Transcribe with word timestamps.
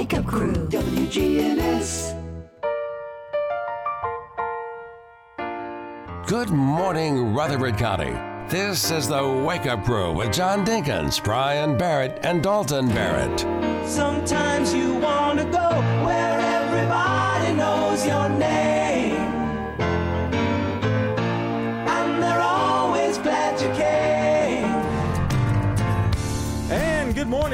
Wake 0.00 0.14
Up 0.14 0.24
Crew. 0.24 0.54
WGNS. 0.68 2.16
Good 6.26 6.48
morning, 6.48 7.34
Rutherford 7.34 7.76
County. 7.76 8.12
This 8.48 8.90
is 8.90 9.08
the 9.08 9.44
Wake 9.46 9.66
Up 9.66 9.84
Crew 9.84 10.14
with 10.14 10.32
John 10.32 10.64
Dinkins, 10.64 11.22
Brian 11.22 11.76
Barrett, 11.76 12.18
and 12.22 12.42
Dalton 12.42 12.88
Barrett. 12.88 13.40
Sometimes 13.86 14.72
you 14.72 14.94
want 14.94 15.19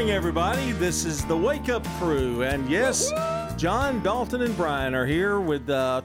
morning, 0.06 0.16
everybody. 0.18 0.70
This 0.70 1.04
is 1.04 1.24
the 1.24 1.36
Wake 1.36 1.68
Up 1.68 1.84
Crew. 1.98 2.44
And 2.44 2.70
yes, 2.70 3.10
John, 3.56 4.00
Dalton, 4.04 4.40
and 4.40 4.56
Brian 4.56 4.94
are 4.94 5.04
here 5.04 5.40
with 5.40 5.68
uh, 5.68 6.00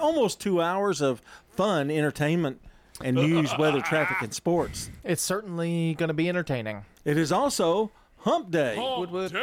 almost 0.00 0.40
two 0.40 0.60
hours 0.60 1.00
of 1.00 1.22
fun 1.50 1.88
entertainment 1.88 2.60
and 3.00 3.14
news, 3.14 3.56
weather, 3.56 3.80
traffic, 3.80 4.16
and 4.22 4.34
sports. 4.34 4.90
It's 5.04 5.22
certainly 5.22 5.94
going 5.94 6.08
to 6.08 6.14
be 6.14 6.28
entertaining. 6.28 6.84
It 7.04 7.16
is 7.16 7.30
also 7.30 7.92
Hump 8.22 8.50
Day, 8.50 8.76
Wood, 8.76 9.12
wood. 9.12 9.36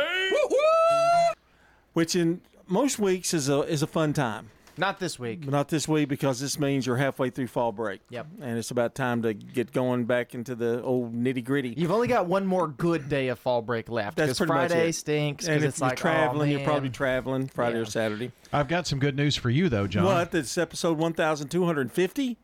which 1.93 2.13
in 2.13 2.41
most 2.67 2.99
weeks 2.99 3.33
is 3.33 3.47
a 3.47 3.61
is 3.61 3.81
a 3.81 3.87
fun 3.87 4.11
time. 4.11 4.49
Not 4.77 4.99
this 4.99 5.19
week. 5.19 5.47
Not 5.47 5.67
this 5.69 5.87
week 5.87 6.09
because 6.09 6.39
this 6.39 6.57
means 6.59 6.85
you're 6.85 6.97
halfway 6.97 7.29
through 7.29 7.47
fall 7.47 7.71
break. 7.71 8.01
Yep. 8.09 8.27
And 8.41 8.57
it's 8.57 8.71
about 8.71 8.95
time 8.95 9.21
to 9.23 9.33
get 9.33 9.71
going 9.73 10.05
back 10.05 10.33
into 10.33 10.55
the 10.55 10.81
old 10.81 11.13
nitty 11.13 11.43
gritty. 11.43 11.73
You've 11.77 11.91
only 11.91 12.07
got 12.07 12.25
one 12.25 12.45
more 12.45 12.67
good 12.67 13.09
day 13.09 13.27
of 13.27 13.39
fall 13.39 13.61
break 13.61 13.89
left. 13.89 14.17
That's 14.17 14.29
'cause 14.31 14.37
pretty 14.39 14.53
much 14.53 14.71
Friday 14.71 14.89
it. 14.89 14.93
stinks 14.93 15.47
And 15.47 15.55
because 15.55 15.63
if 15.63 15.69
it's 15.69 15.79
you're 15.79 15.89
like 15.89 15.97
traveling, 15.97 16.49
oh, 16.53 16.57
you're 16.57 16.65
probably 16.65 16.89
traveling 16.89 17.47
Friday 17.47 17.77
or 17.79 17.85
Saturday. 17.85 18.31
I've 18.53 18.67
got 18.67 18.87
some 18.87 18.99
good 18.99 19.15
news 19.15 19.35
for 19.35 19.49
you, 19.49 19.69
though, 19.69 19.87
John. 19.87 20.05
What? 20.05 20.33
It's 20.33 20.57
episode 20.57 20.97
1,250? 20.97 22.37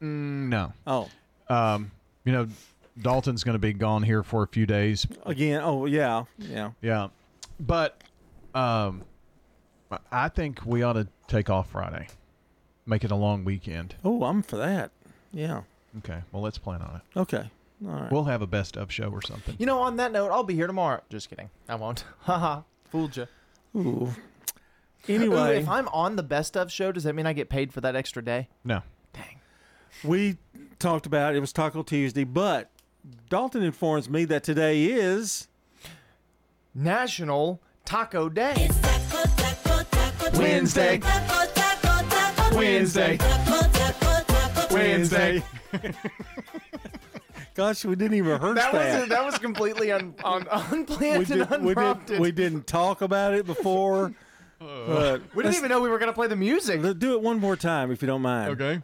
No. 0.00 0.72
Oh, 0.86 1.08
You 2.24 2.32
know, 2.32 2.46
Dalton's 3.00 3.42
going 3.44 3.54
to 3.54 3.58
be 3.58 3.72
gone 3.72 4.02
here 4.02 4.22
for 4.22 4.42
a 4.42 4.46
few 4.46 4.66
days. 4.66 5.06
again. 5.26 5.60
Oh, 5.64 5.86
yeah. 5.86 6.24
Yeah. 6.38 6.70
Yeah. 6.80 7.08
But 7.58 8.00
um, 8.54 9.02
I 10.10 10.28
think 10.28 10.64
we 10.64 10.82
ought 10.82 10.94
to 10.94 11.08
take 11.28 11.50
off 11.50 11.70
Friday, 11.70 12.08
make 12.86 13.04
it 13.04 13.10
a 13.10 13.16
long 13.16 13.44
weekend. 13.44 13.94
Oh, 14.04 14.24
I'm 14.24 14.42
for 14.42 14.56
that. 14.56 14.90
Yeah. 15.32 15.62
Okay. 15.98 16.20
Well, 16.32 16.42
let's 16.42 16.58
plan 16.58 16.82
on 16.82 16.96
it. 16.96 17.18
Okay. 17.18 17.50
All 17.84 17.92
right. 17.92 18.12
We'll 18.12 18.24
have 18.24 18.42
a 18.42 18.46
best 18.46 18.76
of 18.76 18.92
show 18.92 19.10
or 19.10 19.22
something. 19.22 19.56
You 19.58 19.66
know, 19.66 19.80
on 19.80 19.96
that 19.96 20.12
note, 20.12 20.30
I'll 20.30 20.44
be 20.44 20.54
here 20.54 20.66
tomorrow. 20.66 21.02
Just 21.10 21.30
kidding. 21.30 21.50
I 21.68 21.74
won't. 21.74 22.04
Haha. 22.20 22.62
Fooled 22.90 23.16
you. 23.16 23.26
Ooh. 23.76 24.10
Anyway, 25.08 25.58
if 25.58 25.68
I'm 25.68 25.88
on 25.88 26.14
the 26.16 26.22
best 26.22 26.56
of 26.56 26.70
show, 26.70 26.92
does 26.92 27.04
that 27.04 27.14
mean 27.14 27.26
I 27.26 27.32
get 27.32 27.48
paid 27.48 27.72
for 27.72 27.80
that 27.80 27.96
extra 27.96 28.24
day? 28.24 28.48
No. 28.64 28.82
Dang. 29.12 29.40
we 30.04 30.36
talked 30.78 31.06
about 31.06 31.34
it 31.34 31.40
was 31.40 31.52
Taco 31.52 31.82
Tuesday, 31.82 32.24
but 32.24 32.70
Dalton 33.28 33.62
informs 33.62 34.08
me 34.08 34.24
that 34.26 34.44
today 34.44 34.84
is 34.84 35.48
National 36.74 37.60
Taco 37.84 38.28
Day. 38.28 38.68
Wednesday. 40.42 41.00
Wednesday. 42.52 43.18
Wednesday. 44.70 45.42
Gosh, 47.54 47.84
we 47.84 47.94
didn't 47.94 48.16
even 48.16 48.30
rehearse 48.32 48.56
That 48.56 48.72
that. 48.72 49.00
was 49.00 49.08
that 49.10 49.24
was 49.24 49.38
completely 49.38 49.92
un, 49.92 50.14
un, 50.24 50.46
unplanned 50.50 51.28
we, 51.28 51.40
and 51.40 51.48
did, 51.48 51.60
we, 51.62 51.70
unprompted. 51.70 52.06
did, 52.06 52.20
we 52.20 52.32
didn't 52.32 52.66
talk 52.66 53.02
about 53.02 53.34
it 53.34 53.46
before. 53.46 54.12
but 54.58 55.22
We 55.34 55.42
didn't 55.42 55.56
even 55.56 55.68
know 55.68 55.80
we 55.80 55.88
were 55.88 55.98
gonna 55.98 56.12
play 56.12 56.26
the 56.28 56.36
music. 56.36 56.82
let's 56.82 56.98
do 56.98 57.12
it 57.14 57.20
one 57.22 57.38
more 57.38 57.56
time 57.56 57.90
if 57.90 58.02
you 58.02 58.06
don't 58.06 58.22
mind. 58.22 58.60
Okay. 58.60 58.82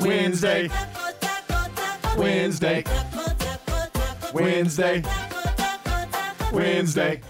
Wednesday. 0.00 0.68
Wednesday. 2.16 2.84
Wednesday. 4.34 5.02
Wednesday. 5.02 5.02
Wednesday. 6.52 7.20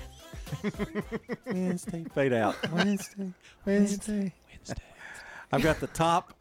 Fade 2.14 2.32
out. 2.32 2.56
Wednesday. 2.72 3.32
Wednesday. 3.64 4.32
Wednesday. 4.50 4.82
I've 5.52 5.62
got 5.62 5.80
the 5.80 5.86
top. 5.88 6.34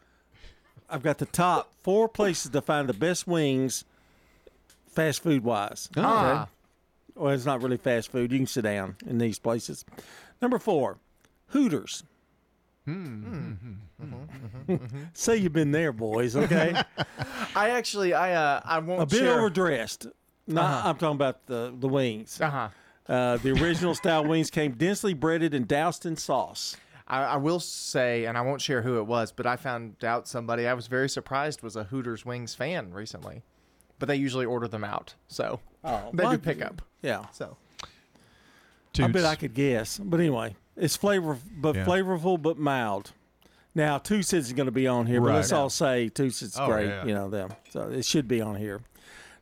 I've 0.90 1.04
got 1.04 1.18
the 1.18 1.26
top 1.26 1.72
four 1.82 2.08
places 2.08 2.52
to 2.52 2.62
find 2.62 2.88
the 2.88 2.94
best 2.94 3.28
wings, 3.28 3.84
fast 4.88 5.24
food 5.24 5.44
wise. 5.44 5.90
Ah. 5.98 6.48
Well, 7.16 7.34
it's 7.34 7.46
not 7.46 7.62
really 7.62 7.78
fast 7.78 8.12
food. 8.12 8.32
You 8.32 8.40
can 8.40 8.48
sit 8.48 8.64
down 8.64 8.96
in 9.08 9.18
these 9.18 9.40
places. 9.40 9.86
Number 10.42 10.60
four, 10.60 10.98
Hooters. 11.48 12.04
Say 15.14 15.38
you've 15.38 15.54
been 15.54 15.72
there, 15.72 15.94
boys. 15.94 16.36
Okay, 16.36 16.76
I 17.56 17.70
actually 17.70 18.14
I 18.14 18.34
uh 18.34 18.62
I 18.66 18.80
won't 18.80 19.02
a 19.04 19.06
bit 19.06 19.20
share. 19.20 19.38
overdressed. 19.40 20.08
Not, 20.48 20.86
I'm 20.86 20.98
talking 20.98 21.16
about 21.16 21.46
the 21.46 21.74
the 21.80 21.88
wings. 21.88 22.42
uh-huh. 22.42 22.68
Uh, 23.08 23.38
the 23.38 23.52
original 23.52 23.94
style 23.96 24.24
wings 24.26 24.50
came 24.50 24.72
densely 24.74 25.14
breaded 25.14 25.54
and 25.54 25.68
doused 25.68 26.06
in 26.06 26.16
sauce. 26.16 26.78
I, 27.08 27.22
I 27.24 27.36
will 27.38 27.60
say, 27.60 28.26
and 28.26 28.38
I 28.38 28.42
won't 28.42 28.62
share 28.62 28.82
who 28.82 28.98
it 29.00 29.04
was, 29.04 29.32
but 29.34 29.46
I 29.46 29.58
found 29.58 30.04
out 30.06 30.28
somebody 30.28 30.68
I 30.68 30.74
was 30.74 30.88
very 30.88 31.10
surprised 31.10 31.62
was 31.62 31.76
a 31.76 31.84
Hooters 31.84 32.26
Wings 32.26 32.56
fan 32.56 32.94
recently. 32.94 33.44
But 34.00 34.08
they 34.08 34.16
usually 34.16 34.46
order 34.46 34.68
them 34.68 34.84
out, 34.84 35.14
so 35.28 35.60
Oh, 35.84 36.10
they 36.14 36.24
well, 36.24 36.32
do 36.34 36.38
pick 36.38 36.62
up. 36.62 36.82
Yeah, 37.02 37.26
So 37.34 37.58
I 39.00 39.08
bet 39.08 39.26
I 39.26 39.36
could 39.36 39.54
guess. 39.54 39.98
But 39.98 40.20
anyway, 40.20 40.56
it's 40.78 40.96
flavor, 40.96 41.38
but 41.58 41.76
Yeah. 41.76 41.86
flavorful, 41.86 42.42
but 42.42 42.58
mild. 42.58 43.12
Now, 43.76 43.98
Toots 43.98 44.34
isn't 44.34 44.56
going 44.56 44.68
to 44.68 44.72
be 44.72 44.88
on 44.88 45.08
here, 45.08 45.20
but 45.20 45.34
let's 45.34 45.52
all 45.52 45.70
say 45.70 46.08
Toots 46.10 46.42
is 46.42 46.56
Oh, 46.58 46.68
great. 46.68 46.88
yeah. 46.88 47.06
You 47.06 47.14
know 47.16 47.30
them, 47.30 47.52
so 47.70 47.90
it 47.90 48.06
should 48.06 48.28
be 48.28 48.40
on 48.40 48.56
here. 48.56 48.82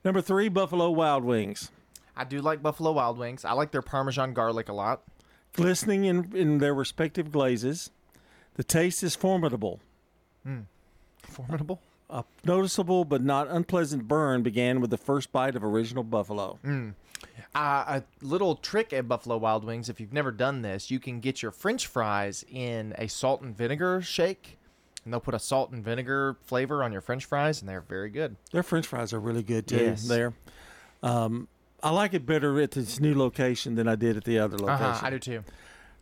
Number 0.05 0.21
three, 0.21 0.47
Buffalo 0.49 0.89
Wild 0.89 1.23
Wings, 1.23 1.69
I 2.15 2.23
do 2.23 2.41
like 2.41 2.61
Buffalo 2.61 2.91
Wild 2.91 3.17
Wings. 3.17 3.45
I 3.45 3.53
like 3.53 3.71
their 3.71 3.81
Parmesan 3.81 4.33
garlic 4.33 4.69
a 4.69 4.73
lot. 4.73 5.01
glistening 5.53 6.05
in 6.05 6.31
in 6.35 6.57
their 6.59 6.73
respective 6.73 7.31
glazes. 7.31 7.89
The 8.55 8.63
taste 8.63 9.01
is 9.03 9.15
formidable. 9.15 9.79
Mm. 10.45 10.65
Formidable. 11.23 11.79
A 12.09 12.25
noticeable 12.43 13.05
but 13.05 13.23
not 13.23 13.47
unpleasant 13.47 14.07
burn 14.07 14.43
began 14.43 14.81
with 14.81 14.89
the 14.89 14.97
first 14.97 15.31
bite 15.31 15.55
of 15.55 15.63
original 15.63 16.03
buffalo. 16.03 16.59
Uh, 16.63 17.99
a 17.99 18.03
little 18.21 18.55
trick 18.55 18.91
at 18.91 19.07
Buffalo 19.07 19.37
Wild 19.37 19.63
Wings, 19.63 19.87
if 19.87 19.99
you've 20.01 20.11
never 20.11 20.31
done 20.31 20.61
this, 20.61 20.91
you 20.91 20.99
can 20.99 21.19
get 21.21 21.41
your 21.41 21.51
French 21.51 21.87
fries 21.87 22.43
in 22.51 22.93
a 22.97 23.07
salt 23.07 23.41
and 23.41 23.55
vinegar 23.55 24.01
shake, 24.01 24.57
and 25.05 25.13
they'll 25.13 25.19
put 25.21 25.33
a 25.33 25.39
salt 25.39 25.71
and 25.71 25.83
vinegar 25.85 26.35
flavor 26.43 26.83
on 26.83 26.91
your 26.91 27.01
French 27.01 27.23
fries, 27.25 27.61
and 27.61 27.69
they're 27.69 27.81
very 27.81 28.09
good. 28.09 28.35
Their 28.51 28.63
French 28.63 28.87
fries 28.87 29.13
are 29.13 29.19
really 29.19 29.43
good 29.43 29.67
too. 29.67 29.77
Yes. 29.77 30.07
There, 30.07 30.33
um, 31.03 31.47
I 31.83 31.89
like 31.91 32.13
it 32.13 32.25
better 32.25 32.59
at 32.61 32.71
this 32.71 32.99
new 32.99 33.17
location 33.17 33.75
than 33.75 33.87
I 33.87 33.95
did 33.95 34.17
at 34.17 34.23
the 34.23 34.37
other 34.39 34.57
location. 34.57 34.85
Uh-huh, 34.85 35.05
I 35.07 35.09
do 35.09 35.19
too. 35.19 35.43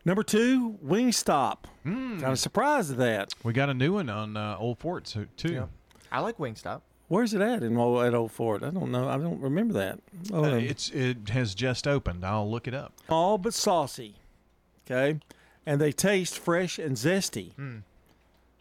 Number 0.04 0.22
two, 0.22 0.78
Wingstop. 0.84 1.58
Kind 1.84 2.22
of 2.24 2.38
surprised 2.38 2.90
at 2.92 2.98
that. 2.98 3.34
We 3.42 3.52
got 3.52 3.68
a 3.70 3.74
new 3.74 3.94
one 3.94 4.08
on 4.08 4.36
uh, 4.36 4.56
Old 4.58 4.78
Fort 4.78 5.14
too. 5.36 5.52
Yeah. 5.52 5.66
I 6.12 6.20
like 6.20 6.38
Wingstop. 6.38 6.80
Where's 7.08 7.34
it 7.34 7.40
at 7.40 7.62
in 7.62 7.76
Old, 7.76 8.04
at 8.04 8.14
Old 8.14 8.30
Fort? 8.32 8.62
I 8.62 8.70
don't 8.70 8.90
know. 8.92 9.08
I 9.08 9.18
don't 9.18 9.40
remember 9.40 9.74
that. 9.74 9.98
Oh, 10.32 10.44
Uh, 10.44 10.56
it's 10.56 10.90
it 10.90 11.28
has 11.30 11.54
just 11.54 11.86
opened. 11.88 12.24
I'll 12.24 12.48
look 12.50 12.66
it 12.68 12.74
up. 12.74 12.92
all 13.08 13.36
but 13.36 13.52
saucy. 13.52 14.14
Okay, 14.86 15.18
and 15.66 15.80
they 15.80 15.92
taste 15.92 16.38
fresh 16.38 16.78
and 16.78 16.96
zesty. 16.96 17.52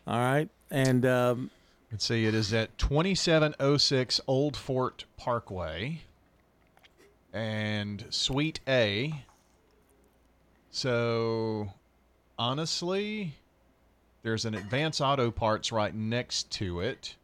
All 0.08 0.20
right, 0.20 0.50
and 0.72 1.06
um, 1.06 1.52
Let's 1.92 2.06
see. 2.06 2.26
It 2.26 2.34
is 2.36 2.54
at 2.54 2.78
2706 2.78 4.22
Old 4.28 4.58
Fort 4.58 5.06
Parkway 5.18 6.02
and 7.34 8.06
Suite 8.10 8.60
A. 8.68 9.24
So, 10.72 11.74
honestly, 12.38 13.34
there's 14.22 14.46
an 14.46 14.54
Advance 14.56 15.02
Auto 15.02 15.32
Parts 15.32 15.72
right 15.72 15.94
next 15.94 16.52
to 16.52 16.82
it, 16.82 17.16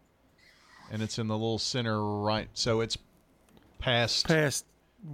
and 0.92 1.02
it's 1.02 1.20
in 1.20 1.28
the 1.28 1.36
little 1.36 1.60
center 1.60 2.04
right. 2.04 2.48
So 2.54 2.82
it's 2.82 2.98
past 3.80 4.28
past 4.28 4.66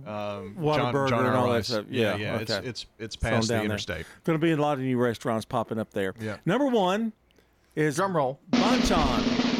um, 0.06 0.56
Whataburger 0.58 0.94
John, 0.94 1.10
John 1.10 1.26
and 1.26 1.36
R. 1.36 1.36
all 1.36 1.52
that 1.54 1.66
stuff. 1.66 1.86
Yeah, 1.90 2.16
Yeah, 2.16 2.18
yeah. 2.18 2.38
It's 2.38 2.52
okay. 2.52 2.68
it's 2.68 2.86
it's 3.00 3.16
on 3.18 3.32
past 3.32 3.48
the 3.48 3.54
down 3.56 3.60
there. 3.60 3.66
interstate. 3.66 4.06
going 4.24 4.40
to 4.40 4.44
be 4.44 4.52
a 4.52 4.58
lot 4.58 4.74
of 4.74 4.80
new 4.80 4.98
restaurants 4.98 5.46
popping 5.46 5.80
up 5.80 5.92
there. 5.92 6.14
Yeah. 6.20 6.38
Number 6.46 6.68
one 6.68 7.12
is 7.76 7.98
Drum 7.98 8.16
roll. 8.16 8.40
Bonchon. 8.52 9.51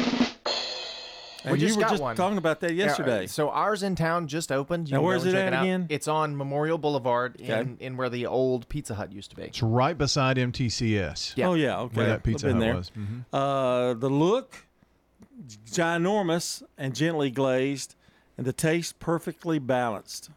And 1.44 1.52
We 1.52 1.58
you 1.60 1.66
just 1.66 1.76
were 1.76 1.82
got 1.82 1.90
just 1.90 2.02
one. 2.02 2.14
talking 2.16 2.38
about 2.38 2.60
that 2.60 2.74
yesterday. 2.74 3.24
uh, 3.24 3.26
so 3.26 3.50
ours 3.50 3.82
in 3.82 3.94
town 3.96 4.28
just 4.28 4.52
opened. 4.52 4.88
You 4.88 4.96
Now, 4.96 5.02
where's 5.02 5.24
it 5.24 5.32
check 5.32 5.46
at 5.48 5.52
out. 5.52 5.62
again? 5.64 5.86
It's 5.88 6.06
on 6.08 6.36
Memorial 6.36 6.78
Boulevard 6.78 7.36
in, 7.36 7.50
Okay. 7.52 7.70
in 7.80 7.96
where 7.96 8.08
the 8.08 8.26
old 8.26 8.68
Pizza 8.68 8.94
Hut 8.94 9.12
used 9.12 9.30
to 9.30 9.36
be. 9.36 9.42
It's 9.42 9.62
right 9.62 9.96
beside 9.98 10.36
MTCS. 10.38 11.34
Yeah. 11.36 11.48
Oh 11.48 11.54
yeah, 11.54 11.80
okay. 11.80 11.96
Where 11.96 12.06
that 12.06 12.22
Pizza 12.22 12.48
I've 12.48 12.52
been 12.54 12.62
Hut 12.62 12.66
there. 12.66 12.76
was. 12.76 12.90
Mhm. 12.96 13.24
Uh, 13.32 13.94
the 13.94 14.08
look, 14.10 14.66
ginormous 15.66 16.62
and 16.78 16.94
gently 16.94 17.30
glazed, 17.30 17.94
and 18.36 18.46
the 18.46 18.52
taste 18.52 18.98
perfectly 18.98 19.58
balanced. 19.58 20.30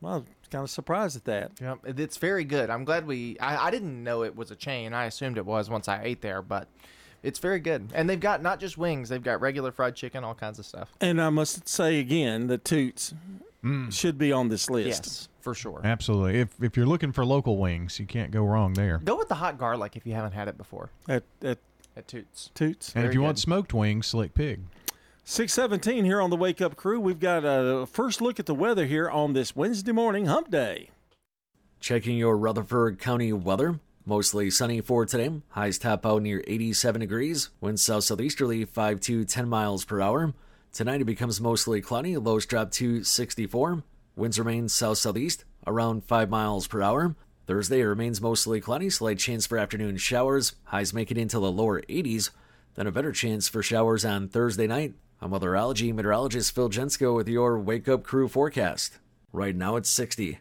Well, 0.00 0.24
kind 0.50 0.64
of 0.64 0.70
surprised 0.70 1.16
at 1.16 1.24
that. 1.24 1.52
Yep, 1.60 1.78
it- 1.86 2.00
it's 2.00 2.18
very 2.18 2.44
good. 2.44 2.68
I'm 2.70 2.84
glad 2.84 3.06
we. 3.06 3.38
I, 3.38 3.68
I 3.68 3.70
didn't 3.70 4.02
know 4.04 4.22
it 4.22 4.36
was 4.36 4.50
a 4.50 4.56
chain. 4.56 4.92
I 4.92 5.06
assumed 5.06 5.38
it 5.38 5.46
was 5.46 5.70
once 5.70 5.88
I 5.88 6.02
ate 6.02 6.20
there, 6.20 6.42
but 6.42 6.68
it's 7.22 7.38
very 7.38 7.60
good. 7.60 7.90
And 7.94 8.08
they've 8.08 8.20
got 8.20 8.42
not 8.42 8.60
just 8.60 8.76
wings; 8.78 9.08
they've 9.08 9.22
got 9.22 9.40
regular 9.40 9.72
fried 9.72 9.94
chicken, 9.94 10.24
all 10.24 10.34
kinds 10.34 10.58
of 10.58 10.66
stuff. 10.66 10.92
And 11.00 11.20
I 11.20 11.30
must 11.30 11.68
say 11.68 11.98
again 11.98 12.46
that 12.48 12.64
Toots 12.64 13.14
mm. 13.64 13.92
should 13.92 14.18
be 14.18 14.32
on 14.32 14.48
this 14.48 14.68
list. 14.68 15.04
Yes, 15.04 15.28
for 15.40 15.54
sure. 15.54 15.80
Absolutely. 15.84 16.40
If 16.40 16.62
if 16.62 16.76
you're 16.76 16.86
looking 16.86 17.12
for 17.12 17.24
local 17.24 17.58
wings, 17.58 17.98
you 17.98 18.06
can't 18.06 18.30
go 18.30 18.44
wrong 18.44 18.74
there. 18.74 18.98
Go 18.98 19.16
with 19.16 19.28
the 19.28 19.36
hot 19.36 19.58
garlic 19.58 19.96
if 19.96 20.06
you 20.06 20.14
haven't 20.14 20.32
had 20.32 20.48
it 20.48 20.56
before 20.56 20.90
At, 21.08 21.24
at 21.42 21.58
at 21.96 22.08
Toots. 22.08 22.50
Toots. 22.54 22.92
And 22.94 23.04
if 23.04 23.08
Very 23.08 23.14
you 23.14 23.22
want 23.22 23.38
smoked 23.38 23.74
wings, 23.74 24.06
Slick 24.06 24.34
Pig. 24.34 24.60
617 25.24 26.04
here 26.04 26.20
on 26.20 26.30
the 26.30 26.36
Wake 26.36 26.60
Up 26.60 26.76
Crew. 26.76 26.98
We've 26.98 27.20
got 27.20 27.44
a 27.44 27.86
first 27.86 28.20
look 28.20 28.40
at 28.40 28.46
the 28.46 28.54
weather 28.54 28.86
here 28.86 29.08
on 29.08 29.34
this 29.34 29.54
Wednesday 29.54 29.92
morning 29.92 30.26
hump 30.26 30.50
day. 30.50 30.90
Checking 31.80 32.16
your 32.16 32.36
Rutherford 32.36 32.98
County 32.98 33.32
weather. 33.32 33.78
Mostly 34.04 34.50
sunny 34.50 34.80
for 34.80 35.06
today. 35.06 35.30
Highs 35.50 35.78
top 35.78 36.04
out 36.04 36.22
near 36.22 36.42
87 36.48 37.00
degrees. 37.00 37.50
Winds 37.60 37.82
south 37.82 38.02
southeasterly 38.02 38.64
5 38.64 39.00
to 39.00 39.24
10 39.24 39.48
miles 39.48 39.84
per 39.84 40.00
hour. 40.00 40.34
Tonight 40.72 41.02
it 41.02 41.04
becomes 41.04 41.40
mostly 41.40 41.80
cloudy. 41.80 42.16
Lows 42.16 42.44
drop 42.44 42.72
to 42.72 43.04
64. 43.04 43.84
Winds 44.16 44.38
remain 44.40 44.68
south 44.68 44.98
southeast 44.98 45.44
around 45.68 46.04
5 46.04 46.28
miles 46.28 46.66
per 46.66 46.82
hour. 46.82 47.14
Thursday 47.46 47.82
remains 47.82 48.20
mostly 48.20 48.60
cloudy. 48.60 48.90
Slight 48.90 49.20
chance 49.20 49.46
for 49.46 49.56
afternoon 49.56 49.96
showers. 49.98 50.54
Highs 50.64 50.92
make 50.92 51.12
it 51.12 51.18
into 51.18 51.38
the 51.38 51.52
lower 51.52 51.80
80s. 51.82 52.30
Then 52.74 52.88
a 52.88 52.92
better 52.92 53.12
chance 53.12 53.48
for 53.48 53.62
showers 53.62 54.04
on 54.04 54.28
Thursday 54.28 54.66
night. 54.66 54.94
I'm 55.20 55.30
weatherology 55.30 55.94
meteorologist 55.94 56.52
Phil 56.52 56.70
Jensko 56.70 57.14
with 57.14 57.28
your 57.28 57.56
Wake 57.60 57.88
Up 57.88 58.02
Crew 58.02 58.26
forecast. 58.26 58.98
Right 59.32 59.54
now 59.54 59.76
it's 59.76 59.90
60. 59.90 60.40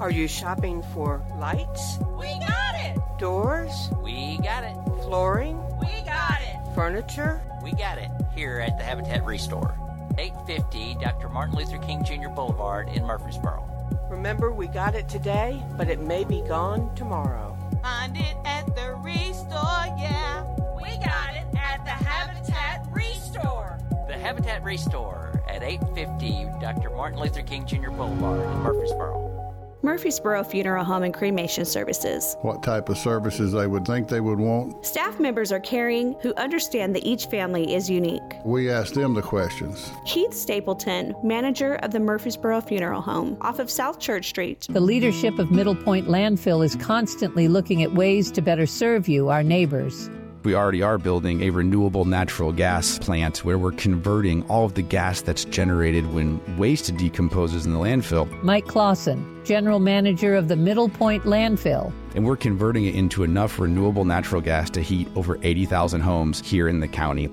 Are 0.00 0.10
you 0.10 0.28
shopping 0.28 0.82
for 0.94 1.22
lights, 1.38 1.98
We 2.18 2.28
got 2.38 2.74
it! 2.76 2.98
doors, 3.18 3.90
We 4.02 4.38
got 4.38 4.62
it! 4.64 4.76
flooring, 5.02 5.60
We 5.80 5.88
got 6.04 6.40
it! 6.40 6.56
furniture? 6.74 7.40
We 7.62 7.72
got 7.72 7.98
it 7.98 8.10
here 8.34 8.60
at 8.60 8.78
the 8.78 8.84
Habitat 8.84 9.24
Restore. 9.24 9.74
850 10.16 10.96
Dr. 11.02 11.28
Martin 11.28 11.56
Luther 11.56 11.78
King 11.78 12.04
Jr. 12.04 12.28
Boulevard 12.28 12.88
in 12.88 13.04
Murfreesboro. 13.04 13.64
Remember, 14.10 14.52
we 14.52 14.68
got 14.68 14.94
it 14.94 15.08
today, 15.08 15.62
but 15.76 15.88
it 15.88 16.00
may 16.00 16.22
be 16.24 16.42
gone 16.42 16.94
tomorrow. 16.94 17.56
Find 17.82 18.16
it 18.16 18.36
at 18.44 18.66
the 18.76 18.94
Restore, 19.02 19.86
yeah. 19.98 20.44
We 20.76 20.96
got 20.98 21.34
it 21.34 21.46
at 21.56 21.84
the 21.84 21.90
Habitat 21.90 22.86
Restore. 22.90 23.78
The 24.08 24.16
Habitat 24.18 24.62
Restore 24.62 25.42
at 25.48 25.62
850 25.62 26.46
Dr. 26.60 26.90
Martin 26.90 27.18
Luther 27.20 27.42
King 27.42 27.66
Jr. 27.66 27.90
Boulevard 27.90 28.40
in 28.40 28.58
Murfreesboro. 28.62 29.37
Murfreesboro 29.82 30.42
Funeral 30.42 30.84
Home 30.84 31.04
and 31.04 31.14
Cremation 31.14 31.64
Services. 31.64 32.36
what 32.42 32.62
type 32.62 32.88
of 32.88 32.98
services 32.98 33.52
they 33.52 33.66
would 33.66 33.86
think 33.86 34.08
they 34.08 34.20
would 34.20 34.38
want. 34.38 34.84
Staff 34.84 35.20
members 35.20 35.52
are 35.52 35.60
caring 35.60 36.14
who 36.20 36.34
understand 36.34 36.94
that 36.96 37.04
each 37.04 37.26
family 37.26 37.74
is 37.74 37.88
unique. 37.88 38.22
We 38.44 38.70
ask 38.70 38.92
them 38.94 39.14
the 39.14 39.22
questions. 39.22 39.92
Keith 40.04 40.34
Stapleton, 40.34 41.14
manager 41.22 41.76
of 41.76 41.92
the 41.92 42.00
Murfreesboro 42.00 42.60
Funeral 42.62 43.00
Home 43.02 43.36
off 43.40 43.60
of 43.60 43.70
South 43.70 44.00
Church 44.00 44.28
Street. 44.28 44.66
The 44.68 44.80
leadership 44.80 45.38
of 45.38 45.50
Middle 45.52 45.76
Point 45.76 46.08
Landfill 46.08 46.64
is 46.64 46.74
constantly 46.76 47.46
looking 47.46 47.82
at 47.84 47.92
ways 47.94 48.32
to 48.32 48.42
better 48.42 48.66
serve 48.66 49.08
you, 49.08 49.28
our 49.28 49.42
neighbors. 49.44 50.10
We 50.48 50.54
already 50.54 50.80
are 50.80 50.96
building 50.96 51.42
a 51.42 51.50
renewable 51.50 52.06
natural 52.06 52.52
gas 52.52 52.98
plant 52.98 53.44
where 53.44 53.58
we're 53.58 53.72
converting 53.72 54.42
all 54.44 54.64
of 54.64 54.72
the 54.72 54.80
gas 54.80 55.20
that's 55.20 55.44
generated 55.44 56.10
when 56.14 56.40
waste 56.56 56.96
decomposes 56.96 57.66
in 57.66 57.74
the 57.74 57.78
landfill, 57.78 58.26
Mike 58.42 58.66
Clausen, 58.66 59.44
general 59.44 59.78
manager 59.78 60.34
of 60.34 60.48
the 60.48 60.56
Middle 60.56 60.88
Point 60.88 61.24
Landfill. 61.24 61.92
and 62.14 62.24
we're 62.24 62.34
converting 62.34 62.86
it 62.86 62.94
into 62.94 63.24
enough 63.24 63.58
renewable 63.58 64.06
natural 64.06 64.40
gas 64.40 64.70
to 64.70 64.80
heat 64.80 65.06
over 65.16 65.38
80,000 65.42 66.00
homes 66.00 66.40
here 66.40 66.66
in 66.66 66.80
the 66.80 66.88
county. 66.88 67.28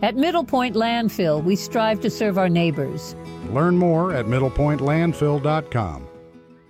At 0.00 0.14
Middle 0.14 0.44
Point 0.44 0.76
Landfill, 0.76 1.42
we 1.42 1.56
strive 1.56 2.00
to 2.02 2.10
serve 2.10 2.38
our 2.38 2.48
neighbors. 2.48 3.16
Learn 3.50 3.76
more 3.76 4.14
at 4.14 4.26
middlepointlandfill.com. 4.26 6.06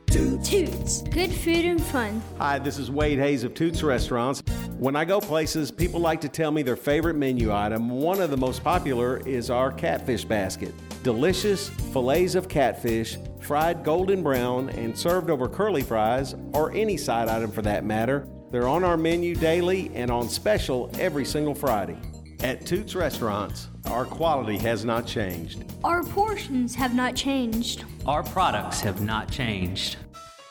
Toots. 0.07 1.03
Good 1.03 1.33
food 1.33 1.65
and 1.65 1.83
fun. 1.83 2.23
Hi, 2.37 2.59
this 2.59 2.79
is 2.79 2.91
Wade 2.91 3.19
Hayes 3.19 3.45
of 3.45 3.55
Toots 3.55 3.83
Restaurants. 3.83 4.43
When 4.83 4.97
I 4.97 5.05
go 5.05 5.21
places, 5.21 5.71
people 5.71 6.01
like 6.01 6.21
to 6.23 6.29
tell 6.29 6.51
me 6.51 6.65
their 6.65 6.75
favorite 6.75 7.15
menu 7.15 7.53
item. 7.53 7.89
One 7.89 8.21
of 8.21 8.31
the 8.31 8.37
most 8.37 8.65
popular 8.65 9.19
is 9.19 9.49
our 9.49 9.71
catfish 9.71 10.25
basket. 10.25 10.75
Delicious 11.05 11.69
fillets 11.93 12.35
of 12.35 12.49
catfish, 12.49 13.17
fried 13.41 13.85
golden 13.85 14.25
brown, 14.25 14.71
and 14.71 14.99
served 14.99 15.31
over 15.31 15.49
curly 15.49 15.83
fries, 15.83 16.35
or 16.53 16.73
any 16.73 16.97
side 16.97 17.29
item 17.29 17.53
for 17.53 17.63
that 17.63 17.85
matter. 17.85 18.27
They're 18.51 18.67
on 18.67 18.83
our 18.83 18.97
menu 18.97 19.37
daily 19.37 19.93
and 19.95 20.11
on 20.11 20.29
special 20.29 20.91
every 20.99 21.27
single 21.27 21.55
Friday. 21.55 21.97
At 22.41 22.67
Toots 22.67 22.97
Restaurants, 22.97 23.69
our 23.87 24.05
quality 24.05 24.59
has 24.59 24.85
not 24.85 25.07
changed. 25.07 25.65
Our 25.85 26.03
portions 26.03 26.75
have 26.75 26.93
not 26.93 27.15
changed. 27.15 27.85
Our 28.05 28.25
products 28.25 28.81
have 28.81 29.01
not 29.01 29.31
changed. 29.31 29.99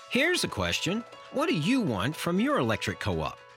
Here's 0.10 0.46
a 0.46 0.48
question 0.48 1.04
What 1.34 1.50
do 1.50 1.56
you 1.56 1.82
want 1.82 2.16
from 2.16 2.40
your 2.40 2.60
electric 2.60 3.02
co 3.02 3.20
op? 3.20 3.38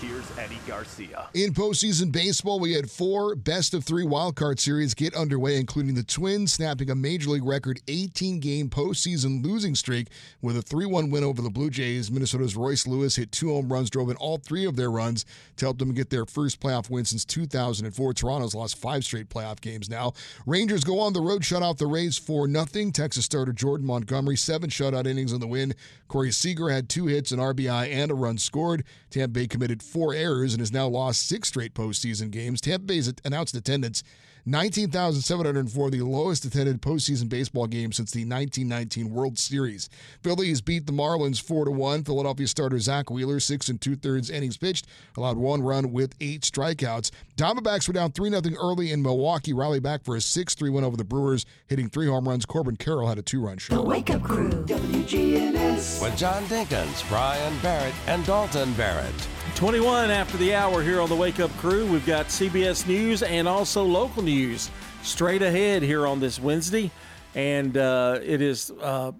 here's 0.00 0.38
Eddie 0.38 0.58
Garcia. 0.66 1.28
In 1.34 1.52
postseason 1.52 2.10
baseball, 2.10 2.58
we 2.58 2.72
had 2.72 2.90
four 2.90 3.34
best 3.34 3.74
of 3.74 3.84
three 3.84 4.04
wildcard 4.04 4.58
series 4.58 4.94
get 4.94 5.14
underway, 5.14 5.58
including 5.58 5.94
the 5.94 6.02
Twins 6.02 6.54
snapping 6.54 6.90
a 6.90 6.94
major 6.94 7.30
league 7.30 7.44
record 7.44 7.80
18 7.86 8.40
game 8.40 8.70
postseason 8.70 9.44
losing 9.44 9.74
streak 9.74 10.08
with 10.40 10.56
a 10.56 10.62
3 10.62 10.86
1 10.86 11.10
win 11.10 11.22
over 11.22 11.42
the 11.42 11.50
Blue 11.50 11.68
Jays. 11.68 12.10
Minnesota's 12.10 12.56
Royce 12.56 12.86
Lewis 12.86 13.16
hit 13.16 13.30
two 13.30 13.50
home 13.50 13.70
runs, 13.70 13.90
drove 13.90 14.08
in 14.08 14.16
all 14.16 14.38
three 14.38 14.64
of 14.64 14.76
their 14.76 14.90
runs 14.90 15.26
to 15.56 15.66
help 15.66 15.78
them 15.78 15.92
get 15.92 16.08
their 16.08 16.24
first 16.24 16.60
playoff 16.60 16.88
win 16.88 17.04
since 17.04 17.24
2004. 17.26 18.14
Toronto's 18.14 18.54
lost 18.54 18.78
five 18.78 19.04
straight 19.04 19.28
playoff 19.28 19.60
games 19.60 19.90
now. 19.90 20.14
Rangers 20.46 20.82
go 20.82 20.98
on 20.98 21.12
the 21.12 21.20
road, 21.20 21.44
shut 21.44 21.62
out 21.62 21.76
the 21.76 21.86
Rays 21.86 22.16
4 22.16 22.48
0. 22.48 22.90
Texas 22.92 23.26
starter 23.26 23.52
Jordan 23.52 23.86
Montgomery, 23.86 24.36
seven 24.36 24.70
shutout 24.70 25.06
innings 25.06 25.32
in 25.32 25.40
the 25.40 25.46
win. 25.46 25.74
Corey 26.08 26.32
Seager 26.32 26.70
had 26.70 26.88
two 26.88 27.06
hits, 27.06 27.30
an 27.30 27.38
RBI, 27.38 27.92
and 27.92 28.10
a 28.10 28.14
run 28.14 28.38
scored. 28.38 28.82
Tampa 29.10 29.32
Bay 29.32 29.46
committed 29.46 29.82
four 29.90 30.14
errors 30.14 30.52
and 30.52 30.60
has 30.60 30.72
now 30.72 30.86
lost 30.86 31.26
six 31.26 31.48
straight 31.48 31.74
postseason 31.74 32.30
games. 32.30 32.60
Tampa 32.60 32.86
Bay's 32.86 33.12
announced 33.24 33.54
attendance 33.54 34.02
19,704, 34.46 35.90
the 35.90 36.02
lowest 36.02 36.44
attended 36.44 36.80
postseason 36.80 37.28
baseball 37.28 37.66
game 37.66 37.92
since 37.92 38.10
the 38.10 38.20
1919 38.20 39.10
World 39.10 39.38
Series. 39.38 39.88
Phillies 40.22 40.60
beat 40.60 40.86
the 40.86 40.92
Marlins 40.92 41.40
4 41.40 41.66
to 41.66 41.70
1. 41.70 42.04
Philadelphia 42.04 42.46
starter 42.46 42.78
Zack 42.78 43.10
Wheeler, 43.10 43.40
six 43.40 43.68
and 43.68 43.80
two 43.80 43.96
thirds 43.96 44.30
innings 44.30 44.56
pitched, 44.56 44.86
allowed 45.16 45.36
one 45.36 45.62
run 45.62 45.92
with 45.92 46.14
eight 46.20 46.42
strikeouts. 46.42 47.10
Diamondbacks 47.36 47.86
were 47.86 47.94
down 47.94 48.12
3 48.12 48.30
0 48.30 48.42
early 48.60 48.92
in 48.92 49.02
Milwaukee, 49.02 49.52
rally 49.52 49.80
back 49.80 50.04
for 50.04 50.16
a 50.16 50.20
6 50.20 50.54
3 50.54 50.70
win 50.70 50.84
over 50.84 50.96
the 50.96 51.04
Brewers, 51.04 51.46
hitting 51.66 51.88
three 51.88 52.06
home 52.06 52.28
runs. 52.28 52.46
Corbin 52.46 52.76
Carroll 52.76 53.08
had 53.08 53.18
a 53.18 53.22
two 53.22 53.44
run 53.44 53.58
shot. 53.58 53.76
The 53.76 53.82
Wake 53.82 54.10
Up 54.10 54.22
Crew, 54.22 54.50
WGNS. 54.50 56.02
With 56.02 56.16
John 56.16 56.44
Dinkins, 56.44 57.08
Brian 57.08 57.58
Barrett, 57.60 57.94
and 58.06 58.24
Dalton 58.24 58.72
Barrett. 58.74 59.28
21 59.54 60.10
after 60.10 60.36
the 60.36 60.54
hour 60.54 60.82
here 60.82 61.00
on 61.00 61.08
the 61.08 61.16
Wake 61.16 61.40
Up 61.40 61.50
Crew. 61.58 61.86
We've 61.86 62.04
got 62.06 62.26
CBS 62.26 62.86
News 62.86 63.22
and 63.22 63.46
also 63.48 63.82
local 63.84 64.22
news 64.22 64.70
straight 65.02 65.42
ahead 65.42 65.82
here 65.82 66.06
on 66.06 66.20
this 66.20 66.40
Wednesday. 66.40 66.90
And 67.34 67.76
uh, 67.76 68.18
it 68.22 68.42
is 68.42 68.70
uh, 68.82 69.12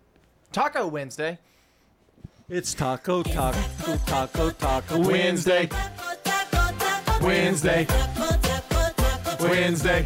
Taco 0.52 0.88
Wednesday. 0.88 1.38
It's 2.48 2.74
Taco, 2.74 3.22
Taco, 3.22 3.96
Taco, 4.06 4.50
Taco 4.50 4.98
Wednesday. 4.98 5.68
Wednesday. 7.22 7.86
Wednesday. 9.40 10.04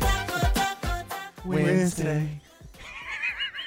Wednesday. 1.45 2.41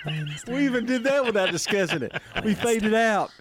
we 0.47 0.65
even 0.65 0.85
did 0.85 1.03
that 1.03 1.25
without 1.25 1.51
discussing 1.51 2.03
it. 2.03 2.13
We 2.43 2.53
faded 2.53 2.93
out. 2.93 3.31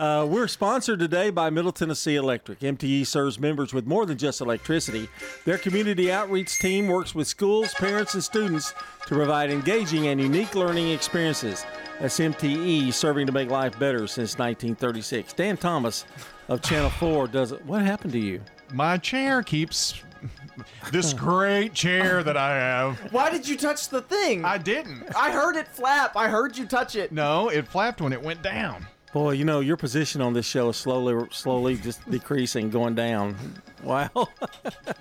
Uh, 0.00 0.24
we're 0.24 0.48
sponsored 0.48 0.98
today 0.98 1.28
by 1.28 1.50
Middle 1.50 1.72
Tennessee 1.72 2.16
Electric. 2.16 2.60
MTE 2.60 3.06
serves 3.06 3.38
members 3.38 3.74
with 3.74 3.86
more 3.86 4.06
than 4.06 4.16
just 4.16 4.40
electricity. 4.40 5.10
Their 5.44 5.58
community 5.58 6.10
outreach 6.10 6.58
team 6.58 6.88
works 6.88 7.14
with 7.14 7.28
schools, 7.28 7.74
parents, 7.74 8.14
and 8.14 8.24
students 8.24 8.72
to 9.06 9.14
provide 9.14 9.50
engaging 9.50 10.06
and 10.06 10.18
unique 10.18 10.54
learning 10.54 10.88
experiences. 10.88 11.66
That's 12.00 12.18
MTE 12.18 12.94
serving 12.94 13.26
to 13.26 13.32
make 13.32 13.50
life 13.50 13.78
better 13.78 14.06
since 14.06 14.38
1936. 14.38 15.34
Dan 15.34 15.58
Thomas 15.58 16.06
of 16.48 16.62
Channel 16.62 16.88
4 16.88 17.28
does 17.28 17.52
it. 17.52 17.62
What 17.66 17.82
happened 17.82 18.14
to 18.14 18.18
you? 18.18 18.40
My 18.72 18.96
chair 18.96 19.42
keeps 19.42 20.02
this 20.92 21.12
great 21.12 21.74
chair 21.74 22.22
that 22.22 22.38
I 22.38 22.56
have. 22.56 23.12
Why 23.12 23.28
did 23.28 23.46
you 23.46 23.58
touch 23.58 23.90
the 23.90 24.00
thing? 24.00 24.46
I 24.46 24.56
didn't. 24.56 25.14
I 25.14 25.30
heard 25.30 25.56
it 25.56 25.68
flap. 25.68 26.16
I 26.16 26.28
heard 26.28 26.56
you 26.56 26.64
touch 26.64 26.96
it. 26.96 27.12
No, 27.12 27.50
it 27.50 27.68
flapped 27.68 28.00
when 28.00 28.14
it 28.14 28.22
went 28.22 28.40
down. 28.40 28.86
Boy, 29.12 29.32
you 29.32 29.44
know 29.44 29.58
your 29.58 29.76
position 29.76 30.20
on 30.20 30.34
this 30.34 30.46
show 30.46 30.68
is 30.68 30.76
slowly, 30.76 31.26
slowly 31.32 31.76
just 31.76 32.08
decreasing, 32.08 32.70
going 32.70 32.94
down. 32.94 33.36
Wow. 33.82 34.28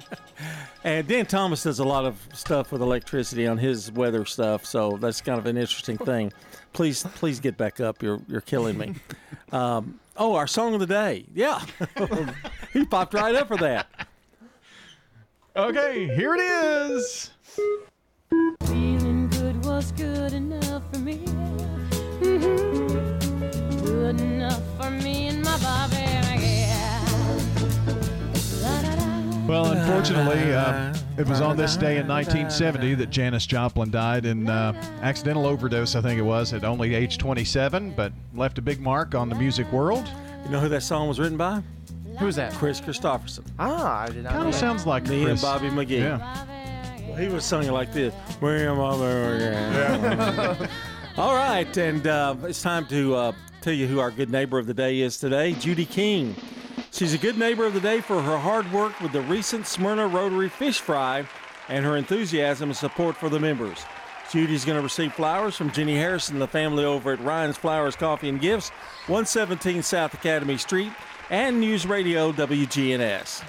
and 0.84 1.08
Dan 1.08 1.28
Thomas 1.28 1.62
does 1.62 1.78
a 1.78 1.84
lot 1.84 2.06
of 2.06 2.20
stuff 2.34 2.72
with 2.72 2.82
electricity 2.82 3.46
on 3.46 3.60
his 3.60 3.92
weather 3.92 4.26
stuff, 4.26 4.66
so 4.66 4.98
that's 5.00 5.22
kind 5.22 5.38
of 5.38 5.46
an 5.46 5.58
interesting 5.58 5.98
thing. 5.98 6.34
Please, 6.74 7.04
please 7.16 7.40
get 7.40 7.56
back 7.56 7.80
up. 7.80 8.02
You're 8.02 8.20
you're 8.28 8.42
killing 8.42 8.78
me. 8.78 8.96
Um, 9.52 10.00
oh, 10.16 10.36
our 10.36 10.46
song 10.46 10.76
of 10.76 10.80
the 10.80 10.86
day. 10.86 11.26
Yeah, 11.34 11.60
he 12.74 12.86
popped 12.86 13.16
right 13.16 13.34
up 13.34 13.48
for 13.48 13.58
that. 13.58 13.88
Okay, 15.56 16.06
here 16.16 16.36
it 16.36 16.42
is. 16.42 17.32
Feeling 18.66 19.28
good 19.30 19.66
was 19.66 19.92
good 19.94 20.34
enough 20.34 20.84
for 20.94 21.00
me. 21.00 21.18
Mhm. 22.22 22.89
Good 24.10 24.22
enough 24.22 24.64
for 24.82 24.90
me 24.90 25.28
and 25.28 25.44
my 25.44 25.56
Bobby. 25.60 25.98
Yeah. 25.98 27.06
Well, 29.48 29.68
unfortunately, 29.68 30.52
uh, 30.52 30.96
it 31.20 31.28
was 31.28 31.42
on 31.42 31.58
this 31.58 31.78
day 31.78 31.98
in 31.98 32.08
1970 32.08 32.96
that 32.96 33.12
Janis 33.12 33.46
Joplin 33.46 33.92
died 33.92 34.26
in 34.26 34.50
uh, 34.50 34.74
accidental 35.04 35.46
overdose, 35.46 35.94
I 35.94 36.02
think 36.02 36.18
it 36.18 36.24
was, 36.24 36.54
at 36.54 36.64
only 36.64 36.96
age 36.96 37.20
27, 37.20 37.92
but 37.92 38.12
left 38.34 38.58
a 38.58 38.64
big 38.64 38.80
mark 38.82 39.14
on 39.14 39.30
the 39.30 39.36
music 39.36 39.72
world. 39.72 40.10
You 40.44 40.50
know 40.50 40.60
who 40.60 40.70
that 40.70 40.82
song 40.82 41.08
was 41.08 41.20
written 41.20 41.38
by? 41.38 41.62
Who's 42.18 42.36
that? 42.38 42.54
Kris 42.54 42.82
Kristofferson. 42.82 43.46
Ah, 43.60 44.02
I 44.02 44.08
did 44.08 44.24
not. 44.24 44.32
Kind 44.32 44.42
know 44.42 44.48
of 44.48 44.54
that. 44.56 44.60
sounds 44.60 44.88
like 44.88 45.08
Me 45.08 45.22
Chris. 45.24 45.34
and 45.34 45.42
Bobby 45.44 45.70
McGee. 45.70 46.00
Yeah. 46.00 46.46
Well, 47.08 47.16
he 47.16 47.28
was 47.28 47.46
singing 47.46 47.74
like 47.74 47.94
this. 47.94 48.12
Me 48.42 48.64
and 48.66 48.76
Bobby 48.76 49.04
McGee. 49.04 50.70
All 51.20 51.36
right, 51.36 51.78
and 51.78 52.08
uh, 52.08 52.36
it's 52.46 52.64
time 52.64 52.88
to 52.88 53.14
uh, 53.16 53.32
tell 53.60 53.74
you 53.74 53.88
who 53.88 54.00
our 54.00 54.12
good 54.12 54.30
neighbor 54.30 54.58
of 54.58 54.68
the 54.68 54.74
day 54.74 55.02
is 55.02 55.18
today, 55.18 55.54
Judy 55.54 55.86
King. 55.86 56.36
She's 56.92 57.14
a 57.14 57.18
good 57.18 57.38
neighbor 57.38 57.66
of 57.66 57.74
the 57.74 57.80
day 57.82 58.00
for 58.00 58.22
her 58.22 58.38
hard 58.38 58.72
work 58.72 59.00
with 59.02 59.12
the 59.12 59.22
recent 59.22 59.68
Smyrna 59.68 60.08
Rotary 60.08 60.50
Fish 60.50 60.80
Fry 60.80 61.26
and 61.68 61.84
her 61.84 61.98
enthusiasm 61.98 62.70
and 62.70 62.78
support 62.78 63.18
for 63.18 63.30
the 63.30 63.40
members. 63.40 63.80
Judy's 64.32 64.64
going 64.64 64.78
to 64.78 64.84
receive 64.84 65.14
flowers 65.14 65.56
from 65.56 65.72
Jenny 65.72 65.96
Harrison 65.96 66.40
the 66.40 66.48
family 66.48 66.86
over 66.86 67.12
at 67.12 67.20
Ryan's 67.20 67.58
Flowers 67.58 67.96
Coffee 67.96 68.30
and 68.30 68.40
Gifts, 68.40 68.70
117 69.08 69.84
South 69.84 70.14
Academy 70.14 70.58
Street, 70.58 70.92
and 71.30 71.60
News 71.60 71.86
Radio 71.86 72.32
WGNS. 72.32 73.44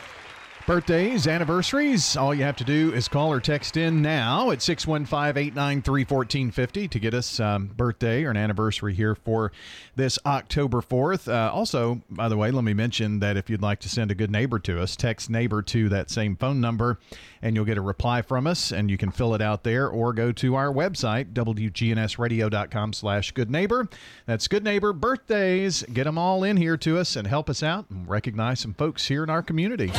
Birthdays, 0.67 1.27
anniversaries, 1.27 2.17
all 2.17 2.35
you 2.35 2.45
have 2.45 2.57
to 2.57 2.65
do 2.65 2.93
is 2.93 3.09
call 3.09 3.33
or 3.33 3.41
text 3.41 3.77
in 3.77 4.03
now 4.03 4.51
at 4.51 4.63
615 4.63 5.37
893 5.37 6.05
1450 6.05 6.89
to 6.89 6.99
get 7.01 7.13
us 7.13 7.41
um, 7.41 7.67
birthday 7.67 8.25
or 8.25 8.31
an 8.31 8.37
anniversary 8.37 8.95
here 8.95 9.15
for 9.15 9.51
this 9.97 10.19
October 10.25 10.81
4th. 10.81 11.33
Uh, 11.33 11.53
also, 11.53 12.03
by 12.11 12.29
the 12.29 12.37
way, 12.37 12.51
let 12.51 12.63
me 12.63 12.75
mention 12.75 13.19
that 13.19 13.37
if 13.37 13.51
you'd 13.51 13.63
like 13.63 13.81
to 13.81 13.89
send 13.89 14.11
a 14.11 14.15
good 14.15 14.31
neighbor 14.31 14.59
to 14.61 14.81
us, 14.81 14.95
text 14.95 15.29
neighbor 15.29 15.61
to 15.63 15.89
that 15.89 16.09
same 16.11 16.37
phone 16.37 16.61
number 16.61 16.99
and 17.43 17.57
you'll 17.57 17.65
get 17.65 17.79
a 17.79 17.83
reply 17.83 18.23
from 18.23 18.47
us 18.47 18.71
and 18.71 18.91
you 18.91 18.99
can 18.99 19.11
fill 19.11 19.35
it 19.35 19.41
out 19.41 19.65
there 19.65 19.89
or 19.89 20.13
go 20.13 20.31
to 20.33 20.55
our 20.55 20.73
website, 20.73 21.33
wgnsradio.com 21.33 22.93
slash 22.93 23.33
good 23.33 23.51
neighbor. 23.51 23.89
That's 24.27 24.47
good 24.47 24.65
neighbor 24.65 24.93
birthdays. 24.93 25.83
Get 25.93 26.05
them 26.05 26.19
all 26.19 26.45
in 26.45 26.57
here 26.57 26.77
to 26.79 26.99
us 26.99 27.17
and 27.17 27.27
help 27.27 27.49
us 27.49 27.63
out 27.63 27.87
and 27.91 28.09
recognize 28.09 28.61
some 28.61 28.75
folks 28.75 29.09
here 29.09 29.25
in 29.25 29.31
our 29.31 29.43
community. 29.43 29.91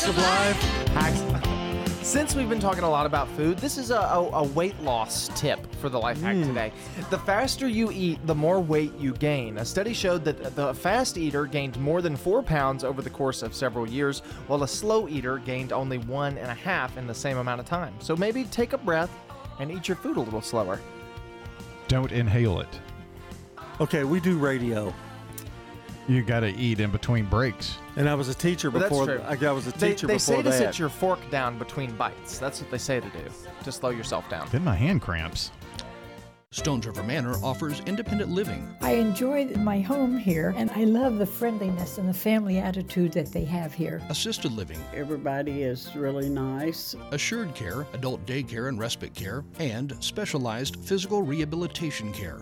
Hacks 0.00 0.08
of 0.08 0.16
life. 0.16 0.88
Hacks. 0.94 2.06
Since 2.06 2.34
we've 2.34 2.48
been 2.48 2.58
talking 2.58 2.84
a 2.84 2.88
lot 2.88 3.04
about 3.04 3.28
food, 3.32 3.58
this 3.58 3.76
is 3.76 3.90
a, 3.90 3.98
a, 3.98 4.30
a 4.30 4.42
weight 4.42 4.80
loss 4.80 5.28
tip 5.34 5.60
for 5.74 5.90
the 5.90 5.98
life 5.98 6.18
hack 6.22 6.36
hmm. 6.36 6.44
today. 6.44 6.72
The 7.10 7.18
faster 7.18 7.68
you 7.68 7.90
eat, 7.92 8.26
the 8.26 8.34
more 8.34 8.60
weight 8.60 8.96
you 8.98 9.12
gain. 9.12 9.58
A 9.58 9.64
study 9.64 9.92
showed 9.92 10.24
that 10.24 10.56
the 10.56 10.72
fast 10.72 11.18
eater 11.18 11.44
gained 11.44 11.78
more 11.78 12.00
than 12.00 12.16
four 12.16 12.42
pounds 12.42 12.82
over 12.82 13.02
the 13.02 13.10
course 13.10 13.42
of 13.42 13.54
several 13.54 13.86
years, 13.86 14.20
while 14.46 14.62
a 14.62 14.68
slow 14.68 15.06
eater 15.06 15.36
gained 15.36 15.70
only 15.70 15.98
one 15.98 16.38
and 16.38 16.50
a 16.50 16.54
half 16.54 16.96
in 16.96 17.06
the 17.06 17.14
same 17.14 17.36
amount 17.36 17.60
of 17.60 17.66
time. 17.66 17.92
So 18.00 18.16
maybe 18.16 18.44
take 18.44 18.72
a 18.72 18.78
breath 18.78 19.10
and 19.58 19.70
eat 19.70 19.86
your 19.86 19.98
food 19.98 20.16
a 20.16 20.20
little 20.20 20.40
slower. 20.40 20.80
Don't 21.88 22.10
inhale 22.10 22.60
it. 22.60 22.80
Okay, 23.80 24.04
we 24.04 24.18
do 24.18 24.38
radio. 24.38 24.94
You 26.10 26.22
got 26.22 26.40
to 26.40 26.48
eat 26.56 26.80
in 26.80 26.90
between 26.90 27.26
breaks. 27.26 27.78
And 27.94 28.08
I 28.08 28.14
was 28.16 28.28
a 28.28 28.34
teacher 28.34 28.68
But 28.68 28.80
that's 28.80 28.88
before. 28.90 29.06
true. 29.06 29.20
I, 29.20 29.36
I 29.48 29.52
was 29.52 29.68
a 29.68 29.70
They, 29.70 29.90
teacher 29.90 30.08
they 30.08 30.14
before 30.14 30.36
say 30.38 30.42
to 30.42 30.48
that. 30.50 30.58
sit 30.74 30.76
your 30.80 30.88
fork 30.88 31.20
down 31.30 31.56
between 31.56 31.92
bites. 31.92 32.36
That's 32.40 32.60
what 32.60 32.68
they 32.68 32.78
say 32.78 32.98
to 32.98 33.08
do, 33.10 33.22
to 33.62 33.70
slow 33.70 33.90
yourself 33.90 34.28
down. 34.28 34.48
Then 34.50 34.64
my 34.64 34.74
hand 34.74 35.02
cramps. 35.02 35.52
Stones 36.50 36.84
River 36.84 37.04
Manor 37.04 37.36
offers 37.44 37.78
independent 37.86 38.28
living. 38.32 38.74
I 38.80 38.94
enjoy 38.94 39.50
my 39.58 39.80
home 39.80 40.18
here, 40.18 40.52
and 40.56 40.68
I 40.72 40.82
love 40.82 41.18
the 41.18 41.26
friendliness 41.26 41.98
and 41.98 42.08
the 42.08 42.12
family 42.12 42.58
attitude 42.58 43.12
that 43.12 43.30
they 43.32 43.44
have 43.44 43.72
here. 43.72 44.02
assisted 44.08 44.50
living, 44.50 44.80
Everybody 44.92 45.62
is 45.62 45.94
really 45.94 46.28
nice. 46.28 46.96
assured 47.12 47.54
care, 47.54 47.86
adult 47.92 48.26
daycare 48.26 48.68
and 48.68 48.80
respite 48.80 49.14
care, 49.14 49.44
and 49.60 49.96
specialized 50.00 50.74
physical 50.84 51.22
rehabilitation 51.22 52.12
care. 52.12 52.40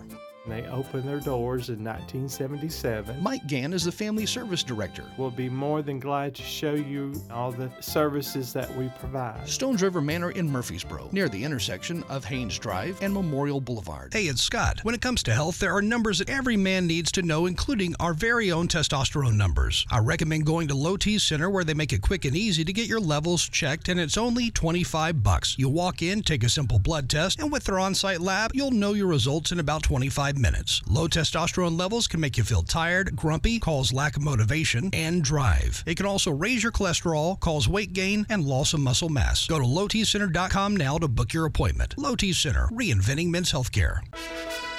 They 0.49 0.65
opened 0.67 1.07
their 1.07 1.19
doors 1.19 1.69
in 1.69 1.83
1977. 1.83 3.21
Mike 3.21 3.45
Gann 3.47 3.71
is 3.71 3.83
the 3.83 3.91
Family 3.91 4.25
Service 4.25 4.63
Director. 4.63 5.05
We'll 5.17 5.29
be 5.29 5.49
more 5.49 5.81
than 5.81 5.99
glad 5.99 6.33
to 6.35 6.41
show 6.41 6.73
you 6.73 7.13
all 7.31 7.51
the 7.51 7.71
services 7.79 8.51
that 8.53 8.75
we 8.75 8.89
provide. 8.99 9.47
Stones 9.47 9.83
River 9.83 10.01
Manor 10.01 10.31
in 10.31 10.51
Murfreesboro, 10.51 11.09
near 11.11 11.29
the 11.29 11.43
intersection 11.43 12.03
of 12.09 12.25
Haynes 12.25 12.57
Drive 12.57 12.97
and 13.01 13.13
Memorial 13.13 13.61
Boulevard. 13.61 14.11
Hey, 14.13 14.23
it's 14.23 14.41
Scott. 14.41 14.79
When 14.83 14.95
it 14.95 15.01
comes 15.01 15.21
to 15.23 15.33
health, 15.33 15.59
there 15.59 15.75
are 15.75 15.81
numbers 15.81 16.17
that 16.17 16.29
every 16.29 16.57
man 16.57 16.87
needs 16.87 17.11
to 17.13 17.21
know, 17.21 17.45
including 17.45 17.95
our 17.99 18.13
very 18.13 18.51
own 18.51 18.67
testosterone 18.67 19.35
numbers. 19.35 19.85
I 19.91 19.99
recommend 19.99 20.45
going 20.47 20.67
to 20.69 20.75
Low 20.75 20.97
T 20.97 21.19
Center 21.19 21.49
where 21.49 21.63
they 21.63 21.75
make 21.75 21.93
it 21.93 22.01
quick 22.01 22.25
and 22.25 22.35
easy 22.35 22.65
to 22.65 22.73
get 22.73 22.87
your 22.87 22.99
levels 22.99 23.47
checked, 23.47 23.87
and 23.87 23.99
it's 23.99 24.17
only 24.17 24.49
25 24.49 25.21
bucks. 25.21 25.55
You 25.59 25.69
walk 25.69 26.01
in, 26.01 26.23
take 26.23 26.43
a 26.43 26.49
simple 26.49 26.79
blood 26.79 27.07
test, 27.07 27.39
and 27.39 27.51
with 27.51 27.65
their 27.65 27.79
on-site 27.79 28.19
lab, 28.19 28.51
you'll 28.55 28.71
know 28.71 28.93
your 28.93 29.07
results 29.07 29.51
in 29.51 29.59
about 29.59 29.83
25 29.83 30.38
minutes. 30.39 30.81
Low 30.87 31.07
testosterone 31.07 31.77
levels 31.77 32.07
can 32.07 32.19
make 32.19 32.37
you 32.37 32.43
feel 32.43 32.63
tired, 32.63 33.15
grumpy, 33.15 33.59
cause 33.59 33.93
lack 33.93 34.17
of 34.17 34.23
motivation, 34.23 34.89
and 34.93 35.23
drive. 35.23 35.83
It 35.85 35.97
can 35.97 36.05
also 36.05 36.31
raise 36.31 36.63
your 36.63 36.71
cholesterol, 36.71 37.39
cause 37.39 37.67
weight 37.67 37.93
gain, 37.93 38.25
and 38.29 38.43
loss 38.43 38.73
of 38.73 38.79
muscle 38.79 39.09
mass. 39.09 39.47
Go 39.47 39.59
to 39.59 39.65
lowtcenter.com 39.65 40.75
now 40.77 40.97
to 40.97 41.07
book 41.07 41.33
your 41.33 41.45
appointment. 41.45 41.95
Low 41.97 42.15
T 42.15 42.33
Center, 42.33 42.67
reinventing 42.71 43.29
men's 43.29 43.51
healthcare. 43.51 43.99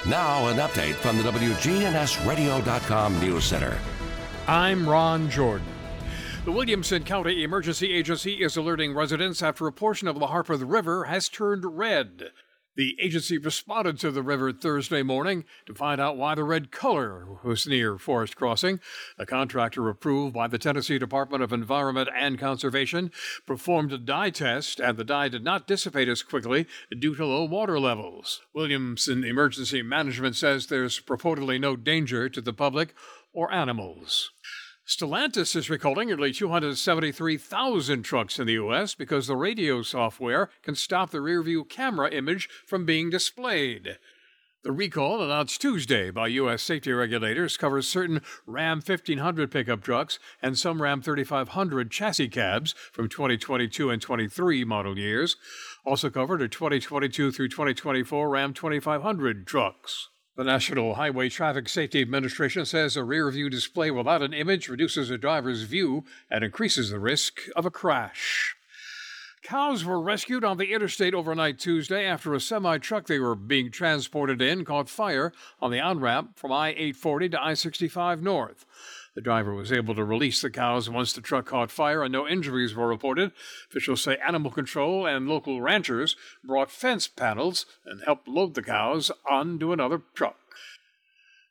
Now, 0.05 0.47
an 0.47 0.57
update 0.57 0.95
from 0.95 1.17
the 1.17 1.23
WGNSradio.com 1.23 3.19
News 3.19 3.43
Center. 3.45 3.77
I'm 4.47 4.89
Ron 4.89 5.29
Jordan. 5.29 5.67
The 6.43 6.51
Williamson 6.51 7.03
County 7.03 7.43
Emergency 7.43 7.93
Agency 7.93 8.41
is 8.41 8.57
alerting 8.57 8.95
residents 8.95 9.43
after 9.43 9.67
a 9.67 9.71
portion 9.71 10.07
of 10.07 10.19
the 10.19 10.25
Harpeth 10.25 10.63
River 10.67 11.03
has 11.03 11.29
turned 11.29 11.77
red. 11.77 12.31
The 12.81 12.99
agency 12.99 13.37
responded 13.37 13.99
to 13.99 14.09
the 14.09 14.23
river 14.23 14.51
Thursday 14.51 15.03
morning 15.03 15.45
to 15.67 15.75
find 15.75 16.01
out 16.01 16.17
why 16.17 16.33
the 16.33 16.43
red 16.43 16.71
color 16.71 17.27
was 17.43 17.67
near 17.67 17.99
Forest 17.99 18.35
Crossing. 18.35 18.79
A 19.19 19.25
contractor 19.27 19.87
approved 19.87 20.33
by 20.33 20.47
the 20.47 20.57
Tennessee 20.57 20.97
Department 20.97 21.43
of 21.43 21.53
Environment 21.53 22.09
and 22.11 22.39
Conservation 22.39 23.11
performed 23.45 23.93
a 23.93 23.99
dye 23.99 24.31
test, 24.31 24.79
and 24.79 24.97
the 24.97 25.03
dye 25.03 25.27
did 25.27 25.43
not 25.43 25.67
dissipate 25.67 26.09
as 26.09 26.23
quickly 26.23 26.65
due 26.89 27.13
to 27.13 27.23
low 27.23 27.43
water 27.43 27.79
levels. 27.79 28.41
Williamson 28.51 29.23
Emergency 29.23 29.83
Management 29.83 30.35
says 30.35 30.65
there's 30.65 30.99
purportedly 30.99 31.61
no 31.61 31.75
danger 31.75 32.29
to 32.29 32.41
the 32.41 32.51
public 32.51 32.95
or 33.31 33.53
animals. 33.53 34.31
Stellantis 34.91 35.55
is 35.55 35.69
recalling 35.69 36.09
nearly 36.09 36.33
273,000 36.33 38.03
trucks 38.03 38.39
in 38.39 38.45
the 38.45 38.53
U.S. 38.53 38.93
because 38.93 39.25
the 39.25 39.37
radio 39.37 39.83
software 39.83 40.49
can 40.63 40.75
stop 40.75 41.11
the 41.11 41.19
rearview 41.19 41.67
camera 41.67 42.11
image 42.11 42.49
from 42.65 42.85
being 42.85 43.09
displayed. 43.09 43.97
The 44.63 44.73
recall 44.73 45.23
announced 45.23 45.61
Tuesday 45.61 46.11
by 46.11 46.27
U.S. 46.27 46.61
safety 46.61 46.91
regulators 46.91 47.55
covers 47.55 47.87
certain 47.87 48.21
Ram 48.45 48.81
1500 48.85 49.49
pickup 49.49 49.81
trucks 49.81 50.19
and 50.41 50.59
some 50.59 50.81
Ram 50.81 51.01
3500 51.01 51.89
chassis 51.89 52.27
cabs 52.27 52.75
from 52.91 53.07
2022 53.07 53.89
and 53.89 54.01
23 54.01 54.65
model 54.65 54.99
years. 54.99 55.37
Also 55.85 56.09
covered 56.09 56.41
are 56.41 56.49
2022 56.49 57.31
through 57.31 57.47
2024 57.47 58.29
Ram 58.29 58.53
2500 58.53 59.47
trucks. 59.47 60.09
The 60.37 60.45
National 60.45 60.95
Highway 60.95 61.27
Traffic 61.27 61.67
Safety 61.67 62.01
Administration 62.01 62.65
says 62.65 62.95
a 62.95 63.03
rear 63.03 63.29
view 63.29 63.49
display 63.49 63.91
without 63.91 64.21
an 64.21 64.33
image 64.33 64.69
reduces 64.69 65.09
a 65.09 65.17
driver's 65.17 65.63
view 65.63 66.05
and 66.29 66.41
increases 66.41 66.89
the 66.89 67.01
risk 67.01 67.41
of 67.53 67.65
a 67.65 67.69
crash. 67.69 68.55
Cows 69.43 69.83
were 69.83 69.99
rescued 69.99 70.45
on 70.45 70.57
the 70.57 70.71
interstate 70.71 71.13
overnight 71.13 71.59
Tuesday 71.59 72.05
after 72.05 72.33
a 72.33 72.39
semi 72.39 72.77
truck 72.77 73.07
they 73.07 73.19
were 73.19 73.35
being 73.35 73.71
transported 73.71 74.41
in 74.41 74.63
caught 74.63 74.87
fire 74.87 75.33
on 75.59 75.69
the 75.69 75.81
on 75.81 75.99
ramp 75.99 76.37
from 76.39 76.53
I 76.53 76.69
840 76.69 77.29
to 77.29 77.43
I 77.43 77.53
65 77.53 78.21
North. 78.21 78.65
The 79.13 79.21
driver 79.21 79.53
was 79.53 79.73
able 79.73 79.93
to 79.95 80.05
release 80.05 80.41
the 80.41 80.49
cows 80.49 80.89
once 80.89 81.11
the 81.11 81.21
truck 81.21 81.45
caught 81.45 81.69
fire 81.69 82.01
and 82.01 82.13
no 82.13 82.27
injuries 82.27 82.75
were 82.75 82.87
reported. 82.87 83.33
Officials 83.69 84.01
say 84.01 84.17
animal 84.25 84.51
control 84.51 85.05
and 85.05 85.27
local 85.27 85.61
ranchers 85.61 86.15
brought 86.43 86.71
fence 86.71 87.07
panels 87.07 87.65
and 87.85 88.01
helped 88.05 88.27
load 88.27 88.53
the 88.53 88.63
cows 88.63 89.11
onto 89.29 89.73
another 89.73 90.01
truck. 90.13 90.37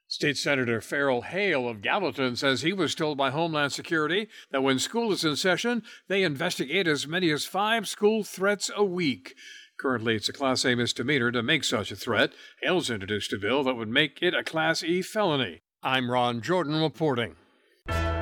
State 0.08 0.38
Senator 0.38 0.80
Ferrell 0.80 1.22
Haile 1.22 1.68
of 1.68 1.82
Gallatin 1.82 2.34
says 2.34 2.62
he 2.62 2.72
was 2.72 2.96
told 2.96 3.16
by 3.16 3.30
Homeland 3.30 3.72
Security 3.72 4.28
that 4.50 4.62
when 4.62 4.78
school 4.78 5.12
is 5.12 5.22
in 5.22 5.36
session, 5.36 5.84
they 6.08 6.24
investigate 6.24 6.88
as 6.88 7.06
many 7.06 7.30
as 7.30 7.44
five 7.44 7.86
school 7.86 8.24
threats 8.24 8.70
a 8.74 8.82
week. 8.82 9.36
Currently, 9.78 10.16
it's 10.16 10.28
a 10.28 10.32
Class 10.32 10.64
A 10.64 10.74
misdemeanor 10.74 11.30
to 11.30 11.42
make 11.42 11.62
such 11.62 11.92
a 11.92 11.96
threat. 11.96 12.32
Haile's 12.60 12.90
introduced 12.90 13.32
a 13.32 13.38
bill 13.38 13.62
that 13.64 13.76
would 13.76 13.88
make 13.88 14.18
it 14.20 14.34
a 14.34 14.42
Class 14.42 14.82
E 14.82 15.00
felony. 15.00 15.60
I'm 15.82 16.10
Ron 16.10 16.42
Jordan 16.42 16.82
reporting. 16.82 17.36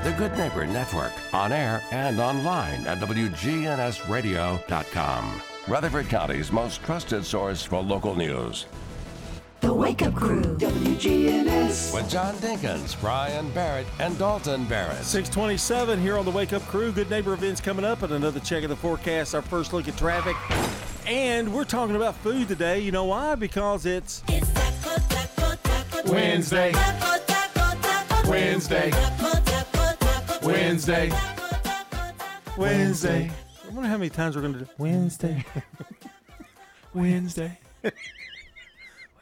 The 0.05 0.13
Good 0.13 0.39
Neighbor 0.39 0.65
Network, 0.65 1.11
on 1.35 1.51
air 1.51 1.83
and 1.91 2.21
online 2.21 2.87
at 2.87 2.99
WGNSradio.com. 2.99 5.43
Rutherford 5.67 6.09
County's 6.09 6.53
most 6.53 6.85
trusted 6.85 7.25
source 7.25 7.65
for 7.65 7.83
local 7.83 8.15
news. 8.15 8.67
The 9.61 9.75
Wake 9.75 10.03
Up 10.03 10.15
Crew, 10.15 10.41
WGNS. 10.41 11.93
With 11.93 12.09
John 12.09 12.37
Dinkins, 12.37 12.99
Brian 13.01 13.51
Barrett, 13.51 13.89
and 13.99 14.17
Dalton 14.19 14.67
Barrett. 14.67 15.03
627 15.03 16.01
here 16.01 16.17
on 16.17 16.25
the 16.25 16.31
Wake 16.31 16.53
Up 16.53 16.63
Crew. 16.63 16.93
Good 16.93 17.11
neighbor 17.11 17.33
events 17.33 17.61
coming 17.61 17.85
up 17.85 18.03
and 18.03 18.13
another 18.13 18.39
check 18.39 18.63
of 18.63 18.71
the 18.71 18.77
forecast, 18.77 19.35
our 19.35 19.43
first 19.43 19.73
look 19.73 19.89
at 19.89 19.97
traffic. 19.97 20.37
And 21.09 21.53
we're 21.53 21.65
talking 21.65 21.97
about 21.97 22.15
food 22.15 22.47
today. 22.47 22.79
You 22.79 22.93
know 22.93 23.07
why? 23.07 23.35
Because 23.35 23.85
it's 23.85 24.23
Wednesday. 26.07 26.73
Wednesday. 26.73 28.29
Wednesday. 28.29 28.93
Wednesday. 30.53 31.13
Wednesday. 32.57 33.31
I 33.67 33.71
wonder 33.71 33.87
how 33.87 33.99
many 33.99 34.09
times 34.09 34.35
we're 34.35 34.41
going 34.41 34.55
to 34.55 34.61
do 34.61 34.67
Wednesday. 34.79 35.45
Wednesday. 36.95 37.59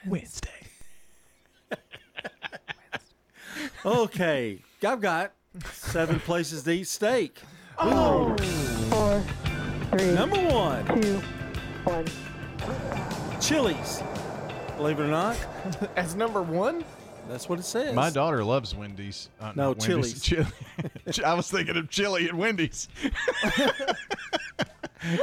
Wednesday. 0.06 0.48
okay, 3.84 4.62
I've 4.86 5.00
got 5.00 5.32
seven 5.72 6.20
places 6.20 6.62
to 6.62 6.70
eat 6.70 6.86
steak. 6.86 7.40
Oh. 7.76 8.36
Four, 8.90 9.20
three, 9.98 10.12
Number 10.12 10.38
one, 10.38 11.02
two, 11.02 11.20
one. 11.82 12.06
Chili's. 13.40 14.00
Believe 14.76 15.00
it 15.00 15.02
or 15.02 15.08
not, 15.08 15.36
As 15.96 16.14
number 16.14 16.40
one? 16.40 16.84
That's 17.28 17.48
what 17.48 17.58
it 17.58 17.64
says. 17.64 17.94
My 17.94 18.10
daughter 18.10 18.44
loves 18.44 18.74
Wendy's. 18.74 19.28
Uh, 19.40 19.52
No, 19.54 19.68
Wendy's. 19.70 19.86
Chili's. 19.86 20.22
Chili. 20.22 20.46
I 21.24 21.34
was 21.34 21.50
thinking 21.50 21.76
of 21.76 21.90
chili 21.90 22.26
at 22.28 22.34
Wendy's. 22.34 22.88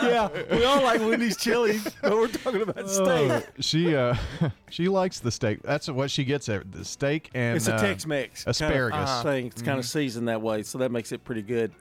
yeah, 0.01 0.29
we 0.51 0.63
all 0.63 0.81
like 0.83 1.01
Wendy's 1.01 1.37
chili, 1.37 1.79
but 2.01 2.11
we're 2.13 2.27
talking 2.27 2.61
about 2.61 2.89
steak. 2.89 3.43
she 3.59 3.95
uh, 3.95 4.15
she 4.69 4.87
likes 4.87 5.19
the 5.19 5.31
steak. 5.31 5.61
That's 5.63 5.89
what 5.89 6.11
she 6.11 6.23
gets 6.23 6.47
At, 6.49 6.71
The 6.71 6.85
steak 6.85 7.29
and 7.33 7.57
it's 7.57 7.67
a 7.67 7.75
uh, 7.75 7.81
Tex-Mex 7.81 8.45
asparagus. 8.47 8.97
kind 8.97 9.09
of 9.09 9.23
thing. 9.23 9.45
It's 9.47 9.61
kind 9.61 9.79
of 9.79 9.85
seasoned 9.85 10.27
that 10.27 10.41
way, 10.41 10.63
so 10.63 10.77
that 10.77 10.91
makes 10.91 11.11
it 11.11 11.23
pretty 11.23 11.41
good. 11.41 11.71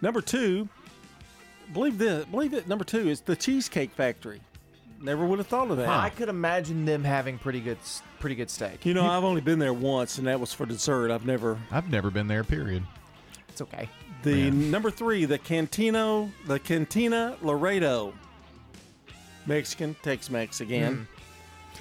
Number 0.00 0.20
two, 0.20 0.68
believe 1.72 1.98
this, 1.98 2.24
believe 2.26 2.54
it. 2.54 2.66
Number 2.66 2.84
two 2.84 3.08
is 3.08 3.20
the 3.20 3.36
Cheesecake 3.36 3.92
Factory. 3.92 4.40
Never 5.02 5.26
would 5.26 5.38
have 5.40 5.48
thought 5.48 5.70
of 5.70 5.76
that. 5.78 5.88
I 5.88 6.10
could 6.10 6.28
imagine 6.28 6.84
them 6.84 7.02
having 7.02 7.36
pretty 7.36 7.60
good, 7.60 7.78
pretty 8.20 8.36
good 8.36 8.48
steak. 8.48 8.86
You 8.86 8.94
know, 8.94 9.04
I've 9.04 9.24
only 9.24 9.40
been 9.40 9.58
there 9.58 9.72
once, 9.72 10.18
and 10.18 10.28
that 10.28 10.38
was 10.38 10.52
for 10.52 10.64
dessert. 10.64 11.10
I've 11.10 11.26
never. 11.26 11.58
I've 11.72 11.90
never 11.90 12.10
been 12.10 12.28
there. 12.28 12.44
Period. 12.44 12.84
It's 13.48 13.60
okay. 13.60 13.88
The 14.22 14.52
number 14.52 14.90
three, 14.90 15.24
the 15.24 15.38
Cantino, 15.38 16.30
the 16.46 16.60
Cantina 16.60 17.36
Laredo, 17.42 18.14
Mexican 19.46 19.96
Tex-Mex 20.02 20.60
again. 20.60 21.08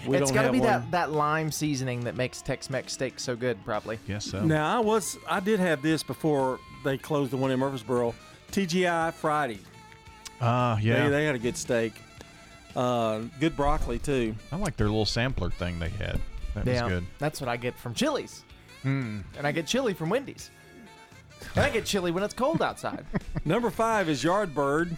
We 0.08 0.18
it's 0.18 0.32
don't 0.32 0.36
got 0.36 0.42
to 0.42 0.46
have 0.48 0.54
be 0.54 0.60
one. 0.60 0.68
that, 0.68 0.92
that 0.92 1.12
lime 1.12 1.52
seasoning 1.52 2.04
that 2.06 2.16
makes 2.16 2.42
Tex-Mex 2.42 2.94
steak 2.94 3.20
so 3.20 3.36
good, 3.36 3.64
probably. 3.64 4.00
Yes, 4.08 4.26
so. 4.26 4.44
Now 4.44 4.76
I 4.76 4.80
was, 4.80 5.20
I 5.30 5.40
did 5.40 5.60
have 5.60 5.84
this 5.84 6.02
before 6.02 6.60
they 6.84 6.98
closed 6.98 7.32
the 7.32 7.38
one 7.38 7.52
in 7.52 7.60
Murfreesboro. 7.60 8.16
TGI 8.52 9.14
Friday. 9.14 9.60
Ah, 10.42 10.80
yeah. 10.80 11.04
They, 11.04 11.10
they 11.12 11.26
had 11.26 11.36
a 11.36 11.40
good 11.40 11.56
steak. 11.56 11.94
Uh, 12.76 13.20
good 13.40 13.56
broccoli 13.56 14.00
too. 14.00 14.36
I 14.52 14.56
like 14.56 14.78
their 14.78 14.88
little 14.88 15.06
sampler 15.06 15.50
thing 15.50 15.80
they 15.80 15.90
had. 15.90 16.20
That 16.56 16.66
yeah, 16.68 16.84
was 16.84 16.92
good. 16.94 17.06
that's 17.20 17.40
what 17.42 17.50
I 17.50 17.58
get 17.58 17.78
from 17.78 17.94
Chili's, 17.94 18.44
Hmm. 18.84 19.20
and 19.38 19.46
I 19.48 19.52
get 19.52 19.68
chili 19.68 19.94
from 19.94 20.10
Wendy's, 20.10 20.52
and 21.56 21.64
I 21.66 21.70
get 21.70 21.86
chili 21.86 22.12
when 22.12 22.24
it's 22.24 22.34
cold 22.34 22.62
outside. 22.62 23.06
Number 23.46 23.70
five 23.70 24.10
is 24.10 24.24
Yardbird. 24.24 24.96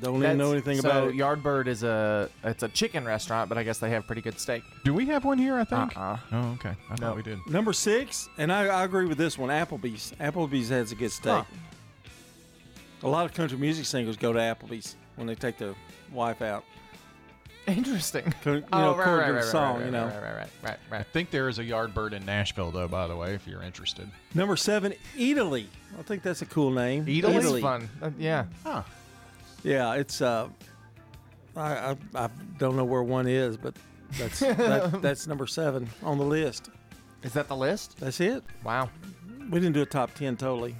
Don't 0.00 0.16
even 0.22 0.38
know 0.38 0.52
anything 0.52 0.80
so 0.80 0.88
about 0.88 1.08
it. 1.08 1.14
Yardbird 1.16 1.66
is 1.66 1.82
a 1.82 2.30
it's 2.44 2.62
a 2.62 2.68
chicken 2.68 3.04
restaurant, 3.04 3.48
but 3.48 3.58
I 3.58 3.62
guess 3.64 3.78
they 3.78 3.90
have 3.90 4.06
pretty 4.06 4.22
good 4.22 4.38
steak. 4.40 4.62
Do 4.84 4.94
we 4.94 5.04
have 5.06 5.24
one 5.26 5.36
here? 5.36 5.56
I 5.56 5.64
think. 5.64 5.96
Uh-uh. 5.96 6.16
Oh, 6.32 6.38
okay. 6.52 6.70
I 6.88 6.90
No. 6.92 6.96
thought 7.08 7.16
we 7.16 7.22
did. 7.22 7.38
Number 7.48 7.72
six, 7.74 8.28
and 8.38 8.50
I, 8.52 8.66
I 8.66 8.84
agree 8.84 9.06
with 9.06 9.18
this 9.18 9.36
one. 9.36 9.50
Applebee's. 9.50 10.12
Applebee's 10.20 10.70
has 10.70 10.90
a 10.92 10.94
good 10.94 11.10
steak. 11.12 11.32
Huh. 11.32 11.44
A 13.02 13.08
lot 13.08 13.24
of 13.26 13.34
country 13.34 13.58
music 13.58 13.84
singers 13.84 14.16
go 14.16 14.32
to 14.32 14.38
Applebee's 14.38 14.96
when 15.20 15.28
they 15.28 15.34
take 15.36 15.56
their 15.58 15.74
wife 16.12 16.42
out. 16.42 16.64
Interesting. 17.66 18.32
Co- 18.42 18.54
You 18.54 18.64
Oh, 18.72 18.78
know, 18.78 18.94
right, 18.96 19.00
according 19.00 19.20
right, 19.34 19.34
right, 19.36 19.44
song, 19.44 19.76
right, 19.76 19.84
you 19.84 19.90
know. 19.92 20.06
right, 20.06 20.22
right, 20.22 20.48
right, 20.64 20.78
right, 20.90 21.00
I 21.00 21.02
think 21.04 21.30
there 21.30 21.48
is 21.48 21.58
a 21.60 21.64
Yardbird 21.64 22.12
in 22.12 22.24
Nashville, 22.24 22.70
though. 22.72 22.88
By 22.88 23.06
the 23.06 23.14
way, 23.16 23.34
if 23.34 23.46
you're 23.46 23.62
interested. 23.62 24.10
Number 24.34 24.56
seven, 24.56 24.94
Eataly. 25.16 25.66
I 25.98 26.02
think 26.02 26.22
that's 26.22 26.42
a 26.42 26.46
cool 26.46 26.70
name. 26.70 27.04
Eataly's 27.06 27.60
fun. 27.60 27.88
Uh, 28.02 28.10
yeah. 28.18 28.46
Huh. 28.64 28.82
Yeah, 29.62 29.94
it's. 29.94 30.20
Uh, 30.22 30.48
I, 31.54 31.90
I 31.90 31.96
I 32.14 32.28
don't 32.58 32.76
know 32.76 32.84
where 32.84 33.02
one 33.02 33.26
is, 33.28 33.56
but 33.56 33.74
that's 34.18 34.40
that, 34.40 35.02
that's 35.02 35.26
number 35.26 35.46
seven 35.46 35.88
on 36.02 36.16
the 36.18 36.24
list. 36.24 36.70
Is 37.22 37.34
that 37.34 37.46
the 37.48 37.56
list? 37.56 37.98
That's 38.00 38.20
it. 38.20 38.42
Wow. 38.64 38.88
We 39.50 39.58
didn't 39.58 39.74
do 39.74 39.82
a 39.82 39.86
top 39.86 40.14
ten 40.14 40.36
totally. 40.36 40.76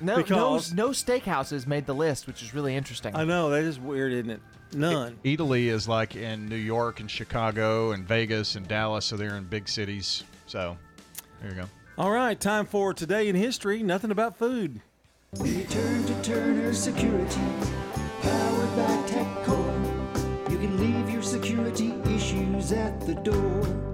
No, 0.00 0.16
because 0.16 0.74
no, 0.74 0.86
no 0.86 0.90
steakhouses 0.90 1.66
made 1.66 1.86
the 1.86 1.94
list, 1.94 2.26
which 2.26 2.42
is 2.42 2.52
really 2.52 2.76
interesting. 2.76 3.16
I 3.16 3.24
know 3.24 3.50
that 3.50 3.64
is 3.64 3.80
weird, 3.80 4.12
isn't 4.12 4.30
it? 4.30 4.40
None. 4.72 5.18
Eataly 5.24 5.66
is 5.66 5.88
like 5.88 6.14
in 6.14 6.48
New 6.48 6.56
York 6.56 7.00
and 7.00 7.10
Chicago 7.10 7.92
and 7.92 8.06
Vegas 8.06 8.56
and 8.56 8.68
Dallas, 8.68 9.06
so 9.06 9.16
they're 9.16 9.36
in 9.36 9.44
big 9.44 9.68
cities. 9.68 10.22
So 10.46 10.76
there 11.40 11.50
you 11.50 11.56
go. 11.56 11.64
All 11.98 12.10
right, 12.10 12.38
time 12.38 12.66
for 12.66 12.94
today 12.94 13.28
in 13.28 13.36
history. 13.36 13.82
Nothing 13.82 14.10
about 14.10 14.36
food. 14.36 14.80
We 15.38 15.64
turn 15.64 16.04
to 16.04 16.22
Turner 16.22 16.72
Security, 16.74 17.40
powered 18.22 18.76
by 18.76 19.02
TechCore. 19.06 20.50
You 20.50 20.58
can 20.58 20.76
leave 20.78 21.10
your 21.10 21.22
security 21.22 21.94
issues 22.06 22.72
at 22.72 23.00
the 23.00 23.14
door. 23.14 23.89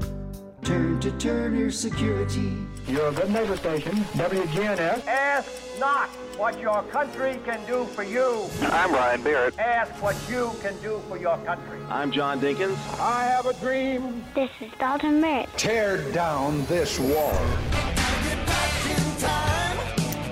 Turn 0.66 0.98
to 0.98 1.12
Turner 1.12 1.70
Security. 1.70 2.52
Your 2.88 3.12
good 3.12 3.30
neighbor 3.30 3.56
station, 3.56 3.94
WGNS. 4.14 5.06
Ask 5.06 5.48
not 5.78 6.08
what 6.36 6.58
your 6.58 6.82
country 6.84 7.38
can 7.44 7.64
do 7.68 7.84
for 7.84 8.02
you. 8.02 8.48
I'm 8.62 8.92
Ryan 8.92 9.22
Barrett. 9.22 9.56
Ask 9.60 9.92
what 10.02 10.16
you 10.28 10.50
can 10.62 10.76
do 10.82 11.00
for 11.08 11.18
your 11.18 11.38
country. 11.44 11.78
I'm 11.88 12.10
John 12.10 12.40
Dinkins. 12.40 12.76
I 12.98 13.26
have 13.26 13.46
a 13.46 13.52
dream. 13.60 14.24
This 14.34 14.50
is 14.60 14.72
Dalton 14.80 15.20
Merritt. 15.20 15.48
Tear 15.56 15.98
down 16.10 16.66
this 16.66 16.98
wall. 16.98 17.30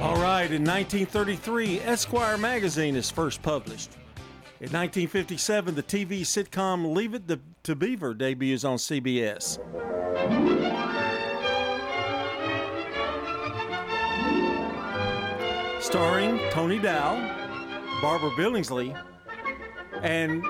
All 0.03 0.17
right, 0.21 0.51
in 0.51 0.65
1933, 0.65 1.79
Esquire 1.79 2.37
magazine 2.39 2.97
is 2.97 3.09
first 3.09 3.41
published. 3.41 3.93
In 4.61 4.71
1957, 4.73 5.77
the 5.77 5.83
TV 5.85 6.23
sitcom 6.23 6.93
Leave 6.93 7.15
It 7.15 7.29
to- 7.29 7.39
to 7.65 7.75
Beaver 7.75 8.13
debuts 8.13 8.63
on 8.63 8.77
CBS. 8.77 9.59
Starring 15.83 16.39
Tony 16.51 16.79
Dow, 16.79 17.17
Barbara 18.03 18.31
Billingsley, 18.33 18.95
and 20.03 20.45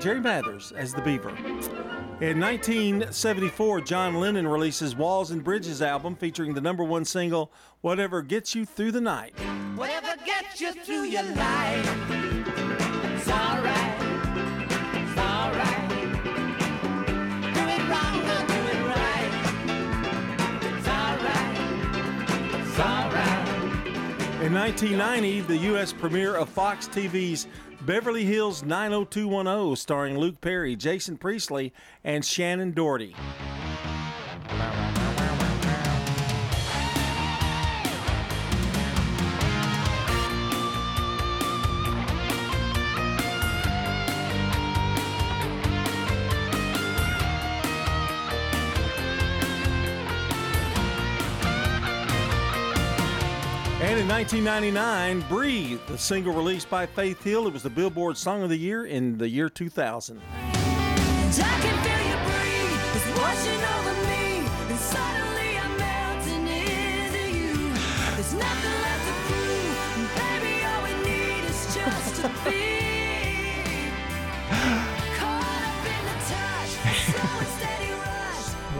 Jerry 0.00 0.20
Mathers 0.20 0.72
as 0.72 0.94
the 0.94 1.02
Beaver. 1.02 1.30
In 2.20 2.38
1974, 2.38 3.80
John 3.80 4.14
Lennon 4.20 4.46
releases 4.46 4.94
Walls 4.94 5.32
and 5.32 5.42
Bridges 5.42 5.82
album 5.82 6.14
featuring 6.14 6.54
the 6.54 6.60
number 6.60 6.84
one 6.84 7.04
single, 7.04 7.52
Whatever 7.80 8.22
Gets 8.22 8.54
You 8.54 8.64
Through 8.64 8.92
the 8.92 9.00
Night. 9.00 9.34
Whatever 9.74 10.14
gets 10.24 10.60
you 10.60 10.72
through 10.72 11.04
your 11.04 11.24
life, 11.24 11.96
it's 13.16 13.28
alright. 13.28 13.81
Alright. 22.78 23.48
In 24.42 24.52
1990, 24.54 25.40
the 25.42 25.56
U.S. 25.58 25.92
premiere 25.92 26.34
of 26.34 26.48
Fox 26.48 26.88
TV's 26.88 27.46
Beverly 27.82 28.24
Hills 28.24 28.62
90210, 28.62 29.76
starring 29.76 30.18
Luke 30.18 30.40
Perry, 30.40 30.74
Jason 30.74 31.16
Priestley, 31.16 31.72
and 32.02 32.24
Shannen 32.24 32.74
Doherty. 32.74 33.14
In 54.02 54.08
1999, 54.08 55.20
Breathe, 55.28 55.78
the 55.86 55.96
single 55.96 56.32
released 56.32 56.68
by 56.68 56.86
Faith 56.86 57.22
Hill. 57.22 57.46
It 57.46 57.52
was 57.52 57.62
the 57.62 57.70
Billboard 57.70 58.16
Song 58.16 58.42
of 58.42 58.48
the 58.48 58.56
Year 58.56 58.86
in 58.86 59.16
the 59.16 59.28
year 59.28 59.48
2000. 59.48 60.20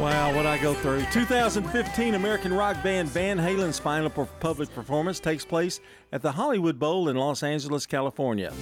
Wow, 0.03 0.35
what 0.35 0.47
I 0.47 0.59
go 0.59 0.75
through. 0.75 1.05
2015 1.13 2.17
American 2.17 2.53
rock 2.53 2.83
band 2.83 3.09
Van 3.11 3.39
Halen's 3.39 3.79
final 3.79 4.11
public 4.11 4.75
performance 4.75 5.21
takes 5.21 5.45
place 5.45 5.79
at 6.11 6.23
the 6.23 6.33
Hollywood 6.33 6.77
Bowl 6.77 7.09
in 7.09 7.15
Los 7.15 7.45
Angeles, 7.45 7.87
California. 7.87 8.53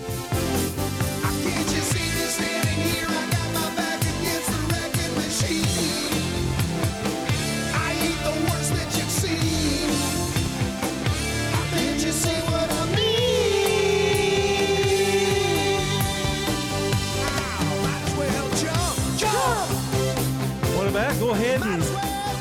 About? 21.10 21.20
Go 21.20 21.30
ahead 21.30 21.62
and 21.62 21.82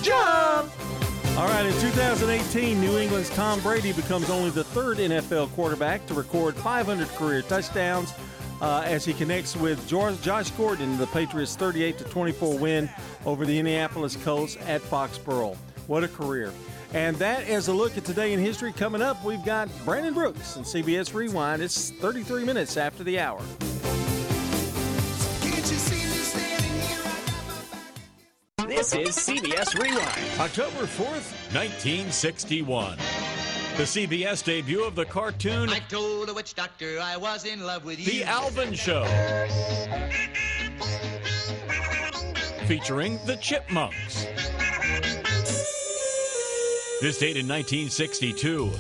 jump. 0.04 0.72
All 1.38 1.48
right, 1.48 1.66
in 1.66 1.72
2018, 1.80 2.80
New 2.80 2.98
England's 2.98 3.30
Tom 3.30 3.60
Brady 3.62 3.94
becomes 3.94 4.30
only 4.30 4.50
the 4.50 4.64
third 4.64 4.98
NFL 4.98 5.52
quarterback 5.52 6.06
to 6.08 6.14
record 6.14 6.56
500 6.56 7.08
career 7.10 7.42
touchdowns 7.42 8.14
uh, 8.62 8.84
as 8.86 9.06
he 9.06 9.14
connects 9.14 9.56
with 9.56 9.88
George, 9.88 10.22
Josh 10.22 10.52
Gordon 10.52 10.92
in 10.92 10.98
the 10.98 11.08
Patriots' 11.08 11.56
38 11.56 12.00
24 12.10 12.58
win 12.58 12.90
over 13.26 13.46
the 13.46 13.58
Indianapolis 13.58 14.18
Colts 14.18 14.58
at 14.68 14.82
Foxborough. 14.82 15.56
What 15.88 16.04
a 16.04 16.08
career! 16.08 16.52
And 16.94 17.16
that 17.18 17.48
is 17.48 17.70
a 17.70 17.74
look 17.74 17.98
at 17.98 18.06
today 18.06 18.34
in 18.34 18.40
history. 18.40 18.74
Coming 18.74 19.02
up, 19.02 19.24
we've 19.24 19.46
got 19.46 19.70
Brandon 19.86 20.14
Brooks 20.14 20.58
and 20.58 20.66
CBS 20.66 21.14
Rewind. 21.14 21.62
It's 21.62 21.92
33 21.92 22.44
minutes 22.44 22.78
after 22.78 23.04
the 23.04 23.20
hour. 23.20 23.42
This 28.70 28.94
is 28.94 29.18
CBS 29.18 29.74
Rewind. 29.82 30.40
October 30.40 30.86
4th, 30.86 31.34
1961. 31.56 32.98
The 33.78 33.84
CBS 33.84 34.44
debut 34.44 34.84
of 34.84 34.94
the 34.94 35.06
cartoon 35.06 35.70
I 35.70 35.80
told 35.80 36.30
a 36.30 36.36
witch 36.36 36.54
doctor 36.54 37.00
I 37.02 37.18
was 37.18 37.46
in 37.46 37.66
love 37.66 37.84
with 37.84 38.00
you. 38.00 38.06
The 38.06 38.24
Alvin 38.26 38.76
Show. 38.76 39.06
Featuring 42.68 43.20
the 43.26 43.38
Chipmunks. 43.38 44.28
This 47.02 47.18
date 47.18 47.38
in 47.38 47.48
1962. 47.48 48.72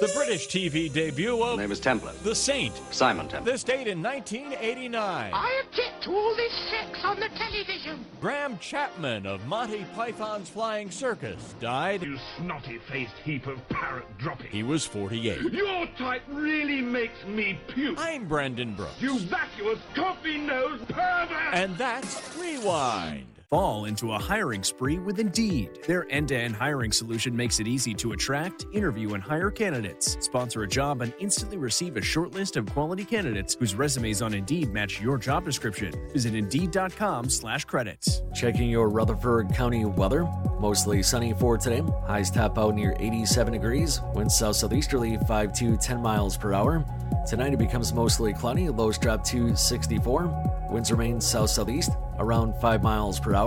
The 0.00 0.12
British 0.14 0.46
TV 0.46 0.92
debut 0.92 1.42
of 1.42 1.58
name 1.58 1.72
is 1.72 1.80
Templar. 1.80 2.12
The 2.22 2.32
Saint. 2.32 2.72
Simon 2.92 3.26
Templar. 3.26 3.50
This 3.50 3.64
date 3.64 3.88
in 3.88 4.00
1989. 4.00 5.32
I 5.34 5.62
object 5.66 6.04
to 6.04 6.12
all 6.12 6.36
this 6.36 6.52
sex 6.70 7.00
on 7.02 7.18
the 7.18 7.28
television. 7.30 8.06
Graham 8.20 8.58
Chapman 8.58 9.26
of 9.26 9.44
Monty 9.48 9.84
Python's 9.96 10.48
Flying 10.48 10.88
Circus 10.92 11.56
died. 11.58 12.04
You 12.04 12.16
snotty 12.36 12.78
faced 12.88 13.14
heap 13.24 13.48
of 13.48 13.58
parrot 13.70 14.06
dropping. 14.18 14.52
He 14.52 14.62
was 14.62 14.86
48. 14.86 15.52
Your 15.52 15.88
type 15.98 16.22
really 16.28 16.80
makes 16.80 17.24
me 17.26 17.58
puke. 17.66 17.98
I'm 17.98 18.28
Brandon 18.28 18.74
Brooks. 18.74 19.00
You 19.00 19.18
vacuous, 19.18 19.80
coffee 19.96 20.38
nosed 20.38 20.86
pervert! 20.86 21.54
And 21.54 21.76
that's 21.76 22.36
Rewind. 22.38 23.37
Fall 23.50 23.86
into 23.86 24.12
a 24.12 24.18
hiring 24.18 24.62
spree 24.62 24.98
with 24.98 25.18
Indeed. 25.18 25.78
Their 25.86 26.04
end 26.12 26.28
to 26.28 26.36
end 26.36 26.54
hiring 26.54 26.92
solution 26.92 27.34
makes 27.34 27.60
it 27.60 27.66
easy 27.66 27.94
to 27.94 28.12
attract, 28.12 28.66
interview, 28.74 29.14
and 29.14 29.22
hire 29.22 29.50
candidates. 29.50 30.18
Sponsor 30.20 30.64
a 30.64 30.68
job 30.68 31.00
and 31.00 31.14
instantly 31.18 31.56
receive 31.56 31.96
a 31.96 32.02
short 32.02 32.34
list 32.34 32.58
of 32.58 32.66
quality 32.66 33.06
candidates 33.06 33.56
whose 33.58 33.74
resumes 33.74 34.20
on 34.20 34.34
Indeed 34.34 34.70
match 34.70 35.00
your 35.00 35.16
job 35.16 35.46
description. 35.46 35.94
Visit 36.12 36.34
Indeed.com 36.34 37.30
slash 37.30 37.64
credits. 37.64 38.20
Checking 38.34 38.68
your 38.68 38.90
Rutherford 38.90 39.54
County 39.54 39.86
weather. 39.86 40.28
Mostly 40.60 41.02
sunny 41.02 41.32
for 41.32 41.56
today. 41.56 41.82
Highs 42.06 42.30
top 42.30 42.58
out 42.58 42.74
near 42.74 42.94
87 43.00 43.54
degrees. 43.54 44.02
Winds 44.12 44.36
south 44.36 44.56
southeasterly 44.56 45.16
5 45.26 45.52
to 45.54 45.78
10 45.78 46.02
miles 46.02 46.36
per 46.36 46.52
hour. 46.52 46.84
Tonight 47.26 47.54
it 47.54 47.58
becomes 47.58 47.94
mostly 47.94 48.34
cloudy. 48.34 48.68
Lows 48.68 48.98
drop 48.98 49.24
to 49.24 49.56
64. 49.56 50.66
Winds 50.70 50.92
remain 50.92 51.18
south 51.18 51.48
southeast 51.48 51.92
around 52.18 52.54
5 52.60 52.82
miles 52.82 53.18
per 53.18 53.34
hour. 53.34 53.37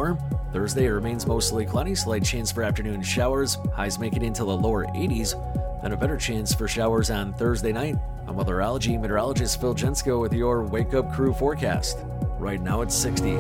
Thursday 0.54 0.86
it 0.86 0.90
remains 0.90 1.28
mostly 1.28 1.66
cloudy. 1.66 1.96
Slight 1.96 2.24
chance 2.24 2.50
for 2.50 2.64
afternoon 2.64 3.02
showers. 3.02 3.58
Highs 3.74 4.00
make 4.00 4.16
it 4.16 4.24
into 4.24 4.46
the 4.46 4.56
lower 4.56 4.86
80s. 4.86 5.34
Then 5.82 5.92
a 5.92 5.98
better 5.98 6.16
chance 6.16 6.54
for 6.54 6.66
showers 6.66 7.12
on 7.12 7.34
Thursday 7.34 7.74
night. 7.74 7.98
I'm 8.26 8.36
weatherology 8.36 8.98
meteorologist 9.00 9.60
Phil 9.60 9.76
Jensko 9.76 10.22
with 10.22 10.34
your 10.34 10.64
Wake 10.64 10.94
Up 10.94 11.12
Crew 11.12 11.34
forecast. 11.34 11.98
Right 12.40 12.62
now 12.62 12.82
it's 12.82 12.96
60. 12.96 13.38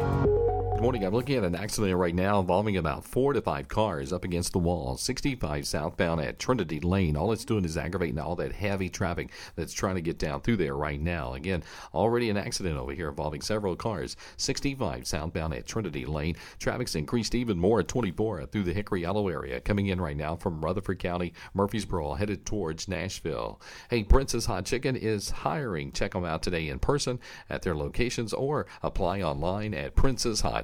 Morning. 0.81 1.05
I'm 1.05 1.13
looking 1.13 1.35
at 1.35 1.43
an 1.43 1.53
accident 1.53 1.95
right 1.95 2.15
now 2.15 2.39
involving 2.39 2.77
about 2.77 3.05
four 3.05 3.33
to 3.33 3.41
five 3.43 3.67
cars 3.67 4.11
up 4.11 4.25
against 4.25 4.51
the 4.51 4.57
wall. 4.57 4.97
65 4.97 5.67
southbound 5.67 6.21
at 6.21 6.39
Trinity 6.39 6.79
Lane. 6.79 7.15
All 7.15 7.31
it's 7.31 7.45
doing 7.45 7.65
is 7.65 7.77
aggravating 7.77 8.17
all 8.17 8.35
that 8.37 8.51
heavy 8.51 8.89
traffic 8.89 9.29
that's 9.55 9.73
trying 9.73 9.93
to 9.93 10.01
get 10.01 10.17
down 10.17 10.41
through 10.41 10.57
there 10.57 10.75
right 10.75 10.99
now. 10.99 11.35
Again, 11.35 11.63
already 11.93 12.31
an 12.31 12.37
accident 12.37 12.79
over 12.79 12.93
here 12.93 13.09
involving 13.09 13.41
several 13.41 13.75
cars. 13.75 14.17
65 14.37 15.05
southbound 15.05 15.53
at 15.53 15.67
Trinity 15.67 16.03
Lane. 16.03 16.35
Traffic's 16.57 16.95
increased 16.95 17.35
even 17.35 17.59
more 17.59 17.81
at 17.81 17.87
24 17.87 18.47
through 18.47 18.63
the 18.63 18.73
Hickory 18.73 19.03
Hollow 19.03 19.27
area. 19.27 19.59
Coming 19.59 19.85
in 19.85 20.01
right 20.01 20.17
now 20.17 20.35
from 20.35 20.65
Rutherford 20.65 20.97
County, 20.97 21.33
Murfreesboro, 21.53 22.15
headed 22.15 22.43
towards 22.43 22.87
Nashville. 22.87 23.61
Hey, 23.91 24.03
Princess 24.03 24.47
Hot 24.47 24.65
Chicken 24.65 24.95
is 24.95 25.29
hiring. 25.29 25.91
Check 25.91 26.13
them 26.13 26.25
out 26.25 26.41
today 26.41 26.69
in 26.69 26.79
person 26.79 27.19
at 27.51 27.61
their 27.61 27.75
locations 27.75 28.33
or 28.33 28.65
apply 28.81 29.21
online 29.21 29.75
at 29.75 29.93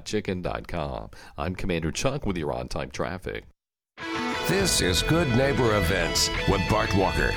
princesshotchicken.com. 0.08 1.10
I'm 1.36 1.54
Commander 1.54 1.92
Chuck 1.92 2.26
with 2.26 2.36
your 2.36 2.52
on 2.52 2.68
time 2.68 2.90
traffic. 2.90 3.44
This 4.48 4.80
is 4.80 5.02
Good 5.02 5.28
Neighbor 5.36 5.76
Events 5.76 6.30
with 6.48 6.62
Bart 6.70 6.94
Walker. 6.94 7.32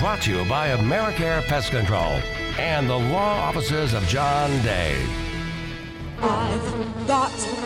Brought 0.00 0.22
to 0.22 0.32
you 0.36 0.44
by 0.46 0.68
Americare 0.68 1.44
Pest 1.44 1.70
Control 1.70 2.20
and 2.58 2.90
the 2.90 2.96
law 2.96 3.38
offices 3.38 3.94
of 3.94 4.02
John 4.08 4.50
Day. 4.62 4.96
I've 6.20 7.06
got 7.06 7.65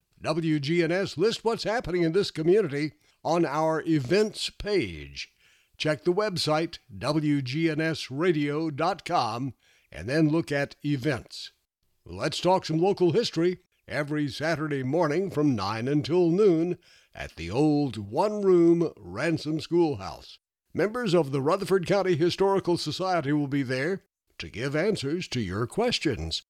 WGNS 0.21 1.17
lists 1.17 1.43
what's 1.43 1.63
happening 1.63 2.03
in 2.03 2.11
this 2.11 2.31
community 2.31 2.93
on 3.23 3.45
our 3.45 3.81
events 3.87 4.49
page. 4.49 5.29
Check 5.77 6.03
the 6.03 6.13
website, 6.13 6.79
WGNSradio.com, 6.95 9.53
and 9.91 10.07
then 10.07 10.29
look 10.29 10.51
at 10.51 10.75
events. 10.85 11.51
Let's 12.05 12.39
talk 12.39 12.65
some 12.65 12.79
local 12.79 13.11
history 13.11 13.59
every 13.87 14.27
Saturday 14.27 14.83
morning 14.83 15.31
from 15.31 15.55
9 15.55 15.87
until 15.87 16.29
noon 16.29 16.77
at 17.15 17.35
the 17.35 17.49
old 17.49 17.97
one 17.97 18.41
room 18.41 18.91
Ransom 18.97 19.59
Schoolhouse. 19.59 20.37
Members 20.73 21.13
of 21.13 21.31
the 21.31 21.41
Rutherford 21.41 21.85
County 21.85 22.15
Historical 22.15 22.77
Society 22.77 23.33
will 23.33 23.47
be 23.47 23.63
there 23.63 24.03
to 24.37 24.49
give 24.49 24.75
answers 24.75 25.27
to 25.29 25.41
your 25.41 25.67
questions. 25.67 26.43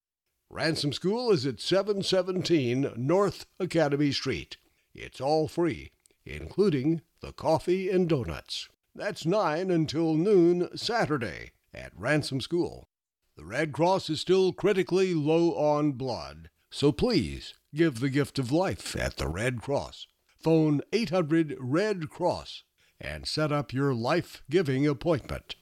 Ransom 0.53 0.91
School 0.91 1.31
is 1.31 1.45
at 1.45 1.61
717 1.61 2.91
North 2.97 3.45
Academy 3.57 4.11
Street. 4.11 4.57
It's 4.93 5.21
all 5.21 5.47
free, 5.47 5.91
including 6.25 7.01
the 7.21 7.31
coffee 7.31 7.89
and 7.89 8.09
donuts. 8.09 8.67
That's 8.93 9.25
9 9.25 9.71
until 9.71 10.15
noon 10.15 10.67
Saturday 10.75 11.51
at 11.73 11.93
Ransom 11.95 12.41
School. 12.41 12.89
The 13.37 13.45
Red 13.45 13.71
Cross 13.71 14.09
is 14.09 14.19
still 14.19 14.51
critically 14.51 15.13
low 15.13 15.55
on 15.55 15.93
blood, 15.93 16.49
so 16.69 16.91
please 16.91 17.53
give 17.73 18.01
the 18.01 18.09
gift 18.09 18.37
of 18.37 18.51
life 18.51 18.93
at 18.97 19.15
the 19.15 19.29
Red 19.29 19.61
Cross. 19.61 20.07
Phone 20.43 20.81
800 20.91 21.55
Red 21.61 22.09
Cross 22.09 22.65
and 22.99 23.25
set 23.25 23.53
up 23.53 23.71
your 23.71 23.93
life 23.93 24.43
giving 24.49 24.85
appointment. 24.85 25.55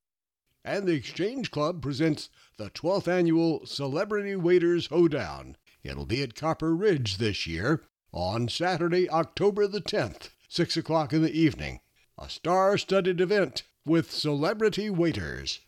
And 0.65 0.87
the 0.87 0.95
Exchange 0.95 1.51
Club 1.51 1.79
presents 1.83 2.29
the 2.59 2.69
12th 2.71 3.07
annual 3.07 3.65
Celebrity 3.65 4.35
Waiters 4.35 4.87
Hoedown. 4.87 5.55
It'll 5.81 6.05
be 6.05 6.21
at 6.21 6.35
Copper 6.35 6.75
Ridge 6.75 7.15
this 7.15 7.47
year 7.47 7.85
on 8.11 8.49
Saturday, 8.49 9.09
October 9.09 9.65
the 9.65 9.79
10th, 9.79 10.27
6 10.49 10.75
o'clock 10.75 11.13
in 11.13 11.21
the 11.21 11.31
evening. 11.31 11.79
A 12.17 12.27
star 12.27 12.77
studded 12.77 13.21
event 13.21 13.63
with 13.85 14.11
celebrity 14.11 14.89
waiters. 14.89 15.61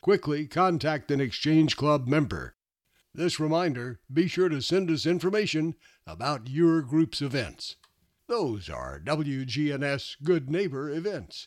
Quickly 0.00 0.48
contact 0.48 1.12
an 1.12 1.20
Exchange 1.20 1.76
Club 1.76 2.08
member. 2.08 2.56
This 3.14 3.38
reminder 3.38 4.00
be 4.12 4.26
sure 4.26 4.48
to 4.48 4.60
send 4.60 4.90
us 4.90 5.06
information 5.06 5.76
about 6.08 6.50
your 6.50 6.82
group's 6.82 7.22
events. 7.22 7.76
Those 8.26 8.68
are 8.68 8.98
WGNS 8.98 10.16
Good 10.24 10.50
Neighbor 10.50 10.90
events. 10.90 11.46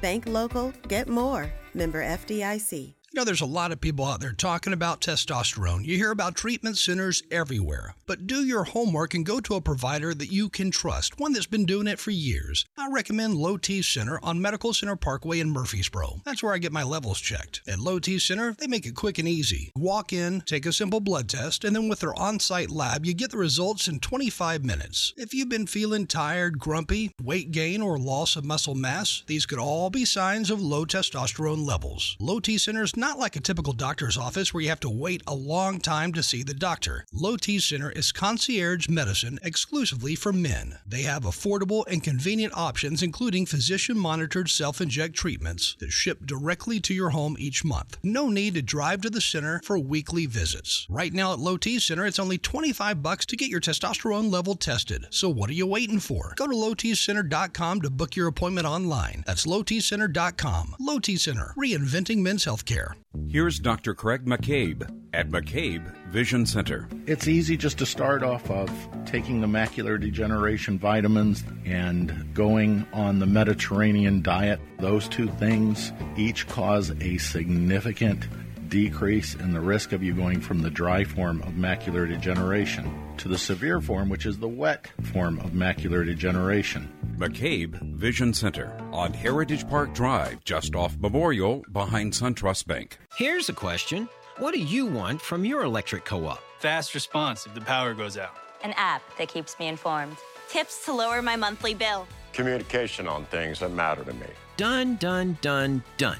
Bank 0.00 0.26
local, 0.26 0.72
get 0.88 1.08
more. 1.08 1.50
Member 1.74 2.02
FDIC. 2.02 2.99
You 3.12 3.18
know, 3.18 3.24
there's 3.24 3.40
a 3.40 3.46
lot 3.46 3.72
of 3.72 3.80
people 3.80 4.04
out 4.04 4.20
there 4.20 4.32
talking 4.32 4.72
about 4.72 5.00
testosterone. 5.00 5.84
You 5.84 5.96
hear 5.96 6.12
about 6.12 6.36
treatment 6.36 6.78
centers 6.78 7.24
everywhere. 7.28 7.96
But 8.06 8.28
do 8.28 8.44
your 8.44 8.62
homework 8.62 9.14
and 9.14 9.26
go 9.26 9.40
to 9.40 9.56
a 9.56 9.60
provider 9.60 10.14
that 10.14 10.30
you 10.30 10.48
can 10.48 10.70
trust, 10.70 11.18
one 11.18 11.32
that's 11.32 11.46
been 11.46 11.66
doing 11.66 11.88
it 11.88 11.98
for 11.98 12.12
years. 12.12 12.66
I 12.78 12.88
recommend 12.88 13.34
Low 13.34 13.56
T 13.56 13.82
Center 13.82 14.20
on 14.22 14.40
Medical 14.40 14.72
Center 14.72 14.94
Parkway 14.94 15.40
in 15.40 15.50
Murfreesboro. 15.50 16.20
That's 16.24 16.40
where 16.40 16.54
I 16.54 16.58
get 16.58 16.70
my 16.70 16.84
levels 16.84 17.20
checked. 17.20 17.62
At 17.66 17.80
Low 17.80 17.98
T 17.98 18.20
Center, 18.20 18.54
they 18.56 18.68
make 18.68 18.86
it 18.86 18.94
quick 18.94 19.18
and 19.18 19.26
easy. 19.26 19.72
Walk 19.74 20.12
in, 20.12 20.42
take 20.42 20.64
a 20.64 20.72
simple 20.72 21.00
blood 21.00 21.28
test, 21.28 21.64
and 21.64 21.74
then 21.74 21.88
with 21.88 21.98
their 21.98 22.16
on 22.16 22.38
site 22.38 22.70
lab, 22.70 23.04
you 23.04 23.12
get 23.12 23.32
the 23.32 23.38
results 23.38 23.88
in 23.88 23.98
25 23.98 24.64
minutes. 24.64 25.14
If 25.16 25.34
you've 25.34 25.48
been 25.48 25.66
feeling 25.66 26.06
tired, 26.06 26.60
grumpy, 26.60 27.10
weight 27.20 27.50
gain, 27.50 27.82
or 27.82 27.98
loss 27.98 28.36
of 28.36 28.44
muscle 28.44 28.76
mass, 28.76 29.24
these 29.26 29.46
could 29.46 29.58
all 29.58 29.90
be 29.90 30.04
signs 30.04 30.48
of 30.48 30.62
low 30.62 30.84
testosterone 30.84 31.66
levels. 31.66 32.16
Low 32.20 32.38
T 32.38 32.56
Center 32.56 32.84
is 32.84 32.99
not 33.00 33.18
like 33.18 33.34
a 33.34 33.40
typical 33.40 33.72
doctor's 33.72 34.18
office 34.18 34.52
where 34.52 34.62
you 34.62 34.68
have 34.68 34.78
to 34.80 34.90
wait 34.90 35.22
a 35.26 35.34
long 35.34 35.80
time 35.80 36.12
to 36.12 36.22
see 36.22 36.42
the 36.42 36.54
doctor. 36.54 37.06
Low 37.12 37.36
T 37.36 37.58
Center 37.58 37.90
is 37.90 38.12
concierge 38.12 38.88
medicine 38.88 39.38
exclusively 39.42 40.14
for 40.14 40.32
men. 40.32 40.78
They 40.86 41.02
have 41.02 41.22
affordable 41.22 41.84
and 41.88 42.04
convenient 42.04 42.56
options, 42.56 43.02
including 43.02 43.46
physician 43.46 43.98
monitored 43.98 44.50
self 44.50 44.80
inject 44.80 45.14
treatments 45.14 45.76
that 45.80 45.90
ship 45.90 46.26
directly 46.26 46.78
to 46.80 46.94
your 46.94 47.10
home 47.10 47.36
each 47.38 47.64
month. 47.64 47.96
No 48.02 48.28
need 48.28 48.54
to 48.54 48.62
drive 48.62 49.00
to 49.02 49.10
the 49.10 49.20
center 49.20 49.60
for 49.64 49.78
weekly 49.78 50.26
visits. 50.26 50.86
Right 50.90 51.12
now 51.12 51.32
at 51.32 51.38
Low 51.38 51.56
T 51.56 51.78
Center, 51.78 52.06
it's 52.06 52.18
only 52.18 52.38
25 52.38 53.02
bucks 53.02 53.24
to 53.26 53.36
get 53.36 53.48
your 53.48 53.60
testosterone 53.60 54.30
level 54.30 54.54
tested. 54.54 55.06
So 55.10 55.30
what 55.30 55.48
are 55.48 55.54
you 55.54 55.66
waiting 55.66 56.00
for? 56.00 56.34
Go 56.36 56.46
to 56.46 56.54
lowtcenter.com 56.54 57.80
to 57.80 57.90
book 57.90 58.14
your 58.14 58.28
appointment 58.28 58.66
online. 58.66 59.24
That's 59.26 59.46
lowtcenter.com. 59.46 60.76
Low 60.78 60.98
T 60.98 61.16
Center, 61.16 61.54
reinventing 61.56 62.18
men's 62.18 62.44
healthcare. 62.90 63.30
Here's 63.30 63.58
Dr. 63.58 63.94
Craig 63.94 64.24
McCabe 64.24 64.88
at 65.12 65.28
McCabe 65.28 65.94
Vision 66.08 66.46
Center. 66.46 66.88
It's 67.06 67.28
easy 67.28 67.56
just 67.56 67.78
to 67.78 67.86
start 67.86 68.22
off 68.22 68.50
of 68.50 68.70
taking 69.06 69.40
the 69.40 69.46
macular 69.46 70.00
degeneration 70.00 70.78
vitamins 70.78 71.44
and 71.64 72.32
going 72.34 72.86
on 72.92 73.18
the 73.18 73.26
Mediterranean 73.26 74.22
diet. 74.22 74.60
Those 74.78 75.08
two 75.08 75.28
things 75.28 75.92
each 76.16 76.46
cause 76.48 76.92
a 77.00 77.18
significant 77.18 78.26
decrease 78.70 79.34
in 79.34 79.52
the 79.52 79.60
risk 79.60 79.92
of 79.92 80.02
you 80.02 80.14
going 80.14 80.40
from 80.40 80.62
the 80.62 80.70
dry 80.70 81.02
form 81.04 81.42
of 81.42 81.54
macular 81.54 82.08
degeneration 82.08 82.88
to 83.18 83.28
the 83.28 83.36
severe 83.36 83.80
form, 83.80 84.08
which 84.08 84.24
is 84.24 84.38
the 84.38 84.48
wet 84.48 84.88
form 85.12 85.38
of 85.40 85.50
macular 85.50 86.06
degeneration. 86.06 86.88
McCabe 87.18 87.74
Vision 87.96 88.32
Center 88.32 88.72
on 88.92 89.12
Heritage 89.12 89.68
Park 89.68 89.92
Drive, 89.92 90.42
just 90.44 90.74
off 90.74 90.96
Memorial, 90.98 91.64
behind 91.72 92.12
SunTrust 92.12 92.66
Bank. 92.66 92.96
Here's 93.16 93.48
a 93.48 93.52
question 93.52 94.08
What 94.38 94.54
do 94.54 94.60
you 94.60 94.86
want 94.86 95.20
from 95.20 95.44
your 95.44 95.64
electric 95.64 96.04
co 96.04 96.26
op? 96.26 96.40
Fast 96.60 96.94
response 96.94 97.46
if 97.46 97.54
the 97.54 97.60
power 97.60 97.92
goes 97.92 98.16
out. 98.16 98.36
An 98.62 98.72
app 98.76 99.02
that 99.18 99.28
keeps 99.28 99.58
me 99.58 99.66
informed. 99.66 100.16
Tips 100.48 100.84
to 100.84 100.92
lower 100.92 101.20
my 101.20 101.36
monthly 101.36 101.74
bill. 101.74 102.06
Communication 102.32 103.08
on 103.08 103.24
things 103.26 103.58
that 103.58 103.72
matter 103.72 104.04
to 104.04 104.12
me. 104.14 104.26
Done, 104.56 104.96
done, 104.96 105.36
done, 105.40 105.82
done. 105.98 106.18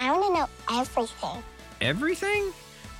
I 0.00 0.10
want 0.10 0.24
to 0.24 0.40
know 0.40 0.80
everything. 0.80 1.42
Everything? 1.80 2.52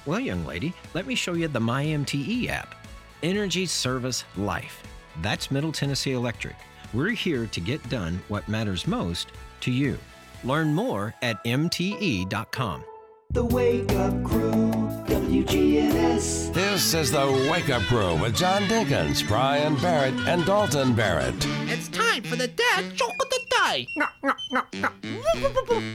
Well, 0.06 0.20
young 0.20 0.44
lady, 0.44 0.74
let 0.92 1.06
me 1.06 1.14
show 1.14 1.34
you 1.34 1.48
the 1.48 1.60
MyMTE 1.60 2.48
app 2.48 2.74
Energy 3.22 3.66
Service 3.66 4.24
Life. 4.37 4.82
That's 5.22 5.50
Middle 5.50 5.72
Tennessee 5.72 6.12
Electric. 6.12 6.56
We're 6.92 7.10
here 7.10 7.46
to 7.46 7.60
get 7.60 7.88
done 7.88 8.20
what 8.28 8.46
matters 8.48 8.87
most 8.87 9.28
to 9.60 9.70
you. 9.70 9.98
Learn 10.42 10.74
more 10.74 11.14
at 11.22 11.42
MTE.com. 11.44 12.84
The 13.30 13.44
Wake 13.44 13.90
Up 13.92 14.22
Crew, 14.22 14.70
WGNS. 15.06 16.52
This 16.52 16.94
is 16.94 17.10
the 17.10 17.48
Wake 17.50 17.70
Up 17.70 17.82
Crew 17.82 18.14
with 18.20 18.37
John 18.37 18.62
Dinkins, 18.64 19.26
Brian 19.26 19.74
Barrett, 19.76 20.14
and 20.28 20.44
Dalton 20.44 20.94
Barrett. 20.94 21.34
It's 21.66 21.88
time 21.88 22.22
for 22.22 22.37
the 22.37 22.48
dad 22.48 22.94
joke 22.94 23.14
of 23.20 23.30
the 23.30 23.43
day. 23.72 23.87
No, 23.96 24.07
no, 24.22 24.33
no, 24.53 24.62
no. 24.74 24.88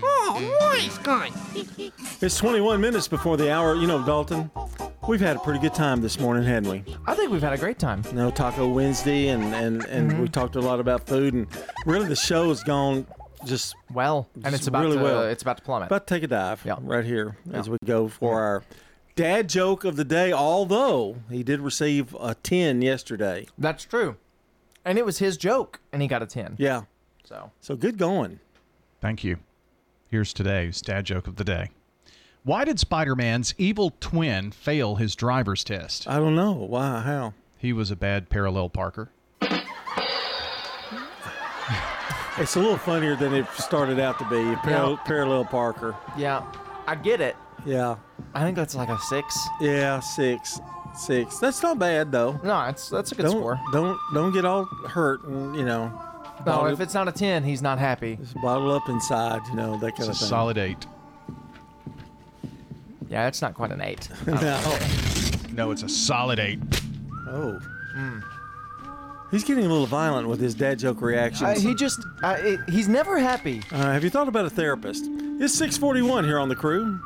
Oh, 0.03 0.57
nice 0.61 0.97
guy. 0.99 1.29
It's 2.21 2.37
21 2.37 2.79
minutes 2.81 3.07
before 3.07 3.37
the 3.37 3.51
hour. 3.51 3.75
You 3.75 3.87
know, 3.87 4.03
Dalton, 4.05 4.49
we've 5.07 5.19
had 5.19 5.35
a 5.35 5.39
pretty 5.39 5.59
good 5.59 5.73
time 5.73 6.01
this 6.01 6.19
morning, 6.19 6.43
hadn't 6.43 6.69
we? 6.69 6.83
I 7.07 7.15
think 7.15 7.31
we've 7.31 7.41
had 7.41 7.53
a 7.53 7.57
great 7.57 7.79
time. 7.79 8.03
You 8.09 8.13
know, 8.13 8.31
Taco 8.31 8.67
Wednesday, 8.67 9.29
and, 9.29 9.43
and, 9.55 9.83
and 9.85 10.11
Mhm. 10.11 10.21
we 10.21 10.27
talked 10.27 10.55
a 10.55 10.61
lot 10.61 10.79
about 10.79 11.07
food, 11.07 11.33
and 11.33 11.47
really 11.85 12.07
the 12.07 12.15
show 12.15 12.49
has 12.49 12.63
gone 12.63 13.05
just 13.45 13.75
well, 13.93 14.27
and 14.43 14.53
it's 14.53 14.67
about 14.67 14.83
really 14.83 14.97
to- 14.97 15.03
well. 15.03 15.23
it's 15.23 15.41
about 15.41 15.57
to 15.57 15.63
plummet. 15.63 15.87
About 15.87 16.07
to 16.07 16.13
take 16.13 16.23
a 16.23 16.27
dive 16.27 16.61
yeah. 16.65 16.75
right 16.81 17.05
here 17.05 17.37
as 17.53 17.69
we 17.69 17.77
go 17.85 18.07
for 18.09 18.39
our 18.41 18.63
dad 19.15 19.47
joke 19.49 19.85
of 19.85 19.95
the 19.95 20.03
day. 20.05 20.31
Although 20.33 21.17
he 21.29 21.43
did 21.43 21.61
receive 21.61 22.13
a 22.19 22.35
10 22.35 22.81
yesterday. 22.81 23.47
That's 23.57 23.85
true, 23.85 24.17
and 24.83 24.97
it 24.97 25.05
was 25.05 25.19
his 25.19 25.37
joke, 25.37 25.79
and 25.93 26.01
he 26.01 26.07
got 26.09 26.21
a 26.21 26.25
ten. 26.25 26.55
Yeah. 26.57 26.81
So 27.29 27.51
So 27.61 27.75
good 27.75 27.99
going. 27.99 28.39
Thank 29.01 29.23
you. 29.23 29.37
Here's 30.09 30.33
today's 30.33 30.81
dad 30.81 31.05
joke 31.05 31.27
of 31.27 31.35
the 31.35 31.43
day. 31.43 31.69
Why 32.43 32.65
did 32.65 32.79
Spider 32.79 33.15
Man's 33.15 33.53
evil 33.59 33.93
twin 33.99 34.49
fail 34.49 34.95
his 34.95 35.15
driver's 35.15 35.63
test? 35.63 36.07
I 36.07 36.17
don't 36.17 36.35
know. 36.35 36.53
Why? 36.53 37.01
How? 37.01 37.35
He 37.55 37.71
was 37.71 37.91
a 37.91 37.95
bad 37.95 38.29
parallel 38.29 38.69
parker. 38.69 39.11
It's 42.37 42.55
a 42.55 42.59
little 42.59 42.77
funnier 42.77 43.17
than 43.17 43.33
it 43.33 43.45
started 43.57 43.99
out 43.99 44.17
to 44.19 44.23
be. 44.29 44.55
Parallel, 44.61 44.95
parallel 45.03 45.43
Parker. 45.43 45.93
Yeah, 46.15 46.49
I 46.87 46.95
get 46.95 47.19
it. 47.19 47.35
Yeah. 47.65 47.97
I 48.33 48.43
think 48.43 48.55
that's 48.55 48.75
like 48.75 48.87
a 48.87 48.97
six. 48.97 49.37
Yeah, 49.59 49.99
six. 49.99 50.61
Six. 50.95 51.39
That's 51.39 51.61
not 51.61 51.79
bad 51.79 52.13
though. 52.13 52.39
No, 52.41 52.63
it's 52.67 52.87
that's 52.87 53.11
a 53.11 53.15
good 53.15 53.23
don't, 53.23 53.31
score. 53.31 53.59
Don't 53.73 53.99
don't 54.13 54.31
get 54.31 54.45
all 54.45 54.63
hurt 54.63 55.25
and 55.25 55.53
you 55.53 55.65
know 55.65 55.91
No, 56.45 56.65
if 56.67 56.79
it's 56.79 56.93
not 56.93 57.07
a 57.07 57.11
10, 57.11 57.43
he's 57.43 57.61
not 57.61 57.79
happy. 57.79 58.17
It's 58.21 58.33
bottled 58.33 58.71
up 58.71 58.87
inside, 58.89 59.41
you 59.49 59.55
know, 59.55 59.77
that 59.79 59.87
It's 59.87 59.97
kind 59.99 60.07
a 60.09 60.11
of 60.11 60.17
thing. 60.17 60.27
solid 60.27 60.57
eight. 60.57 60.85
Yeah, 63.09 63.27
it's 63.27 63.41
not 63.41 63.53
quite 63.55 63.71
an 63.71 63.81
8. 63.81 64.09
no. 64.27 64.79
No, 65.51 65.71
it's 65.71 65.83
a 65.83 65.89
solid 65.89 66.39
eight. 66.39 66.59
Oh. 67.27 67.59
He's 69.31 69.43
getting 69.43 69.65
a 69.65 69.69
little 69.69 69.85
violent 69.85 70.27
with 70.27 70.39
his 70.39 70.55
dad 70.55 70.79
joke 70.79 71.01
reactions. 71.01 71.41
Uh, 71.63 71.67
he 71.69 71.75
just, 71.75 71.99
uh, 72.23 72.37
it, 72.39 72.59
he's 72.69 72.87
never 72.87 73.19
happy. 73.19 73.61
Uh, 73.71 73.91
have 73.91 74.03
you 74.03 74.09
thought 74.09 74.27
about 74.27 74.45
a 74.45 74.49
therapist? 74.49 75.05
It's 75.07 75.53
641 75.53 76.23
here 76.23 76.39
on 76.39 76.49
the 76.49 76.55
crew. 76.55 76.99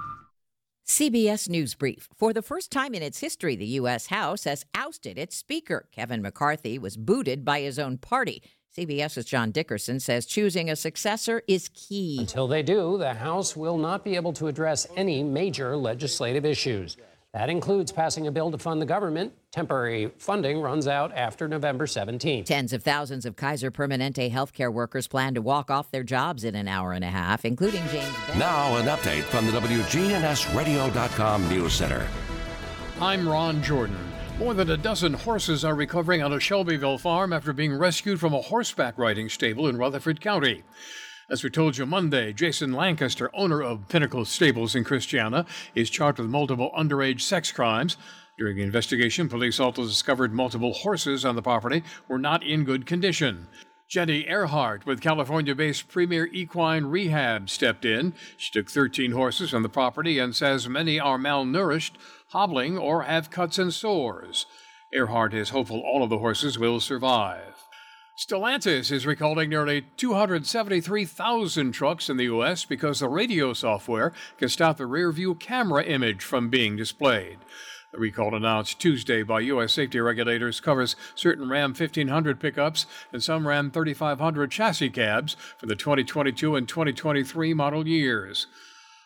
CBS 0.85 1.49
News 1.49 1.75
Brief. 1.75 2.09
For 2.15 2.33
the 2.33 2.41
first 2.41 2.69
time 2.71 2.93
in 2.93 3.01
its 3.01 3.19
history, 3.19 3.55
the 3.55 3.65
U.S. 3.65 4.07
House 4.07 4.43
has 4.43 4.65
ousted 4.75 5.17
its 5.17 5.35
Speaker. 5.35 5.87
Kevin 5.91 6.21
McCarthy 6.21 6.77
was 6.77 6.97
booted 6.97 7.43
by 7.45 7.61
his 7.61 7.79
own 7.79 7.97
party. 7.97 8.43
CBS's 8.75 9.25
John 9.25 9.51
Dickerson 9.51 9.99
says 9.99 10.25
choosing 10.25 10.69
a 10.71 10.75
successor 10.75 11.43
is 11.47 11.69
key. 11.75 12.17
Until 12.19 12.47
they 12.47 12.63
do, 12.63 12.97
the 12.97 13.13
House 13.13 13.55
will 13.55 13.77
not 13.77 14.03
be 14.03 14.15
able 14.15 14.33
to 14.33 14.47
address 14.47 14.87
any 14.95 15.21
major 15.21 15.77
legislative 15.77 16.43
issues. 16.43 16.97
That 17.33 17.51
includes 17.51 17.91
passing 17.91 18.25
a 18.27 18.31
bill 18.31 18.49
to 18.51 18.57
fund 18.57 18.81
the 18.81 18.85
government. 18.85 19.33
Temporary 19.51 20.11
funding 20.17 20.59
runs 20.59 20.87
out 20.87 21.11
after 21.13 21.47
November 21.47 21.85
17th. 21.85 22.45
Tens 22.45 22.73
of 22.73 22.81
thousands 22.83 23.27
of 23.27 23.35
Kaiser 23.35 23.69
Permanente 23.69 24.31
healthcare 24.31 24.73
workers 24.73 25.07
plan 25.07 25.35
to 25.35 25.41
walk 25.41 25.69
off 25.69 25.91
their 25.91 26.03
jobs 26.03 26.43
in 26.43 26.55
an 26.55 26.67
hour 26.67 26.93
and 26.93 27.03
a 27.03 27.09
half, 27.09 27.45
including 27.45 27.83
James 27.89 28.11
Bennett. 28.27 28.37
Now, 28.37 28.75
an 28.77 28.85
update 28.85 29.23
from 29.23 29.45
the 29.45 29.51
WGNSradio.com 29.51 31.49
News 31.49 31.73
Center. 31.73 32.07
I'm 32.99 33.27
Ron 33.27 33.61
Jordan. 33.61 34.12
More 34.39 34.55
than 34.55 34.71
a 34.71 34.77
dozen 34.77 35.13
horses 35.13 35.63
are 35.63 35.75
recovering 35.75 36.23
on 36.23 36.33
a 36.33 36.39
Shelbyville 36.39 36.97
farm 36.97 37.31
after 37.31 37.53
being 37.53 37.77
rescued 37.77 38.19
from 38.19 38.33
a 38.33 38.41
horseback 38.41 38.97
riding 38.97 39.29
stable 39.29 39.67
in 39.67 39.77
Rutherford 39.77 40.19
County. 40.21 40.63
As 41.29 41.43
we 41.43 41.51
told 41.51 41.77
you 41.77 41.85
Monday, 41.85 42.33
Jason 42.33 42.73
Lancaster, 42.73 43.29
owner 43.35 43.61
of 43.61 43.87
Pinnacle 43.89 44.25
Stables 44.25 44.75
in 44.75 44.83
Christiana, 44.83 45.45
is 45.75 45.91
charged 45.91 46.17
with 46.19 46.29
multiple 46.29 46.71
underage 46.75 47.21
sex 47.21 47.51
crimes. 47.51 47.95
During 48.37 48.57
the 48.57 48.63
investigation, 48.63 49.29
police 49.29 49.59
also 49.59 49.83
discovered 49.83 50.33
multiple 50.33 50.73
horses 50.73 51.23
on 51.23 51.35
the 51.35 51.43
property 51.43 51.83
were 52.09 52.17
not 52.17 52.43
in 52.43 52.63
good 52.63 52.87
condition. 52.87 53.47
Jenny 53.93 54.27
Earhart 54.27 54.87
with 54.87 55.01
California 55.01 55.53
based 55.53 55.87
Premier 55.87 56.27
Equine 56.33 56.85
Rehab 56.85 57.47
stepped 57.47 57.85
in. 57.85 58.15
She 58.37 58.51
took 58.51 58.71
13 58.71 59.11
horses 59.11 59.51
from 59.51 59.61
the 59.61 59.69
property 59.69 60.17
and 60.17 60.35
says 60.35 60.67
many 60.67 60.99
are 60.99 61.19
malnourished, 61.19 61.91
hobbling, 62.33 62.77
or 62.77 63.03
have 63.03 63.31
cuts 63.31 63.57
and 63.57 63.73
sores. 63.73 64.45
Earhart 64.93 65.33
is 65.33 65.49
hopeful 65.49 65.79
all 65.79 66.03
of 66.03 66.09
the 66.09 66.17
horses 66.17 66.59
will 66.59 66.79
survive. 66.79 67.63
Stellantis 68.15 68.91
is 68.91 69.07
recalling 69.07 69.49
nearly 69.49 69.85
273,000 69.97 71.71
trucks 71.71 72.09
in 72.09 72.17
the 72.17 72.25
U.S. 72.25 72.63
because 72.63 72.99
the 72.99 73.07
radio 73.07 73.53
software 73.53 74.13
can 74.37 74.49
stop 74.49 74.77
the 74.77 74.85
rear 74.85 75.11
view 75.11 75.33
camera 75.33 75.83
image 75.83 76.23
from 76.23 76.49
being 76.49 76.75
displayed. 76.75 77.39
The 77.91 77.99
recall 77.99 78.35
announced 78.35 78.79
Tuesday 78.79 79.23
by 79.23 79.39
U.S. 79.41 79.73
safety 79.73 79.99
regulators 79.99 80.59
covers 80.59 80.95
certain 81.15 81.49
Ram 81.49 81.71
1500 81.71 82.39
pickups 82.39 82.85
and 83.11 83.23
some 83.23 83.47
Ram 83.47 83.71
3500 83.71 84.51
chassis 84.51 84.89
cabs 84.89 85.35
for 85.57 85.65
the 85.65 85.75
2022 85.75 86.55
and 86.55 86.67
2023 86.67 87.53
model 87.53 87.87
years. 87.87 88.47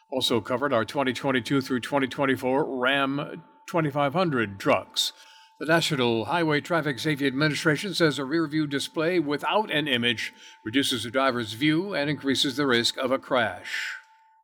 Also 0.09 0.39
covered 0.39 0.71
are 0.71 0.85
2022 0.85 1.59
through 1.59 1.81
2024 1.81 2.79
Ram 2.79 3.43
2500 3.67 4.59
trucks. 4.59 5.11
The 5.59 5.65
National 5.65 6.25
Highway 6.25 6.61
Traffic 6.61 6.99
Safety 6.99 7.27
Administration 7.27 7.93
says 7.93 8.17
a 8.17 8.23
rear 8.23 8.47
view 8.47 8.67
display 8.67 9.19
without 9.19 9.69
an 9.71 9.87
image 9.87 10.33
reduces 10.63 11.03
the 11.03 11.11
driver's 11.11 11.53
view 11.53 11.93
and 11.93 12.09
increases 12.09 12.55
the 12.55 12.67
risk 12.67 12.95
of 12.97 13.11
a 13.11 13.19
crash. 13.19 13.96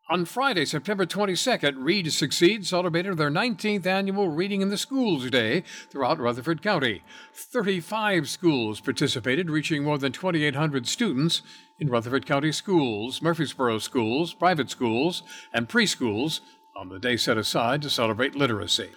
On 0.10 0.26
Friday, 0.26 0.66
September 0.66 1.06
22nd, 1.06 1.76
Read 1.78 2.12
Succeed 2.12 2.68
celebrated 2.68 3.16
their 3.16 3.32
19th 3.32 3.86
annual 3.86 4.28
Reading 4.28 4.62
in 4.62 4.68
the 4.68 4.78
Schools 4.78 5.30
Day 5.30 5.64
throughout 5.90 6.20
Rutherford 6.20 6.62
County. 6.62 7.04
35 7.34 8.28
schools 8.28 8.82
participated, 8.82 9.50
reaching 9.50 9.82
more 9.82 9.98
than 9.98 10.12
2,800 10.12 10.88
students 10.88 11.42
in 11.80 11.90
Rutherford 11.90 12.26
County 12.26 12.52
schools, 12.52 13.22
Murfreesboro 13.22 13.78
schools, 13.78 14.34
private 14.34 14.70
schools, 14.70 15.24
and 15.54 15.70
preschools 15.70 16.42
on 16.76 16.90
the 16.90 17.00
day 17.00 17.16
set 17.16 17.38
aside 17.38 17.82
to 17.82 17.90
celebrate 17.90 18.36
literacy. 18.36 18.90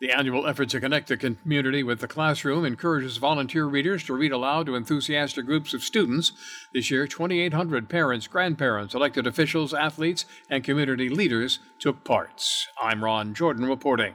The 0.00 0.12
annual 0.12 0.46
effort 0.46 0.70
to 0.70 0.80
connect 0.80 1.08
the 1.08 1.18
community 1.18 1.82
with 1.82 2.00
the 2.00 2.08
classroom 2.08 2.64
encourages 2.64 3.18
volunteer 3.18 3.66
readers 3.66 4.02
to 4.04 4.14
read 4.14 4.32
aloud 4.32 4.64
to 4.64 4.74
enthusiastic 4.74 5.44
groups 5.44 5.74
of 5.74 5.84
students. 5.84 6.32
This 6.72 6.90
year, 6.90 7.06
2,800 7.06 7.90
parents, 7.90 8.26
grandparents, 8.26 8.94
elected 8.94 9.26
officials, 9.26 9.74
athletes, 9.74 10.24
and 10.48 10.64
community 10.64 11.10
leaders 11.10 11.58
took 11.78 12.02
parts. 12.02 12.66
I'm 12.80 13.04
Ron 13.04 13.34
Jordan 13.34 13.66
reporting. 13.66 14.14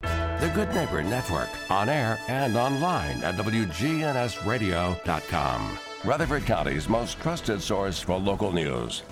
The 0.00 0.50
Good 0.54 0.72
Neighbor 0.72 1.02
Network, 1.02 1.50
on 1.70 1.90
air 1.90 2.18
and 2.28 2.56
online 2.56 3.22
at 3.22 3.34
WGNSradio.com. 3.34 5.78
Rutherford 6.04 6.46
County's 6.46 6.88
most 6.88 7.20
trusted 7.20 7.60
source 7.60 8.00
for 8.00 8.16
local 8.16 8.50
news. 8.50 9.02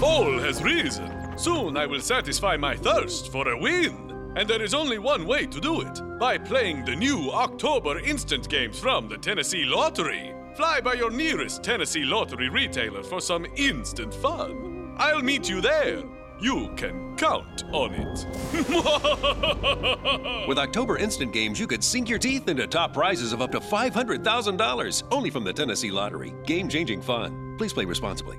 Fall 0.00 0.38
has 0.40 0.62
risen. 0.62 1.38
Soon 1.38 1.76
I 1.78 1.86
will 1.86 2.02
satisfy 2.02 2.56
my 2.58 2.76
thirst 2.76 3.32
for 3.32 3.48
a 3.48 3.58
win. 3.58 4.34
And 4.36 4.46
there 4.46 4.62
is 4.62 4.74
only 4.74 4.98
one 4.98 5.26
way 5.26 5.46
to 5.46 5.58
do 5.58 5.80
it 5.80 6.02
by 6.18 6.36
playing 6.36 6.84
the 6.84 6.94
new 6.94 7.30
October 7.30 7.98
instant 8.00 8.46
games 8.50 8.78
from 8.78 9.08
the 9.08 9.16
Tennessee 9.16 9.64
Lottery. 9.64 10.34
Fly 10.54 10.82
by 10.82 10.92
your 10.92 11.10
nearest 11.10 11.64
Tennessee 11.64 12.04
Lottery 12.04 12.50
retailer 12.50 13.02
for 13.02 13.22
some 13.22 13.46
instant 13.56 14.12
fun. 14.12 14.94
I'll 14.98 15.22
meet 15.22 15.48
you 15.48 15.62
there. 15.62 16.02
You 16.42 16.70
can 16.76 17.16
count 17.16 17.64
on 17.72 17.94
it. 17.94 18.26
With 20.46 20.58
October 20.58 20.98
Instant 20.98 21.32
Games, 21.32 21.58
you 21.58 21.66
could 21.66 21.82
sink 21.82 22.10
your 22.10 22.18
teeth 22.18 22.48
into 22.48 22.66
top 22.66 22.92
prizes 22.92 23.32
of 23.32 23.40
up 23.40 23.52
to 23.52 23.60
$500,000 23.60 25.02
only 25.10 25.30
from 25.30 25.44
the 25.44 25.54
Tennessee 25.54 25.90
Lottery. 25.90 26.34
Game 26.44 26.68
changing 26.68 27.00
fun. 27.00 27.54
Please 27.56 27.72
play 27.72 27.86
responsibly. 27.86 28.38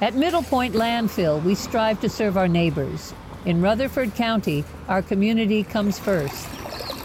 At 0.00 0.16
Middle 0.16 0.42
Point 0.42 0.74
Landfill, 0.74 1.42
we 1.44 1.54
strive 1.54 2.00
to 2.00 2.08
serve 2.08 2.36
our 2.36 2.48
neighbors. 2.48 3.14
In 3.46 3.62
Rutherford 3.62 4.14
County, 4.16 4.64
our 4.88 5.02
community 5.02 5.62
comes 5.62 6.00
first. 6.00 6.48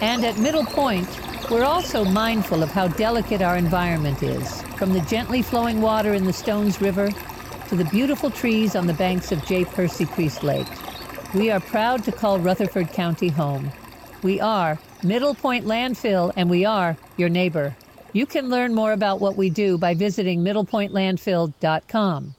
And 0.02 0.26
at 0.26 0.40
Middle 0.40 0.66
Point, 0.66 1.08
we're 1.52 1.66
also 1.66 2.04
mindful 2.04 2.64
of 2.64 2.72
how 2.72 2.88
delicate 2.88 3.44
our 3.44 3.58
environment 3.58 4.24
is, 4.24 4.64
from 4.78 4.94
the 4.94 5.02
gently 5.02 5.44
flowing 5.44 5.82
water 5.82 6.16
in 6.16 6.26
the 6.26 6.34
Stones 6.34 6.82
River 6.82 7.12
to 7.68 7.76
the 7.76 7.86
beautiful 7.86 8.32
trees 8.32 8.76
on 8.76 8.88
the 8.88 8.94
banks 8.94 9.32
of 9.32 9.46
J. 9.46 9.66
Percy 9.66 10.08
Priest 10.08 10.42
Lake. 10.44 10.68
We 11.36 11.52
are 11.52 11.60
proud 11.60 12.04
to 12.06 12.12
call 12.12 12.40
Rutherford 12.40 12.92
County 12.92 13.30
home. 13.30 13.72
We 14.24 14.42
are 14.42 14.80
Middle 15.04 15.36
Point 15.36 15.66
Landfill, 15.66 16.34
and 16.36 16.50
we 16.50 16.66
are 16.66 16.98
your 17.18 17.30
neighbor. 17.30 17.76
You 18.14 18.26
can 18.26 18.50
learn 18.50 18.74
more 18.74 18.94
about 18.94 19.22
what 19.22 19.36
we 19.38 19.52
do 19.52 19.78
by 19.78 19.94
visiting 19.94 20.44
middlepointlandfill.com. 20.44 22.36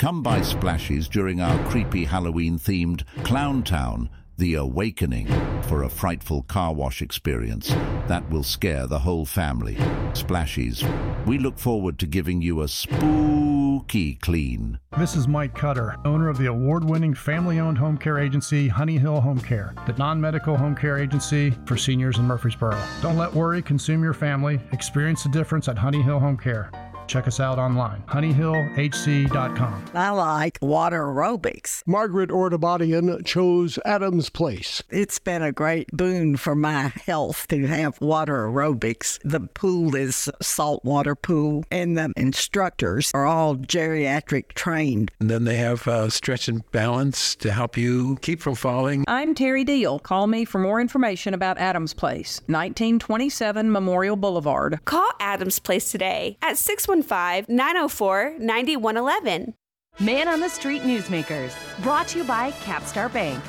Come 0.00 0.22
by 0.22 0.38
Splashies 0.38 1.10
during 1.10 1.42
our 1.42 1.62
creepy 1.68 2.06
Halloween 2.06 2.58
themed 2.58 3.04
Clown 3.22 3.62
Town, 3.62 4.08
The 4.38 4.54
Awakening, 4.54 5.26
for 5.64 5.82
a 5.82 5.90
frightful 5.90 6.44
car 6.44 6.72
wash 6.72 7.02
experience 7.02 7.68
that 8.08 8.24
will 8.30 8.42
scare 8.42 8.86
the 8.86 9.00
whole 9.00 9.26
family. 9.26 9.74
Splashies. 10.14 10.80
We 11.26 11.36
look 11.36 11.58
forward 11.58 11.98
to 11.98 12.06
giving 12.06 12.40
you 12.40 12.62
a 12.62 12.68
spooky 12.68 14.14
clean. 14.14 14.78
This 14.96 15.16
is 15.16 15.28
Mike 15.28 15.54
Cutter, 15.54 15.96
owner 16.06 16.30
of 16.30 16.38
the 16.38 16.46
award 16.46 16.82
winning 16.82 17.12
family 17.12 17.60
owned 17.60 17.76
home 17.76 17.98
care 17.98 18.18
agency 18.18 18.68
Honey 18.68 18.96
Hill 18.96 19.20
Home 19.20 19.38
Care, 19.38 19.74
the 19.86 19.92
non 19.98 20.18
medical 20.18 20.56
home 20.56 20.74
care 20.74 20.96
agency 20.96 21.50
for 21.66 21.76
seniors 21.76 22.16
in 22.16 22.24
Murfreesboro. 22.24 22.82
Don't 23.02 23.18
let 23.18 23.34
worry 23.34 23.60
consume 23.60 24.02
your 24.02 24.14
family. 24.14 24.60
Experience 24.72 25.24
the 25.24 25.28
difference 25.28 25.68
at 25.68 25.76
Honey 25.76 26.00
Hill 26.00 26.20
Home 26.20 26.38
Care. 26.38 26.70
Check 27.10 27.26
us 27.26 27.40
out 27.40 27.58
online, 27.58 28.04
honeyhillhc.com. 28.06 29.84
I 29.94 30.10
like 30.10 30.58
water 30.62 31.02
aerobics. 31.02 31.82
Margaret 31.84 32.30
Ordabadian 32.30 33.26
chose 33.26 33.80
Adams 33.84 34.30
Place. 34.30 34.80
It's 34.90 35.18
been 35.18 35.42
a 35.42 35.50
great 35.50 35.88
boon 35.88 36.36
for 36.36 36.54
my 36.54 36.92
health 37.04 37.48
to 37.48 37.66
have 37.66 38.00
water 38.00 38.46
aerobics. 38.46 39.18
The 39.24 39.40
pool 39.40 39.96
is 39.96 40.30
saltwater 40.40 41.16
pool, 41.16 41.64
and 41.72 41.98
the 41.98 42.12
instructors 42.16 43.10
are 43.12 43.26
all 43.26 43.56
geriatric 43.56 44.52
trained. 44.52 45.10
And 45.18 45.28
then 45.28 45.42
they 45.42 45.56
have 45.56 45.88
uh, 45.88 46.10
stretch 46.10 46.46
and 46.46 46.62
balance 46.70 47.34
to 47.36 47.50
help 47.50 47.76
you 47.76 48.18
keep 48.22 48.40
from 48.40 48.54
falling. 48.54 49.04
I'm 49.08 49.34
Terry 49.34 49.64
Deal. 49.64 49.98
Call 49.98 50.28
me 50.28 50.44
for 50.44 50.58
more 50.58 50.80
information 50.80 51.34
about 51.34 51.58
Adams 51.58 51.92
Place, 51.92 52.40
1927 52.46 53.72
Memorial 53.72 54.14
Boulevard. 54.14 54.78
Call 54.84 55.10
Adams 55.18 55.58
Place 55.58 55.90
today 55.90 56.38
at 56.40 56.56
615 57.02 57.54
904 57.54 58.36
9111. 58.38 59.54
Man 60.00 60.28
on 60.28 60.40
the 60.40 60.48
Street 60.48 60.82
Newsmakers, 60.82 61.54
brought 61.82 62.08
to 62.08 62.18
you 62.18 62.24
by 62.24 62.52
Capstar 62.52 63.12
Bank. 63.12 63.42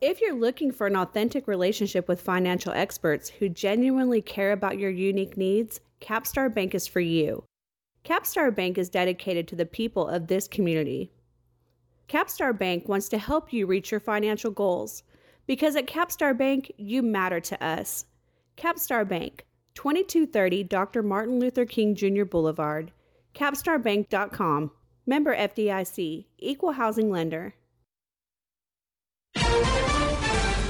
If 0.00 0.20
you're 0.20 0.34
looking 0.34 0.72
for 0.72 0.86
an 0.86 0.96
authentic 0.96 1.46
relationship 1.46 2.08
with 2.08 2.20
financial 2.20 2.72
experts 2.72 3.28
who 3.28 3.48
genuinely 3.48 4.20
care 4.20 4.52
about 4.52 4.78
your 4.78 4.90
unique 4.90 5.36
needs, 5.36 5.80
Capstar 6.00 6.52
Bank 6.52 6.74
is 6.74 6.86
for 6.86 7.00
you. 7.00 7.44
Capstar 8.04 8.54
Bank 8.54 8.78
is 8.78 8.88
dedicated 8.88 9.46
to 9.48 9.56
the 9.56 9.66
people 9.66 10.08
of 10.08 10.26
this 10.26 10.48
community. 10.48 11.12
Capstar 12.08 12.56
Bank 12.56 12.88
wants 12.88 13.08
to 13.08 13.18
help 13.18 13.52
you 13.52 13.66
reach 13.66 13.90
your 13.90 14.00
financial 14.00 14.50
goals 14.50 15.02
because 15.46 15.76
at 15.76 15.86
Capstar 15.86 16.36
Bank, 16.36 16.72
you 16.76 17.02
matter 17.02 17.40
to 17.40 17.64
us. 17.64 18.06
Capstar 18.56 19.08
Bank, 19.08 19.46
2230 19.74 20.64
Dr. 20.64 21.02
Martin 21.02 21.38
Luther 21.38 21.64
King 21.64 21.94
Jr. 21.94 22.24
Boulevard, 22.24 22.92
capstarbank.com. 23.34 24.70
Member 25.04 25.34
FDIC, 25.36 26.26
Equal 26.38 26.72
Housing 26.72 27.10
Lender. 27.10 27.54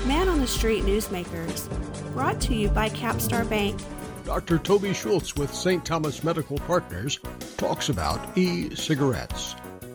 Man 0.06 0.28
on 0.28 0.40
the 0.40 0.46
Street 0.46 0.84
Newsmakers, 0.84 1.68
brought 2.12 2.40
to 2.42 2.54
you 2.54 2.68
by 2.68 2.88
Capstar 2.88 3.48
Bank. 3.48 3.78
Dr. 4.24 4.58
Toby 4.58 4.94
Schultz 4.94 5.36
with 5.36 5.52
St. 5.52 5.84
Thomas 5.84 6.22
Medical 6.24 6.56
Partners 6.58 7.18
talks 7.56 7.88
about 7.88 8.36
e 8.38 8.74
cigarettes. 8.74 9.54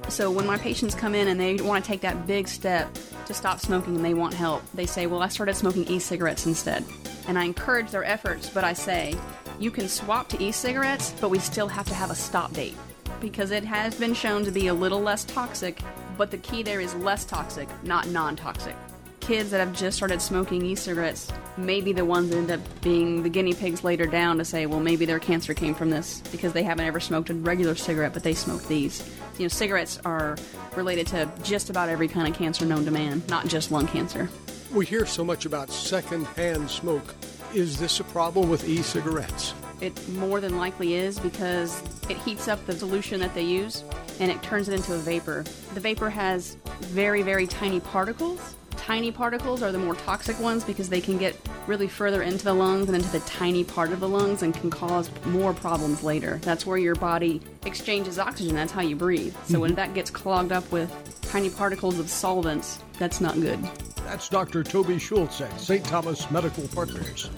So 0.09 0.31
when 0.31 0.45
my 0.45 0.57
patients 0.57 0.95
come 0.95 1.15
in 1.15 1.27
and 1.27 1.39
they 1.39 1.55
want 1.55 1.83
to 1.83 1.87
take 1.87 2.01
that 2.01 2.27
big 2.27 2.47
step 2.47 2.89
to 3.25 3.33
stop 3.33 3.59
smoking 3.59 3.95
and 3.95 4.05
they 4.05 4.13
want 4.13 4.33
help, 4.33 4.63
they 4.73 4.85
say, 4.85 5.07
Well, 5.07 5.21
I 5.21 5.27
started 5.27 5.55
smoking 5.55 5.85
e 5.87 5.99
cigarettes 5.99 6.45
instead. 6.45 6.85
And 7.27 7.37
I 7.37 7.43
encourage 7.43 7.91
their 7.91 8.03
efforts, 8.03 8.49
but 8.49 8.63
I 8.63 8.73
say, 8.73 9.15
You 9.59 9.71
can 9.71 9.87
swap 9.87 10.29
to 10.29 10.43
e 10.43 10.51
cigarettes, 10.51 11.13
but 11.19 11.29
we 11.29 11.39
still 11.39 11.67
have 11.67 11.87
to 11.87 11.93
have 11.93 12.11
a 12.11 12.15
stop 12.15 12.53
date 12.53 12.75
because 13.19 13.51
it 13.51 13.63
has 13.63 13.95
been 13.95 14.13
shown 14.13 14.45
to 14.45 14.51
be 14.51 14.67
a 14.67 14.73
little 14.73 15.01
less 15.01 15.23
toxic, 15.23 15.79
but 16.17 16.31
the 16.31 16.37
key 16.37 16.63
there 16.63 16.81
is 16.81 16.93
less 16.95 17.25
toxic, 17.25 17.67
not 17.83 18.07
non 18.07 18.35
toxic. 18.35 18.75
Kids 19.19 19.49
that 19.49 19.59
have 19.59 19.73
just 19.73 19.97
started 19.97 20.21
smoking 20.21 20.65
e 20.65 20.73
cigarettes 20.75 21.31
may 21.57 21.81
be 21.81 21.91
the 21.91 22.05
ones 22.05 22.29
that 22.29 22.37
end 22.37 22.51
up 22.51 22.81
being 22.81 23.23
the 23.23 23.29
guinea 23.29 23.53
pigs 23.53 23.83
later 23.83 24.05
down 24.05 24.37
to 24.37 24.45
say, 24.45 24.65
well, 24.65 24.79
maybe 24.79 25.05
their 25.05 25.19
cancer 25.19 25.53
came 25.53 25.75
from 25.75 25.89
this 25.89 26.21
because 26.31 26.53
they 26.53 26.63
haven't 26.63 26.85
ever 26.85 26.99
smoked 26.99 27.29
a 27.29 27.33
regular 27.33 27.75
cigarette, 27.75 28.13
but 28.13 28.23
they 28.23 28.33
smoked 28.33 28.67
these. 28.69 29.03
You 29.37 29.43
know, 29.43 29.49
cigarettes 29.49 29.99
are 30.05 30.37
related 30.75 31.07
to 31.07 31.29
just 31.43 31.69
about 31.69 31.89
every 31.89 32.07
kind 32.07 32.27
of 32.27 32.35
cancer 32.35 32.65
known 32.65 32.85
to 32.85 32.91
man, 32.91 33.21
not 33.27 33.47
just 33.47 33.69
lung 33.69 33.87
cancer. 33.87 34.29
We 34.73 34.85
hear 34.85 35.05
so 35.05 35.23
much 35.23 35.45
about 35.45 35.69
secondhand 35.71 36.69
smoke. 36.69 37.15
Is 37.53 37.79
this 37.79 38.01
a 38.01 38.03
problem 38.03 38.49
with 38.49 38.67
e 38.67 38.81
cigarettes? 38.81 39.53
It 39.79 40.09
more 40.09 40.41
than 40.41 40.57
likely 40.57 40.95
is 40.95 41.19
because 41.19 41.81
it 42.09 42.17
heats 42.17 42.49
up 42.49 42.65
the 42.65 42.73
solution 42.73 43.19
that 43.21 43.33
they 43.33 43.43
use 43.43 43.83
and 44.19 44.29
it 44.29 44.41
turns 44.43 44.67
it 44.67 44.73
into 44.73 44.93
a 44.93 44.97
vapor. 44.97 45.45
The 45.73 45.79
vapor 45.79 46.09
has 46.09 46.55
very, 46.81 47.21
very 47.21 47.47
tiny 47.47 47.79
particles. 47.79 48.55
Tiny 48.87 49.11
particles 49.11 49.61
are 49.61 49.73
the 49.73 49.77
more 49.77 49.95
toxic 49.95 50.39
ones 50.39 50.63
because 50.63 50.87
they 50.87 51.01
can 51.01 51.17
get 51.17 51.35
really 51.67 51.89
further 51.89 52.21
into 52.21 52.45
the 52.45 52.53
lungs 52.53 52.87
and 52.87 52.95
into 52.95 53.09
the 53.09 53.19
tiny 53.19 53.65
part 53.65 53.91
of 53.91 53.99
the 53.99 54.07
lungs 54.07 54.43
and 54.43 54.53
can 54.53 54.69
cause 54.69 55.11
more 55.25 55.53
problems 55.53 56.03
later. 56.03 56.39
That's 56.43 56.65
where 56.65 56.77
your 56.77 56.95
body 56.95 57.41
exchanges 57.65 58.17
oxygen. 58.17 58.55
That's 58.55 58.71
how 58.71 58.79
you 58.79 58.95
breathe. 58.95 59.35
So 59.43 59.59
when 59.59 59.71
mm-hmm. 59.71 59.75
that 59.75 59.93
gets 59.93 60.09
clogged 60.09 60.53
up 60.53 60.71
with 60.71 61.19
tiny 61.21 61.49
particles 61.49 61.99
of 61.99 62.09
solvents, 62.09 62.79
that's 62.97 63.19
not 63.19 63.35
good. 63.41 63.61
That's 64.05 64.29
Dr. 64.29 64.63
Toby 64.63 64.99
Schultz 64.99 65.41
at 65.41 65.59
St. 65.59 65.83
Thomas 65.83 66.31
Medical 66.31 66.65
Partners. 66.69 67.29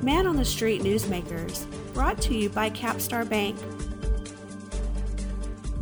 Man 0.00 0.26
on 0.26 0.36
the 0.36 0.44
Street 0.46 0.80
Newsmakers, 0.80 1.66
brought 1.92 2.18
to 2.22 2.34
you 2.34 2.48
by 2.48 2.70
Capstar 2.70 3.28
Bank. 3.28 3.58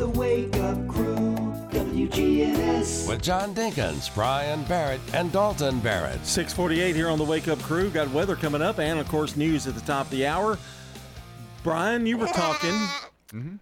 The 0.03 0.09
Wake 0.09 0.57
Up 0.57 0.89
Crew, 0.89 1.37
WGNS. 1.71 3.07
With 3.09 3.23
John 3.23 3.55
Dinkins, 3.55 4.13
Brian 4.13 4.65
Barrett, 4.65 5.01
and 5.15 5.31
Dalton 5.31 5.79
Barrett. 5.79 6.27
648 6.27 6.97
here 6.97 7.09
on 7.09 7.19
the 7.19 7.25
Wake 7.25 7.47
Up 7.47 7.61
Crew. 7.61 7.89
Got 7.89 8.11
weather 8.11 8.35
coming 8.35 8.63
up 8.63 8.81
and, 8.81 8.99
of 8.99 9.07
course, 9.07 9.37
news 9.37 9.69
at 9.69 9.77
the 9.77 9.81
top 9.83 10.07
of 10.07 10.11
the 10.11 10.27
hour. 10.27 10.59
Brian, 11.63 12.05
you 12.05 12.19
were 12.19 12.27
talking 12.27 12.73
Mm-hmm. 13.33 13.55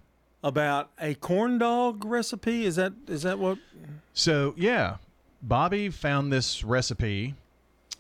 about 0.42 0.88
a 0.98 1.12
corn 1.16 1.58
dog 1.58 2.06
recipe. 2.06 2.64
Is 2.64 2.76
that 2.76 2.94
is 3.06 3.20
that 3.24 3.38
what? 3.38 3.58
So 4.14 4.54
yeah, 4.56 4.96
Bobby 5.42 5.90
found 5.90 6.32
this 6.32 6.64
recipe, 6.64 7.34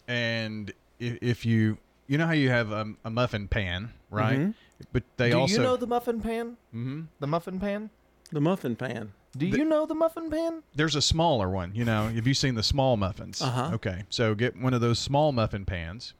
and 0.08 0.72
if, 0.98 1.18
if 1.20 1.44
you 1.46 1.76
you 2.06 2.16
know 2.16 2.26
how 2.26 2.32
you 2.32 2.48
have 2.48 2.72
a, 2.72 2.86
a 3.04 3.10
muffin 3.10 3.48
pan, 3.48 3.90
right? 4.10 4.38
Mhm. 4.38 4.54
But 4.94 5.02
they 5.18 5.28
Do 5.32 5.40
also 5.40 5.56
you 5.56 5.62
know 5.62 5.76
the 5.76 5.86
muffin 5.86 6.22
pan? 6.22 6.56
Mm-hmm. 6.74 7.00
The 7.20 7.26
muffin 7.26 7.60
pan? 7.60 7.90
The 8.32 8.40
muffin 8.40 8.76
pan. 8.76 9.12
Do 9.36 9.46
you 9.46 9.64
know 9.64 9.86
the 9.86 9.94
muffin 9.94 10.28
pan? 10.30 10.62
there's 10.74 10.96
a 10.96 11.02
smaller 11.02 11.48
one. 11.48 11.72
You 11.74 11.84
know, 11.84 12.08
have 12.08 12.26
you 12.26 12.34
seen 12.34 12.54
the 12.56 12.62
small 12.62 12.96
muffins? 12.96 13.40
Uh-huh. 13.40 13.70
Okay, 13.74 14.02
so 14.10 14.34
get 14.34 14.56
one 14.60 14.74
of 14.74 14.80
those 14.80 14.98
small 14.98 15.30
muffin 15.32 15.64
pans, 15.64 16.14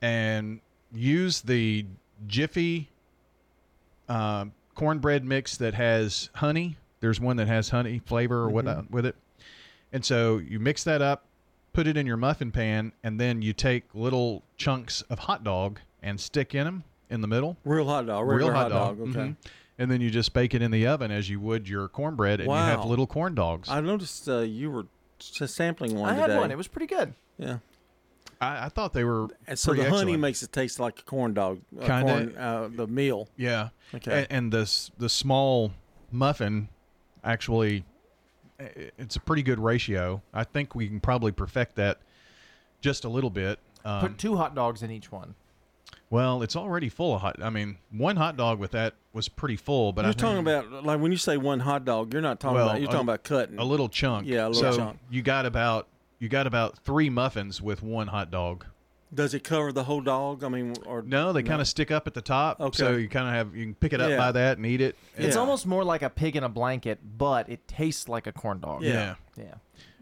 and 0.00 0.60
use 0.92 1.40
the 1.42 1.86
Jiffy 2.26 2.88
uh, 4.08 4.46
cornbread 4.74 5.24
mix 5.24 5.56
that 5.56 5.74
has 5.74 6.30
honey. 6.34 6.76
There's 7.00 7.20
one 7.20 7.36
that 7.36 7.48
has 7.48 7.68
honey 7.70 8.00
flavor 8.04 8.42
or 8.42 8.48
what 8.50 8.64
Mhm. 8.64 8.90
with 8.90 9.06
it, 9.06 9.16
and 9.92 10.04
so 10.04 10.38
you 10.38 10.58
mix 10.60 10.84
that 10.84 11.02
up, 11.02 11.24
put 11.72 11.86
it 11.86 11.96
in 11.96 12.06
your 12.06 12.16
muffin 12.16 12.50
pan, 12.52 12.92
and 13.02 13.20
then 13.20 13.42
you 13.42 13.52
take 13.52 13.84
little 13.94 14.42
chunks 14.56 15.02
of 15.02 15.20
hot 15.20 15.42
dog 15.44 15.80
and 16.02 16.20
stick 16.20 16.54
in 16.54 16.64
them 16.64 16.84
in 17.10 17.20
the 17.20 17.28
middle. 17.28 17.56
Real 17.64 17.86
hot 17.86 18.06
dog, 18.06 18.26
Real 18.28 18.52
hot 18.52 18.68
dog, 18.70 19.00
okay. 19.00 19.10
mhm. 19.10 19.36
And 19.82 19.90
then 19.90 20.00
you 20.00 20.10
just 20.10 20.32
bake 20.32 20.54
it 20.54 20.62
in 20.62 20.70
the 20.70 20.86
oven 20.86 21.10
as 21.10 21.28
you 21.28 21.40
would 21.40 21.68
your 21.68 21.88
cornbread, 21.88 22.40
and 22.40 22.48
you 22.48 22.54
have 22.54 22.84
little 22.84 23.06
corn 23.08 23.34
dogs. 23.34 23.68
I 23.68 23.80
noticed 23.80 24.28
uh, 24.28 24.38
you 24.38 24.70
were 24.70 24.86
s- 25.20 25.52
sampling 25.52 25.96
one 25.98 26.08
I 26.08 26.14
had 26.14 26.28
today. 26.28 26.38
one. 26.38 26.50
It 26.52 26.56
was 26.56 26.68
pretty 26.68 26.86
good. 26.86 27.14
Yeah. 27.36 27.58
I, 28.40 28.66
I 28.66 28.68
thought 28.68 28.92
they 28.92 29.02
were 29.02 29.26
And 29.48 29.58
so 29.58 29.72
the 29.72 29.78
pretty 29.78 29.90
honey 29.90 30.00
excellent. 30.02 30.20
makes 30.20 30.42
it 30.44 30.52
taste 30.52 30.78
like 30.78 31.00
a 31.00 31.02
corn 31.02 31.34
dog. 31.34 31.60
Uh, 31.76 31.86
Kinda. 31.86 32.02
corn, 32.12 32.36
uh, 32.38 32.68
the 32.72 32.86
meal. 32.86 33.28
Yeah. 33.36 33.70
Okay. 33.94 34.22
A- 34.22 34.32
And, 34.32 34.52
the 34.52 34.70
the 34.98 35.08
small 35.08 35.72
muffin 36.12 36.68
actually 37.24 37.84
i- 38.60 38.90
it's 38.98 39.16
a 39.16 39.20
pretty 39.20 39.42
good 39.42 39.58
ratio. 39.58 40.22
I 40.32 40.44
think 40.44 40.74
we 40.76 40.86
can 40.86 41.00
probably 41.00 41.32
perfect 41.32 41.74
that 41.76 41.98
just 42.80 43.04
a 43.04 43.08
little 43.08 43.30
bit. 43.30 43.58
Um, 43.84 44.00
Put 44.00 44.18
two 44.18 44.36
hot 44.36 44.54
dogs 44.54 44.82
in 44.84 44.90
each 44.92 45.10
one. 45.10 45.34
Well, 46.12 46.42
it's 46.42 46.56
already 46.56 46.90
full 46.90 47.14
of 47.14 47.22
hot. 47.22 47.42
I 47.42 47.48
mean, 47.48 47.78
one 47.90 48.16
hot 48.16 48.36
dog 48.36 48.58
with 48.58 48.72
that 48.72 48.92
was 49.14 49.28
pretty 49.30 49.56
full, 49.56 49.92
but 49.94 50.02
you're 50.02 50.10
I 50.10 50.12
think, 50.12 50.20
talking 50.20 50.38
about 50.40 50.84
like 50.84 51.00
when 51.00 51.10
you 51.10 51.16
say 51.16 51.38
one 51.38 51.60
hot 51.60 51.86
dog, 51.86 52.12
you're 52.12 52.20
not 52.20 52.38
talking 52.38 52.56
well, 52.56 52.68
about 52.68 52.80
you're 52.82 52.90
a- 52.90 52.92
talking 52.92 53.06
about 53.08 53.24
cutting 53.24 53.58
a 53.58 53.64
little 53.64 53.88
chunk. 53.88 54.26
Yeah, 54.28 54.46
a 54.46 54.48
little 54.50 54.72
so 54.72 54.76
chunk. 54.76 54.98
You 55.10 55.22
got 55.22 55.46
about 55.46 55.88
you 56.18 56.28
got 56.28 56.46
about 56.46 56.78
three 56.80 57.08
muffins 57.08 57.62
with 57.62 57.82
one 57.82 58.08
hot 58.08 58.30
dog. 58.30 58.66
Does 59.14 59.32
it 59.32 59.42
cover 59.42 59.72
the 59.72 59.84
whole 59.84 60.02
dog? 60.02 60.44
I 60.44 60.48
mean, 60.50 60.74
or 60.86 61.00
No, 61.00 61.32
they 61.32 61.42
kind 61.42 61.60
of 61.62 61.66
stick 61.68 61.90
up 61.90 62.06
at 62.06 62.12
the 62.14 62.20
top, 62.22 62.74
so 62.74 62.92
you 62.96 63.08
kind 63.08 63.26
of 63.28 63.32
have 63.34 63.56
you 63.56 63.64
can 63.64 63.74
pick 63.74 63.94
it 63.94 64.00
up 64.02 64.10
Yeah. 64.10 64.18
by 64.18 64.32
that 64.32 64.58
and 64.58 64.66
eat 64.66 64.82
it. 64.82 64.96
It's 65.16 65.28
And- 65.34 65.36
almost 65.36 65.66
more 65.66 65.82
like 65.82 66.02
a 66.02 66.10
pig 66.10 66.36
in 66.36 66.44
a 66.44 66.48
blanket, 66.50 66.98
but 67.18 67.48
it 67.48 67.66
tastes 67.66 68.06
like 68.06 68.26
a 68.26 68.32
corn 68.32 68.60
dog. 68.60 68.82
Yeah. 68.82 69.14
Yeah. 69.38 69.54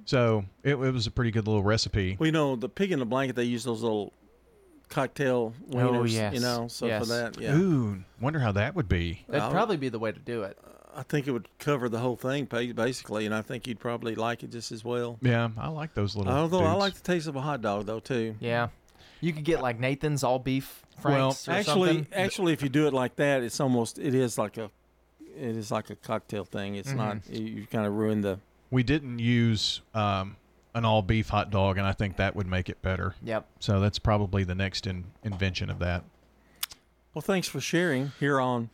So 0.06 0.44
it, 0.64 0.70
it 0.72 0.76
was 0.92 1.06
a 1.06 1.11
pretty 1.12 1.30
good 1.30 1.46
little 1.46 1.62
recipe. 1.62 2.16
Well, 2.18 2.26
you 2.26 2.32
know, 2.32 2.56
the 2.56 2.68
pig 2.68 2.90
in 2.90 2.98
the 2.98 3.06
blanket, 3.06 3.36
they 3.36 3.44
use 3.44 3.62
those 3.64 3.82
little 3.82 4.12
cocktail 4.91 5.55
wieners. 5.70 5.97
Oh, 6.01 6.05
yes. 6.05 6.34
You 6.34 6.41
know, 6.41 6.68
so 6.68 6.86
Yes. 6.86 7.03
for 7.03 7.14
that, 7.14 7.41
yeah. 7.41 7.57
Ooh, 7.57 8.03
wonder 8.20 8.41
how 8.41 8.53
that 8.53 8.74
would 8.74 8.88
be. 8.88 9.24
That'd 9.28 9.43
I'll- 9.45 9.51
probably 9.51 9.76
be 9.78 9.88
the 9.88 9.99
way 9.99 10.12
to 10.12 10.18
do 10.18 10.43
it. 10.43 10.59
I 10.95 11.05
think 11.05 11.28
it 11.28 11.30
would 11.30 11.49
cover 11.61 11.88
the 11.88 12.01
whole 12.01 12.16
thing 12.16 12.47
basically, 12.47 13.24
and 13.24 13.32
I 13.34 13.43
think 13.43 13.66
you'd 13.68 13.78
probably 13.78 14.16
like 14.16 14.43
it 14.43 14.51
just 14.51 14.72
as 14.72 14.84
well. 14.84 15.18
Yeah, 15.22 15.51
I 15.57 15.68
like 15.68 15.95
those 15.95 16.16
little. 16.16 16.32
Although 16.32 16.64
I 16.64 16.72
like 16.72 16.95
the 16.95 17.01
taste 17.03 17.28
of 17.28 17.36
a 17.36 17.41
hot 17.41 17.62
dog 17.62 17.86
though 17.86 18.01
too. 18.01 18.34
Yeah. 18.41 18.68
You 19.20 19.32
could 19.32 19.45
get 19.45 19.62
like 19.62 19.78
Nathan's 19.78 20.24
all 20.24 20.41
beef 20.41 20.82
Well, 21.05 21.30
franks 21.30 21.47
or 21.49 21.53
actually, 21.53 21.88
something. 21.95 22.07
actually, 22.12 22.53
if 22.55 22.62
you 22.62 22.68
do 22.68 22.88
it 22.88 22.93
like 22.93 23.14
that, 23.16 23.43
it's 23.45 23.61
almost 23.61 23.99
it 24.01 24.14
is 24.16 24.36
like 24.36 24.57
a 24.59 24.70
it 25.36 25.57
is 25.57 25.70
like 25.70 25.91
a 25.91 25.95
cocktail 25.97 26.45
thing. 26.45 26.74
It's 26.74 26.93
not 26.93 27.18
Mm-hmm. 27.18 27.34
you, 27.34 27.43
you 27.61 27.66
kind 27.68 27.86
of 27.86 27.93
ruin 27.95 28.22
the. 28.22 28.41
We 28.72 28.82
didn't 28.82 29.20
use 29.20 29.82
um, 29.95 30.36
an 30.75 30.85
all 30.85 31.03
beef 31.03 31.29
hot 31.29 31.51
dog, 31.51 31.79
and 31.79 31.87
I 31.87 31.93
think 31.93 32.16
that 32.16 32.37
would 32.37 32.47
make 32.47 32.68
it 32.68 32.81
better. 32.83 33.14
Yep. 33.23 33.47
So 33.61 33.81
that's 33.81 33.99
probably 33.99 34.45
the 34.45 34.55
next 34.55 34.87
in, 34.87 35.05
invention 35.25 35.71
of 35.71 35.79
that. 35.81 36.05
Well, 37.14 37.23
thanks 37.23 37.49
for 37.49 37.61
sharing 37.61 38.12
here 38.21 38.41
on 38.41 38.71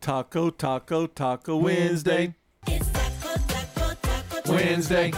Taco 0.00 0.50
Taco 0.50 1.06
Taco 1.06 1.56
Wednesday. 1.56 2.34
Wednesday. 4.46 5.12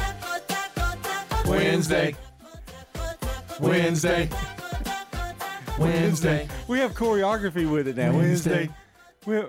Wednesday. 1.47 2.17
Wednesday. 3.61 4.31
Wednesday. 5.79 6.49
We 6.67 6.79
have 6.79 6.95
choreography 6.95 7.71
with 7.71 7.89
it 7.89 7.97
now. 7.97 8.13
Wednesday. 8.13 8.71
We 9.27 9.43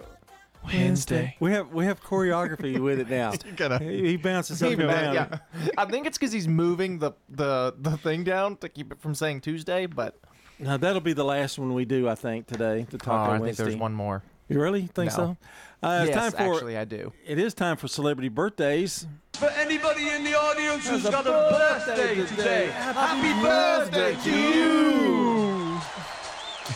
Wednesday. 0.65 1.35
We 1.39 1.51
have 1.51 1.69
we 1.73 1.85
have 1.85 2.01
choreography 2.01 2.79
with 2.83 2.99
it 2.99 3.09
now. 3.09 3.33
he, 3.79 4.07
he 4.09 4.17
bounces 4.17 4.61
up 4.61 4.71
and 4.71 4.79
down. 4.81 5.13
yeah. 5.13 5.37
I 5.77 5.85
think 5.85 6.05
it's 6.07 6.17
because 6.17 6.31
he's 6.31 6.47
moving 6.47 6.99
the, 6.99 7.11
the 7.29 7.73
the 7.79 7.97
thing 7.97 8.23
down 8.23 8.57
to 8.57 8.69
keep 8.69 8.91
it 8.91 8.99
from 9.01 9.15
saying 9.15 9.41
Tuesday, 9.41 9.85
but 9.85 10.19
Now 10.59 10.77
that'll 10.77 11.01
be 11.01 11.13
the 11.13 11.25
last 11.25 11.57
one 11.59 11.73
we 11.73 11.85
do, 11.85 12.07
I 12.07 12.15
think, 12.15 12.47
today. 12.47 12.85
The 12.89 12.97
Oh, 12.97 12.99
Taco 12.99 13.11
I 13.23 13.29
think 13.33 13.41
Wednesday. 13.43 13.63
there's 13.63 13.75
one 13.77 13.93
more. 13.93 14.23
You 14.49 14.59
really 14.61 14.87
think 14.87 15.11
No. 15.11 15.15
so? 15.15 15.37
Uh, 15.83 16.01
it's 16.05 16.09
Yes, 16.15 16.15
time 16.15 16.31
for, 16.33 16.53
actually, 16.55 16.77
I 16.77 16.83
do. 16.85 17.11
It 17.25 17.39
is 17.39 17.53
time 17.53 17.77
for 17.77 17.87
celebrity 17.87 18.27
birthdays. 18.29 19.07
For 19.33 19.49
anybody 19.51 20.09
in 20.09 20.23
the 20.23 20.35
audience 20.37 20.87
who's 20.87 21.03
Has 21.03 21.05
a 21.05 21.11
got 21.11 21.25
a 21.25 21.31
birthday 21.31 21.95
birthday 21.95 22.15
today, 22.27 22.35
today. 22.35 22.71
happy 22.71 23.41
birthday 23.41 24.15
to 24.23 24.29
you! 24.55 25.60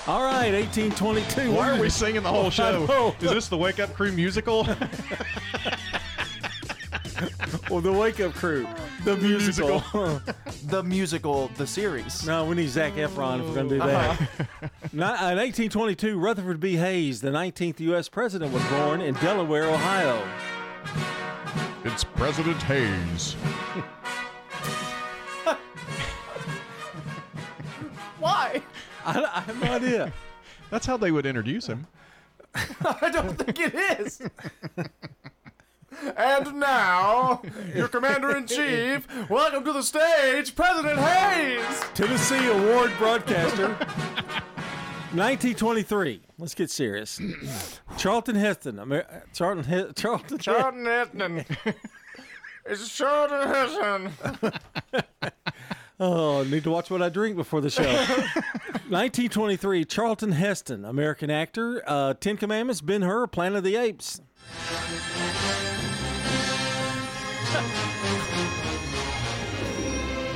All 0.08 0.22
right, 0.24 0.54
1822. 0.54 1.52
Why 1.52 1.76
are 1.76 1.82
we 1.82 1.90
singing 1.90 2.22
the 2.24 2.30
whole 2.30 2.50
show? 2.52 3.16
Is 3.22 3.32
this 3.32 3.48
the 3.48 3.58
Wake 3.58 3.80
Up 3.80 3.94
Crew 3.94 4.12
musical? 4.12 4.68
Well, 7.70 7.80
the 7.82 7.92
Wake 7.92 8.20
Up 8.20 8.34
Crew, 8.34 8.68
the 9.06 9.16
musical. 9.18 9.80
the 10.66 10.84
musical, 10.84 11.48
the 11.56 11.66
series. 11.66 12.26
no, 12.28 12.46
we 12.46 12.56
need 12.56 12.68
Zac 12.70 12.94
Efron 12.94 13.40
if 13.40 13.48
we're 13.48 13.56
going 13.56 13.70
to 13.70 13.76
do 13.76 13.80
that. 13.80 14.12
Uh-huh. 14.12 14.68
Ni- 14.92 14.98
in 14.98 15.04
uh, 15.04 15.42
1822, 15.42 16.20
Rutherford 16.20 16.60
B. 16.60 16.76
Hayes, 16.76 17.22
the 17.22 17.30
19th 17.32 17.80
U.S. 17.80 18.08
president, 18.10 18.52
was 18.54 18.64
born 18.66 19.02
in 19.02 19.16
Delaware, 19.16 19.64
Ohio. 19.64 20.22
it's 21.86 22.04
President 22.04 22.62
Hayes. 22.64 23.34
Why? 28.20 28.62
I, 29.06 29.24
I 29.24 29.40
have 29.42 29.62
no 29.62 29.72
idea. 29.72 30.14
That's 30.70 30.86
how 30.86 30.98
they 30.98 31.12
would 31.12 31.26
introduce 31.26 31.68
him. 31.68 31.88
I 32.56 33.10
don't 33.12 33.38
think 33.38 33.60
it 33.60 33.76
is. 34.00 34.22
and 36.18 36.56
now, 36.56 37.42
your 37.76 37.88
commander 37.88 38.36
in 38.36 38.48
chief, 38.48 39.08
welcome 39.30 39.64
to 39.66 39.74
the 39.74 39.84
stage, 39.84 40.56
President 40.56 41.00
Hayes. 41.00 41.82
Tennessee 41.94 42.48
award 42.48 42.92
broadcaster. 42.98 43.68
1923. 45.14 46.22
Let's 46.40 46.56
get 46.56 46.70
serious. 46.72 47.22
Charlton 47.98 48.36
Heston. 48.36 48.80
Amer- 48.80 49.06
uh, 49.10 49.20
Charlton. 49.34 49.64
He- 49.66 49.94
Charlton. 49.94 50.38
Charlton 50.40 50.86
Heston. 50.86 51.46
It's 52.66 52.98
Charlton 52.98 53.48
Heston. 53.48 54.12
Oh, 56.00 56.44
need 56.44 56.64
to 56.66 56.72
watch 56.72 56.90
what 56.90 57.02
I 57.02 57.10
drink 57.10 57.38
before 57.38 57.62
the 57.62 57.70
show. 57.70 57.84
1923. 58.90 59.86
Charlton 59.86 60.34
Heston, 60.34 60.84
American 60.84 61.30
actor. 61.30 61.82
Uh, 61.88 62.14
Ten 62.14 62.36
Commandments. 62.38 62.82
Ben 62.82 63.02
Hur. 63.02 63.28
Planet 63.28 63.60
of 63.60 63.64
the 63.64 63.78
Apes. 63.78 64.20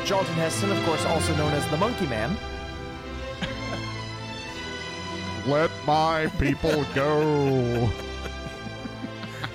Charlton 0.06 0.34
Heston, 0.36 0.72
of 0.72 0.84
course, 0.86 1.06
also 1.06 1.36
known 1.36 1.52
as 1.54 1.68
the 1.68 1.78
Monkey 1.78 2.08
Man. 2.08 2.36
Let 5.46 5.70
my 5.86 6.28
people 6.40 6.84
go. 6.96 7.90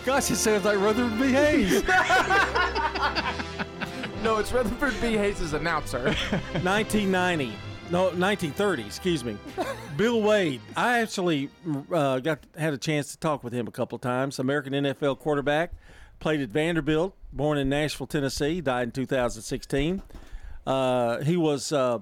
Gosh, 0.05 0.30
it 0.30 0.36
sounds 0.36 0.64
like 0.64 0.78
Rutherford 0.78 1.18
B. 1.18 1.32
Hayes. 1.32 1.82
No, 4.24 4.38
it's 4.38 4.52
Rutherford 4.52 4.98
B. 5.02 5.18
Hayes' 5.18 5.52
announcer. 5.52 6.02
1990. 6.62 7.52
No, 7.90 8.04
1930. 8.04 8.82
Excuse 8.86 9.22
me. 9.22 9.36
Bill 9.98 10.22
Wade. 10.22 10.62
I 10.74 11.00
actually 11.00 11.50
uh, 11.92 12.20
got 12.20 12.38
had 12.56 12.72
a 12.72 12.78
chance 12.78 13.12
to 13.12 13.18
talk 13.18 13.44
with 13.44 13.52
him 13.52 13.68
a 13.68 13.70
couple 13.70 13.96
of 13.96 14.00
times. 14.00 14.38
American 14.38 14.72
NFL 14.72 15.18
quarterback, 15.18 15.74
played 16.20 16.40
at 16.40 16.48
Vanderbilt. 16.48 17.14
Born 17.34 17.58
in 17.58 17.68
Nashville, 17.68 18.06
Tennessee. 18.06 18.62
Died 18.62 18.84
in 18.84 18.92
2016. 18.92 20.02
Uh, 20.66 21.18
he 21.20 21.36
was 21.36 21.70
uh, 21.70 21.98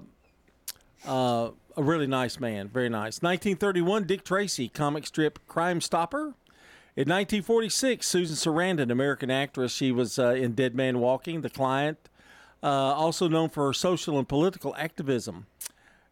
uh, 1.05 1.49
a 1.75 1.83
really 1.83 2.07
nice 2.07 2.39
man. 2.39 2.69
Very 2.69 2.87
nice. 2.87 3.21
1931. 3.21 4.05
Dick 4.05 4.23
Tracy, 4.23 4.69
comic 4.69 5.05
strip 5.05 5.45
Crime 5.49 5.81
Stopper. 5.81 6.35
In 6.95 7.09
1946, 7.09 8.07
Susan 8.07 8.37
Sarandon, 8.37 8.91
American 8.91 9.29
actress, 9.29 9.73
she 9.73 9.91
was 9.91 10.17
uh, 10.17 10.29
in 10.29 10.53
Dead 10.53 10.73
Man 10.73 10.99
Walking, 10.99 11.41
The 11.41 11.49
Client, 11.49 11.97
uh, 12.63 12.67
also 12.67 13.27
known 13.27 13.49
for 13.49 13.67
her 13.67 13.73
social 13.73 14.17
and 14.17 14.27
political 14.27 14.73
activism. 14.77 15.45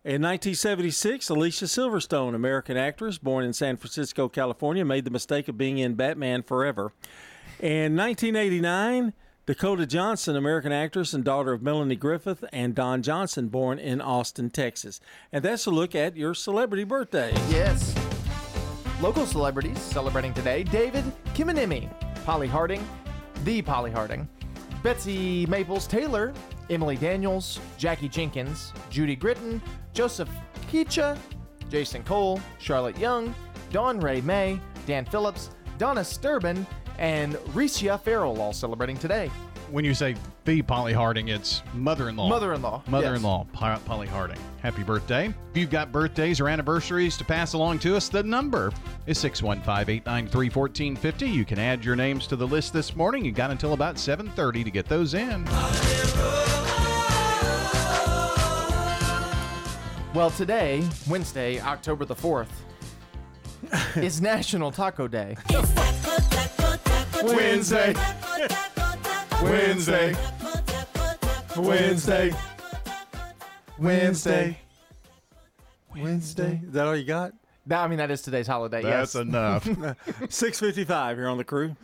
In 0.03 0.21
1976, 0.23 1.29
Alicia 1.29 1.65
Silverstone, 1.65 2.35
American 2.35 2.75
actress, 2.75 3.17
born 3.17 3.45
in 3.45 3.53
San 3.53 3.77
Francisco, 3.77 4.27
California, 4.27 4.83
made 4.83 5.05
the 5.05 5.11
mistake 5.11 5.47
of 5.47 5.57
being 5.57 5.77
in 5.77 5.93
Batman 5.93 6.41
Forever. 6.41 6.91
In 7.59 7.95
1989, 7.95 9.13
Dakota 9.45 9.85
Johnson, 9.85 10.35
American 10.35 10.71
actress 10.71 11.13
and 11.13 11.23
daughter 11.23 11.53
of 11.53 11.61
Melanie 11.61 11.95
Griffith 11.95 12.43
and 12.51 12.73
Don 12.73 13.03
Johnson, 13.03 13.47
born 13.47 13.77
in 13.77 14.01
Austin, 14.01 14.49
Texas. 14.49 14.99
And 15.31 15.43
that's 15.43 15.67
a 15.67 15.71
look 15.71 15.93
at 15.93 16.17
your 16.17 16.33
celebrity 16.33 16.83
birthday. 16.83 17.31
Yes. 17.49 17.95
Local 19.01 19.25
celebrities 19.25 19.79
celebrating 19.79 20.33
today 20.33 20.63
David 20.63 21.05
Kiminimi, 21.33 21.89
Polly 22.25 22.47
Harding, 22.47 22.87
the 23.43 23.61
Polly 23.61 23.91
Harding, 23.91 24.27
Betsy 24.83 25.45
Maples 25.45 25.87
Taylor, 25.87 26.33
Emily 26.69 26.95
Daniels, 26.95 27.59
Jackie 27.77 28.09
Jenkins, 28.09 28.73
Judy 28.89 29.15
Gritton, 29.15 29.61
Joseph 29.93 30.29
Kecha, 30.71 31.17
Jason 31.69 32.03
Cole, 32.03 32.39
Charlotte 32.59 32.97
Young, 32.97 33.33
Dawn 33.71 33.99
Ray 33.99 34.21
May, 34.21 34.59
Dan 34.85 35.05
Phillips, 35.05 35.51
Donna 35.77 36.01
Sturbin, 36.01 36.65
and 36.97 37.35
Ricia 37.53 37.99
Farrell 37.99 38.41
all 38.41 38.53
celebrating 38.53 38.97
today. 38.97 39.29
When 39.71 39.85
you 39.85 39.93
say 39.93 40.15
the 40.43 40.61
Polly 40.61 40.91
Harding, 40.91 41.29
it's 41.29 41.63
mother-in-law. 41.73 42.27
Mother-in-law, 42.27 42.83
Mother-in-law, 42.87 43.47
Po- 43.53 43.79
Polly 43.85 44.07
Harding. 44.07 44.37
Happy 44.61 44.83
birthday. 44.83 45.27
If 45.27 45.57
you've 45.57 45.69
got 45.69 45.93
birthdays 45.93 46.41
or 46.41 46.49
anniversaries 46.49 47.15
to 47.17 47.23
pass 47.23 47.53
along 47.53 47.79
to 47.79 47.95
us, 47.95 48.09
the 48.09 48.21
number 48.21 48.73
is 49.05 49.17
615-893-1450. 49.23 51.33
You 51.33 51.45
can 51.45 51.57
add 51.57 51.85
your 51.85 51.95
names 51.95 52.27
to 52.27 52.35
the 52.35 52.45
list 52.45 52.73
this 52.73 52.97
morning. 52.97 53.23
You 53.23 53.31
got 53.31 53.49
until 53.49 53.71
about 53.71 53.95
7.30 53.95 54.65
to 54.65 54.71
get 54.71 54.87
those 54.87 55.13
in. 55.13 55.45
Well, 60.13 60.31
today, 60.31 60.85
Wednesday, 61.09 61.61
October 61.61 62.03
the 62.03 62.15
4th, 62.15 62.49
is 63.95 64.19
National 64.21 64.69
Taco 64.69 65.07
Day. 65.07 65.37
Wednesday. 67.23 67.95
Wednesday. 69.41 70.15
Wednesday. 71.57 72.33
Wednesday. 73.77 74.57
Wednesday. 75.95 76.61
Is 76.65 76.73
that 76.73 76.87
all 76.87 76.95
you 76.95 77.03
got? 77.05 77.33
That, 77.67 77.83
I 77.83 77.87
mean, 77.87 77.97
that 77.97 78.11
is 78.11 78.21
today's 78.21 78.47
holiday. 78.47 78.81
That's 78.81 79.15
yes. 79.15 79.21
enough. 79.21 79.63
655 80.29 81.17
here 81.17 81.27
on 81.27 81.37
the 81.37 81.43
crew. 81.43 81.75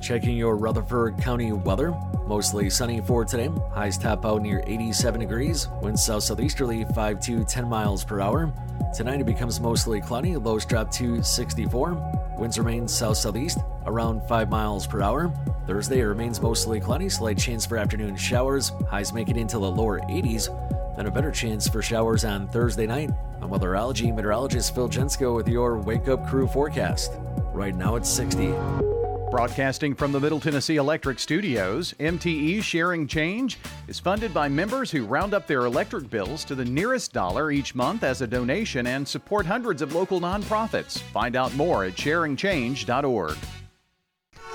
Checking 0.00 0.36
your 0.36 0.56
Rutherford 0.56 1.18
County 1.18 1.52
weather. 1.52 1.92
Mostly 2.26 2.70
sunny 2.70 3.00
for 3.00 3.24
today. 3.24 3.50
Highs 3.72 3.98
top 3.98 4.24
out 4.24 4.42
near 4.42 4.62
87 4.66 5.20
degrees. 5.20 5.68
Winds 5.82 6.04
south 6.04 6.22
southeasterly 6.22 6.84
5 6.94 7.20
to 7.20 7.44
10 7.44 7.68
miles 7.68 8.04
per 8.04 8.20
hour. 8.20 8.52
Tonight 8.94 9.20
it 9.20 9.26
becomes 9.26 9.60
mostly 9.60 10.00
cloudy. 10.00 10.36
Lows 10.36 10.64
drop 10.64 10.90
to 10.92 11.22
64. 11.22 12.27
Winds 12.38 12.58
remain 12.58 12.86
south 12.86 13.16
southeast 13.16 13.58
around 13.86 14.22
5 14.28 14.48
miles 14.48 14.86
per 14.86 15.02
hour. 15.02 15.32
Thursday 15.66 16.00
remains 16.02 16.40
mostly 16.40 16.80
cloudy. 16.80 17.08
Slight 17.08 17.36
chance 17.36 17.66
for 17.66 17.76
afternoon 17.76 18.16
showers. 18.16 18.72
Highs 18.88 19.12
make 19.12 19.28
it 19.28 19.36
into 19.36 19.58
the 19.58 19.70
lower 19.70 20.00
80s. 20.02 20.48
Then 20.96 21.06
a 21.06 21.10
better 21.10 21.30
chance 21.30 21.68
for 21.68 21.82
showers 21.82 22.24
on 22.24 22.48
Thursday 22.48 22.86
night. 22.86 23.10
I'm 23.40 23.50
weatherology 23.50 24.14
meteorologist 24.14 24.74
Phil 24.74 24.88
Jensko 24.88 25.34
with 25.34 25.48
your 25.48 25.78
Wake 25.78 26.08
Up 26.08 26.26
Crew 26.28 26.46
forecast. 26.46 27.12
Right 27.52 27.74
now 27.74 27.96
it's 27.96 28.08
60. 28.08 28.97
Broadcasting 29.30 29.94
from 29.94 30.10
the 30.10 30.20
Middle 30.20 30.40
Tennessee 30.40 30.76
Electric 30.76 31.18
Studios, 31.18 31.94
MTE 32.00 32.62
Sharing 32.62 33.06
Change 33.06 33.58
is 33.86 34.00
funded 34.00 34.32
by 34.32 34.48
members 34.48 34.90
who 34.90 35.04
round 35.04 35.34
up 35.34 35.46
their 35.46 35.66
electric 35.66 36.08
bills 36.08 36.44
to 36.46 36.54
the 36.54 36.64
nearest 36.64 37.12
dollar 37.12 37.50
each 37.50 37.74
month 37.74 38.04
as 38.04 38.22
a 38.22 38.26
donation 38.26 38.86
and 38.86 39.06
support 39.06 39.44
hundreds 39.44 39.82
of 39.82 39.94
local 39.94 40.18
nonprofits. 40.18 40.98
Find 40.98 41.36
out 41.36 41.54
more 41.56 41.84
at 41.84 41.94
sharingchange.org. 41.94 43.36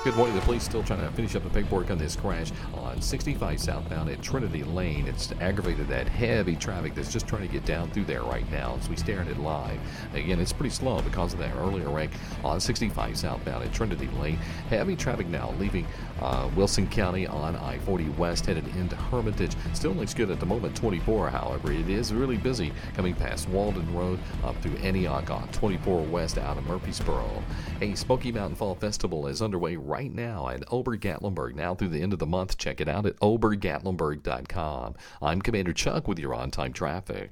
Good 0.03 0.17
morning. 0.17 0.35
The 0.35 0.41
police 0.41 0.63
still 0.63 0.83
trying 0.83 0.99
to 0.99 1.09
finish 1.11 1.33
up 1.33 1.43
the 1.43 1.49
paperwork 1.49 1.89
on 1.89 1.97
this 1.97 2.17
crash 2.17 2.51
on 2.73 3.01
65 3.01 3.57
southbound 3.57 4.09
at 4.09 4.21
Trinity 4.21 4.61
Lane. 4.61 5.07
It's 5.07 5.31
aggravated 5.39 5.87
that 5.87 6.09
heavy 6.09 6.57
traffic 6.57 6.93
that's 6.93 7.09
just 7.09 7.25
trying 7.25 7.43
to 7.43 7.47
get 7.47 7.63
down 7.63 7.89
through 7.89 8.03
there 8.03 8.21
right 8.23 8.43
now 8.51 8.75
as 8.77 8.89
we 8.89 8.97
stare 8.97 9.21
at 9.21 9.29
it 9.29 9.39
live. 9.39 9.79
Again, 10.13 10.41
it's 10.41 10.51
pretty 10.51 10.71
slow 10.71 11.01
because 11.01 11.31
of 11.31 11.39
that 11.39 11.55
earlier 11.55 11.89
wreck 11.89 12.09
on 12.43 12.59
65 12.59 13.17
southbound 13.17 13.63
at 13.63 13.73
Trinity 13.73 14.09
Lane. 14.19 14.35
Heavy 14.69 14.97
traffic 14.97 15.27
now 15.27 15.53
leaving 15.57 15.87
uh, 16.21 16.49
Wilson 16.53 16.85
County 16.87 17.25
on 17.25 17.55
I 17.55 17.77
40 17.79 18.09
West 18.09 18.45
headed 18.45 18.67
into 18.75 18.97
Hermitage. 18.97 19.55
Still 19.73 19.93
looks 19.93 20.13
good 20.13 20.29
at 20.29 20.41
the 20.41 20.45
moment, 20.45 20.75
24, 20.75 21.29
however. 21.29 21.71
It 21.71 21.87
is 21.89 22.13
really 22.13 22.37
busy 22.37 22.73
coming 22.93 23.15
past 23.15 23.47
Waldron 23.47 23.95
Road 23.95 24.19
up 24.43 24.61
through 24.61 24.75
Antioch 24.79 25.29
on 25.29 25.47
24 25.53 26.01
West 26.01 26.37
out 26.37 26.57
of 26.57 26.67
Murfreesboro. 26.67 27.41
A 27.79 27.95
Smoky 27.95 28.33
Mountain 28.33 28.57
Fall 28.57 28.75
Festival 28.75 29.27
is 29.27 29.41
underway 29.41 29.77
right 29.77 29.92
now 30.01 30.49
at 30.49 30.63
Ober-Gatlinburg. 30.71 31.55
Now 31.55 31.75
through 31.75 31.89
the 31.89 32.01
end 32.01 32.13
of 32.13 32.19
the 32.19 32.25
month, 32.25 32.57
check 32.57 32.81
it 32.81 32.87
out 32.89 33.05
at 33.05 33.15
obergatlinburg.com. 33.17 34.95
I'm 35.21 35.41
Commander 35.41 35.73
Chuck 35.73 36.07
with 36.07 36.19
your 36.19 36.33
on-time 36.33 36.73
traffic. 36.73 37.31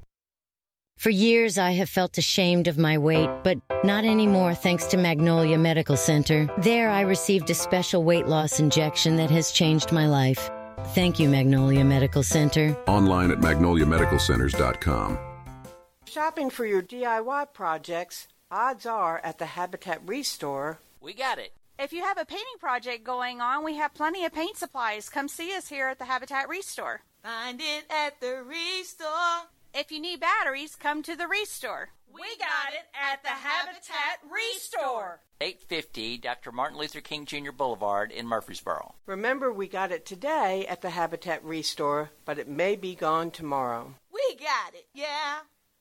For 0.98 1.10
years, 1.10 1.58
I 1.58 1.72
have 1.72 1.90
felt 1.90 2.20
ashamed 2.20 2.68
of 2.68 2.78
my 2.78 2.98
weight, 3.00 3.30
but 3.44 3.58
not 3.84 4.06
anymore 4.06 4.54
thanks 4.54 4.86
to 4.88 4.98
Magnolia 4.98 5.58
Medical 5.58 5.98
Center. 5.98 6.48
There, 6.60 6.92
I 6.92 7.02
received 7.02 7.50
a 7.50 7.56
special 7.56 8.04
weight 8.04 8.28
loss 8.28 8.60
injection 8.60 9.16
that 9.16 9.32
has 9.32 9.52
changed 9.52 9.92
my 9.92 10.06
life. 10.06 10.52
Thank 10.90 11.20
you, 11.20 11.28
Magnolia 11.28 11.84
Medical 11.84 12.22
Center. 12.22 12.78
Online 12.88 13.32
at 13.32 13.40
magnoliamedicalcenters.com. 13.40 15.18
Shopping 16.06 16.50
for 16.52 16.66
your 16.66 16.84
DIY 16.84 17.54
projects, 17.54 18.28
odds 18.52 18.86
are 18.86 19.20
at 19.24 19.40
the 19.40 19.46
Habitat 19.48 20.02
Restore. 20.06 20.82
We 21.00 21.14
got 21.14 21.40
it. 21.40 21.54
If 21.82 21.92
you 21.94 22.04
have 22.04 22.20
a 22.20 22.26
painting 22.26 22.60
project 22.60 23.04
going 23.04 23.42
on, 23.42 23.64
we 23.64 23.78
have 23.78 23.96
plenty 23.96 24.24
of 24.24 24.32
paint 24.32 24.56
supplies. 24.56 25.10
Come 25.10 25.28
see 25.28 25.56
us 25.56 25.68
here 25.68 25.88
at 25.88 25.98
the 25.98 26.06
Habitat 26.06 26.48
Restore. 26.48 27.02
Find 27.24 27.60
it 27.60 27.86
at 27.90 28.22
the 28.22 28.44
Restore. 28.44 29.50
If 29.74 29.92
you 29.92 30.00
need 30.00 30.20
batteries, 30.20 30.76
come 30.76 31.02
to 31.02 31.16
the 31.16 31.28
Restore. 31.28 31.90
We 32.14 32.38
got 32.38 32.74
it 32.74 32.86
at 32.94 33.24
the 33.24 33.30
Habitat 33.30 34.20
Restore. 34.30 35.22
850 35.42 36.20
Dr. 36.20 36.52
Martin 36.52 36.78
Luther 36.78 37.02
King 37.02 37.26
Jr. 37.26 37.52
Boulevard 37.52 38.12
in 38.12 38.28
Murfreesboro. 38.28 38.94
Remember, 39.08 39.52
we 39.52 39.68
got 39.68 39.92
it 39.92 40.06
today 40.06 40.68
at 40.68 40.82
the 40.82 40.92
Habitat 40.92 41.44
Restore, 41.44 42.12
but 42.26 42.38
it 42.38 42.48
may 42.48 42.76
be 42.76 42.94
gone 42.94 43.32
tomorrow. 43.32 43.96
We 44.14 44.36
got 44.36 44.76
it, 44.76 44.86
yeah. 44.94 45.40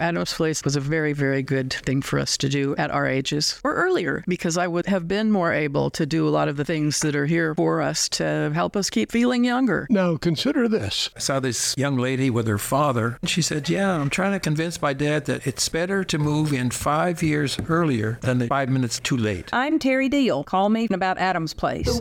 Adams 0.00 0.32
Place 0.32 0.64
was 0.64 0.76
a 0.76 0.80
very, 0.80 1.12
very 1.12 1.42
good 1.42 1.72
thing 1.72 2.00
for 2.00 2.18
us 2.18 2.38
to 2.38 2.48
do 2.48 2.74
at 2.76 2.90
our 2.90 3.06
ages 3.06 3.60
or 3.62 3.74
earlier 3.74 4.24
because 4.26 4.56
I 4.56 4.66
would 4.66 4.86
have 4.86 5.06
been 5.06 5.30
more 5.30 5.52
able 5.52 5.90
to 5.90 6.06
do 6.06 6.26
a 6.26 6.30
lot 6.30 6.48
of 6.48 6.56
the 6.56 6.64
things 6.64 7.00
that 7.00 7.14
are 7.14 7.26
here 7.26 7.54
for 7.54 7.82
us 7.82 8.08
to 8.10 8.50
help 8.54 8.76
us 8.76 8.88
keep 8.88 9.12
feeling 9.12 9.44
younger. 9.44 9.86
Now, 9.90 10.16
consider 10.16 10.68
this. 10.68 11.10
I 11.14 11.20
saw 11.20 11.38
this 11.38 11.74
young 11.76 11.98
lady 11.98 12.30
with 12.30 12.46
her 12.46 12.58
father, 12.58 13.18
and 13.20 13.28
she 13.28 13.42
said, 13.42 13.68
Yeah, 13.68 13.92
I'm 13.92 14.10
trying 14.10 14.32
to 14.32 14.40
convince 14.40 14.80
my 14.80 14.94
dad 14.94 15.26
that 15.26 15.46
it's 15.46 15.68
better 15.68 16.02
to 16.04 16.18
move 16.18 16.52
in 16.52 16.70
five 16.70 17.22
years 17.22 17.58
earlier 17.68 18.18
than 18.22 18.38
the 18.38 18.46
five 18.46 18.70
minutes 18.70 18.98
too 19.00 19.16
late. 19.16 19.50
I'm 19.52 19.78
Terry 19.78 20.08
Deal. 20.08 20.44
Call 20.44 20.70
me 20.70 20.88
about 20.90 21.18
Adams 21.18 21.52
Place. 21.52 22.00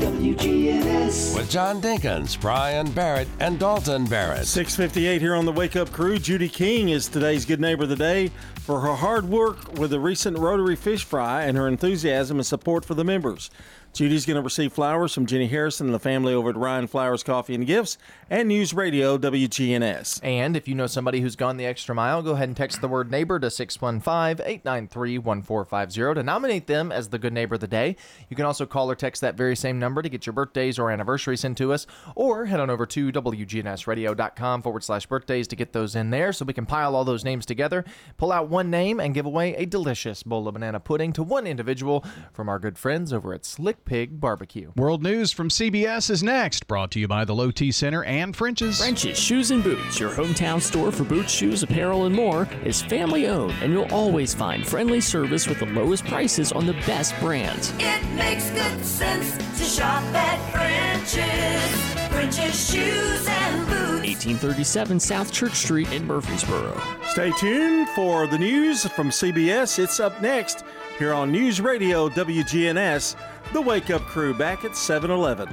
The 0.00 0.06
Wake 0.06 0.14
Up 0.14 0.20
Crew, 0.20 0.34
WGNS. 0.34 1.36
With 1.36 1.50
John 1.50 1.82
Dinkins, 1.82 2.40
Brian 2.40 2.90
Barrett, 2.92 3.28
and 3.38 3.58
Dalton 3.58 4.06
Barrett. 4.06 4.46
658 4.46 5.20
here 5.20 5.34
on 5.34 5.44
the 5.44 5.52
Wake 5.52 5.76
Up 5.76 5.92
Crew. 5.92 6.18
Judy 6.18 6.48
King 6.48 6.88
is 6.88 7.06
today's 7.06 7.44
Good 7.44 7.60
Neighbor 7.60 7.82
of 7.82 7.90
the 7.90 7.96
Day 7.96 8.30
for 8.54 8.80
her 8.80 8.94
hard 8.94 9.28
work 9.28 9.78
with 9.78 9.90
the 9.90 10.00
recent 10.00 10.38
Rotary 10.38 10.76
Fish 10.76 11.04
Fry 11.04 11.42
and 11.42 11.56
her 11.58 11.68
enthusiasm 11.68 12.38
and 12.38 12.46
support 12.46 12.86
for 12.86 12.94
the 12.94 13.04
members. 13.04 13.50
Judy's 13.92 14.24
going 14.24 14.36
to 14.36 14.42
receive 14.42 14.72
flowers 14.72 15.12
from 15.12 15.26
Jenny 15.26 15.48
Harrison 15.48 15.88
and 15.88 15.94
the 15.94 15.98
family 15.98 16.32
over 16.32 16.50
at 16.50 16.56
Ryan 16.56 16.86
Flowers 16.86 17.24
Coffee 17.24 17.56
and 17.56 17.66
Gifts 17.66 17.98
and 18.30 18.46
News 18.48 18.72
Radio 18.72 19.18
WGNS. 19.18 20.20
And 20.22 20.56
if 20.56 20.68
you 20.68 20.76
know 20.76 20.86
somebody 20.86 21.20
who's 21.20 21.34
gone 21.34 21.56
the 21.56 21.66
extra 21.66 21.92
mile, 21.92 22.22
go 22.22 22.30
ahead 22.30 22.48
and 22.48 22.56
text 22.56 22.80
the 22.80 22.88
word 22.88 23.10
neighbor 23.10 23.40
to 23.40 23.50
615 23.50 24.46
893 24.46 25.18
1450 25.18 26.14
to 26.14 26.22
nominate 26.22 26.68
them 26.68 26.92
as 26.92 27.08
the 27.08 27.18
good 27.18 27.32
neighbor 27.32 27.56
of 27.56 27.60
the 27.60 27.66
day. 27.66 27.96
You 28.28 28.36
can 28.36 28.46
also 28.46 28.64
call 28.64 28.90
or 28.90 28.94
text 28.94 29.20
that 29.22 29.34
very 29.34 29.56
same 29.56 29.80
number 29.80 30.02
to 30.02 30.08
get 30.08 30.24
your 30.24 30.34
birthdays 30.34 30.78
or 30.78 30.90
anniversaries 30.92 31.40
sent 31.40 31.58
to 31.58 31.72
us, 31.72 31.86
or 32.14 32.46
head 32.46 32.60
on 32.60 32.70
over 32.70 32.86
to 32.86 33.10
WGNSradio.com 33.10 34.62
forward 34.62 34.84
slash 34.84 35.06
birthdays 35.06 35.48
to 35.48 35.56
get 35.56 35.72
those 35.72 35.96
in 35.96 36.10
there 36.10 36.32
so 36.32 36.44
we 36.44 36.54
can 36.54 36.64
pile 36.64 36.94
all 36.94 37.04
those 37.04 37.24
names 37.24 37.44
together, 37.44 37.84
pull 38.16 38.30
out 38.30 38.48
one 38.48 38.70
name, 38.70 39.00
and 39.00 39.14
give 39.14 39.26
away 39.26 39.56
a 39.56 39.66
delicious 39.66 40.22
bowl 40.22 40.46
of 40.46 40.54
banana 40.54 40.78
pudding 40.78 41.12
to 41.12 41.24
one 41.24 41.46
individual 41.46 42.04
from 42.32 42.48
our 42.48 42.60
good 42.60 42.78
friends 42.78 43.12
over 43.12 43.34
at 43.34 43.44
Slick 43.44 43.79
Pig 43.84 44.20
Barbecue. 44.20 44.72
World 44.76 45.02
News 45.02 45.32
from 45.32 45.48
CBS 45.48 46.10
is 46.10 46.22
next, 46.22 46.66
brought 46.66 46.90
to 46.92 47.00
you 47.00 47.08
by 47.08 47.24
the 47.24 47.34
Low 47.34 47.50
T 47.50 47.72
Center 47.72 48.04
and 48.04 48.36
French's. 48.36 48.78
French's 48.78 49.18
Shoes 49.18 49.50
and 49.50 49.62
Boots, 49.62 49.98
your 49.98 50.10
hometown 50.10 50.60
store 50.60 50.92
for 50.92 51.04
boots, 51.04 51.32
shoes, 51.32 51.62
apparel, 51.62 52.04
and 52.06 52.14
more, 52.14 52.48
is 52.64 52.82
family 52.82 53.26
owned, 53.26 53.54
and 53.62 53.72
you'll 53.72 53.92
always 53.92 54.34
find 54.34 54.66
friendly 54.66 55.00
service 55.00 55.46
with 55.46 55.58
the 55.58 55.66
lowest 55.66 56.04
prices 56.06 56.52
on 56.52 56.66
the 56.66 56.74
best 56.86 57.18
brands. 57.20 57.72
It 57.78 58.04
makes 58.14 58.50
good 58.50 58.84
sense 58.84 59.36
to 59.58 59.64
shop 59.64 60.02
at 60.14 60.38
French's. 60.52 61.90
French's 62.10 62.70
Shoes 62.72 63.26
and 63.28 63.66
Boots. 63.66 63.80
1837 64.10 65.00
South 65.00 65.32
Church 65.32 65.54
Street 65.54 65.90
in 65.92 66.06
Murfreesboro. 66.06 66.80
Stay 67.08 67.30
tuned 67.38 67.88
for 67.90 68.26
the 68.26 68.38
news 68.38 68.86
from 68.88 69.10
CBS. 69.10 69.78
It's 69.78 70.00
up 70.00 70.20
next 70.20 70.64
here 70.98 71.12
on 71.14 71.32
News 71.32 71.60
Radio 71.60 72.08
WGNS, 72.08 73.16
the 73.52 73.60
Wake 73.60 73.90
Up 73.90 74.02
Crew 74.02 74.32
back 74.34 74.64
at 74.64 74.76
7 74.76 75.10
Eleven. 75.10 75.48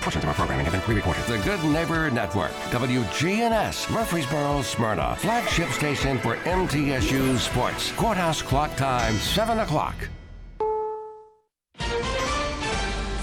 Portions 0.00 0.24
of 0.24 0.28
our 0.28 0.34
programming 0.34 0.64
have 0.64 0.72
been 0.72 0.80
pre-recorded. 0.82 1.22
The 1.24 1.38
Good 1.38 1.62
Neighbor 1.64 2.10
Network, 2.10 2.52
WGNS, 2.70 3.90
Murfreesboro, 3.92 4.62
Smyrna, 4.62 5.16
flagship 5.16 5.68
station 5.70 6.18
for 6.18 6.36
MTSU 6.36 7.36
Sports. 7.36 7.92
Courthouse 7.92 8.40
clock 8.40 8.74
time, 8.76 9.14
7 9.16 9.58
o'clock. 9.58 9.94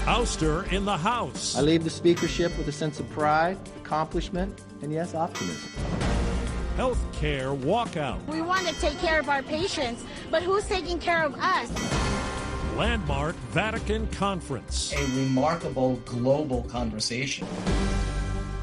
Ouster 0.04 0.70
in 0.72 0.84
the 0.84 0.96
house. 0.96 1.56
I 1.56 1.62
leave 1.62 1.82
the 1.82 1.90
speakership 1.90 2.56
with 2.56 2.68
a 2.68 2.72
sense 2.72 3.00
of 3.00 3.10
pride, 3.10 3.58
accomplishment, 3.78 4.62
and 4.80 4.92
yes, 4.92 5.16
optimism. 5.16 5.72
Healthcare 6.76 7.58
walkout. 7.58 8.22
We 8.26 8.42
want 8.42 8.66
to 8.66 8.74
take 8.80 8.98
care 8.98 9.18
of 9.18 9.30
our 9.30 9.42
patients, 9.42 10.04
but 10.30 10.42
who's 10.42 10.66
taking 10.66 10.98
care 10.98 11.24
of 11.24 11.34
us? 11.36 11.70
Landmark 12.76 13.34
Vatican 13.50 14.06
Conference. 14.08 14.92
A 14.92 15.02
remarkable 15.16 15.96
global 16.04 16.64
conversation. 16.64 17.46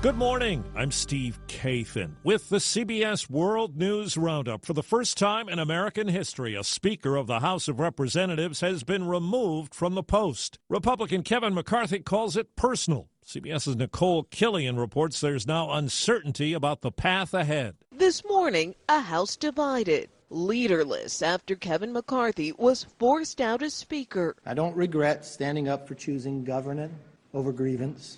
Good 0.03 0.15
morning. 0.15 0.63
I'm 0.75 0.91
Steve 0.91 1.39
Kathan 1.47 2.11
with 2.23 2.49
the 2.49 2.57
CBS 2.57 3.31
World 3.31 3.77
News 3.77 4.15
Roundup. 4.15 4.63
For 4.63 4.73
the 4.73 4.83
first 4.83 5.17
time 5.17 5.49
in 5.49 5.57
American 5.57 6.07
history, 6.07 6.53
a 6.53 6.63
Speaker 6.63 7.15
of 7.15 7.25
the 7.25 7.39
House 7.39 7.67
of 7.67 7.79
Representatives 7.79 8.59
has 8.59 8.83
been 8.83 9.07
removed 9.07 9.73
from 9.73 9.95
the 9.95 10.03
post. 10.03 10.59
Republican 10.69 11.23
Kevin 11.23 11.55
McCarthy 11.55 11.99
calls 11.99 12.37
it 12.37 12.55
personal. 12.55 13.09
CBS's 13.25 13.75
Nicole 13.75 14.25
Killion 14.25 14.77
reports 14.77 15.21
there's 15.21 15.47
now 15.47 15.71
uncertainty 15.71 16.53
about 16.53 16.81
the 16.81 16.91
path 16.91 17.33
ahead. 17.33 17.75
This 17.91 18.23
morning, 18.25 18.75
a 18.89 18.99
House 18.99 19.35
divided. 19.35 20.09
leaderless 20.29 21.21
after 21.21 21.55
Kevin 21.55 21.93
McCarthy 21.93 22.51
was 22.53 22.85
forced 22.97 23.39
out 23.39 23.61
as 23.61 23.73
Speaker. 23.73 24.35
I 24.45 24.53
don't 24.55 24.75
regret 24.75 25.25
standing 25.25 25.67
up 25.69 25.87
for 25.87 25.93
choosing 25.95 26.43
governance 26.43 26.93
over 27.33 27.51
grievance. 27.51 28.17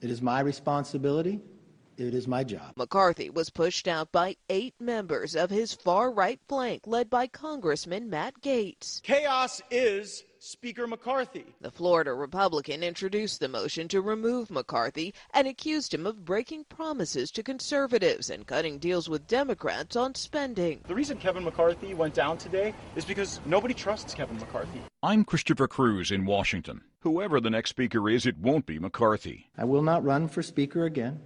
It 0.00 0.10
is 0.10 0.20
my 0.20 0.40
responsibility. 0.40 1.40
It 1.98 2.14
is 2.14 2.26
my 2.26 2.42
job. 2.42 2.72
McCarthy 2.76 3.30
was 3.30 3.48
pushed 3.50 3.86
out 3.86 4.10
by 4.10 4.36
eight 4.50 4.74
members 4.80 5.36
of 5.36 5.50
his 5.50 5.72
far 5.72 6.10
right 6.10 6.40
flank, 6.48 6.82
led 6.86 7.08
by 7.08 7.26
Congressman 7.28 8.10
Matt 8.10 8.40
Gaetz. 8.40 9.00
Chaos 9.02 9.62
is 9.70 10.24
Speaker 10.44 10.88
McCarthy. 10.88 11.54
The 11.60 11.70
Florida 11.70 12.12
Republican 12.12 12.82
introduced 12.82 13.38
the 13.38 13.46
motion 13.46 13.86
to 13.86 14.00
remove 14.00 14.50
McCarthy 14.50 15.14
and 15.32 15.46
accused 15.46 15.94
him 15.94 16.04
of 16.04 16.24
breaking 16.24 16.64
promises 16.64 17.30
to 17.30 17.44
conservatives 17.44 18.28
and 18.28 18.44
cutting 18.44 18.78
deals 18.78 19.08
with 19.08 19.28
Democrats 19.28 19.94
on 19.94 20.16
spending. 20.16 20.80
The 20.88 20.96
reason 20.96 21.18
Kevin 21.18 21.44
McCarthy 21.44 21.94
went 21.94 22.14
down 22.14 22.38
today 22.38 22.74
is 22.96 23.04
because 23.04 23.40
nobody 23.46 23.72
trusts 23.72 24.14
Kevin 24.14 24.36
McCarthy. 24.36 24.80
I'm 25.00 25.24
Christopher 25.24 25.68
Cruise 25.68 26.10
in 26.10 26.26
Washington. 26.26 26.80
Whoever 27.02 27.40
the 27.40 27.50
next 27.50 27.70
speaker 27.70 28.10
is, 28.10 28.26
it 28.26 28.36
won't 28.38 28.66
be 28.66 28.80
McCarthy. 28.80 29.48
I 29.56 29.64
will 29.64 29.82
not 29.82 30.02
run 30.02 30.26
for 30.26 30.42
Speaker 30.42 30.86
again. 30.86 31.20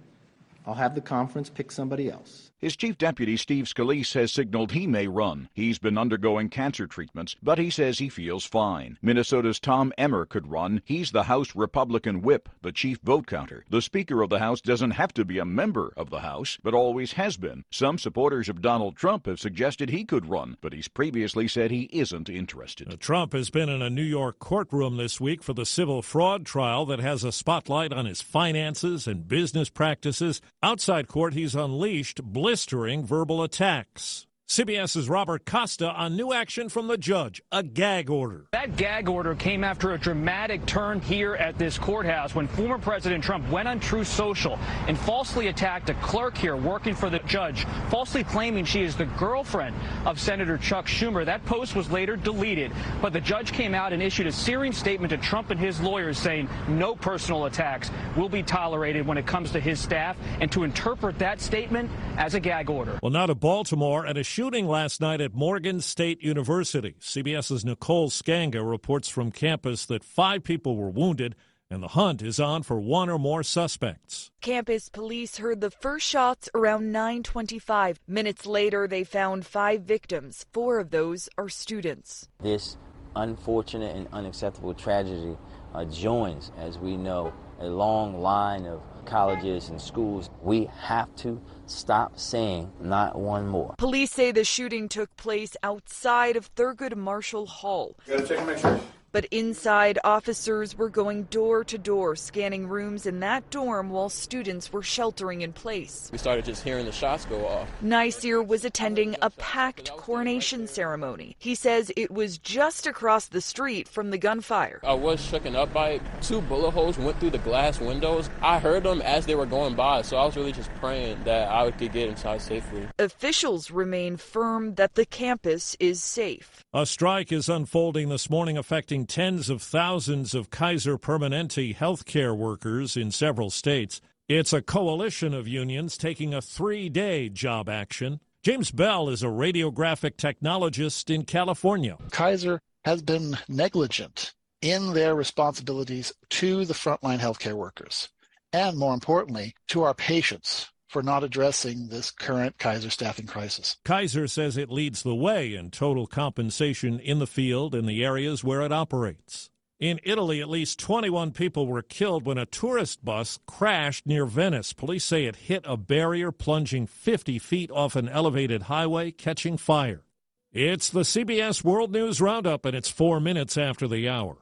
I'll 0.67 0.75
have 0.75 0.93
the 0.93 1.01
conference 1.01 1.49
pick 1.49 1.71
somebody 1.71 2.11
else. 2.11 2.46
His 2.59 2.75
chief 2.75 2.97
deputy, 2.97 3.37
Steve 3.37 3.65
Scalise, 3.65 4.15
has 4.15 4.31
signaled 4.31 4.71
he 4.71 4.87
may 4.87 5.07
run. 5.07 5.47
He's 5.53 5.77
been 5.77 5.95
undergoing 5.95 6.49
cancer 6.49 6.87
treatments, 6.87 7.35
but 7.43 7.59
he 7.59 7.69
says 7.69 7.99
he 7.99 8.09
feels 8.09 8.45
fine. 8.45 8.97
Minnesota's 8.99 9.59
Tom 9.59 9.93
Emmer 9.95 10.25
could 10.25 10.49
run. 10.49 10.81
He's 10.83 11.11
the 11.11 11.23
House 11.23 11.55
Republican 11.55 12.23
whip, 12.23 12.49
the 12.63 12.71
chief 12.71 12.99
vote 13.03 13.27
counter. 13.27 13.63
The 13.69 13.83
Speaker 13.83 14.23
of 14.23 14.31
the 14.31 14.39
House 14.39 14.59
doesn't 14.59 14.91
have 14.91 15.13
to 15.13 15.23
be 15.23 15.37
a 15.37 15.45
member 15.45 15.93
of 15.95 16.09
the 16.09 16.21
House, 16.21 16.57
but 16.63 16.73
always 16.73 17.13
has 17.13 17.37
been. 17.37 17.63
Some 17.69 17.99
supporters 17.99 18.49
of 18.49 18.63
Donald 18.63 18.95
Trump 18.95 19.27
have 19.27 19.39
suggested 19.39 19.91
he 19.91 20.03
could 20.03 20.27
run, 20.27 20.57
but 20.59 20.73
he's 20.73 20.87
previously 20.87 21.47
said 21.47 21.69
he 21.69 21.89
isn't 21.91 22.27
interested. 22.27 22.99
Trump 22.99 23.33
has 23.33 23.51
been 23.51 23.69
in 23.69 23.83
a 23.83 23.89
New 23.91 24.01
York 24.01 24.39
courtroom 24.39 24.97
this 24.97 25.21
week 25.21 25.43
for 25.43 25.53
the 25.53 25.65
civil 25.65 26.01
fraud 26.01 26.43
trial 26.43 26.87
that 26.87 26.99
has 26.99 27.23
a 27.23 27.31
spotlight 27.31 27.93
on 27.93 28.07
his 28.07 28.23
finances 28.23 29.05
and 29.05 29.27
business 29.27 29.69
practices. 29.69 30.41
Outside 30.63 31.07
court, 31.07 31.35
he's 31.35 31.53
unleashed 31.53 32.19
blistering 32.47 33.03
verbal 33.03 33.43
attacks. 33.43 34.26
CBS's 34.49 35.09
Robert 35.09 35.45
Costa 35.45 35.91
on 35.91 36.15
new 36.15 36.31
action 36.31 36.69
from 36.69 36.87
the 36.87 36.97
judge, 36.97 37.41
a 37.51 37.61
gag 37.61 38.09
order. 38.09 38.47
That 38.53 38.77
gag 38.77 39.09
order 39.09 39.35
came 39.35 39.61
after 39.61 39.91
a 39.91 39.99
dramatic 39.99 40.65
turn 40.65 41.01
here 41.01 41.35
at 41.35 41.57
this 41.57 41.77
courthouse 41.77 42.33
when 42.33 42.47
former 42.47 42.77
President 42.77 43.21
Trump 43.21 43.49
went 43.49 43.67
on 43.67 43.81
Truth 43.81 44.07
Social 44.07 44.57
and 44.87 44.97
falsely 44.97 45.47
attacked 45.47 45.89
a 45.89 45.95
clerk 45.95 46.37
here 46.37 46.55
working 46.55 46.95
for 46.95 47.09
the 47.09 47.19
judge, 47.19 47.65
falsely 47.89 48.23
claiming 48.23 48.63
she 48.63 48.83
is 48.83 48.95
the 48.95 49.05
girlfriend 49.17 49.75
of 50.05 50.17
Senator 50.17 50.57
Chuck 50.57 50.87
Schumer. 50.87 51.25
That 51.25 51.45
post 51.45 51.75
was 51.75 51.91
later 51.91 52.15
deleted, 52.15 52.71
but 53.01 53.11
the 53.11 53.19
judge 53.19 53.51
came 53.51 53.75
out 53.75 53.91
and 53.91 54.01
issued 54.01 54.27
a 54.27 54.31
searing 54.31 54.71
statement 54.71 55.09
to 55.09 55.17
Trump 55.17 55.49
and 55.49 55.59
his 55.59 55.81
lawyers 55.81 56.17
saying 56.17 56.47
no 56.69 56.95
personal 56.95 57.45
attacks 57.45 57.91
will 58.15 58.29
be 58.29 58.43
tolerated 58.43 59.05
when 59.05 59.17
it 59.17 59.27
comes 59.27 59.51
to 59.51 59.59
his 59.59 59.77
staff 59.77 60.15
and 60.39 60.49
to 60.53 60.63
interpret 60.63 61.19
that 61.19 61.41
statement 61.41 61.91
as 62.15 62.33
a 62.33 62.39
gag 62.39 62.69
order. 62.69 62.97
Well, 63.03 63.11
now 63.11 63.25
to 63.25 63.35
Baltimore 63.35 64.05
and 64.05 64.17
a 64.17 64.23
shooting 64.37 64.67
last 64.67 65.01
night 65.01 65.19
at 65.19 65.33
Morgan 65.33 65.81
State 65.81 66.21
University. 66.21 66.93
CBS's 66.99 67.65
Nicole 67.65 68.11
Sganga 68.11 68.61
reports 68.61 69.09
from 69.09 69.31
campus 69.31 69.87
that 69.87 70.03
five 70.03 70.43
people 70.43 70.75
were 70.75 70.91
wounded 70.91 71.33
and 71.71 71.81
the 71.81 71.87
hunt 71.87 72.21
is 72.21 72.39
on 72.39 72.61
for 72.61 72.79
one 72.79 73.09
or 73.09 73.17
more 73.17 73.41
suspects. 73.41 74.29
Campus 74.41 74.89
police 74.89 75.37
heard 75.37 75.59
the 75.59 75.71
first 75.71 76.05
shots 76.05 76.49
around 76.53 76.93
9:25. 76.93 77.97
Minutes 78.07 78.45
later, 78.45 78.87
they 78.87 79.03
found 79.03 79.43
5 79.43 79.81
victims. 79.81 80.45
4 80.53 80.77
of 80.77 80.91
those 80.91 81.27
are 81.39 81.49
students. 81.49 82.29
This 82.39 82.77
unfortunate 83.15 83.95
and 83.95 84.07
unacceptable 84.13 84.75
tragedy 84.75 85.35
uh, 85.73 85.83
joins, 85.85 86.51
as 86.59 86.77
we 86.77 86.95
know, 86.95 87.33
a 87.59 87.65
long 87.65 88.21
line 88.21 88.67
of 88.67 88.83
colleges 89.05 89.69
and 89.69 89.81
schools. 89.81 90.29
We 90.43 90.69
have 90.81 91.15
to 91.23 91.41
stop 91.67 92.17
saying 92.17 92.71
not 92.81 93.17
one 93.17 93.47
more. 93.47 93.75
Police 93.77 94.11
say 94.11 94.31
the 94.31 94.43
shooting 94.43 94.89
took 94.89 95.15
place 95.17 95.55
outside 95.63 96.35
of 96.35 96.53
Thurgood 96.55 96.95
Marshall 96.95 97.45
Hall. 97.45 97.95
You 98.07 98.17
gotta 98.17 98.27
check 98.27 98.45
my 98.45 98.55
shirt. 98.55 98.81
But 99.11 99.25
inside, 99.25 99.99
officers 100.03 100.77
were 100.77 100.89
going 100.89 101.23
door 101.23 101.63
to 101.63 101.77
door, 101.77 102.15
scanning 102.15 102.67
rooms 102.67 103.05
in 103.05 103.21
that 103.21 103.49
dorm 103.49 103.89
while 103.89 104.09
students 104.09 104.71
were 104.71 104.83
sheltering 104.83 105.41
in 105.41 105.53
place. 105.53 106.09
We 106.11 106.17
started 106.17 106.45
just 106.45 106.63
hearing 106.63 106.85
the 106.85 106.91
shots 106.91 107.25
go 107.25 107.47
off. 107.47 107.69
Nicer 107.81 108.43
was 108.43 108.65
attending 108.65 109.15
a 109.21 109.29
packed 109.29 109.91
coronation 109.91 110.67
ceremony. 110.67 111.35
He 111.39 111.55
says 111.55 111.91
it 111.95 112.11
was 112.11 112.37
just 112.37 112.85
across 112.85 113.27
the 113.27 113.41
street 113.41 113.87
from 113.87 114.09
the 114.11 114.17
gunfire. 114.17 114.81
I 114.83 114.93
was 114.93 115.21
shaken 115.21 115.55
up 115.55 115.73
by 115.73 115.91
it. 115.91 116.01
Two 116.21 116.41
bullet 116.41 116.71
holes 116.71 116.97
went 116.97 117.19
through 117.19 117.31
the 117.31 117.37
glass 117.39 117.79
windows. 117.79 118.29
I 118.41 118.59
heard 118.59 118.83
them 118.83 119.01
as 119.01 119.25
they 119.25 119.35
were 119.35 119.45
going 119.45 119.75
by, 119.75 120.01
so 120.01 120.17
I 120.17 120.25
was 120.25 120.35
really 120.35 120.51
just 120.51 120.73
praying 120.75 121.23
that 121.23 121.49
I 121.49 121.71
could 121.71 121.93
get 121.93 122.09
inside 122.09 122.41
safely. 122.41 122.87
Officials 122.99 123.71
remain 123.71 124.17
firm 124.17 124.75
that 124.75 124.95
the 124.95 125.05
campus 125.05 125.75
is 125.79 126.03
safe. 126.03 126.63
A 126.73 126.85
strike 126.85 127.31
is 127.31 127.49
unfolding 127.49 128.09
this 128.09 128.29
morning 128.29 128.57
affecting 128.97 129.05
tens 129.05 129.49
of 129.49 129.61
thousands 129.61 130.33
of 130.33 130.49
Kaiser 130.49 130.97
Permanente 130.97 131.75
healthcare 131.75 132.35
workers 132.35 132.97
in 132.97 133.11
several 133.11 133.51
states. 133.51 134.01
It's 134.27 134.53
a 134.53 134.61
coalition 134.61 135.35
of 135.35 135.47
unions 135.47 135.97
taking 135.97 136.33
a 136.33 136.41
three 136.41 136.89
day 136.89 137.29
job 137.29 137.69
action. 137.69 138.19
James 138.41 138.71
Bell 138.71 139.09
is 139.09 139.21
a 139.21 139.27
radiographic 139.27 140.15
technologist 140.15 141.13
in 141.13 141.25
California. 141.25 141.97
Kaiser 142.11 142.59
has 142.85 143.03
been 143.03 143.37
negligent 143.47 144.33
in 144.61 144.93
their 144.93 145.13
responsibilities 145.13 146.11
to 146.29 146.65
the 146.65 146.73
frontline 146.73 147.19
healthcare 147.19 147.53
workers, 147.53 148.09
and 148.51 148.77
more 148.77 148.95
importantly, 148.95 149.53
to 149.67 149.83
our 149.83 149.93
patients 149.93 150.71
for 150.87 151.03
not 151.03 151.23
addressing 151.23 151.87
this 151.87 152.11
current 152.11 152.57
Kaiser 152.57 152.89
staffing 152.89 153.27
crisis. 153.27 153.77
Kaiser 153.83 154.27
says 154.27 154.57
it 154.57 154.71
leads 154.71 155.03
the 155.03 155.15
way 155.15 155.53
in 155.53 155.71
total 155.71 156.07
compensation 156.07 156.99
in 156.99 157.19
the 157.19 157.27
field 157.27 157.75
in 157.75 157.85
the 157.85 158.03
areas 158.03 158.43
where 158.43 158.61
it 158.61 158.71
operates. 158.71 159.49
In 159.79 159.99
Italy, 160.03 160.41
at 160.41 160.49
least 160.49 160.79
21 160.79 161.33
people 161.33 161.67
were 161.67 161.83
killed 161.83 162.25
when 162.25 162.39
a 162.39 162.47
tourist 162.47 163.05
bus 163.05 163.37
crashed 163.45 164.07
near 164.07 164.25
Venice. 164.25 164.73
Police 164.73 165.03
say 165.03 165.25
it 165.25 165.35
hit 165.35 165.63
a 165.65 165.77
barrier, 165.77 166.31
plunging 166.31 166.87
50 166.87 167.37
feet 167.37 167.69
off 167.69 167.95
an 167.95 168.09
elevated 168.09 168.63
highway, 168.63 169.11
catching 169.11 169.55
fire. 169.55 170.03
It's 170.51 170.89
the 170.89 171.01
CBS 171.01 171.63
World 171.63 171.91
News 171.91 172.19
Roundup, 172.19 172.65
and 172.65 172.75
it's 172.75 172.89
four 172.89 173.19
minutes 173.19 173.55
after 173.55 173.87
the 173.87 174.09
hour. 174.09 174.37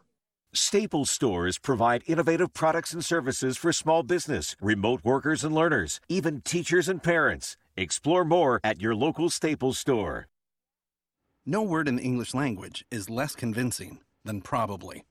Staples 0.57 1.09
stores 1.09 1.57
provide 1.57 2.03
innovative 2.07 2.53
products 2.53 2.93
and 2.93 3.03
services 3.03 3.57
for 3.57 3.73
small 3.73 4.03
business, 4.03 4.55
remote 4.61 5.01
workers 5.03 5.43
and 5.43 5.53
learners, 5.53 5.99
even 6.07 6.41
teachers 6.41 6.87
and 6.87 7.03
parents. 7.03 7.57
Explore 7.75 8.23
more 8.23 8.61
at 8.63 8.81
your 8.81 8.95
local 8.95 9.29
Staples 9.29 9.77
store. 9.77 10.27
No 11.45 11.61
word 11.61 11.87
in 11.87 11.97
the 11.97 12.03
English 12.03 12.33
language 12.33 12.85
is 12.89 13.09
less 13.09 13.35
convincing 13.35 13.99
than 14.23 14.41
probably. 14.41 15.03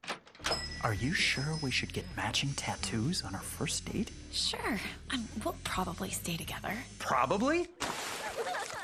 Are 0.83 0.95
you 0.95 1.13
sure 1.13 1.59
we 1.63 1.71
should 1.71 1.93
get 1.93 2.05
matching 2.17 2.53
tattoos 2.55 3.23
on 3.23 3.35
our 3.35 3.41
first 3.41 3.85
date? 3.85 4.11
Sure. 4.33 4.81
And 5.11 5.29
we'll 5.45 5.57
probably 5.63 6.11
stay 6.11 6.37
together. 6.37 6.73
Probably? 6.99 7.69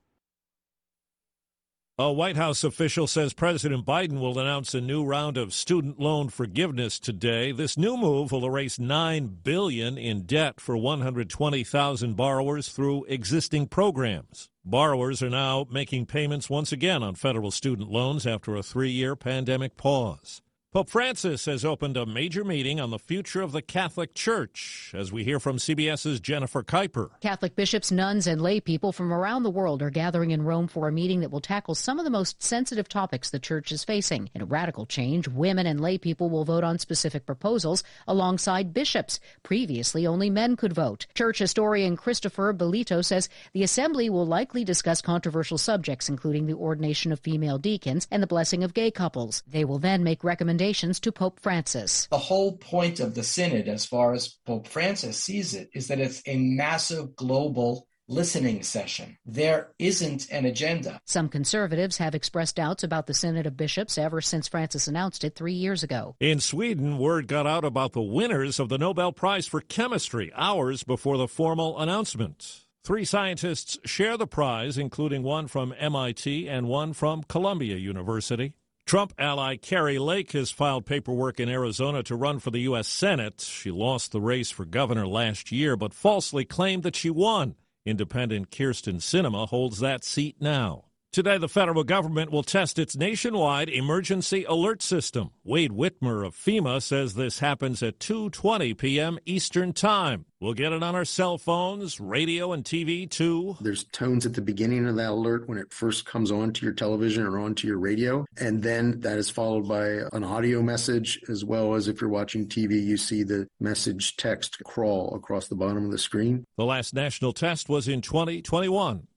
A 2.03 2.11
White 2.11 2.35
House 2.35 2.63
official 2.63 3.05
says 3.05 3.31
President 3.31 3.85
Biden 3.85 4.19
will 4.19 4.39
announce 4.39 4.73
a 4.73 4.81
new 4.81 5.05
round 5.05 5.37
of 5.37 5.53
student 5.53 5.99
loan 5.99 6.29
forgiveness 6.29 6.97
today. 6.97 7.51
This 7.51 7.77
new 7.77 7.95
move 7.95 8.31
will 8.31 8.43
erase 8.43 8.79
9 8.79 9.37
billion 9.43 9.99
in 9.99 10.23
debt 10.23 10.59
for 10.59 10.75
120,000 10.75 12.15
borrowers 12.15 12.69
through 12.69 13.05
existing 13.05 13.67
programs. 13.67 14.49
Borrowers 14.65 15.21
are 15.21 15.29
now 15.29 15.67
making 15.69 16.07
payments 16.07 16.49
once 16.49 16.71
again 16.71 17.03
on 17.03 17.13
federal 17.13 17.51
student 17.51 17.91
loans 17.91 18.25
after 18.25 18.55
a 18.55 18.63
three 18.63 18.89
year 18.89 19.15
pandemic 19.15 19.77
pause. 19.77 20.41
Pope 20.73 20.89
Francis 20.89 21.47
has 21.47 21.65
opened 21.65 21.97
a 21.97 22.05
major 22.05 22.45
meeting 22.45 22.79
on 22.79 22.91
the 22.91 22.97
future 22.97 23.41
of 23.41 23.51
the 23.51 23.61
Catholic 23.61 24.13
Church, 24.15 24.93
as 24.95 25.11
we 25.11 25.25
hear 25.25 25.37
from 25.37 25.57
CBS's 25.57 26.21
Jennifer 26.21 26.63
Kuiper. 26.63 27.09
Catholic 27.19 27.57
bishops, 27.57 27.91
nuns, 27.91 28.25
and 28.25 28.41
lay 28.41 28.61
people 28.61 28.93
from 28.93 29.11
around 29.11 29.43
the 29.43 29.49
world 29.49 29.81
are 29.81 29.89
gathering 29.89 30.31
in 30.31 30.43
Rome 30.43 30.69
for 30.69 30.87
a 30.87 30.91
meeting 30.93 31.19
that 31.19 31.29
will 31.29 31.41
tackle 31.41 31.75
some 31.75 31.99
of 31.99 32.05
the 32.05 32.09
most 32.09 32.41
sensitive 32.41 32.87
topics 32.87 33.29
the 33.29 33.37
church 33.37 33.73
is 33.73 33.83
facing. 33.83 34.29
In 34.33 34.43
a 34.43 34.45
radical 34.45 34.85
change, 34.85 35.27
women 35.27 35.67
and 35.67 35.81
lay 35.81 35.97
people 35.97 36.29
will 36.29 36.45
vote 36.45 36.63
on 36.63 36.79
specific 36.79 37.25
proposals 37.25 37.83
alongside 38.07 38.73
bishops. 38.73 39.19
Previously, 39.43 40.07
only 40.07 40.29
men 40.29 40.55
could 40.55 40.71
vote. 40.71 41.05
Church 41.15 41.39
historian 41.39 41.97
Christopher 41.97 42.53
Bellitto 42.53 43.03
says 43.03 43.27
the 43.51 43.63
assembly 43.63 44.09
will 44.09 44.25
likely 44.25 44.63
discuss 44.63 45.01
controversial 45.01 45.57
subjects, 45.57 46.07
including 46.07 46.47
the 46.47 46.53
ordination 46.53 47.11
of 47.11 47.19
female 47.19 47.57
deacons 47.57 48.07
and 48.09 48.23
the 48.23 48.27
blessing 48.27 48.63
of 48.63 48.73
gay 48.73 48.89
couples. 48.89 49.43
They 49.45 49.65
will 49.65 49.77
then 49.77 50.05
make 50.05 50.23
recommendations 50.23 50.60
recommendations 50.61 50.99
to 51.01 51.11
Pope 51.11 51.39
Francis. 51.39 52.07
The 52.11 52.17
whole 52.17 52.57
point 52.57 52.99
of 52.99 53.15
the 53.15 53.23
synod, 53.23 53.67
as 53.67 53.85
far 53.85 54.13
as 54.13 54.37
Pope 54.45 54.67
Francis 54.67 55.17
sees 55.17 55.55
it, 55.55 55.69
is 55.73 55.87
that 55.87 55.99
it's 55.99 56.21
a 56.27 56.37
massive 56.37 57.15
global 57.15 57.87
listening 58.07 58.61
session. 58.61 59.17
There 59.25 59.71
isn't 59.79 60.29
an 60.29 60.45
agenda. 60.45 60.99
Some 61.05 61.29
conservatives 61.29 61.97
have 61.97 62.13
expressed 62.13 62.57
doubts 62.57 62.83
about 62.83 63.07
the 63.07 63.13
Synod 63.13 63.47
of 63.47 63.57
Bishops 63.57 63.97
ever 63.97 64.21
since 64.21 64.47
Francis 64.47 64.87
announced 64.87 65.23
it 65.23 65.35
three 65.35 65.53
years 65.53 65.81
ago. 65.81 66.15
In 66.19 66.39
Sweden, 66.39 66.97
word 66.97 67.27
got 67.27 67.47
out 67.47 67.63
about 67.63 67.93
the 67.93 68.01
winners 68.01 68.59
of 68.59 68.69
the 68.69 68.77
Nobel 68.77 69.13
Prize 69.13 69.47
for 69.47 69.61
Chemistry 69.61 70.31
hours 70.35 70.83
before 70.83 71.17
the 71.17 71.27
formal 71.27 71.79
announcement. 71.79 72.65
Three 72.83 73.05
scientists 73.05 73.79
share 73.85 74.17
the 74.17 74.27
prize, 74.27 74.77
including 74.77 75.23
one 75.23 75.47
from 75.47 75.73
MIT 75.79 76.49
and 76.49 76.67
one 76.67 76.93
from 76.93 77.23
Columbia 77.23 77.77
University. 77.77 78.53
Trump 78.85 79.13
ally 79.17 79.55
Kari 79.55 79.99
Lake 79.99 80.31
has 80.33 80.51
filed 80.51 80.85
paperwork 80.85 81.39
in 81.39 81.49
Arizona 81.49 82.03
to 82.03 82.15
run 82.15 82.39
for 82.39 82.51
the 82.51 82.59
U.S. 82.61 82.87
Senate. 82.87 83.41
She 83.41 83.71
lost 83.71 84.11
the 84.11 84.21
race 84.21 84.51
for 84.51 84.65
governor 84.65 85.07
last 85.07 85.51
year, 85.51 85.77
but 85.77 85.93
falsely 85.93 86.43
claimed 86.45 86.83
that 86.83 86.95
she 86.95 87.09
won. 87.09 87.55
Independent 87.85 88.51
Kyrsten 88.51 88.97
Sinema 88.97 89.47
holds 89.47 89.79
that 89.79 90.03
seat 90.03 90.35
now. 90.39 90.85
Today, 91.11 91.37
the 91.37 91.49
federal 91.49 91.83
government 91.83 92.31
will 92.31 92.41
test 92.41 92.79
its 92.79 92.95
nationwide 92.95 93.67
emergency 93.67 94.45
alert 94.45 94.81
system. 94.81 95.31
Wade 95.43 95.71
Whitmer 95.71 96.25
of 96.25 96.33
FEMA 96.33 96.81
says 96.81 97.15
this 97.15 97.39
happens 97.39 97.83
at 97.83 97.99
2:20 97.99 98.77
p.m. 98.77 99.19
Eastern 99.25 99.73
Time. 99.73 100.23
We'll 100.39 100.53
get 100.53 100.71
it 100.71 100.81
on 100.81 100.95
our 100.95 101.03
cell 101.03 101.37
phones, 101.37 101.99
radio, 101.99 102.53
and 102.53 102.63
TV 102.63 103.09
too. 103.09 103.57
There's 103.59 103.83
tones 103.83 104.25
at 104.25 104.35
the 104.35 104.41
beginning 104.41 104.87
of 104.87 104.95
that 104.95 105.09
alert 105.09 105.49
when 105.49 105.57
it 105.57 105.73
first 105.73 106.05
comes 106.05 106.31
onto 106.31 106.65
your 106.65 106.73
television 106.73 107.25
or 107.25 107.39
onto 107.39 107.67
your 107.67 107.77
radio, 107.77 108.25
and 108.39 108.63
then 108.63 109.01
that 109.01 109.17
is 109.17 109.29
followed 109.29 109.67
by 109.67 109.87
an 110.13 110.23
audio 110.23 110.61
message, 110.61 111.19
as 111.27 111.43
well 111.43 111.75
as 111.75 111.89
if 111.89 111.99
you're 111.99 112.09
watching 112.09 112.47
TV, 112.47 112.81
you 112.81 112.95
see 112.95 113.23
the 113.23 113.49
message 113.59 114.15
text 114.15 114.63
crawl 114.63 115.13
across 115.13 115.49
the 115.49 115.55
bottom 115.55 115.83
of 115.83 115.91
the 115.91 115.97
screen. 115.97 116.45
The 116.55 116.63
last 116.63 116.93
national 116.93 117.33
test 117.33 117.67
was 117.67 117.89
in 117.89 117.99
2021. 117.99 119.07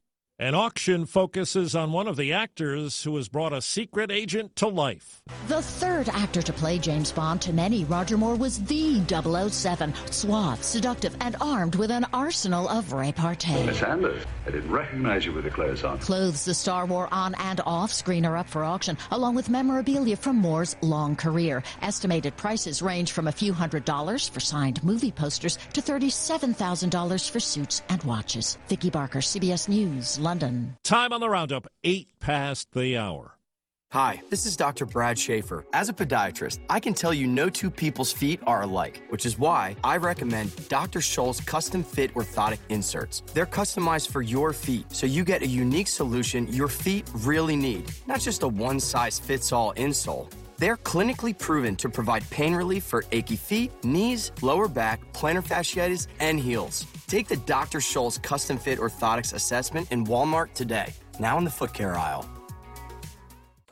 An 0.45 0.55
auction 0.55 1.07
focuses 1.07 1.74
on 1.74 1.90
one 1.90 2.07
of 2.07 2.18
the 2.18 2.34
actors 2.34 3.03
who 3.03 3.16
has 3.16 3.30
brought 3.30 3.55
a 3.55 3.62
secret 3.62 4.12
agent 4.12 4.55
to 4.57 4.68
life. 4.68 5.22
The 5.49 5.62
third 5.62 6.11
actor 6.11 6.42
to 6.42 6.53
play 6.53 6.78
James 6.78 7.11
Bond 7.11 7.40
to 7.40 7.53
many, 7.55 7.86
Roger 7.86 8.18
Moore 8.18 8.36
was 8.36 8.62
the 8.64 9.03
007, 9.07 9.95
suave, 10.11 10.62
seductive, 10.62 11.16
and 11.22 11.34
armed 11.40 11.76
with 11.76 11.90
an 11.90 12.05
arsenal 12.12 12.68
of 12.68 12.92
repartee. 12.92 13.64
Miss 13.64 13.82
Anders, 13.82 14.22
I 14.47 14.51
didn't 14.51 14.70
recognize 14.70 15.24
you 15.24 15.32
with 15.32 15.45
the 15.45 15.51
clothes 15.51 15.82
on. 15.82 15.99
Clothes 16.01 16.45
the 16.45 16.53
Star 16.53 16.84
Wars 16.84 17.09
on 17.11 17.34
and 17.36 17.62
off 17.64 17.90
screen 17.90 18.26
are 18.26 18.36
up 18.36 18.47
for 18.47 18.64
auction, 18.64 18.99
along 19.12 19.36
with 19.36 19.49
memorabilia 19.49 20.14
from 20.14 20.36
Moore's 20.36 20.76
long 20.82 21.16
career. 21.16 21.62
Estimated 21.80 22.36
prices 22.36 22.82
range 22.82 23.12
from 23.12 23.28
a 23.28 23.32
few 23.32 23.55
hundred 23.55 23.86
dollars 23.86 24.28
for 24.28 24.40
signed 24.40 24.84
movie 24.84 25.11
posters 25.11 25.57
to 25.72 25.80
$37,000 25.80 27.30
for 27.30 27.40
suits 27.40 27.80
and 27.88 28.03
watches. 28.03 28.59
Vicki 28.68 28.90
Barker, 28.90 29.20
CBS 29.20 29.70
News. 29.70 30.18
London. 30.18 30.34
Time 30.82 31.12
on 31.12 31.20
the 31.20 31.28
roundup, 31.28 31.68
eight 31.85 32.09
past 32.18 32.68
the 32.72 32.97
hour. 32.97 33.39
Hi, 33.93 34.20
this 34.28 34.45
is 34.45 34.57
Dr. 34.57 34.87
Brad 34.87 35.16
Schaefer. 35.16 35.64
As 35.72 35.89
a 35.89 35.93
podiatrist, 35.93 36.59
I 36.68 36.80
can 36.80 36.95
tell 36.95 37.14
you 37.14 37.28
no 37.28 37.49
two 37.49 37.70
people's 37.70 38.12
feet 38.12 38.41
are 38.45 38.62
alike, 38.62 39.05
which 39.11 39.24
is 39.24 39.39
why 39.39 39.76
I 39.85 39.99
recommend 39.99 40.68
Dr. 40.68 40.99
Scholl's 40.99 41.41
custom 41.41 41.85
fit 41.85 42.12
orthotic 42.14 42.59
inserts. 42.70 43.22
They're 43.32 43.47
customized 43.47 44.11
for 44.11 44.20
your 44.20 44.53
feet, 44.53 44.87
so 44.91 45.07
you 45.07 45.24
get 45.24 45.43
a 45.43 45.47
unique 45.47 45.87
solution 45.87 46.49
your 46.49 46.66
feet 46.66 47.09
really 47.14 47.55
need, 47.55 47.89
not 48.09 48.18
just 48.18 48.43
a 48.43 48.49
one 48.49 48.80
size 48.80 49.20
fits 49.20 49.53
all 49.53 49.72
insole. 49.74 50.28
They're 50.59 50.76
clinically 50.76 51.36
proven 51.36 51.76
to 51.76 51.88
provide 51.88 52.28
pain 52.30 52.55
relief 52.55 52.84
for 52.84 53.05
achy 53.12 53.36
feet, 53.36 53.72
knees, 53.84 54.32
lower 54.40 54.68
back, 54.68 55.00
plantar 55.12 55.44
fasciitis, 55.44 56.07
and 56.20 56.38
heels. 56.38 56.86
Take 57.07 57.28
the 57.28 57.36
Dr. 57.36 57.78
Scholl's 57.78 58.18
custom 58.18 58.59
fit 58.59 58.78
orthotics 58.78 59.34
assessment 59.34 59.90
in 59.90 60.05
Walmart 60.05 60.55
today, 60.55 60.92
now 61.18 61.38
in 61.38 61.44
the 61.44 61.50
foot 61.50 61.74
care 61.74 61.96
aisle. 61.96 62.28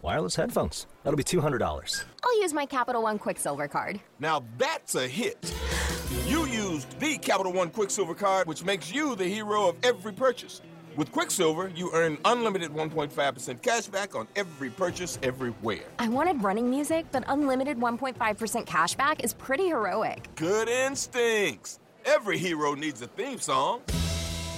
Wireless 0.02 0.34
headphones. 0.34 0.86
That'll 1.04 1.16
be 1.16 1.22
$200. 1.22 2.04
I'll 2.24 2.40
use 2.40 2.52
my 2.52 2.66
Capital 2.66 3.02
One 3.02 3.18
Quicksilver 3.18 3.68
card. 3.68 4.00
Now 4.18 4.42
that's 4.58 4.96
a 4.96 5.06
hit. 5.06 5.54
You 6.26 6.46
used 6.46 6.98
the 6.98 7.18
Capital 7.18 7.52
One 7.52 7.70
Quicksilver 7.70 8.14
card, 8.14 8.48
which 8.48 8.64
makes 8.64 8.92
you 8.92 9.14
the 9.14 9.26
hero 9.26 9.68
of 9.68 9.76
every 9.84 10.12
purchase. 10.12 10.60
With 10.97 11.11
Quicksilver, 11.12 11.72
you 11.74 11.90
earn 11.93 12.18
unlimited 12.24 12.70
1.5% 12.70 13.62
cash 13.62 13.86
back 13.86 14.14
on 14.14 14.28
every 14.36 14.70
purchase 14.70 15.18
everywhere. 15.22 15.84
I 15.99 16.09
wanted 16.09 16.43
running 16.43 16.68
music, 16.68 17.07
but 17.12 17.24
unlimited 17.28 17.78
1.5% 17.78 18.66
cash 18.66 18.95
back 18.95 19.24
is 19.24 19.32
pretty 19.32 19.68
heroic. 19.68 20.28
Good 20.36 20.68
instincts. 20.68 21.78
Every 22.05 22.36
hero 22.36 22.74
needs 22.74 23.01
a 23.01 23.07
theme 23.07 23.38
song. 23.38 23.82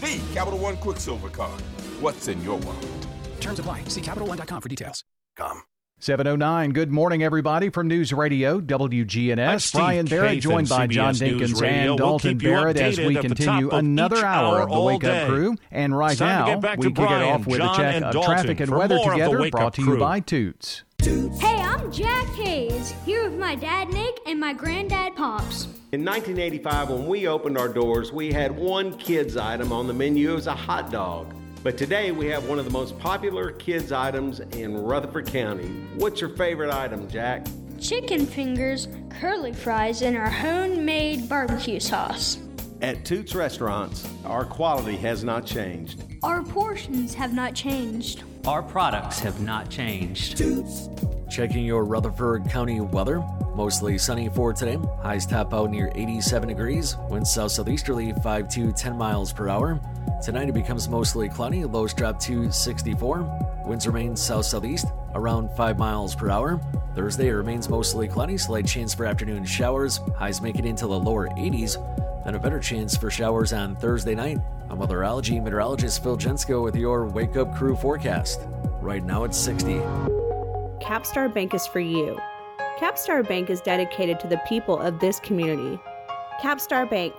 The 0.00 0.20
Capital 0.32 0.58
One 0.58 0.76
Quicksilver 0.76 1.28
card. 1.28 1.60
What's 2.00 2.28
in 2.28 2.42
your 2.42 2.58
wallet? 2.58 3.06
Terms 3.40 3.58
apply. 3.58 3.84
See 3.84 4.00
CapitalOne.com 4.00 4.62
for 4.62 4.68
details. 4.68 5.04
Come. 5.36 5.62
709. 6.04 6.72
Good 6.72 6.92
morning, 6.92 7.22
everybody, 7.22 7.70
from 7.70 7.88
News 7.88 8.12
Radio, 8.12 8.60
WGNS. 8.60 9.72
Brian 9.72 10.04
Barrett, 10.04 10.42
joined 10.42 10.68
by 10.68 10.86
John 10.86 11.14
Dinkins 11.14 11.66
and 11.66 11.96
Dalton 11.96 12.36
we'll 12.36 12.52
Barrett 12.52 12.76
as 12.76 12.98
we 12.98 13.14
continue 13.14 13.70
another 13.70 14.22
hour 14.22 14.60
of 14.60 14.68
the 14.68 14.80
Wake 14.82 15.00
day. 15.00 15.22
Up 15.22 15.28
Crew. 15.28 15.56
And 15.70 15.96
right 15.96 16.20
now, 16.20 16.58
we 16.76 16.92
kick 16.92 16.98
it 16.98 17.22
off 17.22 17.46
with 17.46 17.56
John 17.56 17.80
a 17.80 18.00
check 18.00 18.02
of 18.02 18.22
traffic 18.22 18.60
and 18.60 18.70
weather 18.70 18.98
together, 19.02 19.48
brought 19.48 19.72
to 19.74 19.82
you 19.82 19.96
by 19.96 20.20
Toots. 20.20 20.84
Hey, 21.00 21.56
I'm 21.56 21.90
Jack 21.90 22.26
Hayes, 22.34 22.92
here 23.06 23.30
with 23.30 23.40
my 23.40 23.54
dad 23.54 23.88
Nick 23.88 24.20
and 24.26 24.38
my 24.38 24.52
granddad 24.52 25.16
Pops. 25.16 25.64
In 25.92 26.04
1985, 26.04 26.90
when 26.90 27.06
we 27.06 27.28
opened 27.28 27.56
our 27.56 27.68
doors, 27.68 28.12
we 28.12 28.30
had 28.30 28.54
one 28.54 28.94
kids 28.98 29.38
item 29.38 29.72
on 29.72 29.86
the 29.86 29.94
menu. 29.94 30.32
It 30.32 30.34
was 30.34 30.48
a 30.48 30.54
hot 30.54 30.92
dog. 30.92 31.34
But 31.64 31.78
today 31.78 32.12
we 32.12 32.26
have 32.26 32.46
one 32.46 32.58
of 32.58 32.66
the 32.66 32.70
most 32.70 32.98
popular 32.98 33.50
kids 33.52 33.90
items 33.90 34.40
in 34.40 34.76
Rutherford 34.76 35.26
County. 35.26 35.68
What's 35.94 36.20
your 36.20 36.28
favorite 36.36 36.70
item, 36.70 37.08
Jack? 37.08 37.46
Chicken 37.80 38.26
fingers, 38.26 38.86
curly 39.08 39.54
fries, 39.54 40.02
and 40.02 40.14
our 40.14 40.28
homemade 40.28 41.26
barbecue 41.26 41.80
sauce. 41.80 42.38
At 42.82 43.06
Toots 43.06 43.34
Restaurants, 43.34 44.06
our 44.26 44.44
quality 44.44 44.98
has 44.98 45.24
not 45.24 45.46
changed. 45.46 46.04
Our 46.22 46.42
portions 46.42 47.14
have 47.14 47.32
not 47.32 47.54
changed. 47.54 48.24
Our 48.46 48.62
products 48.62 49.20
have 49.20 49.40
not 49.40 49.70
changed. 49.70 50.42
Checking 51.30 51.64
your 51.64 51.86
Rutherford 51.86 52.46
County 52.50 52.78
weather. 52.78 53.24
Mostly 53.54 53.96
sunny 53.96 54.28
for 54.28 54.52
today. 54.52 54.78
Highs 55.00 55.24
top 55.24 55.54
out 55.54 55.70
near 55.70 55.90
87 55.94 56.48
degrees. 56.48 56.94
Winds 57.08 57.32
south 57.32 57.52
southeasterly 57.52 58.12
5 58.22 58.48
to 58.50 58.70
10 58.70 58.98
miles 58.98 59.32
per 59.32 59.48
hour. 59.48 59.80
Tonight 60.22 60.50
it 60.50 60.52
becomes 60.52 60.90
mostly 60.90 61.26
cloudy. 61.26 61.64
Lows 61.64 61.94
drop 61.94 62.20
to 62.20 62.52
64. 62.52 63.62
Winds 63.64 63.86
remain 63.86 64.14
south 64.14 64.44
southeast 64.44 64.88
around 65.14 65.48
5 65.56 65.78
miles 65.78 66.14
per 66.14 66.28
hour. 66.28 66.60
Thursday 66.94 67.28
it 67.28 67.32
remains 67.32 67.70
mostly 67.70 68.06
cloudy. 68.08 68.36
Slight 68.36 68.66
chance 68.66 68.92
for 68.92 69.06
afternoon 69.06 69.46
showers. 69.46 70.00
Highs 70.16 70.42
make 70.42 70.58
it 70.58 70.66
into 70.66 70.86
the 70.86 70.98
lower 70.98 71.28
80s. 71.30 71.78
And 72.26 72.36
a 72.36 72.38
better 72.38 72.60
chance 72.60 72.94
for 72.94 73.10
showers 73.10 73.54
on 73.54 73.74
Thursday 73.76 74.14
night. 74.14 74.38
I'm 74.70 74.78
weatherology 74.78 75.42
meteorologist 75.42 76.02
Phil 76.02 76.16
Jensko 76.16 76.62
with 76.62 76.74
your 76.74 77.06
Wake 77.06 77.36
Up 77.36 77.54
Crew 77.54 77.76
forecast. 77.76 78.40
Right 78.80 79.04
now 79.04 79.24
it's 79.24 79.36
60. 79.38 79.74
Capstar 80.80 81.32
Bank 81.32 81.54
is 81.54 81.66
for 81.66 81.80
you. 81.80 82.18
Capstar 82.78 83.26
Bank 83.26 83.50
is 83.50 83.60
dedicated 83.60 84.18
to 84.20 84.26
the 84.26 84.40
people 84.48 84.78
of 84.78 84.98
this 85.00 85.20
community. 85.20 85.78
Capstar 86.40 86.88
Bank, 86.88 87.14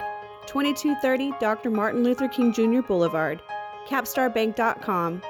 2230 0.48 1.34
Dr. 1.40 1.70
Martin 1.70 2.04
Luther 2.04 2.28
King 2.28 2.52
Jr. 2.52 2.82
Boulevard, 2.82 3.42
capstarbank.com. 3.88 5.22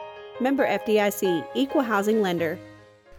Member 0.41 0.67
FDIC, 0.67 1.47
Equal 1.53 1.81
Housing 1.81 2.21
Lender. 2.21 2.59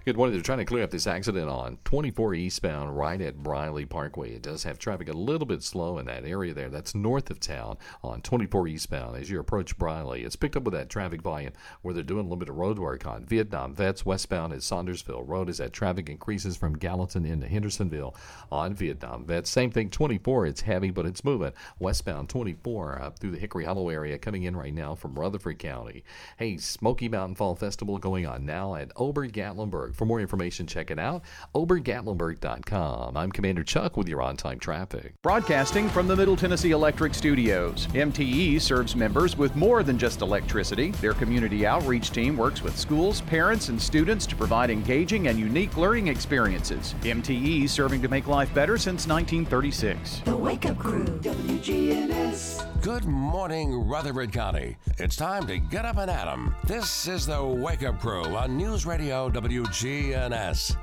Good 0.07 0.17
morning. 0.17 0.35
They're 0.35 0.43
trying 0.45 0.59
to 0.59 0.65
clear 0.65 0.85
up 0.85 0.93
this 0.93 1.09
accident 1.09 1.51
on 1.51 1.79
24 1.83 2.35
eastbound 2.35 2.97
right 2.97 3.21
at 3.21 3.43
Briley 3.43 3.85
Parkway. 3.87 4.37
It 4.37 4.43
does 4.43 4.63
have 4.63 4.79
traffic 4.79 5.09
a 5.09 5.13
little 5.13 5.49
bit 5.49 5.65
slow 5.65 5.99
in 5.99 6.07
that 6.07 6.25
area 6.25 6.55
there. 6.55 6.69
That's 6.69 6.95
north 6.95 7.29
of 7.29 7.41
town 7.41 7.77
on 8.05 8.23
24 8.23 8.69
eastbound 8.69 9.17
as 9.17 9.29
you 9.29 9.41
approach 9.41 9.77
Briley. 9.77 10.23
It's 10.23 10.37
picked 10.37 10.55
up 10.55 10.63
with 10.63 10.75
that 10.75 10.91
traffic 10.91 11.23
volume 11.23 11.55
where 11.83 11.93
they're 11.93 12.05
doing 12.05 12.21
a 12.21 12.23
little 12.23 12.37
bit 12.37 12.49
of 12.49 12.55
road 12.55 12.79
work 12.79 13.05
on 13.05 13.25
Vietnam 13.25 13.75
Vets 13.75 14.07
westbound 14.07 14.53
at 14.53 14.61
Saundersville 14.61 15.27
Road 15.27 15.49
as 15.49 15.59
that 15.59 15.73
traffic 15.73 16.09
increases 16.09 16.57
from 16.57 16.79
Gallatin 16.79 17.27
into 17.27 17.49
Hendersonville 17.49 18.15
on 18.53 18.75
Vietnam 18.75 19.27
Vets. 19.27 19.51
Same 19.51 19.73
thing, 19.73 19.91
24. 19.91 20.47
It's 20.47 20.61
heavy, 20.61 20.93
but 20.93 21.07
it's 21.07 21.25
moving 21.25 21.53
westbound 21.81 22.29
24 22.29 23.03
up 23.03 23.19
through 23.19 23.33
the 23.33 23.41
Hickory 23.41 23.65
Hollow 23.65 23.89
area 23.89 24.19
coming 24.19 24.45
in 24.45 24.55
right 24.55 24.73
now 24.73 24.95
from 24.95 25.19
Rutherford 25.19 25.59
County. 25.59 26.05
Hey, 26.37 26.59
Smoky 26.59 27.09
Mountain 27.09 27.35
Fall 27.35 27.57
Festival 27.57 27.99
going 27.99 28.25
on 28.25 28.47
now 28.47 28.77
at 28.77 28.93
Ober 28.95 29.27
Gatlinburg. 29.27 29.96
For 29.97 30.05
more 30.05 30.21
information, 30.21 30.67
check 30.67 30.91
it 30.91 30.99
out, 30.99 31.23
obergatlinburg.com. 31.55 33.17
I'm 33.17 33.33
Commander 33.33 33.65
Chuck 33.65 33.97
with 33.97 34.09
your 34.09 34.21
on 34.21 34.37
time 34.37 34.59
traffic. 34.59 35.15
Broadcasting 35.23 35.89
from 35.89 36.07
the 36.07 36.15
Middle 36.15 36.37
Tennessee 36.37 36.73
Electric 36.73 37.15
Studios, 37.15 37.87
MTE 37.89 38.61
serves 38.61 38.95
members 38.95 39.39
with 39.39 39.57
more 39.57 39.83
than 39.83 39.99
just 39.99 40.21
electricity. 40.21 40.91
Their 41.01 41.15
community 41.15 41.67
outreach 41.67 42.11
team 42.11 42.37
works 42.37 42.63
with 42.63 42.79
schools, 42.79 43.23
parents, 43.23 43.71
and 43.71 43.81
students 43.81 44.27
to 44.27 44.37
provide 44.37 44.69
engaging 44.69 45.29
and 45.29 45.39
unique 45.39 45.79
learning 45.79 46.09
experiences. 46.09 46.95
MTE 47.01 47.69
serving 47.69 48.03
to 48.03 48.09
make 48.09 48.27
life 48.27 48.53
better 48.53 48.77
since 48.77 49.07
1936. 49.07 50.21
The 50.21 50.37
Wake 50.37 50.67
Up 50.67 50.79
Crew, 50.79 51.05
WGNS. 51.05 52.76
Good 52.87 53.05
morning, 53.05 53.89
Rutherford 53.89 54.33
County. 54.33 54.77
It's 54.99 55.17
time 55.17 55.45
to 55.49 55.59
get 55.59 55.85
up 55.85 55.97
and 55.97 56.09
at 56.09 56.29
'em. 56.29 56.55
This 56.69 57.09
is 57.09 57.27
the 57.27 57.43
Wake 57.43 57.83
Up 57.83 57.99
Crew 58.01 58.23
on 58.37 58.57
News 58.57 58.87
Radio 58.87 59.29
WGNS. 59.29 60.77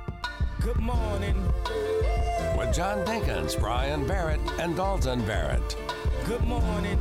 Good 0.60 0.80
morning. 0.80 1.34
With 2.58 2.74
John 2.74 3.06
Dinkins, 3.06 3.58
Brian 3.58 4.06
Barrett, 4.06 4.40
and 4.58 4.76
Dalton 4.76 5.24
Barrett. 5.24 5.76
Good 6.26 6.44
morning. 6.44 6.98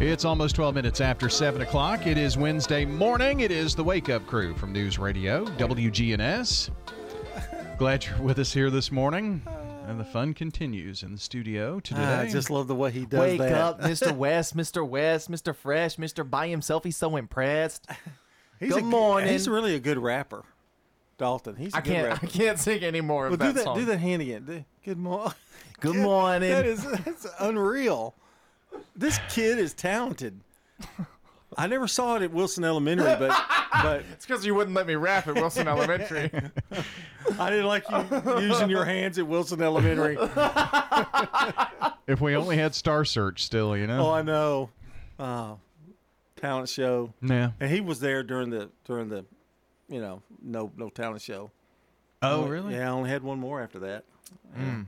It's 0.00 0.24
almost 0.24 0.54
12 0.54 0.74
minutes 0.74 1.02
after 1.02 1.28
7 1.28 1.60
o'clock. 1.60 2.06
It 2.06 2.16
is 2.16 2.38
Wednesday 2.38 2.86
morning. 2.86 3.40
It 3.40 3.50
is 3.50 3.74
the 3.74 3.84
Wake 3.84 4.08
Up 4.08 4.26
Crew 4.26 4.54
from 4.54 4.72
News 4.72 4.98
Radio, 4.98 5.44
WGNS. 5.58 6.70
Glad 7.76 8.06
you're 8.06 8.22
with 8.22 8.38
us 8.38 8.54
here 8.54 8.70
this 8.70 8.90
morning. 8.90 9.42
And 9.86 9.98
the 10.00 10.04
fun 10.04 10.32
continues 10.32 11.02
in 11.02 11.12
the 11.12 11.18
studio 11.18 11.80
today. 11.80 12.00
I 12.02 12.28
just 12.28 12.50
love 12.50 12.66
the 12.68 12.74
way 12.74 12.90
he 12.90 13.04
does 13.04 13.18
it. 13.20 13.38
Wake 13.38 13.38
that. 13.40 13.52
up, 13.52 13.80
Mr. 13.80 14.12
West, 14.16 14.56
Mr. 14.56 14.86
West, 14.86 15.30
Mr. 15.30 15.54
Fresh, 15.54 15.96
Mr. 15.96 16.28
By 16.28 16.48
himself. 16.48 16.84
He's 16.84 16.96
so 16.96 17.16
impressed. 17.16 17.86
He's 18.60 18.72
Good 18.72 18.82
a, 18.84 18.86
morning. 18.86 19.30
He's 19.30 19.48
really 19.48 19.74
a 19.74 19.80
good 19.80 19.98
rapper, 19.98 20.44
Dalton. 21.18 21.56
He's 21.56 21.74
a 21.74 21.78
I 21.78 21.80
good 21.80 21.92
can't. 21.92 22.08
rapper. 22.08 22.26
I 22.26 22.28
can't 22.28 22.58
sing 22.58 22.84
anymore 22.84 23.24
Well, 23.24 23.34
of 23.34 23.40
do 23.40 23.46
that, 23.46 23.54
that. 23.56 23.64
song. 23.64 23.78
Do 23.78 23.84
that 23.86 23.98
hand 23.98 24.22
again. 24.22 24.44
Do- 24.44 24.64
Good 24.84 24.98
morning. 24.98 25.34
Good 25.80 25.96
morning. 25.96 26.50
That 26.50 26.64
is 26.64 26.84
that's 26.84 27.26
unreal. 27.40 28.14
This 28.96 29.18
kid 29.28 29.58
is 29.58 29.74
talented. 29.74 30.40
I 31.58 31.66
never 31.66 31.86
saw 31.88 32.16
it 32.16 32.22
at 32.22 32.32
Wilson 32.32 32.64
Elementary, 32.64 33.14
but 33.18 33.30
but 33.82 34.00
it's 34.12 34.26
because 34.26 34.44
you 34.46 34.54
wouldn't 34.54 34.74
let 34.76 34.86
me 34.86 34.94
rap 34.94 35.26
at 35.28 35.34
Wilson 35.34 35.68
Elementary. 35.68 36.30
I 37.38 37.50
didn't 37.50 37.66
like 37.66 37.84
you 37.90 38.40
using 38.40 38.70
your 38.70 38.84
hands 38.84 39.18
at 39.18 39.26
Wilson 39.26 39.62
Elementary. 39.62 40.16
If 42.06 42.20
we 42.20 42.34
only 42.36 42.56
had 42.56 42.74
Star 42.74 43.04
Search 43.04 43.44
still, 43.44 43.76
you 43.76 43.86
know. 43.86 44.08
Oh, 44.08 44.10
I 44.12 44.22
know. 44.22 44.70
Oh, 45.20 45.58
talent 46.36 46.68
show. 46.68 47.14
Yeah. 47.22 47.52
and 47.60 47.70
he 47.70 47.80
was 47.80 48.00
there 48.00 48.22
during 48.24 48.50
the 48.50 48.70
during 48.84 49.08
the, 49.08 49.24
you 49.88 50.00
know, 50.00 50.20
no 50.42 50.72
no 50.76 50.88
talent 50.88 51.22
show. 51.22 51.52
Oh, 52.20 52.38
Only- 52.38 52.50
really? 52.50 52.74
Yeah, 52.74 52.88
I 52.88 52.92
only 52.92 53.08
had 53.08 53.22
one 53.22 53.38
more 53.38 53.62
after 53.62 53.78
that. 53.80 54.04
Mm. 54.58 54.86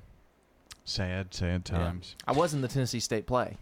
Sad, 0.85 1.33
sad 1.33 1.65
times. 1.65 2.17
I 2.27 2.33
was 2.33 2.53
in 2.53 2.61
the 2.61 2.69
Tennessee 2.69 3.01
State 3.01 3.27
play. 3.27 3.57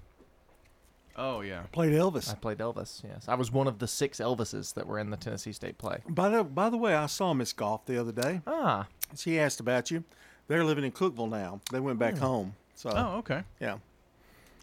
Oh 1.17 1.41
yeah. 1.43 1.63
Played 1.73 1.93
Elvis. 1.93 2.31
I 2.31 2.35
played 2.35 2.59
Elvis. 2.59 3.03
Yes, 3.05 3.27
I 3.29 3.35
was 3.35 3.51
one 3.53 3.67
of 3.67 3.79
the 3.79 3.87
six 3.89 4.19
Elvises 4.19 4.75
that 4.75 4.87
were 4.87 4.99
in 4.99 5.11
the 5.11 5.17
Tennessee 5.17 5.53
State 5.53 5.77
play. 5.79 5.99
By 6.09 6.29
the 6.31 6.45
by 6.45 6.71
the 6.71 6.77
way, 6.79 6.95
I 6.95 7.07
saw 7.07 7.35
Miss 7.35 7.53
Golf 7.53 7.85
the 7.87 7.99
other 8.01 8.13
day. 8.13 8.41
Ah, 8.47 8.87
she 9.17 9.39
asked 9.39 9.61
about 9.61 9.91
you. 9.91 10.05
They're 10.49 10.65
living 10.65 10.85
in 10.85 10.93
Cookeville 10.93 11.31
now. 11.31 11.61
They 11.71 11.81
went 11.81 11.99
back 11.99 12.15
Hmm. 12.15 12.21
home. 12.25 12.55
So 12.75 12.91
Oh, 12.91 13.19
okay. 13.19 13.43
yeah, 13.61 13.79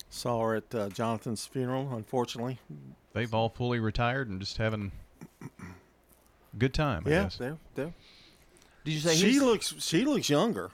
saw 0.10 0.42
her 0.42 0.56
at 0.56 0.74
uh, 0.76 0.90
Jonathan's 0.90 1.46
funeral. 1.46 1.94
Unfortunately, 1.96 2.60
They've 3.14 3.34
all 3.34 3.50
fully 3.50 3.80
retired 3.80 4.28
and 4.30 4.40
just 4.40 4.58
having 4.58 4.92
a 5.42 5.48
good 6.58 6.74
time. 6.74 7.04
I 7.06 7.10
yeah, 7.10 7.24
guess. 7.24 7.38
they're, 7.38 7.58
they're, 7.76 7.94
Did 8.84 8.92
you 8.94 9.00
say 9.00 9.16
she 9.16 9.32
he's- 9.32 9.42
looks 9.44 9.74
she 9.80 10.04
looks 10.06 10.30
younger? 10.30 10.72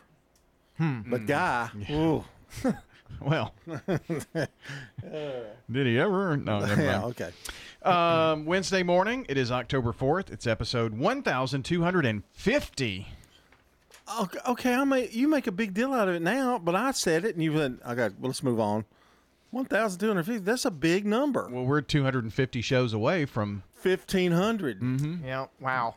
Hmm. 0.77 1.01
But 1.07 1.25
guy, 1.27 1.69
ooh. 1.89 2.23
Well, 3.21 3.53
did 4.35 4.47
he 5.87 5.99
ever? 5.99 6.37
No, 6.37 6.59
never 6.65 6.81
Yeah, 6.83 7.05
okay. 7.05 7.31
Um, 7.81 8.45
Wednesday 8.45 8.83
morning. 8.83 9.25
It 9.29 9.37
is 9.37 9.51
October 9.51 9.91
fourth. 9.93 10.31
It's 10.31 10.47
episode 10.47 10.93
one 10.97 11.21
thousand 11.21 11.63
two 11.63 11.81
hundred 11.83 12.05
and 12.05 12.23
fifty. 12.31 13.07
Okay, 14.19 14.39
okay, 14.47 14.73
I 14.73 14.83
may 14.83 15.09
you 15.09 15.27
make 15.27 15.47
a 15.47 15.51
big 15.51 15.73
deal 15.73 15.93
out 15.93 16.07
of 16.07 16.15
it 16.15 16.21
now, 16.21 16.59
but 16.59 16.75
I 16.75 16.91
said 16.91 17.25
it, 17.25 17.35
and 17.35 17.43
you 17.43 17.53
went. 17.53 17.81
I 17.85 17.95
got. 17.95 18.19
Well, 18.19 18.29
let's 18.29 18.43
move 18.43 18.59
on. 18.59 18.85
One 19.51 19.65
thousand 19.65 19.99
two 19.99 20.07
hundred 20.07 20.25
fifty. 20.25 20.39
That's 20.41 20.65
a 20.65 20.71
big 20.71 21.05
number. 21.05 21.47
Well, 21.49 21.65
we're 21.65 21.81
two 21.81 22.03
hundred 22.03 22.23
and 22.23 22.33
fifty 22.33 22.61
shows 22.61 22.93
away 22.93 23.25
from 23.25 23.63
fifteen 23.73 24.31
hundred. 24.31 24.81
Mm-hmm. 24.81 25.25
Yeah. 25.25 25.47
Wow. 25.59 25.95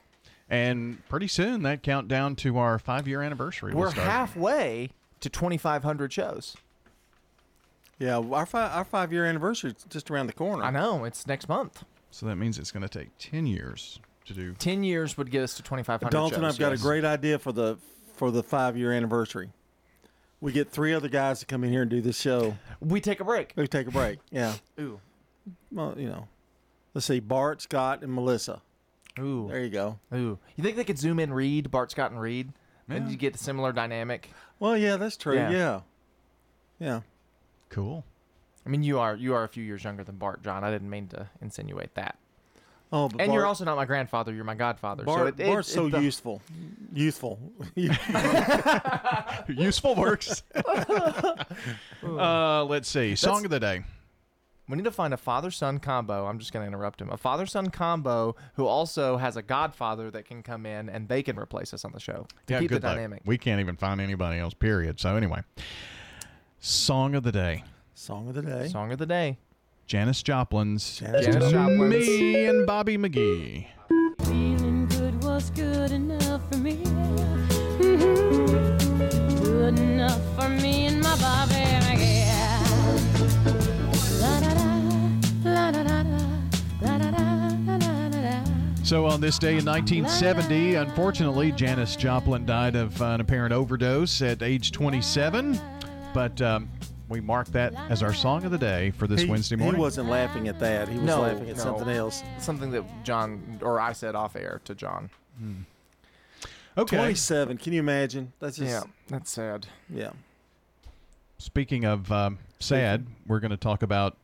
And 0.50 1.06
pretty 1.08 1.28
soon 1.28 1.62
that 1.64 1.82
countdown 1.82 2.34
to 2.36 2.56
our 2.58 2.78
five 2.78 3.06
year 3.06 3.20
anniversary. 3.20 3.74
We're 3.74 3.90
start. 3.90 4.06
halfway 4.06 4.90
to 5.20 5.28
2,500 5.28 6.12
shows. 6.12 6.56
Yeah, 7.98 8.18
our 8.18 8.46
five 8.46 8.72
our 8.72 8.84
five 8.84 9.12
year 9.12 9.24
anniversary 9.24 9.70
is 9.70 9.84
just 9.88 10.10
around 10.10 10.28
the 10.28 10.32
corner. 10.32 10.62
I 10.62 10.70
know 10.70 11.04
it's 11.04 11.26
next 11.26 11.48
month. 11.48 11.84
So 12.10 12.26
that 12.26 12.36
means 12.36 12.58
it's 12.58 12.70
going 12.70 12.86
to 12.86 12.88
take 12.88 13.10
ten 13.18 13.46
years 13.46 14.00
to 14.26 14.34
do. 14.34 14.54
Ten 14.54 14.84
years 14.84 15.16
would 15.18 15.30
get 15.30 15.42
us 15.42 15.54
to 15.54 15.62
2,500. 15.62 16.10
Dalton, 16.10 16.40
shows, 16.40 16.54
I've 16.54 16.58
got 16.58 16.70
yes. 16.70 16.80
a 16.80 16.82
great 16.82 17.04
idea 17.04 17.38
for 17.38 17.52
the 17.52 17.78
for 18.14 18.30
the 18.30 18.42
five 18.42 18.76
year 18.76 18.92
anniversary. 18.92 19.50
We 20.40 20.52
get 20.52 20.70
three 20.70 20.94
other 20.94 21.08
guys 21.08 21.40
to 21.40 21.46
come 21.46 21.64
in 21.64 21.70
here 21.70 21.82
and 21.82 21.90
do 21.90 22.00
this 22.00 22.18
show. 22.18 22.56
We 22.80 23.00
take 23.00 23.18
a 23.18 23.24
break. 23.24 23.52
We 23.56 23.66
take 23.66 23.88
a 23.88 23.90
break. 23.90 24.20
Yeah. 24.30 24.54
Ooh. 24.78 25.00
Well, 25.72 25.94
you 25.98 26.08
know, 26.08 26.28
let's 26.94 27.06
see, 27.06 27.18
Bart, 27.18 27.60
Scott, 27.62 28.02
and 28.02 28.14
Melissa. 28.14 28.62
Ooh. 29.18 29.48
There 29.50 29.60
you 29.60 29.70
go. 29.70 29.98
Ooh. 30.14 30.38
You 30.54 30.62
think 30.62 30.76
they 30.76 30.84
could 30.84 30.98
zoom 30.98 31.18
in 31.18 31.32
Reed, 31.32 31.72
Bart 31.72 31.90
Scott, 31.90 32.12
and 32.12 32.20
Reed, 32.20 32.52
and 32.88 33.10
you 33.10 33.16
get 33.16 33.34
a 33.34 33.38
similar 33.38 33.72
dynamic? 33.72 34.30
Well, 34.60 34.76
yeah, 34.76 34.96
that's 34.96 35.16
true. 35.16 35.34
Yeah. 35.34 35.50
Yeah. 35.50 35.80
Yeah. 36.78 37.00
Cool. 37.70 38.04
I 38.66 38.68
mean, 38.70 38.82
you 38.82 38.98
are 38.98 39.16
you 39.16 39.34
are 39.34 39.44
a 39.44 39.48
few 39.48 39.64
years 39.64 39.84
younger 39.84 40.04
than 40.04 40.16
Bart, 40.16 40.42
John. 40.42 40.64
I 40.64 40.70
didn't 40.70 40.90
mean 40.90 41.08
to 41.08 41.28
insinuate 41.40 41.94
that. 41.94 42.18
Oh, 42.90 43.08
but 43.08 43.20
and 43.20 43.32
you're 43.34 43.44
also 43.44 43.64
not 43.64 43.76
my 43.76 43.84
grandfather. 43.84 44.32
You're 44.32 44.44
my 44.44 44.54
godfather. 44.54 45.02
so 45.02 45.06
Bart, 45.06 45.28
it, 45.28 45.40
it, 45.40 45.46
Bart's 45.46 45.68
it- 45.70 45.74
so 45.74 45.88
the- 45.88 46.00
useful. 46.00 46.40
Youthful. 46.94 47.38
Useful 49.48 49.94
works. 49.94 50.42
uh, 52.02 52.64
let's 52.64 52.88
see. 52.88 53.14
Song 53.14 53.42
That's- 53.42 53.44
of 53.44 53.50
the 53.50 53.60
day. 53.60 53.84
We 54.68 54.76
need 54.76 54.84
to 54.84 54.90
find 54.90 55.14
a 55.14 55.16
father 55.16 55.50
son 55.50 55.78
combo. 55.78 56.26
I'm 56.26 56.38
just 56.38 56.52
going 56.52 56.62
to 56.62 56.66
interrupt 56.66 57.00
him. 57.00 57.08
A 57.10 57.16
father 57.16 57.46
son 57.46 57.70
combo 57.70 58.36
who 58.56 58.66
also 58.66 59.16
has 59.16 59.36
a 59.38 59.42
godfather 59.42 60.10
that 60.10 60.26
can 60.26 60.42
come 60.42 60.66
in 60.66 60.90
and 60.90 61.08
they 61.08 61.22
can 61.22 61.38
replace 61.38 61.72
us 61.72 61.86
on 61.86 61.92
the 61.92 62.00
show 62.00 62.26
to 62.48 62.52
yeah, 62.52 62.60
keep 62.60 62.68
the 62.68 62.74
good 62.76 62.82
luck. 62.82 62.96
dynamic. 62.96 63.22
We 63.24 63.38
can't 63.38 63.60
even 63.60 63.76
find 63.76 63.98
anybody 63.98 64.38
else. 64.38 64.52
Period. 64.52 65.00
So 65.00 65.16
anyway, 65.16 65.40
song 66.60 67.14
of 67.14 67.22
the 67.22 67.32
day. 67.32 67.64
Song 67.94 68.28
of 68.28 68.34
the 68.34 68.42
day. 68.42 68.68
Song 68.68 68.92
of 68.92 68.98
the 68.98 69.06
day. 69.06 69.38
Janis 69.86 70.22
Joplin's 70.22 70.98
Janis 70.98 71.50
Joplin's. 71.50 71.90
Me 71.90 72.46
and 72.46 72.66
Bobby 72.66 72.98
McGee. 72.98 73.66
Feeling 74.24 74.86
good 74.86 75.22
was 75.24 75.50
good 75.50 75.90
enough 75.92 76.42
for 76.50 76.58
me. 76.58 76.76
Mhm. 77.78 79.42
Good 79.42 79.78
enough 79.78 80.20
for 80.36 80.48
me 80.48 80.86
and 80.86 81.00
my 81.00 81.16
Bobby 81.16 81.54
McGee. 81.54 82.26
La-da-da, 84.20 84.68
la-da-da. 85.44 85.94
So 88.84 89.06
on 89.06 89.20
this 89.20 89.38
day 89.38 89.58
in 89.58 89.64
1970, 89.64 90.74
unfortunately, 90.76 91.52
Janis 91.52 91.94
Joplin 91.96 92.44
died 92.46 92.74
of 92.76 93.00
an 93.02 93.20
apparent 93.20 93.52
overdose 93.52 94.22
at 94.22 94.42
age 94.42 94.72
27. 94.72 95.60
But 96.14 96.40
um, 96.42 96.68
we 97.08 97.20
mark 97.20 97.48
that 97.48 97.74
as 97.90 98.02
our 98.02 98.12
song 98.12 98.44
of 98.44 98.50
the 98.50 98.58
day 98.58 98.90
for 98.92 99.06
this 99.06 99.22
He- 99.22 99.30
Wednesday 99.30 99.56
morning. 99.56 99.76
He 99.76 99.80
wasn't 99.80 100.08
laughing 100.08 100.48
at 100.48 100.58
that. 100.60 100.88
He 100.88 100.96
was 100.96 101.04
no, 101.04 101.20
laughing 101.22 101.50
at 101.50 101.56
no. 101.56 101.62
something 101.62 101.88
else. 101.88 102.22
Something 102.38 102.70
that 102.72 102.84
John 103.04 103.58
or 103.62 103.80
I 103.80 103.92
said 103.92 104.14
off 104.14 104.36
air 104.36 104.60
to 104.64 104.74
John. 104.74 105.10
Okay. 106.76 106.96
27. 106.96 107.58
Can 107.58 107.72
you 107.72 107.80
imagine? 107.80 108.32
That's 108.40 108.56
just. 108.56 108.70
Yeah, 108.70 108.82
that's 109.08 109.30
sad. 109.30 109.66
Yeah. 109.92 110.10
Speaking 111.38 111.84
of 111.84 112.10
um, 112.12 112.38
sad, 112.60 113.06
we're 113.26 113.40
going 113.40 113.50
to 113.52 113.56
talk 113.56 113.82
about 113.82 114.16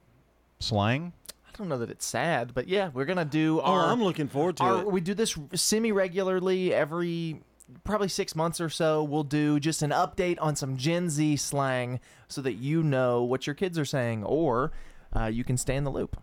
slang. 0.61 1.13
I 1.29 1.51
I 1.55 1.57
don't 1.59 1.69
know 1.69 1.79
that 1.79 1.91
it's 1.91 2.05
sad, 2.07 2.53
but 2.53 2.67
yeah, 2.67 2.91
we're 2.93 3.05
gonna 3.05 3.25
do 3.25 3.61
Oh, 3.61 3.65
our. 3.65 3.85
I'm 3.87 4.03
looking 4.03 4.27
forward 4.27 4.57
to 4.57 4.63
our- 4.65 4.81
it. 4.81 4.91
We 4.91 5.01
do 5.01 5.15
this 5.15 5.39
semi 5.55 5.93
regularly 5.93 6.75
every 6.75 7.41
probably 7.83 8.09
six 8.09 8.37
months 8.37 8.61
or 8.61 8.69
so. 8.69 9.03
We'll 9.03 9.25
do 9.25 9.59
just 9.59 9.83
an 9.83 9.91
update 9.91 10.39
on 10.41 10.55
some 10.57 10.77
Gen 10.77 11.11
Z 11.11 11.37
slang 11.37 12.01
so 12.29 12.41
that 12.43 12.55
you 12.55 12.83
know 12.83 13.23
what 13.23 13.47
your 13.47 13.55
kids 13.55 13.79
are 13.79 13.85
saying, 13.85 14.25
or 14.25 14.73
uh, 15.15 15.27
you 15.27 15.45
can 15.45 15.57
stay 15.57 15.77
in 15.77 15.85
the 15.85 15.91
loop. 15.91 16.17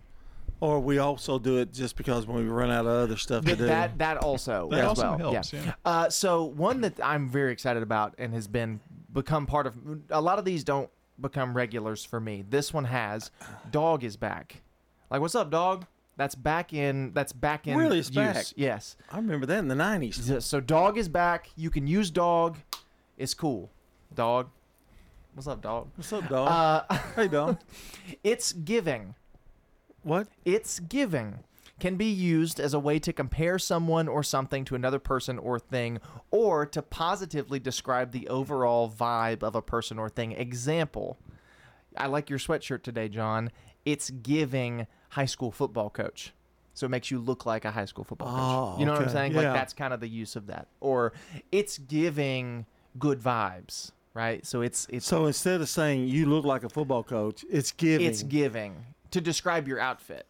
Or 0.60 0.80
we 0.80 1.00
also 1.00 1.40
do 1.40 1.58
it 1.58 1.74
just 1.74 1.96
because 1.96 2.28
when 2.28 2.38
we 2.38 2.44
run 2.44 2.70
out 2.70 2.86
of 2.86 2.92
other 2.92 3.18
stuff 3.18 3.44
to 3.46 3.56
do. 3.56 3.66
That 3.66 3.98
that 3.98 4.18
also 4.18 4.70
That 4.70 4.80
as 4.82 4.86
also 4.86 5.02
well. 5.18 5.34
helps, 5.34 5.54
yeah. 5.54 5.62
yeah. 5.66 5.74
Uh, 5.84 6.10
so 6.10 6.44
one 6.44 6.82
that 6.82 6.94
I'm 7.04 7.28
very 7.28 7.52
excited 7.52 7.82
about 7.82 8.14
and 8.20 8.34
has 8.34 8.48
been 8.48 8.80
become 9.12 9.48
part 9.48 9.66
of. 9.66 9.76
A 10.12 10.22
lot 10.22 10.38
of 10.38 10.46
these 10.46 10.64
don't 10.64 10.90
become 11.20 11.56
regulars 11.56 12.06
for 12.06 12.20
me. 12.20 12.44
This 12.48 12.74
one 12.74 12.86
has. 12.86 13.32
Dog 13.72 14.04
is 14.04 14.18
back. 14.18 14.62
Like, 15.10 15.20
what's 15.22 15.36
up, 15.36 15.50
dog? 15.50 15.86
That's 16.22 16.36
back 16.36 16.72
in. 16.72 17.14
That's 17.14 17.34
back 17.34 17.68
in. 17.68 17.76
Really, 17.76 17.98
it's 17.98 18.10
use. 18.10 18.16
back? 18.16 18.46
Yes. 18.56 18.96
I 19.12 19.18
remember 19.18 19.48
that 19.48 19.58
in 19.58 19.70
the 19.70 19.74
90s. 19.74 20.44
So 20.44 20.60
dog 20.60 21.00
is 21.00 21.10
back. 21.10 21.50
You 21.56 21.72
can 21.72 21.88
use 21.88 22.12
dog. 22.12 22.60
It's 23.18 23.34
cool. 23.34 23.72
Dog. 24.14 24.52
What's 25.34 25.48
up, 25.48 25.64
dog? 25.64 25.90
What's 25.96 26.14
up, 26.14 26.30
dog? 26.30 26.88
Uh, 26.92 26.98
hey, 27.16 27.28
dog. 27.28 27.58
It's 28.24 28.54
giving. 28.54 29.16
What? 30.04 30.28
It's 30.46 30.80
giving 30.80 31.40
can 31.80 31.96
be 31.96 32.12
used 32.12 32.60
as 32.60 32.76
a 32.76 32.80
way 32.80 33.00
to 33.00 33.12
compare 33.12 33.58
someone 33.58 34.08
or 34.08 34.22
something 34.22 34.64
to 34.66 34.76
another 34.76 35.00
person 35.00 35.40
or 35.40 35.58
thing, 35.58 35.98
or 36.30 36.68
to 36.68 36.84
positively 36.84 37.58
describe 37.58 38.12
the 38.12 38.28
overall 38.28 38.88
vibe 38.88 39.42
of 39.42 39.56
a 39.56 39.62
person 39.64 39.98
or 39.98 40.08
thing. 40.08 40.34
Example 40.34 41.18
I 41.98 42.06
like 42.06 42.30
your 42.30 42.38
sweatshirt 42.38 42.84
today, 42.84 43.10
John. 43.10 43.52
It's 43.86 44.12
giving 44.12 44.86
high 45.12 45.26
school 45.26 45.52
football 45.52 45.90
coach. 45.90 46.34
So 46.74 46.86
it 46.86 46.90
makes 46.90 47.12
you 47.12 47.20
look 47.20 47.46
like 47.46 47.66
a 47.66 47.72
high 47.72 47.86
school 47.86 48.04
football 48.04 48.30
coach. 48.30 48.78
Oh, 48.78 48.80
you 48.80 48.86
know 48.86 48.94
what 48.94 49.02
I'm 49.04 49.10
saying? 49.10 49.34
Yeah. 49.34 49.42
Like 49.42 49.54
that's 49.54 49.74
kind 49.74 49.94
of 49.94 50.00
the 50.00 50.08
use 50.08 50.36
of 50.36 50.48
that. 50.48 50.68
Or 50.80 51.14
it's 51.52 51.78
giving 51.78 52.66
good 52.98 53.20
vibes, 53.20 53.92
right? 54.14 54.46
So 54.46 54.62
it's 54.62 54.88
it's 54.90 55.06
So 55.06 55.26
instead 55.26 55.62
of 55.62 55.70
saying 55.70 56.08
you 56.08 56.26
look 56.26 56.46
like 56.46 56.64
a 56.64 56.70
football 56.70 57.04
coach, 57.04 57.46
it's 57.50 57.72
giving. 57.72 58.08
it's 58.08 58.24
giving 58.24 58.86
to 59.12 59.22
describe 59.22 59.68
your 59.68 59.80
outfit. 59.80 60.26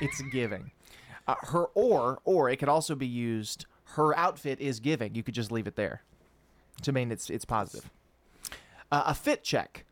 it's 0.00 0.22
giving. 0.32 0.70
Uh, 1.26 1.34
her 1.42 1.64
or 1.74 2.20
or 2.24 2.48
it 2.48 2.56
could 2.58 2.68
also 2.68 2.94
be 2.94 3.06
used. 3.08 3.66
Her 3.96 4.16
outfit 4.16 4.60
is 4.60 4.78
giving. 4.78 5.14
You 5.16 5.24
could 5.24 5.34
just 5.34 5.50
leave 5.50 5.66
it 5.66 5.74
there 5.74 6.02
to 6.82 6.92
mean 6.92 7.10
it's 7.10 7.28
it's 7.28 7.44
positive. 7.44 7.90
Uh, 8.92 9.02
a 9.06 9.14
fit 9.14 9.42
check. 9.42 9.84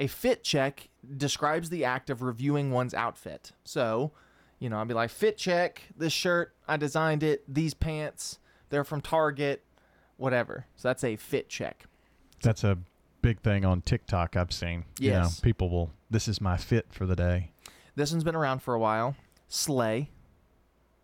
A 0.00 0.06
fit 0.06 0.42
check 0.42 0.88
describes 1.16 1.70
the 1.70 1.84
act 1.84 2.10
of 2.10 2.22
reviewing 2.22 2.70
one's 2.70 2.94
outfit. 2.94 3.52
So, 3.64 4.12
you 4.58 4.68
know, 4.68 4.78
I'd 4.78 4.88
be 4.88 4.94
like, 4.94 5.10
fit 5.10 5.36
check. 5.36 5.82
This 5.96 6.12
shirt, 6.12 6.54
I 6.66 6.76
designed 6.76 7.22
it. 7.22 7.42
These 7.52 7.74
pants, 7.74 8.38
they're 8.70 8.84
from 8.84 9.00
Target. 9.00 9.64
Whatever. 10.16 10.66
So 10.76 10.88
that's 10.88 11.04
a 11.04 11.16
fit 11.16 11.48
check. 11.48 11.84
That's 12.42 12.64
a 12.64 12.78
big 13.22 13.40
thing 13.40 13.64
on 13.64 13.80
TikTok 13.80 14.36
I've 14.36 14.52
seen. 14.52 14.84
You 14.98 15.12
know, 15.12 15.28
people 15.42 15.68
will, 15.68 15.90
this 16.10 16.28
is 16.28 16.40
my 16.40 16.56
fit 16.56 16.86
for 16.90 17.06
the 17.06 17.16
day. 17.16 17.52
This 17.94 18.12
one's 18.12 18.24
been 18.24 18.36
around 18.36 18.60
for 18.62 18.74
a 18.74 18.78
while. 18.78 19.16
Slay. 19.48 20.10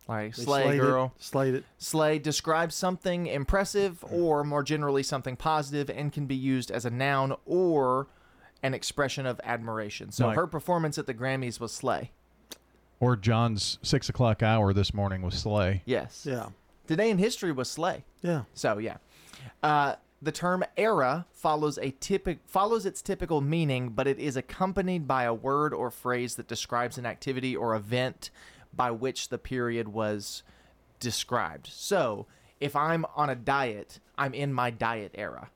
Like 0.07 0.35
They 0.35 0.43
slay 0.43 0.63
slayed 0.63 0.79
it, 0.79 0.81
girl. 0.81 1.13
slayed 1.19 1.53
it. 1.53 1.63
Slay 1.77 2.17
describes 2.17 2.73
something 2.73 3.27
impressive 3.27 4.01
mm. 4.01 4.11
or 4.11 4.43
more 4.43 4.63
generally 4.63 5.03
something 5.03 5.35
positive 5.35 5.89
and 5.89 6.11
can 6.11 6.25
be 6.25 6.35
used 6.35 6.71
as 6.71 6.83
a 6.83 6.89
noun 6.89 7.35
or 7.45 8.07
an 8.63 8.73
expression 8.73 9.25
of 9.25 9.39
admiration. 9.43 10.11
So 10.11 10.27
Like- 10.27 10.35
her 10.35 10.47
performance 10.47 10.97
at 10.97 11.05
the 11.07 11.13
Grammys 11.13 11.59
was 11.59 11.71
slay. 11.73 12.11
Or 12.99 13.15
John's 13.15 13.79
six 13.81 14.09
o'clock 14.09 14.43
hour 14.43 14.73
this 14.73 14.93
morning 14.93 15.21
was 15.21 15.35
Slay. 15.35 15.83
Yes. 15.85 16.25
Yeah. 16.29 16.49
Today 16.85 17.09
in 17.09 17.17
history 17.17 17.51
was 17.53 17.69
slay. 17.71 18.03
Yeah. 18.21 18.43
So 18.53 18.77
yeah. 18.77 18.97
Uh, 19.63 19.95
the 20.21 20.33
term 20.33 20.65
era 20.75 21.25
follows 21.31 21.77
a 21.77 21.91
typic 21.91 22.39
follows 22.45 22.85
its 22.85 23.01
typical 23.01 23.39
meaning, 23.39 23.91
but 23.91 24.05
it 24.05 24.19
is 24.19 24.35
accompanied 24.35 25.07
by 25.07 25.23
a 25.23 25.33
word 25.33 25.73
or 25.73 25.89
phrase 25.91 26.35
that 26.35 26.47
describes 26.49 26.97
an 26.97 27.05
activity 27.05 27.55
or 27.55 27.73
event 27.73 28.31
by 28.75 28.91
which 28.91 29.29
the 29.29 29.37
period 29.37 29.87
was 29.87 30.43
described. 30.99 31.67
So, 31.67 32.25
if 32.59 32.75
I'm 32.75 33.05
on 33.15 33.29
a 33.29 33.35
diet, 33.35 34.01
I'm 34.17 34.33
in 34.33 34.53
my 34.53 34.69
diet 34.71 35.13
era. 35.15 35.49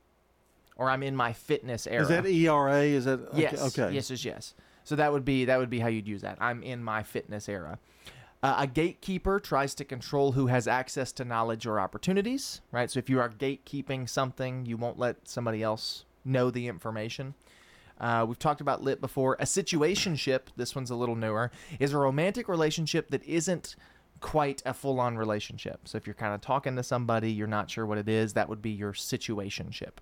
Or 0.76 0.90
I'm 0.90 1.02
in 1.02 1.14
my 1.14 1.32
fitness 1.32 1.86
era. 1.86 2.02
Is 2.02 2.08
that 2.08 2.26
ERA? 2.26 2.82
Is 2.82 3.04
that 3.04 3.20
okay, 3.28 3.42
Yes. 3.42 3.78
Okay. 3.78 3.94
Yes, 3.94 4.10
yes, 4.10 4.24
yes. 4.24 4.54
So 4.82 4.96
that 4.96 5.12
would 5.12 5.24
be 5.24 5.44
that 5.44 5.58
would 5.58 5.70
be 5.70 5.78
how 5.78 5.88
you'd 5.88 6.08
use 6.08 6.22
that. 6.22 6.36
I'm 6.40 6.62
in 6.62 6.82
my 6.82 7.02
fitness 7.02 7.48
era. 7.48 7.78
Uh, 8.42 8.56
a 8.58 8.66
gatekeeper 8.66 9.40
tries 9.40 9.74
to 9.74 9.86
control 9.86 10.32
who 10.32 10.48
has 10.48 10.68
access 10.68 11.12
to 11.12 11.24
knowledge 11.24 11.64
or 11.64 11.80
opportunities, 11.80 12.60
right? 12.72 12.90
So 12.90 12.98
if 12.98 13.08
you 13.08 13.18
are 13.18 13.30
gatekeeping 13.30 14.06
something, 14.06 14.66
you 14.66 14.76
won't 14.76 14.98
let 14.98 15.26
somebody 15.26 15.62
else 15.62 16.04
know 16.26 16.50
the 16.50 16.68
information. 16.68 17.34
Uh, 17.98 18.26
we've 18.28 18.38
talked 18.38 18.60
about 18.60 18.82
lit 18.82 19.00
before. 19.00 19.34
A 19.40 19.44
situationship, 19.44 20.40
this 20.56 20.74
one's 20.74 20.90
a 20.90 20.94
little 20.94 21.16
newer, 21.16 21.50
is 21.78 21.94
a 21.94 21.96
romantic 21.96 22.46
relationship 22.46 23.08
that 23.10 23.24
isn't 23.24 23.76
quite 24.20 24.62
a 24.66 24.74
full-on 24.74 25.16
relationship. 25.16 25.88
So 25.88 25.96
if 25.96 26.06
you're 26.06 26.14
kind 26.14 26.34
of 26.34 26.42
talking 26.42 26.76
to 26.76 26.82
somebody, 26.82 27.30
you're 27.32 27.46
not 27.46 27.70
sure 27.70 27.86
what 27.86 27.96
it 27.96 28.08
is, 28.08 28.34
that 28.34 28.48
would 28.48 28.60
be 28.60 28.70
your 28.70 28.92
situationship. 28.92 29.92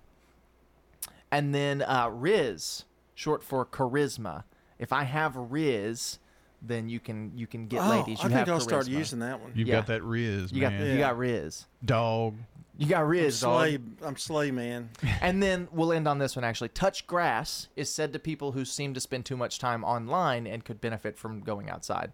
And 1.33 1.53
then 1.53 1.81
uh, 1.81 2.09
Rizz, 2.09 2.83
short 3.15 3.41
for 3.43 3.65
charisma. 3.65 4.43
If 4.77 4.93
I 4.93 5.03
have 5.03 5.33
Rizz, 5.33 6.19
then 6.61 6.89
you 6.89 6.99
can 6.99 7.31
you 7.35 7.47
can 7.47 7.67
get 7.67 7.81
Oh, 7.83 7.89
ladies. 7.89 8.19
I 8.19 8.23
You 8.23 8.29
think 8.29 8.39
have 8.47 8.49
I'll 8.49 8.59
start 8.59 8.87
using 8.87 9.19
that 9.19 9.41
one. 9.41 9.51
You've 9.55 9.67
Yeah. 9.67 9.75
got 9.77 9.87
that 9.87 10.01
Rizz, 10.01 10.53
You 10.53 10.61
man. 10.61 10.79
got 10.79 10.87
you 10.87 10.97
got 10.99 11.15
Rizz. 11.15 11.65
Dog. 11.83 12.35
You 12.77 12.87
got 12.87 13.03
Rizz, 13.05 13.41
dog. 13.41 13.59
Slay, 13.59 13.79
I'm 14.03 14.17
Slay 14.17 14.51
Man. 14.51 14.89
And 15.21 15.41
then 15.41 15.67
we'll 15.71 15.91
end 15.93 16.07
on 16.07 16.17
this 16.19 16.35
one 16.35 16.43
actually. 16.45 16.69
Touch 16.69 17.05
grass 17.07 17.67
is 17.75 17.89
said 17.89 18.13
to 18.13 18.19
people 18.19 18.51
who 18.53 18.63
seem 18.65 18.93
to 18.93 18.99
spend 18.99 19.25
too 19.25 19.37
much 19.37 19.57
time 19.59 19.83
online 19.83 20.45
and 20.47 20.63
could 20.63 20.79
benefit 20.81 21.17
from 21.17 21.39
going 21.41 21.69
outside. 21.69 22.11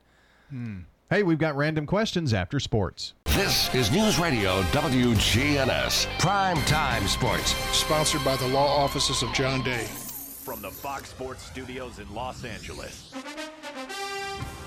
Hmm. 0.49 0.79
Hey, 1.09 1.23
we've 1.23 1.39
got 1.39 1.55
random 1.55 1.85
questions 1.87 2.33
after 2.33 2.59
sports. 2.59 3.13
This 3.33 3.73
is 3.75 3.91
News 3.91 4.17
Radio 4.17 4.63
WGNS 4.63 6.07
Prime 6.17 6.57
Time 6.63 7.07
Sports. 7.07 7.51
Sponsored 7.77 8.25
by 8.25 8.35
the 8.37 8.47
law 8.47 8.83
offices 8.83 9.21
of 9.21 9.31
John 9.33 9.61
Day. 9.61 9.85
From 9.85 10.63
the 10.63 10.71
Fox 10.71 11.09
Sports 11.09 11.43
Studios 11.43 11.99
in 11.99 12.11
Los 12.13 12.43
Angeles, 12.43 13.13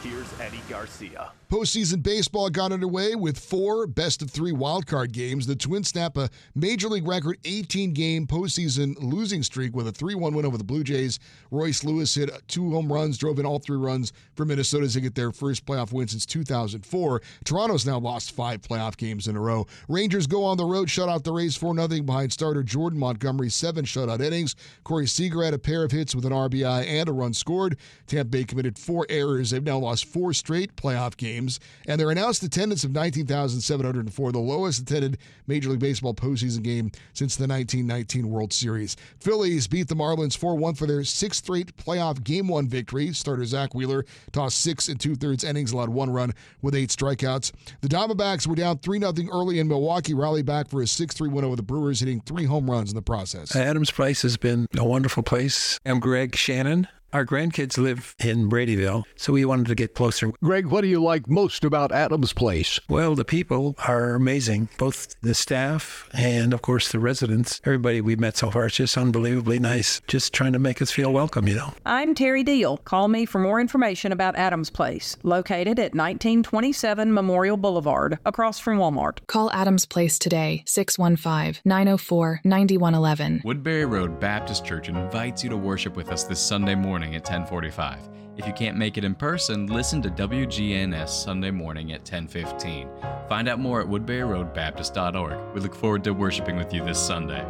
here's 0.02 0.40
Eddie 0.40 0.60
Garcia. 0.68 1.30
Postseason 1.52 2.02
baseball 2.02 2.48
got 2.48 2.72
underway 2.72 3.14
with 3.14 3.38
four 3.38 3.86
best 3.86 4.22
of 4.22 4.30
three 4.30 4.52
wildcard 4.52 5.12
games. 5.12 5.46
The 5.46 5.54
Twins 5.54 5.88
snap 5.88 6.16
a 6.16 6.30
major 6.54 6.88
league 6.88 7.06
record 7.06 7.36
18 7.44 7.92
game 7.92 8.26
postseason 8.26 8.94
losing 8.98 9.42
streak 9.42 9.76
with 9.76 9.86
a 9.86 9.92
3 9.92 10.14
1 10.14 10.34
win 10.34 10.46
over 10.46 10.56
the 10.56 10.64
Blue 10.64 10.82
Jays. 10.82 11.18
Royce 11.50 11.84
Lewis 11.84 12.14
hit 12.14 12.30
two 12.48 12.70
home 12.70 12.90
runs, 12.90 13.18
drove 13.18 13.38
in 13.38 13.44
all 13.44 13.58
three 13.58 13.76
runs 13.76 14.14
for 14.34 14.46
Minnesota 14.46 14.90
to 14.90 15.00
get 15.02 15.14
their 15.14 15.30
first 15.30 15.66
playoff 15.66 15.92
win 15.92 16.08
since 16.08 16.24
2004. 16.24 17.20
Toronto's 17.44 17.84
now 17.84 17.98
lost 17.98 18.32
five 18.32 18.62
playoff 18.62 18.96
games 18.96 19.28
in 19.28 19.36
a 19.36 19.40
row. 19.40 19.66
Rangers 19.88 20.26
go 20.26 20.44
on 20.44 20.56
the 20.56 20.64
road, 20.64 20.88
shut 20.88 21.10
out 21.10 21.22
the 21.22 21.32
Rays 21.32 21.54
4 21.54 21.74
0 21.74 22.02
behind 22.02 22.32
starter 22.32 22.62
Jordan 22.62 22.98
Montgomery, 22.98 23.50
seven 23.50 23.84
shutout 23.84 24.22
innings. 24.22 24.56
Corey 24.84 25.06
Seager 25.06 25.42
had 25.42 25.52
a 25.52 25.58
pair 25.58 25.84
of 25.84 25.92
hits 25.92 26.14
with 26.14 26.24
an 26.24 26.32
RBI 26.32 26.86
and 26.86 27.10
a 27.10 27.12
run 27.12 27.34
scored. 27.34 27.76
Tampa 28.06 28.30
Bay 28.30 28.44
committed 28.44 28.78
four 28.78 29.04
errors. 29.10 29.50
They've 29.50 29.62
now 29.62 29.76
lost 29.76 29.91
four 30.00 30.32
straight 30.32 30.76
playoff 30.76 31.16
games 31.16 31.60
and 31.86 32.00
their 32.00 32.10
announced 32.10 32.42
attendance 32.42 32.84
of 32.84 32.92
19,704, 32.92 34.32
the 34.32 34.38
lowest 34.38 34.80
attended 34.80 35.18
Major 35.46 35.70
League 35.70 35.80
Baseball 35.80 36.14
postseason 36.14 36.62
game 36.62 36.90
since 37.12 37.36
the 37.36 37.48
1919 37.48 38.30
World 38.30 38.52
Series. 38.52 38.96
Phillies 39.18 39.66
beat 39.66 39.88
the 39.88 39.96
Marlins 39.96 40.36
4 40.36 40.56
1 40.56 40.74
for 40.74 40.86
their 40.86 41.04
sixth 41.04 41.44
straight 41.44 41.76
playoff 41.76 42.22
game 42.22 42.48
one 42.48 42.68
victory. 42.68 43.12
Starter 43.12 43.44
Zack 43.44 43.74
Wheeler 43.74 44.04
tossed 44.32 44.60
six 44.60 44.88
and 44.88 45.00
two 45.00 45.14
thirds 45.14 45.44
innings, 45.44 45.72
allowed 45.72 45.88
one 45.88 46.10
run 46.10 46.32
with 46.60 46.74
eight 46.74 46.90
strikeouts. 46.90 47.52
The 47.80 47.88
Diamondbacks 47.88 48.46
were 48.46 48.54
down 48.54 48.78
3 48.78 49.00
0 49.00 49.12
early 49.32 49.58
in 49.58 49.68
Milwaukee, 49.68 50.14
rallied 50.14 50.46
back 50.46 50.68
for 50.68 50.82
a 50.82 50.86
6 50.86 51.14
3 51.14 51.28
win 51.28 51.44
over 51.44 51.56
the 51.56 51.62
Brewers, 51.62 52.00
hitting 52.00 52.20
three 52.20 52.44
home 52.44 52.70
runs 52.70 52.90
in 52.90 52.96
the 52.96 53.02
process. 53.02 53.54
Adams 53.56 53.90
Place 53.90 54.22
has 54.22 54.36
been 54.36 54.66
a 54.76 54.84
wonderful 54.84 55.22
place. 55.22 55.78
I'm 55.84 56.00
Greg 56.00 56.36
Shannon. 56.36 56.88
Our 57.14 57.26
grandkids 57.26 57.76
live 57.76 58.16
in 58.24 58.48
Bradyville, 58.48 59.02
so 59.16 59.34
we 59.34 59.44
wanted 59.44 59.66
to 59.66 59.74
get 59.74 59.94
closer. 59.94 60.32
Greg, 60.42 60.64
what 60.64 60.80
do 60.80 60.86
you 60.86 61.02
like 61.02 61.28
most 61.28 61.62
about 61.62 61.92
Adams 61.92 62.32
Place? 62.32 62.80
Well, 62.88 63.14
the 63.14 63.22
people 63.22 63.74
are 63.86 64.14
amazing, 64.14 64.70
both 64.78 65.14
the 65.20 65.34
staff 65.34 66.08
and, 66.14 66.54
of 66.54 66.62
course, 66.62 66.90
the 66.90 66.98
residents. 66.98 67.60
Everybody 67.66 68.00
we've 68.00 68.18
met 68.18 68.38
so 68.38 68.50
far 68.50 68.64
is 68.64 68.76
just 68.76 68.96
unbelievably 68.96 69.58
nice, 69.58 70.00
just 70.06 70.32
trying 70.32 70.54
to 70.54 70.58
make 70.58 70.80
us 70.80 70.90
feel 70.90 71.12
welcome, 71.12 71.46
you 71.46 71.54
know. 71.54 71.74
I'm 71.84 72.14
Terry 72.14 72.42
Deal. 72.42 72.78
Call 72.78 73.08
me 73.08 73.26
for 73.26 73.38
more 73.40 73.60
information 73.60 74.10
about 74.10 74.34
Adams 74.36 74.70
Place, 74.70 75.18
located 75.22 75.78
at 75.78 75.94
1927 75.94 77.12
Memorial 77.12 77.58
Boulevard, 77.58 78.20
across 78.24 78.58
from 78.58 78.78
Walmart. 78.78 79.18
Call 79.26 79.52
Adams 79.52 79.84
Place 79.84 80.18
today, 80.18 80.62
615 80.66 81.60
904 81.66 82.40
9111. 82.42 83.42
Woodbury 83.44 83.84
Road 83.84 84.18
Baptist 84.18 84.64
Church 84.64 84.88
invites 84.88 85.44
you 85.44 85.50
to 85.50 85.58
worship 85.58 85.94
with 85.94 86.08
us 86.08 86.24
this 86.24 86.40
Sunday 86.40 86.74
morning 86.74 87.01
at 87.10 87.22
1045. 87.22 88.08
If 88.36 88.46
you 88.46 88.52
can't 88.54 88.78
make 88.78 88.96
it 88.96 89.04
in 89.04 89.14
person, 89.14 89.66
listen 89.66 90.00
to 90.02 90.10
WGNS 90.10 91.08
Sunday 91.08 91.50
morning 91.50 91.92
at 91.92 92.00
1015. 92.00 92.88
Find 93.28 93.48
out 93.48 93.58
more 93.58 93.80
at 93.82 93.86
woodburyroadbaptist.org. 93.86 95.54
We 95.54 95.60
look 95.60 95.74
forward 95.74 96.04
to 96.04 96.14
worshiping 96.14 96.56
with 96.56 96.72
you 96.72 96.82
this 96.84 96.98
Sunday. 96.98 97.44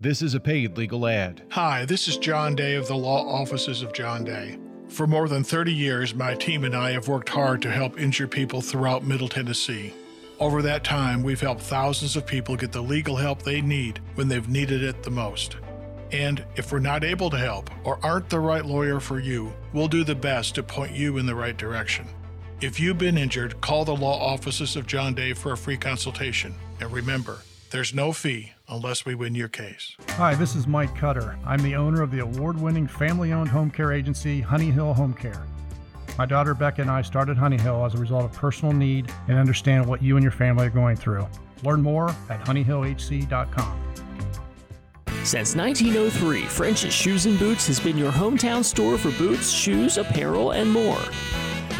This 0.00 0.22
is 0.22 0.34
a 0.34 0.40
paid 0.40 0.76
legal 0.76 1.06
ad. 1.06 1.42
Hi, 1.50 1.84
this 1.84 2.08
is 2.08 2.16
John 2.16 2.54
Day 2.54 2.74
of 2.76 2.88
the 2.88 2.96
Law 2.96 3.26
Offices 3.28 3.82
of 3.82 3.92
John 3.92 4.24
Day. 4.24 4.58
For 4.88 5.06
more 5.06 5.28
than 5.28 5.44
30 5.44 5.72
years, 5.72 6.14
my 6.14 6.34
team 6.34 6.64
and 6.64 6.74
I 6.74 6.92
have 6.92 7.08
worked 7.08 7.28
hard 7.28 7.60
to 7.62 7.70
help 7.70 7.98
injured 7.98 8.30
people 8.30 8.60
throughout 8.60 9.04
Middle 9.04 9.28
Tennessee. 9.28 9.92
Over 10.40 10.62
that 10.62 10.82
time, 10.82 11.22
we've 11.22 11.40
helped 11.40 11.62
thousands 11.62 12.16
of 12.16 12.26
people 12.26 12.56
get 12.56 12.72
the 12.72 12.82
legal 12.82 13.16
help 13.16 13.42
they 13.42 13.60
need 13.60 14.00
when 14.14 14.28
they've 14.28 14.48
needed 14.48 14.82
it 14.82 15.02
the 15.02 15.10
most. 15.10 15.56
And 16.14 16.44
if 16.54 16.70
we're 16.70 16.78
not 16.78 17.02
able 17.02 17.28
to 17.30 17.36
help 17.36 17.68
or 17.82 17.98
aren't 18.04 18.30
the 18.30 18.38
right 18.38 18.64
lawyer 18.64 19.00
for 19.00 19.18
you, 19.18 19.52
we'll 19.72 19.88
do 19.88 20.04
the 20.04 20.14
best 20.14 20.54
to 20.54 20.62
point 20.62 20.92
you 20.92 21.18
in 21.18 21.26
the 21.26 21.34
right 21.34 21.56
direction. 21.56 22.06
If 22.60 22.78
you've 22.78 22.98
been 22.98 23.18
injured, 23.18 23.60
call 23.60 23.84
the 23.84 23.96
law 23.96 24.16
offices 24.20 24.76
of 24.76 24.86
John 24.86 25.14
Day 25.14 25.32
for 25.32 25.50
a 25.50 25.56
free 25.56 25.76
consultation. 25.76 26.54
And 26.80 26.92
remember, 26.92 27.38
there's 27.70 27.92
no 27.92 28.12
fee 28.12 28.52
unless 28.68 29.04
we 29.04 29.16
win 29.16 29.34
your 29.34 29.48
case. 29.48 29.96
Hi, 30.10 30.36
this 30.36 30.54
is 30.54 30.68
Mike 30.68 30.94
Cutter. 30.94 31.36
I'm 31.44 31.60
the 31.64 31.74
owner 31.74 32.00
of 32.00 32.12
the 32.12 32.20
award 32.20 32.60
winning 32.60 32.86
family 32.86 33.32
owned 33.32 33.48
home 33.48 33.72
care 33.72 33.92
agency, 33.92 34.40
Honey 34.40 34.70
Hill 34.70 34.94
Home 34.94 35.14
Care. 35.14 35.44
My 36.16 36.26
daughter 36.26 36.54
Becca 36.54 36.80
and 36.80 36.90
I 36.92 37.02
started 37.02 37.36
Honey 37.36 37.58
Hill 37.58 37.84
as 37.84 37.96
a 37.96 37.98
result 37.98 38.24
of 38.24 38.32
personal 38.34 38.72
need 38.72 39.10
and 39.26 39.36
understand 39.36 39.84
what 39.84 40.00
you 40.00 40.16
and 40.16 40.22
your 40.22 40.30
family 40.30 40.68
are 40.68 40.70
going 40.70 40.94
through. 40.94 41.26
Learn 41.64 41.82
more 41.82 42.10
at 42.30 42.40
honeyhillhc.com. 42.44 44.03
Since 45.24 45.56
1903, 45.56 46.42
French's 46.42 46.92
Shoes 46.92 47.24
and 47.24 47.38
Boots 47.38 47.66
has 47.68 47.80
been 47.80 47.96
your 47.96 48.12
hometown 48.12 48.62
store 48.62 48.98
for 48.98 49.10
boots, 49.12 49.50
shoes, 49.50 49.96
apparel, 49.96 50.50
and 50.50 50.70
more. 50.70 51.00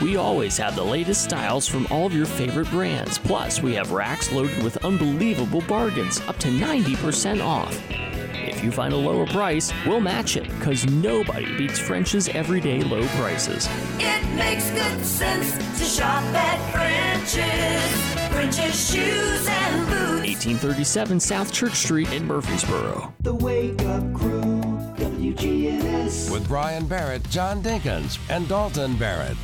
We 0.01 0.17
always 0.17 0.57
have 0.57 0.75
the 0.75 0.83
latest 0.83 1.25
styles 1.25 1.69
from 1.69 1.87
all 1.91 2.07
of 2.07 2.15
your 2.15 2.25
favorite 2.25 2.71
brands. 2.71 3.19
Plus, 3.19 3.61
we 3.61 3.75
have 3.75 3.93
racks 3.93 4.33
loaded 4.33 4.63
with 4.65 4.83
unbelievable 4.83 5.61
bargains, 5.69 6.21
up 6.23 6.39
to 6.39 6.49
90% 6.49 7.45
off. 7.45 7.79
If 7.91 8.65
you 8.65 8.73
find 8.73 8.95
a 8.95 8.97
lower 8.97 9.27
price, 9.27 9.75
we'll 9.87 10.01
match 10.01 10.39
it, 10.39 10.49
because 10.49 10.87
nobody 10.87 11.55
beats 11.59 11.79
French's 11.79 12.31
everyday 12.31 12.81
low 12.83 13.07
prices. 13.09 13.69
It 13.99 14.27
makes 14.37 14.71
good 14.71 15.05
sense 15.05 15.53
to 15.79 15.85
shop 15.85 16.25
at 16.35 16.73
French's. 16.73 18.24
French's 18.35 18.91
Shoes 18.91 19.47
and 19.49 19.87
Boots. 19.87 20.45
1837 20.45 21.21
South 21.21 21.53
Church 21.53 21.75
Street 21.75 22.13
in 22.13 22.27
Murfreesboro. 22.27 23.15
The 23.21 23.33
Wake 23.33 23.81
Up 23.83 24.13
Crew, 24.13 24.61
WGNS. 24.97 26.33
With 26.33 26.49
Brian 26.49 26.89
Barrett, 26.89 27.23
John 27.31 27.63
Dinkins, 27.63 28.19
and 28.29 28.49
Dalton 28.49 28.97
Barrett. 28.97 29.37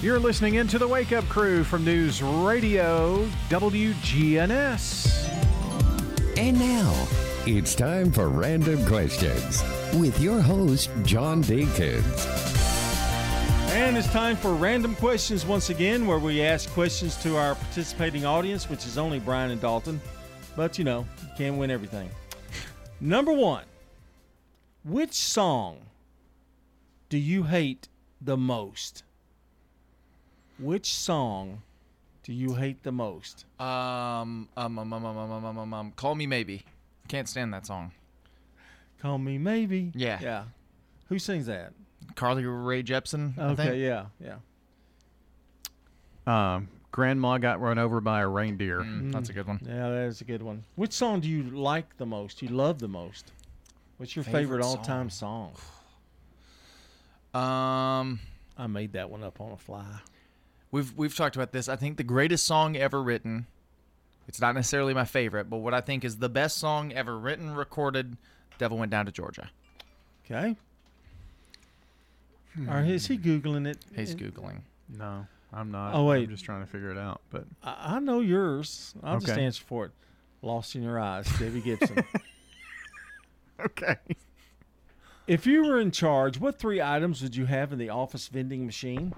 You're 0.00 0.18
listening 0.18 0.54
into 0.54 0.78
the 0.78 0.88
Wake 0.88 1.12
Up 1.12 1.28
Crew 1.28 1.62
from 1.62 1.84
News 1.84 2.22
Radio 2.22 3.26
WGNS. 3.50 5.28
And 6.38 6.58
now, 6.58 7.08
it's 7.44 7.74
time 7.74 8.10
for 8.10 8.30
Random 8.30 8.82
Questions 8.86 9.62
with 9.94 10.18
your 10.22 10.40
host, 10.40 10.88
John 11.04 11.44
Dinkins. 11.44 12.65
And 13.68 13.96
it's 13.96 14.10
time 14.10 14.36
for 14.36 14.54
random 14.54 14.94
questions 14.96 15.44
once 15.44 15.70
again, 15.70 16.06
where 16.06 16.18
we 16.18 16.42
ask 16.42 16.68
questions 16.70 17.16
to 17.22 17.36
our 17.36 17.54
participating 17.54 18.24
audience, 18.24 18.68
which 18.70 18.86
is 18.86 18.96
only 18.98 19.18
Brian 19.18 19.50
and 19.50 19.60
Dalton. 19.60 20.00
But 20.56 20.78
you 20.78 20.84
know, 20.84 21.06
you 21.22 21.28
can't 21.36 21.56
win 21.56 21.70
everything. 21.70 22.10
Number 23.00 23.32
one 23.32 23.64
Which 24.84 25.12
song 25.12 25.78
do 27.08 27.18
you 27.18 27.44
hate 27.44 27.88
the 28.20 28.36
most? 28.36 29.02
Which 30.58 30.92
song 30.94 31.62
do 32.22 32.32
you 32.32 32.54
hate 32.54 32.82
the 32.82 32.92
most? 32.92 33.44
Um, 33.60 34.48
um, 34.56 34.78
um, 34.78 34.92
um, 34.92 35.04
um, 35.04 35.16
um, 35.18 35.44
um, 35.44 35.58
um, 35.58 35.74
um, 35.74 35.92
Call 35.92 36.14
Me 36.14 36.26
Maybe. 36.26 36.64
Can't 37.08 37.28
stand 37.28 37.52
that 37.52 37.66
song. 37.66 37.92
Call 39.00 39.18
Me 39.18 39.36
Maybe. 39.38 39.92
Yeah. 39.94 40.18
Yeah. 40.22 40.44
Who 41.08 41.18
sings 41.18 41.46
that? 41.46 41.72
Carly 42.16 42.44
Rae 42.44 42.82
Jepsen. 42.82 43.38
I 43.38 43.42
Okay, 43.50 43.64
think. 43.66 43.76
yeah, 43.82 44.06
yeah. 46.26 46.56
Um, 46.56 46.68
Grandma 46.90 47.38
got 47.38 47.60
run 47.60 47.78
over 47.78 48.00
by 48.00 48.22
a 48.22 48.28
reindeer. 48.28 48.80
Mm, 48.80 49.12
that's 49.12 49.28
a 49.28 49.32
good 49.32 49.46
one. 49.46 49.60
Yeah, 49.64 49.90
that 49.90 50.06
is 50.08 50.20
a 50.20 50.24
good 50.24 50.42
one. 50.42 50.64
Which 50.74 50.92
song 50.92 51.20
do 51.20 51.28
you 51.28 51.44
like 51.44 51.96
the 51.98 52.06
most? 52.06 52.42
You 52.42 52.48
love 52.48 52.78
the 52.80 52.88
most? 52.88 53.30
What's 53.98 54.16
your 54.16 54.24
favorite, 54.24 54.40
Favorite 54.40 54.64
all-time 54.64 55.08
song? 55.10 55.52
Um, 57.34 58.20
I 58.56 58.66
made 58.66 58.92
that 58.94 59.10
one 59.10 59.22
up 59.22 59.40
on 59.40 59.52
a 59.52 59.56
fly. 59.56 59.84
We've 60.70 60.92
we've 60.96 61.14
talked 61.14 61.36
about 61.36 61.52
this. 61.52 61.68
I 61.68 61.76
think 61.76 61.96
the 61.96 62.02
greatest 62.04 62.44
song 62.46 62.76
ever 62.76 63.02
written. 63.02 63.46
It's 64.28 64.40
not 64.40 64.54
necessarily 64.54 64.92
my 64.94 65.04
favorite, 65.04 65.48
but 65.48 65.58
what 65.58 65.72
I 65.72 65.80
think 65.80 66.04
is 66.04 66.16
the 66.16 66.28
best 66.28 66.56
song 66.58 66.92
ever 66.92 67.16
written, 67.16 67.54
recorded. 67.54 68.16
Devil 68.58 68.78
went 68.78 68.90
down 68.90 69.06
to 69.06 69.12
Georgia. 69.12 69.50
Okay. 70.24 70.56
Or 72.68 72.80
is 72.82 73.06
he 73.06 73.18
googling 73.18 73.66
it? 73.66 73.78
He's 73.94 74.12
In- 74.12 74.18
googling. 74.18 74.60
No, 74.96 75.26
I'm 75.52 75.70
not. 75.70 75.94
Oh, 75.94 76.04
wait. 76.04 76.24
I'm 76.24 76.30
just 76.30 76.44
trying 76.44 76.60
to 76.60 76.66
figure 76.66 76.90
it 76.90 76.98
out. 76.98 77.20
But 77.30 77.44
I, 77.62 77.96
I 77.96 77.98
know 77.98 78.20
yours. 78.20 78.94
I'll 79.02 79.18
just 79.20 79.32
Okay. 79.32 79.44
answer 79.44 79.62
for 79.66 79.86
it. 79.86 79.92
Lost 80.42 80.74
in 80.74 80.82
Your 80.82 80.98
Eyes, 81.00 81.26
Debbie 81.38 81.60
Gibson. 81.60 82.04
okay. 83.60 83.96
If 85.26 85.44
you 85.46 85.64
were 85.64 85.80
in 85.80 85.90
charge, 85.90 86.38
what 86.38 86.58
three 86.58 86.80
items 86.80 87.20
would 87.22 87.34
you 87.34 87.46
have 87.46 87.72
in 87.72 87.78
the 87.78 87.88
office 87.88 88.28
vending 88.28 88.64
machine? 88.64 89.12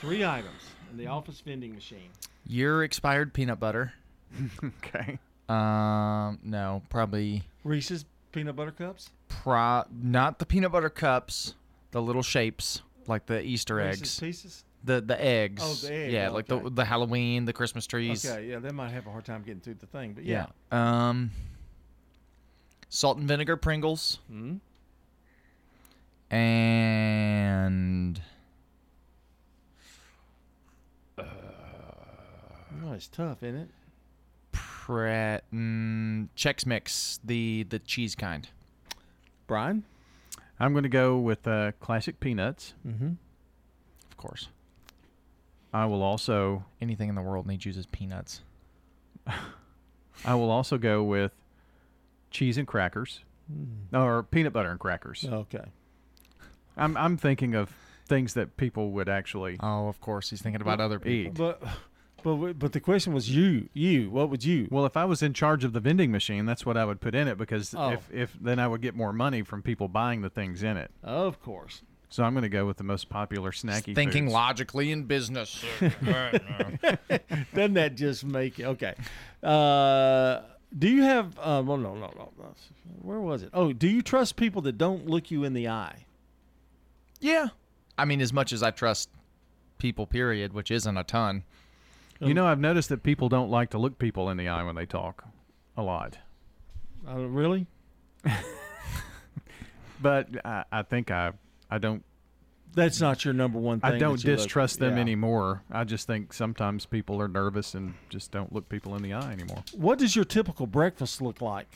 Three 0.00 0.24
items 0.24 0.62
in 0.90 0.96
the 0.96 1.06
office 1.08 1.40
vending 1.40 1.74
machine. 1.74 2.10
Your 2.46 2.84
expired 2.84 3.32
peanut 3.34 3.58
butter. 3.60 3.92
okay. 4.64 5.18
Um, 5.48 6.38
no, 6.44 6.82
probably 6.88 7.42
Reese's 7.64 8.04
peanut 8.32 8.54
butter 8.54 8.70
cups. 8.70 9.10
Pro 9.30 9.84
not 9.90 10.38
the 10.38 10.44
peanut 10.44 10.72
butter 10.72 10.90
cups, 10.90 11.54
the 11.92 12.02
little 12.02 12.22
shapes 12.22 12.82
like 13.06 13.24
the 13.26 13.40
Easter 13.42 13.80
eggs. 13.80 14.20
Pieces. 14.20 14.64
The 14.84 15.00
the 15.00 15.22
eggs. 15.22 15.62
Oh, 15.64 15.74
the 15.86 15.94
egg, 15.94 16.12
Yeah, 16.12 16.28
oh, 16.28 16.34
like 16.34 16.50
okay. 16.50 16.62
the 16.64 16.70
the 16.70 16.84
Halloween, 16.84 17.46
the 17.46 17.52
Christmas 17.54 17.86
trees. 17.86 18.24
Okay, 18.28 18.48
yeah, 18.48 18.58
they 18.58 18.70
might 18.70 18.90
have 18.90 19.06
a 19.06 19.10
hard 19.10 19.24
time 19.24 19.42
getting 19.42 19.60
through 19.60 19.74
the 19.74 19.86
thing, 19.86 20.12
but 20.12 20.24
yeah. 20.24 20.46
Yeah. 20.72 21.08
Um, 21.08 21.30
salt 22.88 23.16
and 23.18 23.26
vinegar 23.28 23.56
Pringles. 23.56 24.18
Mhm. 24.30 24.60
And 26.34 28.20
Oh, 32.82 32.92
it's 32.94 33.08
tough, 33.08 33.42
isn't 33.42 33.60
it? 33.60 33.68
Pret 34.52 35.44
mm, 35.52 36.28
Chex 36.36 36.64
Mix, 36.66 37.20
the 37.22 37.64
the 37.68 37.78
cheese 37.78 38.14
kind. 38.14 38.48
Brian. 39.50 39.82
I'm 40.60 40.72
going 40.72 40.84
to 40.84 40.88
go 40.88 41.18
with 41.18 41.44
uh, 41.48 41.72
classic 41.80 42.20
peanuts. 42.20 42.74
Mm-hmm. 42.86 43.14
Of 44.10 44.16
course. 44.16 44.48
I 45.74 45.86
will 45.86 46.02
also 46.04 46.64
Anything 46.80 47.08
in 47.08 47.16
the 47.16 47.20
world 47.22 47.46
needs 47.48 47.66
uses 47.66 47.84
peanuts. 47.86 48.42
I 50.24 50.34
will 50.34 50.50
also 50.52 50.78
go 50.78 51.02
with 51.02 51.32
cheese 52.30 52.56
and 52.58 52.66
crackers, 52.66 53.20
Mm. 53.52 53.98
or 53.98 54.22
peanut 54.22 54.52
butter 54.52 54.70
and 54.70 54.78
crackers. 54.78 55.24
Okay. 55.28 55.64
I'm 56.76 56.96
I'm 56.96 57.16
thinking 57.16 57.56
of 57.56 57.72
things 58.06 58.34
that 58.34 58.56
people 58.56 58.92
would 58.92 59.08
actually. 59.08 59.56
Oh, 59.60 59.88
of 59.88 60.00
course, 60.00 60.30
he's 60.30 60.40
thinking 60.40 60.62
about 60.62 60.80
other 60.80 61.00
people. 61.00 61.32
Eat. 61.32 61.34
But 61.36 61.60
but 62.22 62.58
but 62.58 62.72
the 62.72 62.80
question 62.80 63.12
was 63.12 63.30
you 63.34 63.68
you 63.72 64.10
what 64.10 64.30
would 64.30 64.44
you? 64.44 64.68
Well, 64.70 64.86
if 64.86 64.96
I 64.96 65.04
was 65.04 65.22
in 65.22 65.32
charge 65.34 65.64
of 65.64 65.72
the 65.72 65.80
vending 65.80 66.10
machine, 66.12 66.46
that's 66.46 66.64
what 66.66 66.76
I 66.76 66.84
would 66.84 67.00
put 67.00 67.14
in 67.14 67.28
it 67.28 67.36
because 67.38 67.74
Oh. 67.74 67.90
if 67.90 68.10
if 68.12 68.36
then 68.40 68.58
I 68.58 68.68
would 68.68 68.80
get 68.82 68.94
more 68.94 69.12
money 69.12 69.42
from 69.42 69.62
people 69.62 69.88
buying 69.88 70.22
the 70.22 70.30
things 70.30 70.62
in 70.62 70.76
it. 70.76 70.90
Of 71.02 71.40
course. 71.42 71.82
So 72.12 72.24
I'm 72.24 72.32
going 72.34 72.42
to 72.42 72.48
go 72.48 72.66
with 72.66 72.76
the 72.76 72.82
most 72.84 73.08
popular 73.08 73.52
snacky. 73.52 73.94
Thinking 73.94 74.24
foods. 74.24 74.34
logically 74.34 74.90
in 74.90 75.04
business. 75.04 75.64
Doesn't 77.54 77.74
that 77.74 77.94
just 77.94 78.24
make 78.24 78.58
it 78.58 78.64
okay? 78.64 78.94
Uh, 79.42 80.40
do 80.76 80.88
you 80.88 81.02
have? 81.02 81.38
Uh, 81.38 81.62
well, 81.64 81.76
no, 81.76 81.94
no, 81.94 82.12
no, 82.16 82.32
no. 82.38 82.54
Where 83.02 83.20
was 83.20 83.42
it? 83.42 83.50
Oh, 83.54 83.72
do 83.72 83.86
you 83.88 84.02
trust 84.02 84.36
people 84.36 84.62
that 84.62 84.76
don't 84.78 85.06
look 85.06 85.30
you 85.30 85.44
in 85.44 85.52
the 85.52 85.68
eye? 85.68 86.04
yeah. 87.20 87.48
I 87.98 88.06
mean, 88.06 88.22
as 88.22 88.32
much 88.32 88.52
as 88.54 88.62
I 88.62 88.70
trust 88.70 89.10
people, 89.76 90.06
period, 90.06 90.54
which 90.54 90.70
isn't 90.70 90.96
a 90.96 91.04
ton. 91.04 91.44
You 92.20 92.34
know, 92.34 92.46
I've 92.46 92.60
noticed 92.60 92.90
that 92.90 93.02
people 93.02 93.28
don't 93.28 93.50
like 93.50 93.70
to 93.70 93.78
look 93.78 93.98
people 93.98 94.28
in 94.28 94.36
the 94.36 94.48
eye 94.48 94.62
when 94.62 94.74
they 94.74 94.86
talk, 94.86 95.24
a 95.76 95.82
lot. 95.82 96.18
Uh, 97.08 97.16
really? 97.16 97.66
But 100.02 100.28
I, 100.44 100.64
I 100.72 100.82
think 100.82 101.10
I 101.10 101.32
I 101.70 101.78
don't 101.78 102.02
That's 102.74 103.00
not 103.00 103.24
your 103.24 103.34
number 103.34 103.58
one 103.58 103.80
thing. 103.80 103.92
I 103.92 103.98
don't 103.98 104.16
that 104.16 104.24
you 104.24 104.30
look- 104.30 104.38
distrust 104.38 104.78
them 104.78 104.94
yeah. 104.94 105.00
anymore. 105.02 105.62
I 105.70 105.84
just 105.84 106.06
think 106.06 106.32
sometimes 106.32 106.86
people 106.86 107.20
are 107.20 107.28
nervous 107.28 107.74
and 107.74 107.94
just 108.08 108.30
don't 108.30 108.52
look 108.52 108.68
people 108.68 108.96
in 108.96 109.02
the 109.02 109.12
eye 109.12 109.32
anymore. 109.32 109.62
What 109.74 109.98
does 109.98 110.16
your 110.16 110.24
typical 110.24 110.66
breakfast 110.66 111.20
look 111.20 111.40
like? 111.40 111.68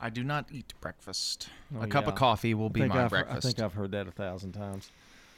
I 0.00 0.10
do 0.10 0.22
not 0.22 0.46
eat 0.52 0.74
breakfast. 0.80 1.48
Oh, 1.76 1.82
a 1.82 1.86
cup 1.86 2.04
yeah. 2.04 2.10
of 2.10 2.16
coffee 2.16 2.54
will 2.54 2.70
be 2.70 2.80
think 2.80 2.94
my 2.94 3.02
I've- 3.04 3.10
breakfast. 3.10 3.46
I 3.46 3.48
think 3.48 3.60
I've 3.60 3.74
heard 3.74 3.92
that 3.92 4.06
a 4.06 4.12
thousand 4.12 4.52
times. 4.52 4.90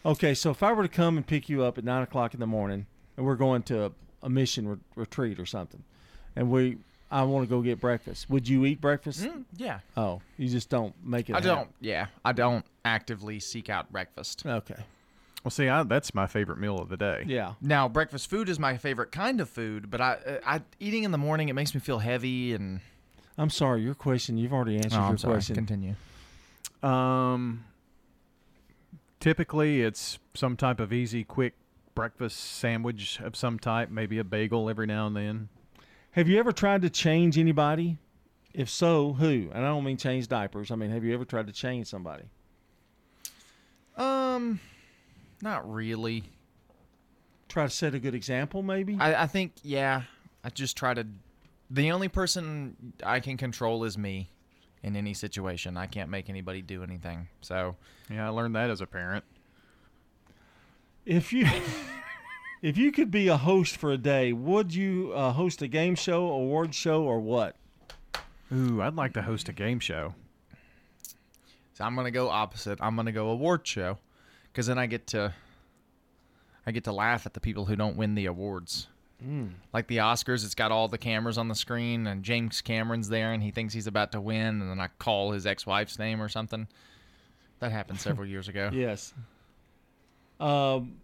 Okay, 0.05 0.32
so 0.32 0.51
if 0.51 0.62
I 0.62 0.73
were 0.73 0.82
to 0.82 0.89
come 0.89 1.19
and 1.19 1.27
pick 1.27 1.51
you 1.51 1.62
up 1.62 1.77
at 1.77 1.85
nine 1.85 2.03
o'clock 2.03 2.32
in 2.32 2.41
the 2.41 2.47
morning, 2.47 2.87
and 3.19 3.27
we're 3.27 3.35
going 3.37 3.62
to 3.65 3.93
a, 4.22 4.26
a 4.26 4.30
mission 4.30 4.68
re- 4.68 4.76
retreat 4.97 5.38
or 5.38 5.47
something, 5.47 5.82
and 6.36 6.51
we, 6.51 6.78
I 7.10 7.22
want 7.22 7.48
to 7.48 7.51
go 7.55 7.60
get 7.62 7.80
breakfast. 7.80 8.28
Would 8.30 8.48
you 8.48 8.64
eat 8.66 8.80
breakfast? 8.80 9.22
Mm, 9.24 9.44
yeah. 9.56 9.80
Oh, 9.97 10.20
you 10.36 10.48
just 10.48 10.68
don't 10.68 10.94
make 11.05 11.28
it. 11.30 11.34
I 11.34 11.38
a 11.38 11.42
don't. 11.42 11.70
Yeah, 11.80 12.06
I 12.24 12.32
don't 12.32 12.64
actively 12.84 13.40
seek 13.40 13.68
out 13.68 13.90
breakfast. 13.92 14.44
Okay. 14.47 14.76
Well, 15.42 15.51
see, 15.51 15.68
I, 15.68 15.82
that's 15.84 16.14
my 16.14 16.26
favorite 16.26 16.59
meal 16.59 16.78
of 16.78 16.90
the 16.90 16.98
day. 16.98 17.24
Yeah. 17.26 17.55
Now, 17.62 17.88
breakfast 17.88 18.28
food 18.28 18.51
is 18.51 18.59
my 18.59 18.76
favorite 18.76 19.10
kind 19.10 19.40
of 19.40 19.48
food, 19.48 19.90
but 19.90 20.01
I, 20.01 20.12
uh, 20.12 20.38
I 20.44 20.60
eating 20.78 21.05
in 21.05 21.12
the 21.12 21.18
morning 21.18 21.48
it 21.48 21.55
makes 21.55 21.74
me 21.74 21.80
feel 21.80 21.98
heavy 21.98 22.52
and. 22.52 22.80
I'm 23.38 23.48
sorry, 23.48 23.80
your 23.80 23.94
question. 23.94 24.36
You've 24.36 24.52
already 24.52 24.76
answered 24.76 24.98
Oh, 24.98 25.02
I'm 25.02 25.09
your 25.12 25.18
sorry. 25.18 25.34
question. 25.36 25.55
Continue. 25.55 25.94
Um, 26.82 27.64
typically, 29.18 29.80
it's 29.82 30.18
some 30.34 30.56
type 30.56 30.78
of 30.78 30.92
easy, 30.92 31.24
quick 31.24 31.55
breakfast 31.95 32.39
sandwich 32.39 33.21
of 33.21 33.37
some 33.37 33.59
type, 33.59 33.91
maybe 33.91 34.19
a 34.19 34.25
bagel 34.25 34.71
every 34.71 34.87
now 34.87 35.07
and 35.07 35.17
then. 35.17 35.49
Have 36.12 36.29
you 36.29 36.39
ever 36.39 36.53
tried 36.53 36.83
to 36.83 36.91
change 36.91 37.39
anybody? 37.39 37.99
If 38.53 38.69
so, 38.69 39.12
who? 39.12 39.49
And 39.53 39.65
I 39.65 39.69
don't 39.69 39.85
mean 39.85 39.97
change 39.97 40.29
diapers. 40.29 40.71
I 40.71 40.77
mean, 40.77 40.91
have 40.91 41.05
you 41.05 41.15
ever 41.15 41.25
tried 41.25 41.47
to 41.47 41.53
change 41.53 41.87
somebody? 41.87 42.25
Um, 43.97 44.59
not 45.41 45.71
really. 45.71 46.25
Try 47.49 47.65
to 47.65 47.71
set 47.71 47.95
a 47.95 47.99
good 47.99 48.15
example, 48.15 48.62
maybe. 48.62 48.97
I, 48.99 49.23
I 49.23 49.27
think 49.27 49.53
yeah. 49.62 50.03
I 50.43 50.51
just 50.51 50.77
try 50.77 50.95
to. 50.95 51.07
The 51.71 51.93
only 51.93 52.09
person 52.09 52.95
I 53.05 53.21
can 53.21 53.37
control 53.37 53.85
is 53.85 53.97
me. 53.97 54.31
In 54.83 54.97
any 54.97 55.12
situation, 55.12 55.77
I 55.77 55.85
can't 55.85 56.09
make 56.09 56.31
anybody 56.31 56.62
do 56.62 56.83
anything. 56.83 57.29
So. 57.43 57.77
Yeah, 58.11 58.27
I 58.27 58.31
learned 58.31 58.57
that 58.57 58.71
as 58.71 58.81
a 58.81 58.87
parent. 58.87 59.25
If 61.05 61.32
you 61.32 61.47
if 62.62 62.77
you 62.77 62.93
could 62.93 63.10
be 63.10 63.28
a 63.28 63.36
host 63.36 63.77
for 63.77 63.90
a 63.93 63.98
day, 63.98 64.32
would 64.32 64.74
you 64.74 65.12
uh, 65.14 65.32
host 65.32 65.62
a 65.62 65.68
game 65.68 65.94
show, 65.94 66.31
award 66.31 66.74
show, 66.74 67.02
or 67.02 67.20
what? 67.20 67.56
Ooh, 68.52 68.82
I'd 68.82 68.97
like 68.97 69.14
to 69.14 69.22
host 69.22 69.48
a 69.48 69.52
game 69.52 69.81
show. 69.81 70.14
So 71.72 71.85
I'm 71.85 71.94
gonna 71.97 72.10
go 72.10 72.28
opposite. 72.28 72.78
I'm 72.82 72.97
gonna 72.97 73.12
go 73.12 73.31
award 73.31 73.66
show, 73.66 73.98
because 74.52 74.66
then 74.66 74.78
I 74.78 74.86
get 74.86 75.06
to. 75.09 75.35
I 76.66 76.72
get 76.72 76.85
to 76.85 76.93
laugh 76.93 77.24
at 77.24 77.32
the 77.32 77.40
people 77.40 77.64
who 77.64 77.74
don't 77.74 77.97
win 77.97 78.14
the 78.14 78.27
awards. 78.27 78.86
Mm. 79.24 79.52
Like 79.72 79.86
the 79.86 79.98
Oscars, 79.98 80.44
it's 80.44 80.55
got 80.55 80.70
all 80.70 80.89
the 80.89 80.98
cameras 80.98 81.39
on 81.39 81.48
the 81.48 81.55
screen, 81.55 82.06
and 82.06 82.22
James 82.22 82.60
Cameron's 82.60 83.09
there, 83.09 83.32
and 83.32 83.43
he 83.43 83.51
thinks 83.51 83.72
he's 83.72 83.86
about 83.86 84.12
to 84.12 84.20
win, 84.20 84.60
and 84.60 84.70
then 84.70 84.81
I 84.81 84.89
call 84.98 85.32
his 85.32 85.47
ex-wife's 85.47 85.98
name 85.98 86.22
or 86.22 86.28
something. 86.28 86.68
That 87.60 87.72
happened 87.72 88.01
several 88.01 88.28
years 88.28 88.48
ago. 88.48 88.70
Yes. 88.72 89.14
Um, 90.41 90.95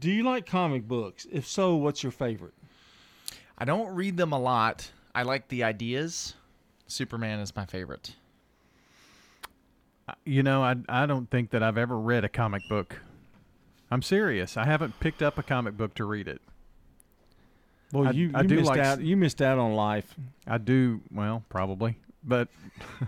do 0.00 0.10
you 0.10 0.22
like 0.22 0.46
comic 0.46 0.86
books? 0.86 1.26
If 1.30 1.46
so, 1.46 1.74
what's 1.76 2.02
your 2.02 2.12
favorite? 2.12 2.54
I 3.58 3.64
don't 3.64 3.94
read 3.94 4.16
them 4.16 4.32
a 4.32 4.38
lot. 4.38 4.90
I 5.14 5.22
like 5.22 5.48
the 5.48 5.64
ideas. 5.64 6.34
Superman 6.86 7.40
is 7.40 7.54
my 7.54 7.66
favorite. 7.66 8.14
You 10.24 10.42
know, 10.42 10.62
I 10.62 10.76
I 10.88 11.06
don't 11.06 11.30
think 11.30 11.50
that 11.50 11.62
I've 11.62 11.78
ever 11.78 11.98
read 11.98 12.24
a 12.24 12.28
comic 12.28 12.62
book. 12.68 13.00
I'm 13.90 14.02
serious. 14.02 14.56
I 14.56 14.64
haven't 14.66 14.98
picked 15.00 15.22
up 15.22 15.38
a 15.38 15.42
comic 15.42 15.76
book 15.76 15.94
to 15.94 16.04
read 16.04 16.28
it. 16.28 16.40
Well, 17.92 18.08
I- 18.08 18.10
you, 18.10 18.30
I 18.34 18.42
you 18.42 18.48
do 18.48 18.56
missed 18.56 18.68
like 18.68 18.80
out. 18.80 19.00
You 19.00 19.16
missed 19.16 19.40
out 19.40 19.58
on 19.58 19.74
life. 19.74 20.14
I 20.46 20.58
do. 20.58 21.00
Well, 21.12 21.42
probably, 21.48 21.96
but 22.22 22.48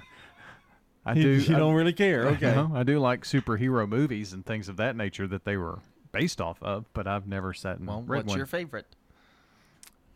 I 1.07 1.13
You- 1.15 1.23
do. 1.23 1.31
you 1.43 1.57
I- 1.57 1.59
don't 1.59 1.75
really 1.75 1.93
care, 1.95 2.27
okay. 2.37 2.55
No, 2.55 2.73
I 2.75 2.83
do 2.83 2.99
like 2.99 3.23
superhero 3.23 3.89
movies 3.89 4.33
and 4.35 4.45
things 4.45 4.69
of 4.69 4.77
that 4.77 4.97
nature 4.97 5.27
that 5.29 5.45
they 5.45 5.57
were 5.57 5.79
based 6.13 6.41
off 6.41 6.63
of, 6.63 6.93
but 6.93 7.07
I've 7.07 7.27
never 7.27 7.55
sat 7.55 7.79
and 7.79 7.87
Well, 7.89 8.03
read 8.03 8.19
what's 8.19 8.29
one. 8.31 8.37
your 8.39 8.47
favorite? 8.47 8.87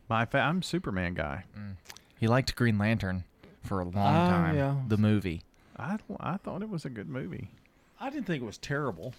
My 0.08 0.24
fa- 0.24 0.40
I'm 0.40 0.62
Superman 0.62 1.14
guy. 1.14 1.44
He 2.18 2.26
liked 2.26 2.56
Green 2.56 2.76
Lantern 2.78 3.24
for 3.62 3.80
a 3.80 3.84
long 3.84 3.94
Ah, 3.96 4.30
time. 4.30 4.56
yeah. 4.56 4.76
The 4.88 4.96
movie. 4.98 5.42
I 5.78 5.98
I 6.18 6.36
thought 6.36 6.62
it 6.62 6.68
was 6.68 6.84
a 6.84 6.90
good 6.90 7.08
movie. 7.08 7.50
I 8.00 8.10
didn't 8.10 8.26
think 8.26 8.42
it 8.42 8.46
was 8.46 8.58
terrible. 8.58 9.14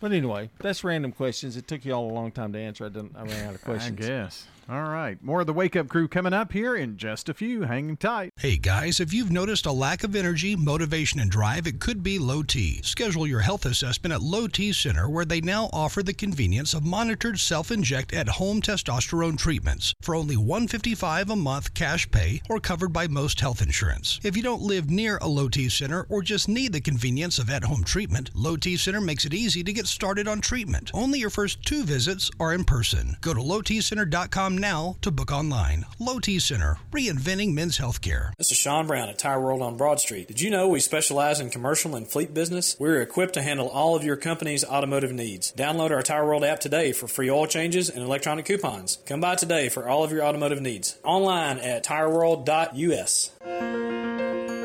But 0.00 0.12
anyway, 0.12 0.50
that's 0.58 0.84
random 0.84 1.12
questions. 1.12 1.56
It 1.56 1.66
took 1.66 1.84
you 1.84 1.92
all 1.92 2.10
a 2.10 2.14
long 2.14 2.30
time 2.30 2.52
to 2.52 2.58
answer. 2.58 2.86
I 2.86 2.88
didn't. 2.88 3.16
I 3.16 3.24
ran 3.24 3.48
out 3.48 3.54
of 3.54 3.62
questions. 3.64 3.98
I 3.98 4.08
guess. 4.08 4.46
All 4.70 4.82
right. 4.82 5.16
More 5.22 5.40
of 5.40 5.46
the 5.46 5.54
Wake 5.54 5.76
Up 5.76 5.88
Crew 5.88 6.08
coming 6.08 6.34
up 6.34 6.52
here 6.52 6.76
in 6.76 6.98
just 6.98 7.30
a 7.30 7.34
few. 7.34 7.62
Hang 7.62 7.96
tight. 7.96 8.34
Hey 8.38 8.58
guys, 8.58 9.00
if 9.00 9.14
you've 9.14 9.30
noticed 9.30 9.64
a 9.64 9.72
lack 9.72 10.04
of 10.04 10.14
energy, 10.14 10.56
motivation, 10.56 11.20
and 11.20 11.30
drive, 11.30 11.66
it 11.66 11.80
could 11.80 12.02
be 12.02 12.18
low 12.18 12.42
T. 12.42 12.82
Schedule 12.82 13.26
your 13.26 13.40
health 13.40 13.64
assessment 13.64 14.12
at 14.12 14.20
Low 14.20 14.46
T 14.46 14.74
Center, 14.74 15.08
where 15.08 15.24
they 15.24 15.40
now 15.40 15.70
offer 15.72 16.02
the 16.02 16.12
convenience 16.12 16.74
of 16.74 16.84
monitored 16.84 17.38
self-inject 17.38 18.12
at-home 18.12 18.60
testosterone 18.60 19.38
treatments 19.38 19.94
for 20.02 20.14
only 20.14 20.36
155 20.36 21.30
a 21.30 21.36
month 21.36 21.72
cash 21.72 22.10
pay 22.10 22.42
or 22.50 22.60
covered 22.60 22.92
by 22.92 23.08
most 23.08 23.40
health 23.40 23.62
insurance. 23.62 24.20
If 24.22 24.36
you 24.36 24.42
don't 24.42 24.60
live 24.60 24.90
near 24.90 25.16
a 25.22 25.28
Low 25.28 25.48
T 25.48 25.70
Center 25.70 26.04
or 26.10 26.20
just 26.20 26.46
need 26.46 26.74
the 26.74 26.80
convenience 26.82 27.38
of 27.38 27.48
at-home 27.48 27.84
treatment, 27.84 28.32
Low 28.34 28.58
T 28.58 28.76
Center 28.76 29.00
makes 29.00 29.24
it 29.24 29.32
easy 29.32 29.64
to 29.64 29.72
get 29.72 29.86
started 29.88 30.28
on 30.28 30.40
treatment. 30.40 30.90
Only 30.94 31.18
your 31.18 31.30
first 31.30 31.64
two 31.64 31.84
visits 31.84 32.30
are 32.38 32.52
in 32.52 32.64
person. 32.64 33.16
Go 33.20 33.34
to 33.34 33.40
lowtcenter.com 33.40 34.58
now 34.58 34.96
to 35.02 35.10
book 35.10 35.32
online. 35.32 35.84
Low 35.98 36.18
T 36.18 36.38
Center, 36.38 36.78
reinventing 36.92 37.54
men's 37.54 37.78
healthcare. 37.78 38.32
This 38.38 38.52
is 38.52 38.58
Sean 38.58 38.86
Brown 38.86 39.08
at 39.08 39.18
Tire 39.18 39.40
World 39.40 39.62
on 39.62 39.76
Broad 39.76 40.00
Street. 40.00 40.28
Did 40.28 40.40
you 40.40 40.50
know 40.50 40.68
we 40.68 40.80
specialize 40.80 41.40
in 41.40 41.50
commercial 41.50 41.94
and 41.94 42.06
fleet 42.06 42.34
business? 42.34 42.76
We're 42.78 43.02
equipped 43.02 43.34
to 43.34 43.42
handle 43.42 43.68
all 43.68 43.96
of 43.96 44.04
your 44.04 44.16
company's 44.16 44.64
automotive 44.64 45.12
needs. 45.12 45.52
Download 45.52 45.90
our 45.90 46.02
Tire 46.02 46.26
World 46.26 46.44
app 46.44 46.60
today 46.60 46.92
for 46.92 47.08
free 47.08 47.30
oil 47.30 47.46
changes 47.46 47.88
and 47.88 48.02
electronic 48.02 48.44
coupons. 48.44 48.98
Come 49.06 49.20
by 49.20 49.34
today 49.34 49.68
for 49.68 49.88
all 49.88 50.04
of 50.04 50.12
your 50.12 50.22
automotive 50.24 50.60
needs. 50.60 50.98
Online 51.04 51.58
at 51.58 51.84
tireworld.us. 51.84 53.30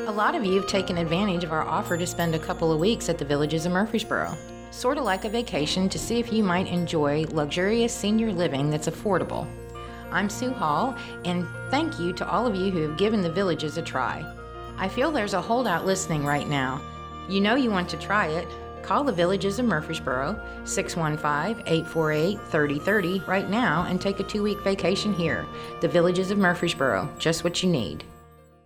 A 0.05 0.11
lot 0.13 0.35
of 0.35 0.45
you 0.45 0.55
have 0.55 0.67
taken 0.67 0.97
advantage 0.97 1.43
of 1.43 1.51
our 1.51 1.63
offer 1.63 1.97
to 1.97 2.05
spend 2.05 2.35
a 2.35 2.39
couple 2.39 2.71
of 2.71 2.79
weeks 2.79 3.09
at 3.09 3.17
the 3.17 3.25
Villages 3.25 3.65
of 3.65 3.71
Murfreesboro. 3.71 4.37
Sort 4.73 4.97
of 4.97 5.03
like 5.03 5.23
a 5.23 5.29
vacation 5.29 5.87
to 5.87 5.99
see 5.99 6.19
if 6.19 6.33
you 6.33 6.43
might 6.43 6.65
enjoy 6.65 7.25
luxurious 7.25 7.93
senior 7.93 8.33
living 8.33 8.71
that's 8.71 8.89
affordable. 8.89 9.47
I'm 10.11 10.31
Sue 10.31 10.51
Hall, 10.51 10.95
and 11.25 11.47
thank 11.69 11.99
you 11.99 12.11
to 12.13 12.27
all 12.27 12.47
of 12.47 12.55
you 12.55 12.71
who 12.71 12.81
have 12.81 12.97
given 12.97 13.21
the 13.21 13.31
Villages 13.31 13.77
a 13.77 13.83
try. 13.83 14.25
I 14.75 14.89
feel 14.89 15.11
there's 15.11 15.35
a 15.35 15.41
holdout 15.41 15.85
listening 15.85 16.25
right 16.25 16.49
now. 16.49 16.81
You 17.29 17.39
know 17.39 17.53
you 17.53 17.69
want 17.69 17.87
to 17.89 17.97
try 17.97 18.29
it. 18.29 18.47
Call 18.81 19.03
the 19.03 19.13
Villages 19.13 19.59
of 19.59 19.65
Murfreesboro, 19.65 20.43
615 20.65 21.67
848 21.67 22.39
3030 22.49 23.19
right 23.27 23.49
now 23.51 23.85
and 23.87 24.01
take 24.01 24.19
a 24.19 24.23
two 24.23 24.41
week 24.41 24.59
vacation 24.61 25.13
here. 25.13 25.45
The 25.81 25.87
Villages 25.87 26.31
of 26.31 26.39
Murfreesboro, 26.39 27.07
just 27.19 27.43
what 27.43 27.61
you 27.61 27.69
need. 27.69 28.03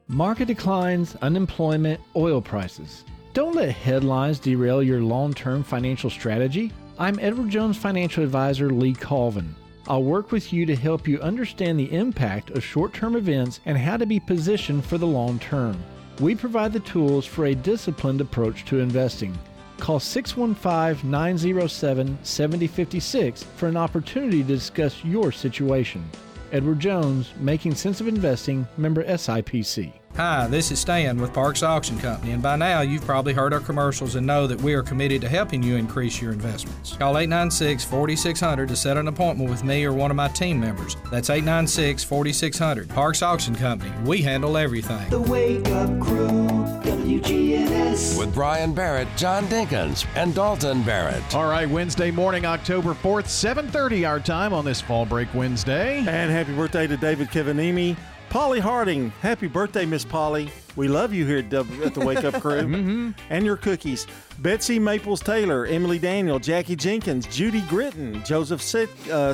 Market 0.07 0.45
declines, 0.45 1.17
unemployment, 1.21 1.99
oil 2.15 2.41
prices. 2.41 3.03
Don't 3.33 3.55
let 3.55 3.69
headlines 3.69 4.39
derail 4.39 4.81
your 4.81 5.01
long 5.01 5.33
term 5.33 5.63
financial 5.63 6.09
strategy. 6.09 6.71
I'm 6.97 7.19
Edward 7.19 7.49
Jones 7.49 7.77
financial 7.77 8.23
advisor 8.23 8.69
Lee 8.69 8.93
Colvin. 8.93 9.55
I'll 9.87 10.03
work 10.03 10.31
with 10.31 10.51
you 10.51 10.65
to 10.65 10.75
help 10.75 11.07
you 11.07 11.19
understand 11.21 11.79
the 11.79 11.93
impact 11.93 12.49
of 12.51 12.63
short 12.63 12.93
term 12.93 13.15
events 13.15 13.59
and 13.65 13.77
how 13.77 13.97
to 13.97 14.05
be 14.05 14.19
positioned 14.19 14.83
for 14.83 14.97
the 14.97 15.07
long 15.07 15.39
term. 15.39 15.77
We 16.19 16.35
provide 16.35 16.73
the 16.73 16.79
tools 16.79 17.25
for 17.25 17.45
a 17.45 17.55
disciplined 17.55 18.21
approach 18.21 18.65
to 18.65 18.79
investing. 18.79 19.37
Call 19.77 19.99
615 19.99 21.09
907 21.09 22.17
7056 22.23 23.43
for 23.43 23.67
an 23.67 23.77
opportunity 23.77 24.41
to 24.41 24.47
discuss 24.47 25.03
your 25.05 25.31
situation. 25.31 26.03
Edward 26.51 26.79
Jones, 26.79 27.33
Making 27.39 27.75
Sense 27.75 28.01
of 28.01 28.07
Investing, 28.07 28.67
member 28.77 29.03
SIPC. 29.03 29.93
Hi, 30.17 30.47
this 30.47 30.71
is 30.71 30.79
Stan 30.79 31.21
with 31.21 31.31
Parks 31.31 31.61
Auction 31.61 31.99
Company, 31.99 32.31
and 32.31 32.41
by 32.41 32.55
now 32.55 32.81
you've 32.81 33.05
probably 33.05 33.33
heard 33.33 33.53
our 33.53 33.59
commercials 33.59 34.15
and 34.15 34.25
know 34.25 34.47
that 34.47 34.59
we 34.59 34.73
are 34.73 34.81
committed 34.81 35.21
to 35.21 35.29
helping 35.29 35.61
you 35.61 35.75
increase 35.75 36.19
your 36.19 36.31
investments. 36.31 36.97
Call 36.97 37.19
896 37.19 37.83
4600 37.85 38.67
to 38.67 38.75
set 38.75 38.97
an 38.97 39.09
appointment 39.09 39.47
with 39.47 39.63
me 39.63 39.85
or 39.85 39.93
one 39.93 40.09
of 40.09 40.17
my 40.17 40.27
team 40.29 40.59
members. 40.59 40.97
That's 41.11 41.29
896 41.29 42.03
4600. 42.03 42.89
Parks 42.89 43.21
Auction 43.21 43.53
Company, 43.53 43.91
we 44.05 44.23
handle 44.23 44.57
everything. 44.57 45.07
The 45.11 45.21
Wake 45.21 45.67
Up 45.67 45.99
Crew, 45.99 46.47
WGNS. 46.81 48.17
With 48.17 48.33
Brian 48.33 48.73
Barrett, 48.73 49.07
John 49.17 49.45
Dinkins, 49.45 50.07
and 50.15 50.33
Dalton 50.33 50.81
Barrett. 50.81 51.35
All 51.35 51.47
right, 51.47 51.69
Wednesday 51.69 52.09
morning, 52.09 52.43
October 52.43 52.95
4th, 52.95 53.25
7.30 53.25 54.09
our 54.09 54.19
time 54.19 54.51
on 54.51 54.65
this 54.65 54.81
Fall 54.81 55.05
Break 55.05 55.31
Wednesday. 55.35 55.99
And 55.99 56.31
happy 56.31 56.55
birthday 56.55 56.87
to 56.87 56.97
David 56.97 57.27
Kevanimi. 57.27 57.95
Polly 58.29 58.59
Harding, 58.59 59.09
happy 59.21 59.47
birthday, 59.47 59.85
Miss 59.85 60.03
Polly. 60.05 60.49
We 60.75 60.87
love 60.87 61.13
you 61.13 61.25
here 61.25 61.39
at, 61.39 61.49
w- 61.49 61.83
at 61.83 61.93
the 61.93 62.05
Wake 62.05 62.23
Up 62.23 62.33
Crew. 62.41 62.61
Mm-hmm. 62.61 63.11
And 63.29 63.45
your 63.45 63.57
cookies. 63.57 64.05
Betsy 64.39 64.79
Maples 64.79 65.21
Taylor, 65.21 65.65
Emily 65.65 65.97
Daniel, 65.97 66.37
Jackie 66.37 66.75
Jenkins, 66.75 67.25
Judy 67.27 67.61
Gritton, 67.61 68.23
Joseph 68.25 68.61
Sit- 68.61 68.89
uh, 69.09 69.33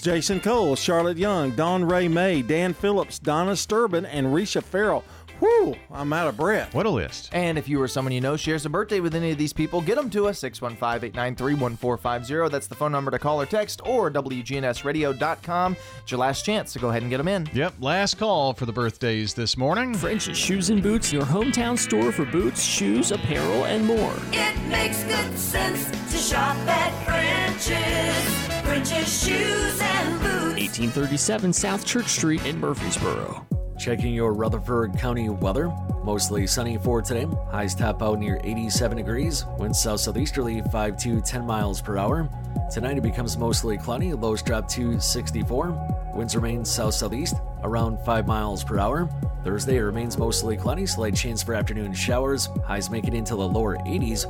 Jason 0.00 0.40
Cole, 0.40 0.76
Charlotte 0.76 1.18
Young, 1.18 1.50
Don 1.52 1.84
Ray 1.84 2.08
May, 2.08 2.40
Dan 2.42 2.72
Phillips, 2.72 3.18
Donna 3.18 3.52
Sturbin, 3.52 4.08
and 4.10 4.28
Risha 4.28 4.62
Farrell. 4.62 5.04
Whew, 5.44 5.76
I'm 5.92 6.10
out 6.14 6.26
of 6.26 6.38
breath. 6.38 6.74
What 6.74 6.86
a 6.86 6.90
list. 6.90 7.28
And 7.34 7.58
if 7.58 7.68
you 7.68 7.78
or 7.78 7.86
someone 7.86 8.12
you 8.12 8.20
know 8.22 8.34
shares 8.34 8.64
a 8.64 8.70
birthday 8.70 9.00
with 9.00 9.14
any 9.14 9.30
of 9.30 9.36
these 9.36 9.52
people, 9.52 9.82
get 9.82 9.96
them 9.96 10.08
to 10.08 10.26
us 10.26 10.38
615 10.38 11.08
893 11.08 11.54
1450. 11.54 12.50
That's 12.50 12.66
the 12.66 12.74
phone 12.74 12.92
number 12.92 13.10
to 13.10 13.18
call 13.18 13.42
or 13.42 13.44
text, 13.44 13.82
or 13.84 14.10
WGNSradio.com. 14.10 15.76
It's 16.02 16.10
your 16.10 16.18
last 16.18 16.46
chance 16.46 16.72
to 16.72 16.78
go 16.78 16.88
ahead 16.88 17.02
and 17.02 17.10
get 17.10 17.18
them 17.18 17.28
in. 17.28 17.46
Yep, 17.52 17.74
last 17.80 18.16
call 18.16 18.54
for 18.54 18.64
the 18.64 18.72
birthdays 18.72 19.34
this 19.34 19.58
morning. 19.58 19.92
French's 19.94 20.38
Shoes 20.38 20.70
and 20.70 20.82
Boots, 20.82 21.12
your 21.12 21.24
hometown 21.24 21.78
store 21.78 22.10
for 22.10 22.24
boots, 22.24 22.62
shoes, 22.62 23.12
apparel, 23.12 23.66
and 23.66 23.84
more. 23.84 24.14
It 24.32 24.58
makes 24.68 25.04
good 25.04 25.38
sense 25.38 25.90
to 26.10 26.16
shop 26.16 26.56
at 26.66 27.04
French's. 27.04 28.63
French's 28.64 29.24
Shoes 29.24 29.80
and 29.80 30.20
Boots. 30.20 30.78
1837 30.78 31.52
South 31.52 31.84
Church 31.84 32.08
Street 32.08 32.44
in 32.46 32.58
Murfreesboro. 32.58 33.46
Checking 33.78 34.14
your 34.14 34.32
Rutherford 34.32 34.98
County 34.98 35.28
weather. 35.28 35.70
Mostly 36.02 36.46
sunny 36.46 36.78
for 36.78 37.02
today. 37.02 37.26
Highs 37.50 37.74
top 37.74 38.02
out 38.02 38.18
near 38.18 38.40
87 38.42 38.96
degrees. 38.96 39.44
Winds 39.58 39.80
south 39.80 40.00
southeasterly 40.00 40.62
5 40.72 40.96
to 40.98 41.20
10 41.20 41.44
miles 41.44 41.82
per 41.82 41.98
hour. 41.98 42.28
Tonight 42.72 42.96
it 42.96 43.02
becomes 43.02 43.36
mostly 43.36 43.76
cloudy. 43.76 44.14
Lows 44.14 44.42
drop 44.42 44.66
to 44.68 44.98
64. 44.98 46.12
Winds 46.14 46.34
remain 46.34 46.64
south 46.64 46.94
southeast 46.94 47.36
around 47.62 47.98
5 48.06 48.26
miles 48.26 48.64
per 48.64 48.78
hour. 48.78 49.08
Thursday 49.44 49.76
it 49.76 49.82
remains 49.82 50.16
mostly 50.16 50.56
cloudy. 50.56 50.86
Slight 50.86 51.14
chance 51.14 51.42
for 51.42 51.54
afternoon 51.54 51.92
showers. 51.92 52.48
Highs 52.64 52.88
make 52.88 53.06
it 53.06 53.14
into 53.14 53.36
the 53.36 53.46
lower 53.46 53.76
80s. 53.78 54.24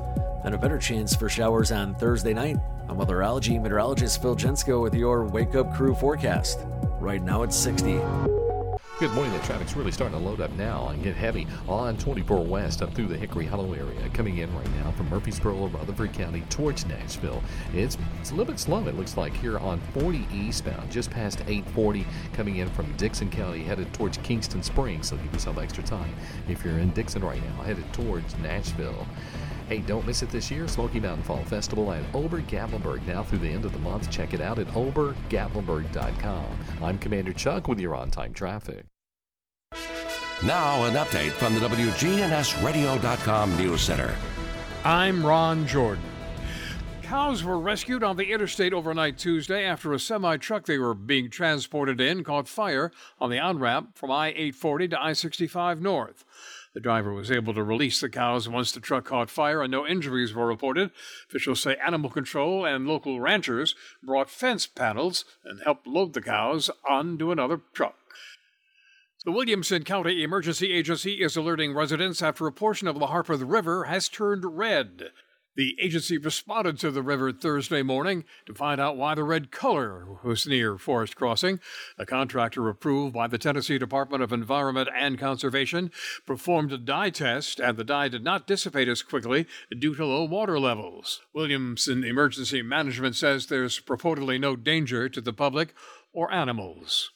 Then 0.45 0.53
a 0.53 0.59
better 0.59 0.77
chance 0.77 1.17
for 1.17 1.31
showers 1.31 1.73
on 1.73 1.95
Thursday 1.95 2.35
night. 2.35 2.59
I'm 2.91 2.99
weatherology 2.99 3.61
meteorologist 3.61 4.21
Phil 4.21 4.37
Jensko 4.37 4.83
with 4.83 4.95
your 4.95 5.25
Wake 5.25 5.55
Up 5.55 5.75
Crew 5.75 5.95
forecast. 5.95 6.59
Right 7.01 7.23
now 7.23 7.45
it's 7.45 7.57
60. 7.57 7.99
Good 9.01 9.11
morning. 9.13 9.33
The 9.33 9.39
traffic's 9.39 9.75
really 9.75 9.91
starting 9.91 10.19
to 10.19 10.23
load 10.23 10.43
up 10.43 10.53
now 10.53 10.89
and 10.89 11.03
get 11.03 11.17
heavy 11.17 11.47
on 11.67 11.97
24 11.97 12.45
West 12.45 12.83
up 12.83 12.93
through 12.93 13.07
the 13.07 13.17
Hickory 13.17 13.47
Hollow 13.47 13.73
area. 13.73 14.07
Coming 14.13 14.37
in 14.37 14.55
right 14.55 14.71
now 14.85 14.93
from 14.93 15.09
Murfreesboro, 15.09 15.67
Rutherford 15.69 16.13
County 16.13 16.43
towards 16.51 16.85
Nashville. 16.85 17.43
It's, 17.73 17.97
it's 18.21 18.31
a 18.31 18.35
little 18.35 18.53
bit 18.53 18.61
slow, 18.61 18.87
it 18.87 18.97
looks 18.97 19.17
like, 19.17 19.35
here 19.35 19.59
on 19.59 19.81
40 19.95 20.29
eastbound, 20.31 20.93
just 20.93 21.11
past 21.11 21.41
840, 21.41 22.07
coming 22.35 22.57
in 22.57 22.69
from 22.69 22.95
Dickson 22.99 23.31
County, 23.31 23.63
headed 23.63 23.93
towards 23.95 24.19
Kingston 24.19 24.63
Springs. 24.63 25.09
So 25.09 25.17
give 25.17 25.33
yourself 25.33 25.57
extra 25.57 25.83
time 25.83 26.15
if 26.49 26.63
you're 26.63 26.79
in 26.79 26.91
Dickson 26.91 27.25
right 27.25 27.43
now, 27.43 27.63
headed 27.63 27.91
towards 27.95 28.37
Nashville. 28.39 29.07
Hey, 29.69 29.79
don't 29.79 30.07
miss 30.07 30.23
it 30.23 30.29
this 30.31 30.51
year. 30.51 30.69
Smoky 30.69 31.01
Mountain 31.01 31.25
Fall 31.25 31.45
Festival 31.45 31.91
at 31.93 32.03
Ober 32.15 32.43
Gatlinburg 32.43 33.07
now 33.07 33.23
through 33.23 33.39
the 33.39 33.49
end 33.49 33.65
of 33.65 33.73
the 33.73 33.79
month. 33.79 34.11
Check 34.11 34.35
it 34.35 34.41
out 34.43 34.59
at 34.59 34.67
obergatlinburg.com. 34.69 36.47
I'm 36.83 36.99
Commander 36.99 37.33
Chuck 37.33 37.67
with 37.67 37.81
your 37.81 37.95
on 37.95 38.11
time 38.11 38.35
traffic. 38.35 38.85
Now, 40.43 40.85
an 40.85 40.95
update 40.95 41.31
from 41.31 41.55
the 41.55 41.61
WGNSradio.com 41.61 43.57
News 43.57 43.81
Center. 43.81 44.15
I'm 44.85 45.25
Ron 45.25 45.67
Jordan. 45.67 46.05
Cows 47.03 47.43
were 47.45 47.59
rescued 47.59 48.03
on 48.03 48.17
the 48.17 48.33
interstate 48.33 48.75
overnight 48.75 49.17
Tuesday 49.17 49.65
after 49.65 49.93
a 49.93 49.99
semi 49.99 50.37
truck 50.37 50.67
they 50.67 50.79
were 50.79 50.95
being 50.95 51.31
transported 51.31 52.01
in 52.01 52.25
caught 52.25 52.49
fire 52.49 52.91
on 53.19 53.31
the 53.31 53.39
on 53.39 53.59
ramp 53.59 53.97
from 53.97 54.11
I 54.11 54.29
840 54.29 54.89
to 54.89 55.03
I 55.03 55.13
65 55.15 55.81
North. 55.81 56.25
The 56.75 56.81
driver 56.81 57.13
was 57.13 57.31
able 57.31 57.55
to 57.55 57.63
release 57.63 58.01
the 58.01 58.09
cows 58.09 58.49
once 58.49 58.73
the 58.73 58.81
truck 58.81 59.05
caught 59.05 59.31
fire 59.31 59.63
and 59.63 59.71
no 59.71 59.87
injuries 59.87 60.35
were 60.35 60.47
reported. 60.47 60.91
Officials 61.29 61.61
say 61.61 61.77
animal 61.77 62.11
control 62.11 62.67
and 62.67 62.87
local 62.87 63.21
ranchers 63.21 63.77
brought 64.03 64.29
fence 64.29 64.67
panels 64.67 65.25
and 65.45 65.63
helped 65.63 65.87
load 65.87 66.15
the 66.15 66.21
cows 66.21 66.71
onto 66.89 67.31
another 67.31 67.61
truck. 67.73 67.95
The 69.25 69.33
Williamson 69.33 69.85
County 69.85 70.23
Emergency 70.23 70.73
Agency 70.73 71.23
is 71.23 71.37
alerting 71.37 71.75
residents 71.75 72.21
after 72.21 72.47
a 72.47 72.53
portion 72.53 72.89
of 72.89 72.99
the 72.99 73.07
Harpeth 73.07 73.41
River 73.41 73.85
has 73.85 74.09
turned 74.09 74.59
red. 74.59 75.13
The 75.57 75.77
agency 75.81 76.19
responded 76.19 76.81
to 76.81 76.91
the 76.91 77.03
river 77.03 77.31
Thursday 77.31 77.83
morning 77.83 78.25
to 78.47 78.55
find 78.55 78.81
out 78.81 78.97
why 78.97 79.15
the 79.15 79.23
red 79.23 79.53
color 79.53 80.19
was 80.25 80.49
near 80.49 80.79
Forest 80.79 81.15
Crossing. 81.15 81.61
A 81.97 82.05
contractor 82.05 82.69
approved 82.69 83.15
by 83.15 83.29
the 83.29 83.39
Tennessee 83.39 83.79
Department 83.79 84.23
of 84.23 84.33
Environment 84.33 84.89
and 84.93 85.17
Conservation 85.17 85.93
performed 86.27 86.73
a 86.73 86.79
dye 86.79 87.11
test, 87.11 87.61
and 87.61 87.77
the 87.77 87.85
dye 87.85 88.09
did 88.09 88.25
not 88.25 88.49
dissipate 88.49 88.89
as 88.89 89.03
quickly 89.03 89.47
due 89.79 89.95
to 89.95 90.05
low 90.05 90.25
water 90.25 90.59
levels. 90.59 91.21
Williamson 91.33 92.03
Emergency 92.03 92.61
Management 92.61 93.15
says 93.15 93.47
there's 93.47 93.79
purportedly 93.79 94.41
no 94.41 94.57
danger 94.57 95.09
to 95.09 95.21
the 95.21 95.33
public 95.33 95.73
or 96.13 96.33
animals. 96.33 97.13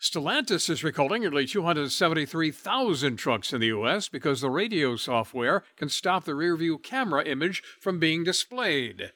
Stellantis 0.00 0.70
is 0.70 0.84
recalling 0.84 1.22
nearly 1.22 1.44
273,000 1.44 3.16
trucks 3.16 3.52
in 3.52 3.60
the 3.60 3.66
U.S. 3.66 4.08
because 4.08 4.40
the 4.40 4.48
radio 4.48 4.94
software 4.94 5.64
can 5.76 5.88
stop 5.88 6.22
the 6.24 6.32
rearview 6.32 6.80
camera 6.80 7.24
image 7.24 7.64
from 7.80 7.98
being 7.98 8.22
displayed. 8.22 9.10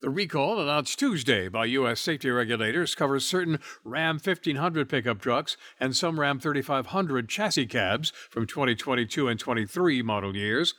The 0.00 0.10
recall, 0.10 0.60
announced 0.60 1.00
Tuesday 1.00 1.48
by 1.48 1.64
U.S. 1.64 2.00
safety 2.00 2.30
regulators, 2.30 2.94
covers 2.94 3.26
certain 3.26 3.58
Ram 3.82 4.14
1500 4.14 4.88
pickup 4.88 5.20
trucks 5.20 5.56
and 5.80 5.96
some 5.96 6.20
Ram 6.20 6.38
3500 6.38 7.28
chassis 7.28 7.66
cabs 7.66 8.12
from 8.30 8.46
2022 8.46 9.26
and 9.26 9.40
23 9.40 10.02
model 10.02 10.36
years. 10.36 10.74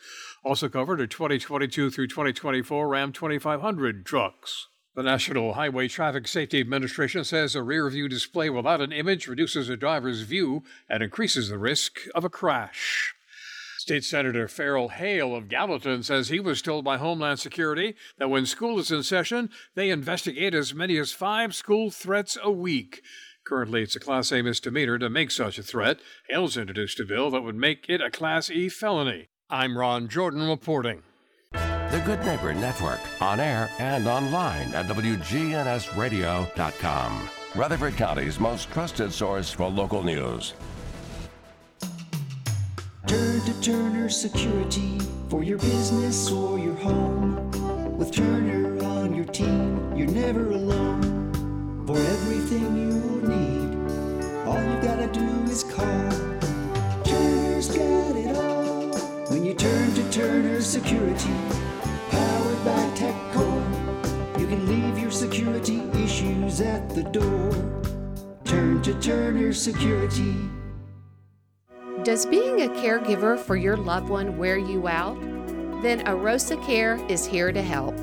Also 0.45 0.69
covered 0.69 1.01
are 1.01 1.07
2022 1.07 1.89
through 1.89 2.07
2024 2.07 2.87
Ram 2.87 3.11
2500 3.11 4.05
trucks. 4.05 4.67
The 4.95 5.01
National 5.01 5.53
Highway 5.53 5.87
Traffic 5.87 6.27
Safety 6.27 6.59
Administration 6.59 7.23
says 7.23 7.55
a 7.55 7.63
rear 7.63 7.89
view 7.89 8.07
display 8.07 8.51
without 8.51 8.79
an 8.79 8.91
image 8.91 9.27
reduces 9.27 9.67
a 9.67 9.75
driver's 9.75 10.21
view 10.21 10.61
and 10.87 11.01
increases 11.01 11.49
the 11.49 11.57
risk 11.57 12.01
of 12.13 12.23
a 12.23 12.29
crash. 12.29 13.15
State 13.79 14.03
Senator 14.03 14.47
Ferrell 14.47 14.89
Haile 14.89 15.35
of 15.35 15.49
Gallatin 15.49 16.03
says 16.03 16.29
he 16.29 16.39
was 16.39 16.61
told 16.61 16.85
by 16.85 16.97
Homeland 16.97 17.39
Security 17.39 17.95
that 18.19 18.29
when 18.29 18.45
school 18.45 18.77
is 18.77 18.91
in 18.91 19.01
session, 19.01 19.49
they 19.73 19.89
investigate 19.89 20.53
as 20.53 20.75
many 20.75 20.99
as 20.99 21.11
five 21.11 21.55
school 21.55 21.89
threats 21.89 22.37
a 22.43 22.51
week. 22.51 23.01
Currently, 23.47 23.81
it's 23.81 23.95
a 23.95 23.99
Class 23.99 24.31
A 24.31 24.43
misdemeanor 24.43 24.99
to 24.99 25.09
make 25.09 25.31
such 25.31 25.57
a 25.57 25.63
threat. 25.63 26.01
Haile's 26.29 26.55
introduced 26.55 26.99
a 26.99 27.05
bill 27.05 27.31
that 27.31 27.41
would 27.41 27.55
make 27.55 27.87
it 27.89 27.99
a 27.99 28.11
Class 28.11 28.51
E 28.51 28.69
felony. 28.69 29.29
I'm 29.49 29.75
Ron 29.75 30.07
Jordan 30.07 30.47
reporting. 30.47 31.01
The 31.93 31.99
Good 31.99 32.25
Neighbor 32.25 32.55
Network, 32.55 32.99
on 33.21 33.39
air 33.39 33.69
and 33.77 34.07
online 34.07 34.73
at 34.73 34.87
WGNSradio.com. 34.87 37.29
Rutherford 37.53 37.95
County's 37.97 38.39
most 38.39 38.71
trusted 38.71 39.13
source 39.13 39.51
for 39.51 39.69
local 39.69 40.01
news. 40.01 40.55
Turn 43.05 43.41
to 43.41 43.61
Turner 43.61 44.09
Security 44.09 44.97
for 45.29 45.43
your 45.43 45.59
business 45.59 46.31
or 46.31 46.57
your 46.57 46.73
home. 46.77 47.51
With 47.95 48.11
Turner 48.11 48.83
on 48.85 49.13
your 49.13 49.25
team, 49.25 49.95
you're 49.95 50.07
never 50.07 50.49
alone. 50.49 51.31
For 51.85 51.95
everything 51.95 52.75
you 52.75 53.21
need, 53.21 53.77
all 54.47 54.63
you 54.63 54.81
gotta 54.81 55.05
do 55.13 55.43
is 55.43 55.63
call. 55.63 56.09
Turner's 57.03 57.67
got 57.67 58.15
it 58.15 58.35
all. 58.35 58.97
When 59.29 59.45
you 59.45 59.53
turn 59.53 59.93
to 59.93 60.11
Turner 60.11 60.59
Security, 60.59 61.35
can 64.53 64.67
leave 64.67 64.99
your 64.99 65.09
security 65.09 65.81
issues 65.95 66.61
at 66.61 66.87
the 66.91 67.01
door. 67.01 67.51
Turn 68.45 68.83
to 68.83 68.93
Turner 68.99 69.51
Security. 69.51 70.35
Does 72.03 72.27
being 72.27 72.61
a 72.61 72.67
caregiver 72.67 73.39
for 73.39 73.55
your 73.55 73.75
loved 73.75 74.09
one 74.09 74.37
wear 74.37 74.59
you 74.59 74.87
out? 74.87 75.19
Then 75.81 76.05
Arosa 76.05 76.63
Care 76.67 77.03
is 77.09 77.25
here 77.25 77.51
to 77.51 77.63
help. 77.63 77.95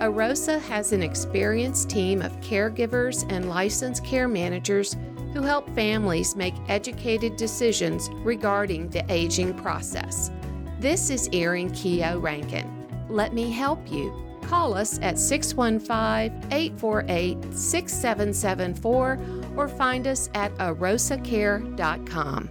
Arosa 0.00 0.60
has 0.60 0.92
an 0.92 1.02
experienced 1.02 1.90
team 1.90 2.22
of 2.22 2.30
caregivers 2.40 3.26
and 3.32 3.48
licensed 3.48 4.04
care 4.04 4.28
managers 4.28 4.96
who 5.32 5.42
help 5.42 5.68
families 5.74 6.36
make 6.36 6.54
educated 6.68 7.34
decisions 7.34 8.08
regarding 8.22 8.88
the 8.90 9.04
aging 9.12 9.52
process. 9.54 10.30
This 10.78 11.10
is 11.10 11.28
Erin 11.32 11.72
Keogh 11.72 12.20
Rankin. 12.20 12.86
Let 13.08 13.34
me 13.34 13.50
help 13.50 13.90
you. 13.90 14.27
Call 14.48 14.72
us 14.72 14.98
at 15.02 15.18
615 15.18 16.52
848 16.52 17.54
6774 17.54 19.18
or 19.56 19.68
find 19.68 20.06
us 20.06 20.30
at 20.32 20.54
arosacare.com. 20.56 22.50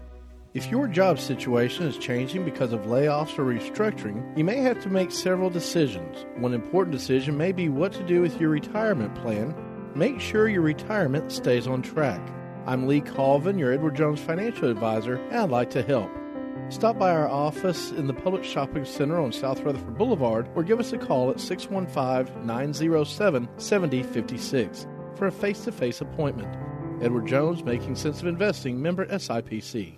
If 0.54 0.70
your 0.70 0.88
job 0.88 1.20
situation 1.20 1.88
is 1.88 1.98
changing 1.98 2.46
because 2.46 2.72
of 2.72 2.82
layoffs 2.82 3.40
or 3.40 3.46
restructuring, 3.46 4.38
you 4.38 4.44
may 4.44 4.58
have 4.58 4.80
to 4.84 4.90
make 4.90 5.12
several 5.12 5.50
decisions. 5.50 6.28
One 6.38 6.54
important 6.54 6.96
decision 6.96 7.36
may 7.36 7.52
be 7.52 7.68
what 7.68 7.94
to 7.94 8.04
do 8.04 8.22
with 8.22 8.40
your 8.40 8.52
retirement 8.52 9.16
plan. 9.16 9.56
Make 9.96 10.20
sure 10.20 10.48
your 10.48 10.62
retirement 10.62 11.32
stays 11.32 11.66
on 11.68 11.82
track. 11.82 12.22
I'm 12.68 12.86
Lee 12.86 13.02
Colvin, 13.02 13.58
your 13.58 13.74
Edward 13.74 13.96
Jones 13.96 14.20
financial 14.20 14.70
advisor, 14.70 15.16
and 15.16 15.38
I'd 15.38 15.50
like 15.50 15.72
to 15.72 15.82
help. 15.82 16.12
Stop 16.70 17.00
by 17.00 17.12
our 17.12 17.30
office 17.30 17.92
in 17.92 18.08
the 18.08 18.14
Public 18.14 18.44
Shopping 18.44 18.84
Center 18.84 19.20
on 19.20 19.32
South 19.32 19.62
Rutherford 19.62 19.98
Boulevard 19.98 20.50
or 20.54 20.64
give 20.64 20.82
us 20.82 20.92
a 20.92 20.98
call 20.98 21.30
at 21.30 21.40
615 21.40 22.46
907 22.46 23.48
7056. 23.58 24.88
for 25.16 25.28
a 25.28 25.32
face 25.32 25.64
to 25.64 25.72
face 25.72 26.02
appointment. 26.02 26.54
Edward 27.02 27.26
Jones, 27.26 27.64
Making 27.64 27.96
Sense 27.96 28.22
of 28.22 28.28
Investing, 28.28 28.82
member 28.82 29.06
SIPC. 29.06 29.98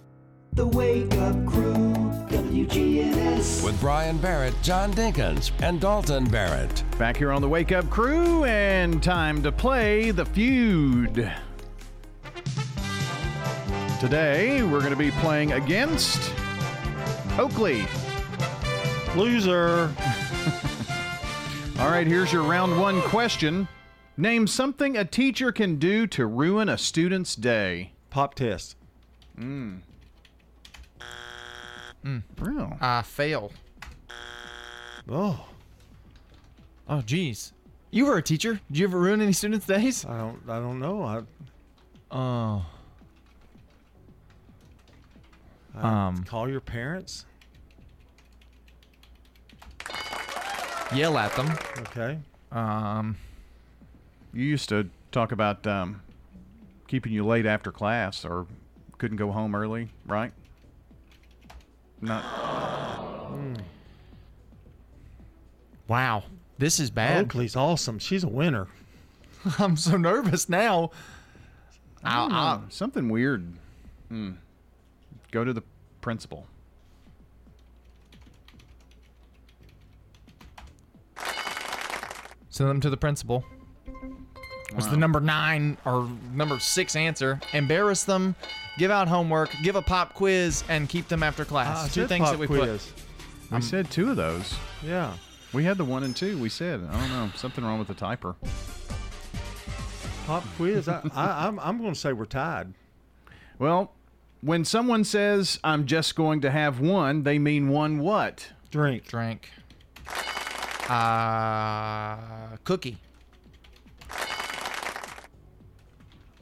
The 0.53 0.67
Wake 0.67 1.13
Up 1.15 1.45
Crew, 1.47 1.73
WGNS. 2.29 3.63
With 3.63 3.79
Brian 3.81 4.17
Barrett, 4.19 4.53
John 4.61 4.93
Dinkins, 4.93 5.51
and 5.61 5.81
Dalton 5.81 6.25
Barrett. 6.25 6.83
Back 6.97 7.17
here 7.17 7.31
on 7.31 7.41
the 7.41 7.49
Wake 7.49 7.71
Up 7.71 7.89
Crew, 7.89 8.45
and 8.45 9.01
time 9.01 9.41
to 9.43 9.51
play 9.51 10.11
the 10.11 10.25
feud. 10.25 11.31
Today, 13.99 14.63
we're 14.63 14.79
going 14.79 14.91
to 14.91 14.95
be 14.95 15.11
playing 15.11 15.51
against 15.53 16.33
Oakley. 17.37 17.85
Loser. 19.15 19.93
All 21.79 21.89
right, 21.89 22.05
here's 22.05 22.33
your 22.33 22.43
round 22.43 22.79
one 22.79 23.01
question. 23.03 23.67
Name 24.17 24.47
something 24.47 24.97
a 24.97 25.05
teacher 25.05 25.51
can 25.51 25.77
do 25.77 26.05
to 26.07 26.25
ruin 26.25 26.67
a 26.67 26.77
student's 26.77 27.35
day. 27.35 27.93
Pop 28.09 28.35
test. 28.35 28.75
Mm. 29.39 29.79
Mm. 32.03 32.23
Real. 32.37 32.77
Uh, 32.81 33.01
fail. 33.01 33.51
Oh. 35.07 35.45
Oh, 36.87 37.01
geez. 37.01 37.53
You 37.91 38.05
were 38.05 38.17
a 38.17 38.21
teacher. 38.21 38.59
Did 38.69 38.77
you 38.77 38.87
ever 38.87 38.99
ruin 38.99 39.21
any 39.21 39.33
students' 39.33 39.65
days? 39.65 40.05
I 40.05 40.17
don't. 40.17 40.41
I 40.47 40.59
don't 40.59 40.79
know. 40.79 41.03
I. 41.03 41.21
Oh. 42.11 42.65
Um. 45.83 46.23
Call 46.25 46.49
your 46.49 46.59
parents. 46.61 47.25
Yell 50.93 51.17
at 51.17 51.33
them. 51.35 51.49
Okay. 51.79 52.19
Um. 52.51 53.17
You 54.33 54.43
used 54.45 54.69
to 54.69 54.89
talk 55.11 55.31
about 55.31 55.65
um, 55.65 56.01
keeping 56.87 57.11
you 57.11 57.25
late 57.25 57.45
after 57.45 57.71
class 57.71 58.23
or 58.25 58.45
couldn't 58.99 59.17
go 59.17 59.31
home 59.31 59.55
early, 59.55 59.89
right? 60.05 60.31
Not. 62.01 62.23
Wow. 65.87 66.23
This 66.59 66.79
is 66.79 66.89
bad. 66.91 67.25
Oakley's 67.25 67.55
awesome. 67.55 67.97
She's 67.99 68.23
a 68.23 68.27
winner. 68.27 68.67
I'm 69.59 69.77
so 69.77 69.97
nervous 69.97 70.47
now. 70.49 70.91
I 72.03 72.15
don't 72.17 72.31
I'll- 72.31 72.59
know. 72.59 72.65
Something 72.69 73.09
weird. 73.09 73.51
Hmm. 74.09 74.31
Go 75.31 75.43
to 75.43 75.53
the 75.53 75.63
principal. 76.01 76.45
Send 82.49 82.69
them 82.69 82.81
to 82.81 82.89
the 82.89 82.97
principal. 82.97 83.43
Was 84.75 84.87
the 84.89 84.97
number 84.97 85.19
nine 85.19 85.77
or 85.85 86.07
number 86.33 86.59
six 86.59 86.95
answer? 86.95 87.39
Embarrass 87.53 88.03
them, 88.03 88.35
give 88.77 88.91
out 88.91 89.07
homework, 89.07 89.49
give 89.63 89.75
a 89.75 89.81
pop 89.81 90.13
quiz, 90.13 90.63
and 90.69 90.87
keep 90.87 91.07
them 91.07 91.23
after 91.23 91.43
class. 91.43 91.85
Ah, 91.85 91.89
Two 91.91 92.05
things 92.07 92.23
pop 92.25 92.33
that 92.33 92.39
we 92.39 92.47
quiz. 92.47 92.91
put. 92.91 93.03
We 93.51 93.55
Um, 93.55 93.61
said 93.63 93.89
two 93.89 94.11
of 94.11 94.15
those. 94.15 94.55
Yeah. 94.83 95.13
We 95.53 95.63
had 95.63 95.77
the 95.77 95.85
one 95.85 96.03
and 96.03 96.15
two. 96.15 96.37
We 96.37 96.49
said. 96.49 96.87
I 96.91 96.99
don't 96.99 97.09
know. 97.09 97.31
Something 97.35 97.63
wrong 97.63 97.79
with 97.79 97.87
the 97.87 97.95
typer. 97.95 98.35
Pop 100.27 100.43
quiz. 100.57 100.87
I, 100.87 101.01
I, 101.15 101.47
I'm. 101.47 101.59
I'm 101.59 101.79
going 101.79 101.93
to 101.93 101.99
say 101.99 102.13
we're 102.13 102.25
tied. 102.25 102.71
Well, 103.57 103.91
when 104.41 104.65
someone 104.65 105.03
says, 105.03 105.59
I'm 105.63 105.85
just 105.85 106.15
going 106.15 106.41
to 106.41 106.51
have 106.51 106.79
one, 106.79 107.23
they 107.23 107.39
mean 107.39 107.69
one 107.69 107.99
what? 107.99 108.51
Drink. 108.71 109.07
Drink. 109.07 109.49
Uh, 110.89 112.17
cookie. 112.63 112.97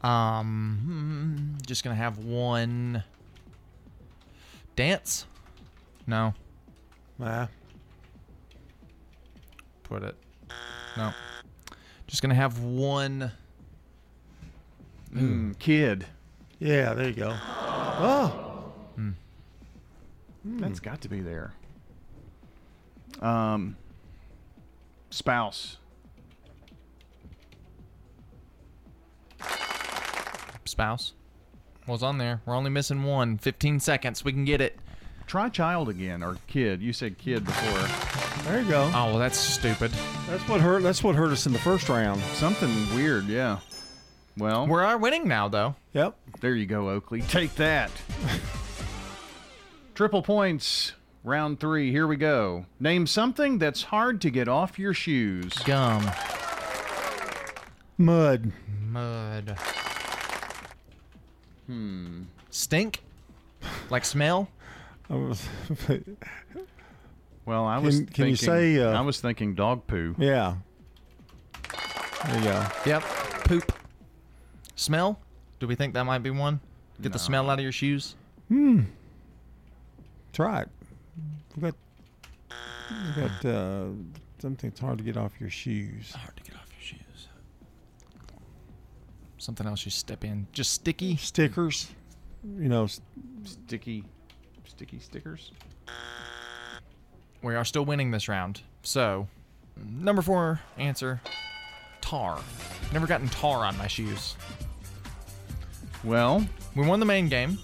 Um, 0.01 0.79
hmm, 0.83 1.65
just 1.65 1.83
gonna 1.83 1.95
have 1.95 2.19
one. 2.19 3.03
Dance? 4.75 5.25
No. 6.05 6.33
Ah. 7.21 7.49
Put 9.83 10.03
it. 10.03 10.15
No. 10.95 11.11
Just 12.07 12.21
gonna 12.21 12.35
have 12.35 12.59
one. 12.59 13.31
Mm, 15.13 15.57
kid. 15.59 16.05
Yeah. 16.59 16.93
There 16.93 17.07
you 17.07 17.13
go. 17.13 17.35
Oh. 17.99 18.43
Hmm. 18.95 20.59
That's 20.59 20.79
got 20.79 21.01
to 21.01 21.09
be 21.09 21.19
there. 21.19 21.51
Um, 23.21 23.75
spouse. 25.09 25.77
Spouse. 30.65 31.13
Was 31.87 32.03
on 32.03 32.17
there. 32.17 32.41
We're 32.45 32.55
only 32.55 32.69
missing 32.69 33.03
one. 33.03 33.37
15 33.37 33.79
seconds. 33.79 34.23
We 34.23 34.31
can 34.31 34.45
get 34.45 34.61
it. 34.61 34.77
Try 35.25 35.49
child 35.49 35.89
again 35.89 36.21
or 36.21 36.37
kid. 36.47 36.81
You 36.81 36.93
said 36.93 37.17
kid 37.17 37.43
before. 37.43 38.43
There 38.43 38.61
you 38.61 38.69
go. 38.69 38.83
Oh, 38.93 39.05
well, 39.07 39.17
that's 39.17 39.37
stupid. 39.37 39.91
That's 40.29 40.47
what 40.47 40.61
hurt. 40.61 40.83
That's 40.83 41.03
what 41.03 41.15
hurt 41.15 41.31
us 41.31 41.45
in 41.45 41.53
the 41.53 41.59
first 41.59 41.89
round. 41.89 42.21
Something 42.33 42.69
weird, 42.95 43.25
yeah. 43.25 43.59
Well, 44.37 44.67
we 44.67 44.73
are 44.75 44.97
winning 44.97 45.27
now, 45.27 45.47
though. 45.47 45.75
Yep. 45.93 46.15
There 46.39 46.55
you 46.55 46.65
go, 46.65 46.89
Oakley. 46.89 47.21
Take 47.21 47.55
that. 47.55 47.91
Triple 49.95 50.21
points. 50.21 50.93
Round 51.23 51.59
three. 51.59 51.91
Here 51.91 52.07
we 52.07 52.15
go. 52.15 52.65
Name 52.79 53.05
something 53.07 53.57
that's 53.57 53.83
hard 53.83 54.21
to 54.21 54.29
get 54.29 54.47
off 54.47 54.79
your 54.79 54.93
shoes. 54.93 55.53
Gum. 55.65 56.09
Mud. 57.97 58.51
Mud. 58.89 59.57
Hmm. 61.65 62.23
Stink? 62.49 63.03
Like 63.89 64.05
smell? 64.05 64.47
Well, 65.09 65.35
I 67.65 67.79
was 67.79 67.97
Can- 67.97 68.05
can 68.07 68.27
you 68.27 68.35
say, 68.35 68.79
uh, 68.79 68.91
I 68.91 69.01
was 69.01 69.19
thinking 69.19 69.55
dog 69.55 69.87
poo. 69.87 70.15
Yeah. 70.17 70.55
There 72.25 72.37
you 72.37 72.43
go. 72.43 72.65
Yep. 72.85 73.01
Poop. 73.45 73.73
Smell? 74.75 75.19
Do 75.59 75.67
we 75.67 75.75
think 75.75 75.93
that 75.95 76.03
might 76.05 76.19
be 76.23 76.29
one? 76.29 76.59
Get 77.01 77.13
the 77.13 77.19
smell 77.19 77.49
out 77.49 77.59
of 77.59 77.63
your 77.63 77.71
shoes? 77.71 78.15
Hmm. 78.47 78.81
Try 80.33 80.61
it. 80.61 80.69
We 81.55 81.61
got. 81.61 81.75
We 83.15 83.21
got 83.21 83.45
uh, 83.45 83.85
something 84.39 84.69
that's 84.69 84.79
hard 84.79 84.97
to 84.99 85.03
get 85.03 85.17
off 85.17 85.33
your 85.39 85.49
shoes. 85.49 86.13
Hard 86.13 86.35
to 86.37 86.43
get 86.43 86.55
off 86.55 86.67
your 86.77 86.81
shoes. 86.81 87.27
Something 89.37 89.67
else 89.67 89.83
you 89.85 89.91
step 89.91 90.23
in. 90.23 90.47
Just 90.53 90.71
sticky? 90.73 91.17
Stickers. 91.17 91.89
You 92.43 92.69
know. 92.69 92.85
s- 92.85 93.01
Sticky, 93.43 94.03
sticky 94.65 94.99
stickers. 94.99 95.51
We 97.41 97.55
are 97.55 97.63
still 97.65 97.85
winning 97.85 98.11
this 98.11 98.27
round. 98.27 98.61
So, 98.83 99.27
number 99.77 100.21
four 100.21 100.59
answer 100.77 101.21
tar. 102.01 102.39
Never 102.91 103.07
gotten 103.07 103.29
tar 103.29 103.65
on 103.65 103.77
my 103.77 103.87
shoes. 103.87 104.35
Well, 106.03 106.47
we 106.75 106.85
won 106.85 106.99
the 106.99 107.05
main 107.05 107.27
game. 107.27 107.57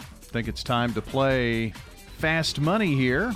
I 0.00 0.24
think 0.24 0.48
it's 0.48 0.62
time 0.62 0.92
to 0.94 1.02
play 1.02 1.72
Fast 2.18 2.60
Money 2.60 2.94
here. 2.94 3.32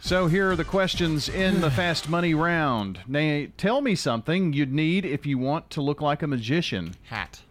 So 0.00 0.26
here 0.26 0.50
are 0.50 0.56
the 0.56 0.64
questions 0.64 1.28
in 1.28 1.60
the 1.60 1.70
Fast 1.70 2.08
Money 2.08 2.34
round. 2.34 3.00
Nay, 3.06 3.48
tell 3.56 3.80
me 3.80 3.94
something 3.94 4.52
you'd 4.52 4.72
need 4.72 5.04
if 5.04 5.26
you 5.26 5.38
want 5.38 5.70
to 5.70 5.80
look 5.80 6.00
like 6.00 6.22
a 6.22 6.26
magician. 6.26 6.94
Hat. 7.04 7.42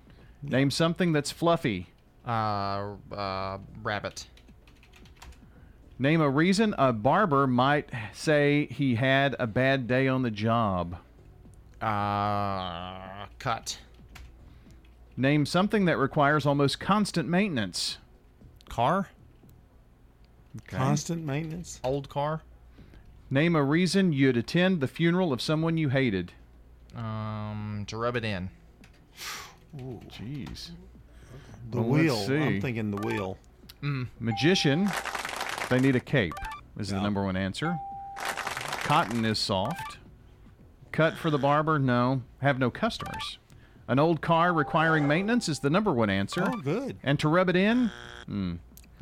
Name 0.42 0.72
something 0.72 1.12
that's 1.12 1.32
fluffy. 1.32 1.88
Uh, 2.26 2.96
uh, 3.12 3.58
rabbit. 3.82 4.28
Name 5.98 6.22
a 6.22 6.30
reason 6.30 6.74
a 6.78 6.94
barber 6.94 7.46
might 7.46 7.90
say 8.14 8.68
he 8.68 8.96
had 8.96 9.36
a 9.38 9.48
bad 9.48 9.88
day 9.88 10.08
on 10.08 10.22
the 10.22 10.32
job. 10.32 10.96
Uh, 11.82 13.26
cut. 13.38 13.78
Name 15.20 15.46
something 15.46 15.84
that 15.84 15.98
requires 15.98 16.46
almost 16.46 16.80
constant 16.80 17.28
maintenance. 17.28 17.98
Car? 18.70 19.10
Constant 20.66 21.26
maintenance. 21.26 21.82
Old 21.84 22.08
car? 22.08 22.42
Name 23.30 23.54
a 23.54 23.62
reason 23.62 24.14
you'd 24.14 24.38
attend 24.38 24.80
the 24.80 24.88
funeral 24.88 25.34
of 25.34 25.42
someone 25.42 25.76
you 25.76 25.90
hated. 25.90 26.32
Um, 26.96 27.84
to 27.90 27.98
rub 27.98 28.16
it 28.16 28.24
in. 28.24 28.50
Ooh, 29.82 30.00
jeez. 30.10 30.70
The 31.70 31.82
Well, 31.82 31.90
wheel. 31.90 32.16
see. 32.16 32.38
I'm 32.38 32.62
thinking 32.62 32.90
the 32.90 33.06
wheel. 33.06 33.38
Mm. 33.84 34.08
Magician, 34.22 34.90
they 35.70 35.82
need 35.82 35.98
a 35.98 36.00
cape, 36.00 36.34
is 36.80 36.92
the 36.92 37.02
number 37.02 37.26
one 37.26 37.36
answer. 37.36 37.78
Cotton 38.84 39.26
is 39.26 39.38
soft. 39.38 39.98
Cut 40.94 41.16
for 41.16 41.30
the 41.30 41.38
barber, 41.38 41.78
no. 41.78 42.22
Have 42.42 42.58
no 42.58 42.72
customers. 42.72 43.38
An 43.90 43.98
old 43.98 44.22
car 44.22 44.54
requiring 44.54 45.08
maintenance 45.08 45.50
is 45.50 45.60
the 45.60 45.70
number 45.72 45.92
one 45.92 46.12
answer. 46.12 46.44
Oh, 46.46 46.58
good. 46.58 46.98
And 47.02 47.20
to 47.22 47.28
rub 47.28 47.50
it 47.50 47.56
in, 47.56 47.90
hmm, 48.28 48.52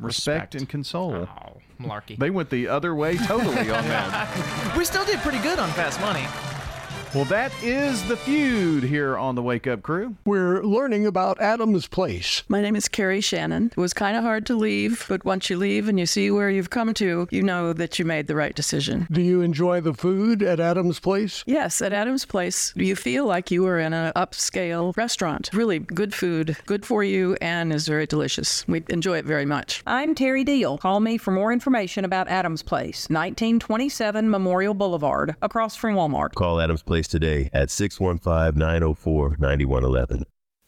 Respect. 0.00 0.54
and 0.54 0.66
console. 0.66 1.28
Oh, 1.28 1.58
malarkey. 1.78 2.16
They 2.16 2.30
went 2.30 2.48
the 2.48 2.68
other 2.68 2.94
way 2.94 3.18
totally 3.18 3.70
on 3.70 3.84
that. 3.86 4.74
we 4.78 4.86
still 4.86 5.04
did 5.04 5.18
pretty 5.18 5.40
good 5.40 5.58
on 5.58 5.68
fast 5.72 6.00
money. 6.00 6.24
Well, 7.14 7.24
that 7.26 7.52
is 7.62 8.06
the 8.06 8.18
feud 8.18 8.82
here 8.82 9.16
on 9.16 9.34
the 9.34 9.42
Wake 9.42 9.66
Up 9.66 9.82
Crew. 9.82 10.16
We're 10.26 10.62
learning 10.62 11.06
about 11.06 11.40
Adams 11.40 11.86
Place. 11.86 12.42
My 12.48 12.60
name 12.60 12.76
is 12.76 12.86
Carrie 12.86 13.22
Shannon. 13.22 13.72
It 13.74 13.80
was 13.80 13.94
kind 13.94 14.14
of 14.14 14.22
hard 14.22 14.44
to 14.46 14.54
leave, 14.54 15.06
but 15.08 15.24
once 15.24 15.48
you 15.48 15.56
leave 15.56 15.88
and 15.88 15.98
you 15.98 16.04
see 16.04 16.30
where 16.30 16.50
you've 16.50 16.68
come 16.68 16.92
to, 16.94 17.26
you 17.30 17.42
know 17.42 17.72
that 17.72 17.98
you 17.98 18.04
made 18.04 18.26
the 18.26 18.34
right 18.36 18.54
decision. 18.54 19.06
Do 19.10 19.22
you 19.22 19.40
enjoy 19.40 19.80
the 19.80 19.94
food 19.94 20.42
at 20.42 20.60
Adams 20.60 21.00
Place? 21.00 21.44
Yes, 21.46 21.80
at 21.80 21.94
Adams 21.94 22.26
Place, 22.26 22.74
do 22.76 22.84
you 22.84 22.94
feel 22.94 23.24
like 23.24 23.50
you 23.50 23.66
are 23.66 23.78
in 23.78 23.94
an 23.94 24.12
upscale 24.14 24.94
restaurant. 24.94 25.48
Really 25.54 25.78
good 25.78 26.12
food, 26.12 26.58
good 26.66 26.84
for 26.84 27.02
you, 27.02 27.38
and 27.40 27.72
is 27.72 27.88
very 27.88 28.06
delicious. 28.06 28.68
We 28.68 28.84
enjoy 28.90 29.16
it 29.16 29.24
very 29.24 29.46
much. 29.46 29.82
I'm 29.86 30.14
Terry 30.14 30.44
Deal. 30.44 30.76
Call 30.76 31.00
me 31.00 31.16
for 31.16 31.30
more 31.30 31.52
information 31.52 32.04
about 32.04 32.28
Adams 32.28 32.62
Place, 32.62 33.08
1927 33.08 34.28
Memorial 34.28 34.74
Boulevard, 34.74 35.36
across 35.40 35.74
from 35.74 35.94
Walmart. 35.94 36.34
Call 36.34 36.60
Adams 36.60 36.82
Place 36.82 36.97
today 37.06 37.50
at 37.52 37.70
615 37.70 38.58
904 38.58 39.36
9111. 39.38 40.24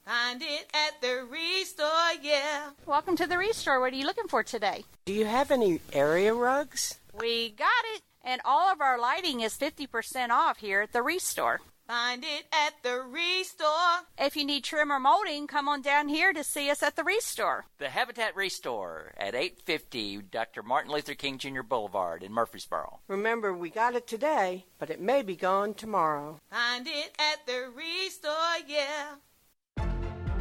Find 0.07 0.43
it 0.43 0.66
at 0.74 1.01
the 1.01 1.27
Restore, 1.31 1.89
yeah. 2.23 2.70
Welcome 2.86 3.16
to 3.16 3.27
the 3.27 3.39
Restore. 3.39 3.81
What 3.81 3.93
are 3.93 3.97
you 3.97 4.07
looking 4.07 4.28
for 4.28 4.43
today? 4.43 4.85
Do 5.05 5.12
you 5.12 5.24
have 5.24 5.51
any 5.51 5.81
area 5.93 6.35
rugs? 6.35 7.01
We 7.19 7.51
got 7.51 7.69
it. 7.94 8.02
And 8.23 8.40
all 8.44 8.70
of 8.70 8.81
our 8.81 8.98
lighting 8.98 9.40
is 9.40 9.57
50% 9.57 10.31
off 10.31 10.59
here 10.59 10.82
at 10.82 10.93
the 10.93 11.02
Restore. 11.02 11.61
Find 11.90 12.22
it 12.22 12.44
at 12.52 12.74
the 12.84 13.00
Restore. 13.00 14.06
If 14.16 14.36
you 14.36 14.44
need 14.44 14.62
trim 14.62 14.92
or 14.92 15.00
molding, 15.00 15.48
come 15.48 15.66
on 15.66 15.82
down 15.82 16.06
here 16.06 16.32
to 16.32 16.44
see 16.44 16.70
us 16.70 16.84
at 16.84 16.94
the 16.94 17.02
Restore. 17.02 17.64
The 17.78 17.88
Habitat 17.88 18.36
Restore 18.36 19.12
at 19.16 19.34
850 19.34 20.18
Dr. 20.30 20.62
Martin 20.62 20.92
Luther 20.92 21.14
King 21.14 21.36
Jr. 21.36 21.62
Boulevard 21.62 22.22
in 22.22 22.32
Murfreesboro. 22.32 23.00
Remember, 23.08 23.52
we 23.52 23.70
got 23.70 23.96
it 23.96 24.06
today, 24.06 24.66
but 24.78 24.88
it 24.88 25.00
may 25.00 25.22
be 25.22 25.34
gone 25.34 25.74
tomorrow. 25.74 26.38
Find 26.52 26.86
it 26.86 27.12
at 27.18 27.44
the 27.44 27.72
Restore, 27.74 28.32
yeah. 28.68 29.16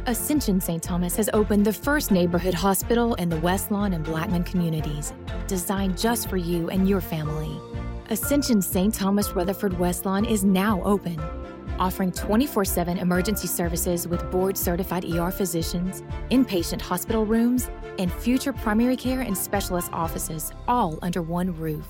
Ascension 0.06 0.60
St. 0.60 0.80
Thomas 0.80 1.16
has 1.16 1.28
opened 1.32 1.66
the 1.66 1.72
first 1.72 2.12
neighborhood 2.12 2.54
hospital 2.54 3.14
in 3.16 3.28
the 3.28 3.40
West 3.40 3.72
Lawn 3.72 3.92
and 3.92 4.04
Blackman 4.04 4.44
communities, 4.44 5.12
designed 5.48 5.98
just 5.98 6.30
for 6.30 6.36
you 6.36 6.70
and 6.70 6.88
your 6.88 7.00
family. 7.00 7.60
Ascension 8.08 8.60
St. 8.60 8.92
Thomas 8.92 9.30
Rutherford 9.30 9.78
West 9.78 10.04
Lawn 10.04 10.24
is 10.24 10.42
now 10.42 10.82
open, 10.82 11.20
offering 11.80 12.12
24 12.12 12.64
7 12.64 12.98
emergency 12.98 13.48
services 13.48 14.06
with 14.06 14.30
board 14.30 14.56
certified 14.56 15.04
ER 15.04 15.30
physicians, 15.32 16.02
inpatient 16.30 16.80
hospital 16.80 17.26
rooms, 17.26 17.70
and 17.98 18.12
future 18.12 18.52
primary 18.52 18.96
care 18.96 19.22
and 19.22 19.36
specialist 19.36 19.90
offices, 19.92 20.52
all 20.68 20.98
under 21.02 21.22
one 21.22 21.56
roof. 21.58 21.86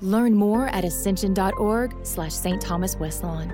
Learn 0.00 0.34
more 0.34 0.68
at 0.68 0.84
ascension.org 0.84 1.94
slash 2.02 2.32
St. 2.32 2.60
Thomas 2.60 2.96
Westlawn. 2.96 3.52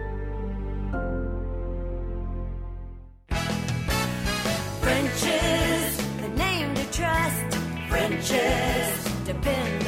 French's, 4.81 5.97
the 6.21 6.29
name 6.37 6.75
to 6.75 6.91
trust. 6.91 7.57
French's, 7.89 9.05
depend 9.25 9.82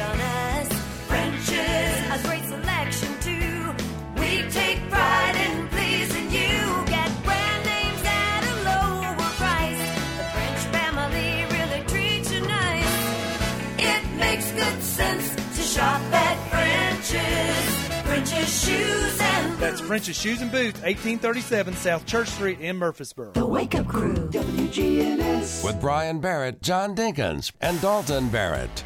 French's 19.85 20.19
Shoes 20.19 20.41
and 20.41 20.51
Boots, 20.51 20.81
1837 20.81 21.75
South 21.75 22.07
Church 22.07 22.27
Street 22.29 22.59
in 22.59 22.75
Murfreesboro. 22.75 23.33
The 23.33 23.45
Wake 23.45 23.75
Up 23.75 23.87
Crew, 23.87 24.15
WGNS. 24.15 25.63
With 25.63 25.79
Brian 25.79 26.19
Barrett, 26.19 26.63
John 26.63 26.95
Dinkins, 26.95 27.51
and 27.61 27.79
Dalton 27.81 28.29
Barrett. 28.29 28.83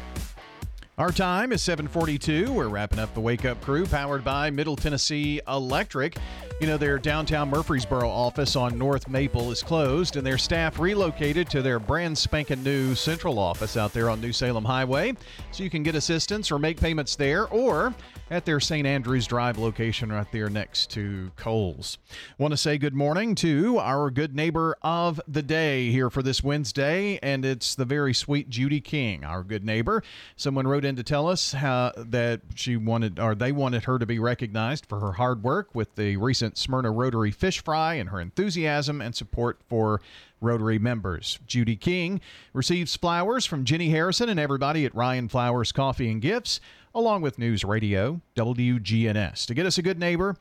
Our 0.98 1.10
time 1.10 1.52
is 1.52 1.62
742. 1.62 2.52
We're 2.52 2.68
wrapping 2.68 2.98
up 2.98 3.14
the 3.14 3.20
Wake 3.22 3.46
Up 3.46 3.58
Crew, 3.62 3.86
powered 3.86 4.22
by 4.22 4.50
Middle 4.50 4.76
Tennessee 4.76 5.40
Electric. 5.48 6.18
You 6.60 6.66
know, 6.66 6.76
their 6.76 6.98
downtown 6.98 7.48
Murfreesboro 7.48 8.06
office 8.06 8.54
on 8.54 8.76
North 8.76 9.08
Maple 9.08 9.50
is 9.50 9.62
closed, 9.62 10.16
and 10.16 10.26
their 10.26 10.36
staff 10.36 10.78
relocated 10.78 11.48
to 11.48 11.62
their 11.62 11.78
brand 11.78 12.18
spanking 12.18 12.62
new 12.62 12.94
central 12.94 13.38
office 13.38 13.78
out 13.78 13.94
there 13.94 14.10
on 14.10 14.20
New 14.20 14.34
Salem 14.34 14.66
Highway. 14.66 15.14
So 15.52 15.64
you 15.64 15.70
can 15.70 15.82
get 15.82 15.94
assistance 15.94 16.52
or 16.52 16.58
make 16.58 16.78
payments 16.78 17.16
there 17.16 17.48
or 17.48 17.94
at 18.30 18.44
their 18.44 18.60
St. 18.60 18.86
Andrews 18.86 19.26
Drive 19.26 19.58
location 19.58 20.12
right 20.12 20.30
there 20.30 20.48
next 20.48 20.90
to 20.90 21.32
Kohl's. 21.36 21.98
Want 22.38 22.52
to 22.52 22.56
say 22.56 22.78
good 22.78 22.94
morning 22.94 23.34
to 23.36 23.78
our 23.78 24.08
good 24.08 24.36
neighbor 24.36 24.76
of 24.82 25.20
the 25.26 25.42
day 25.42 25.90
here 25.90 26.10
for 26.10 26.22
this 26.22 26.42
Wednesday, 26.42 27.18
and 27.22 27.44
it's 27.44 27.74
the 27.74 27.84
very 27.84 28.14
sweet 28.14 28.48
Judy 28.48 28.80
King, 28.80 29.24
our 29.24 29.42
good 29.42 29.64
neighbor. 29.64 30.04
Someone 30.36 30.68
wrote 30.68 30.84
in 30.84 30.94
to 30.94 31.02
tell 31.02 31.28
us 31.28 31.52
how 31.52 31.92
that 31.96 32.40
she 32.54 32.76
wanted 32.76 33.18
or 33.18 33.34
they 33.34 33.50
wanted 33.50 33.84
her 33.84 33.98
to 33.98 34.06
be 34.06 34.20
recognized 34.20 34.86
for 34.86 35.00
her 35.00 35.12
hard 35.12 35.42
work 35.42 35.74
with 35.74 35.96
the 35.96 36.16
recent 36.16 36.56
Smyrna 36.56 36.92
Rotary 36.92 37.32
Fish 37.32 37.62
Fry 37.62 37.94
and 37.94 38.10
her 38.10 38.20
enthusiasm 38.20 39.00
and 39.00 39.14
support 39.14 39.58
for 39.68 40.00
Rotary 40.40 40.78
members. 40.78 41.38
Judy 41.46 41.76
King 41.76 42.20
receives 42.52 42.96
flowers 42.96 43.44
from 43.44 43.64
Jenny 43.64 43.90
Harrison 43.90 44.28
and 44.28 44.40
everybody 44.40 44.86
at 44.86 44.94
Ryan 44.94 45.28
Flowers 45.28 45.70
Coffee 45.70 46.10
and 46.10 46.22
Gifts, 46.22 46.60
along 46.94 47.22
with 47.22 47.38
News 47.38 47.64
Radio 47.64 48.20
WGNS. 48.36 49.46
To 49.46 49.54
get 49.54 49.66
us 49.66 49.78
a 49.78 49.82
good 49.82 49.98
neighbor, 49.98 50.36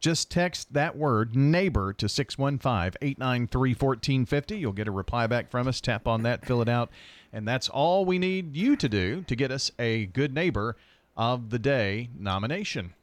just 0.00 0.30
text 0.30 0.72
that 0.74 0.96
word 0.96 1.34
neighbor 1.34 1.92
to 1.94 2.08
615 2.08 2.98
893 3.00 3.70
1450. 3.70 4.58
You'll 4.58 4.72
get 4.72 4.88
a 4.88 4.92
reply 4.92 5.26
back 5.26 5.50
from 5.50 5.66
us. 5.66 5.80
Tap 5.80 6.06
on 6.06 6.22
that, 6.24 6.44
fill 6.44 6.60
it 6.60 6.68
out. 6.68 6.90
And 7.32 7.48
that's 7.48 7.68
all 7.68 8.04
we 8.04 8.18
need 8.18 8.54
you 8.54 8.76
to 8.76 8.88
do 8.88 9.22
to 9.22 9.34
get 9.34 9.50
us 9.50 9.70
a 9.78 10.06
good 10.06 10.34
neighbor 10.34 10.76
of 11.16 11.50
the 11.50 11.58
day 11.58 12.10
nomination. 12.18 12.94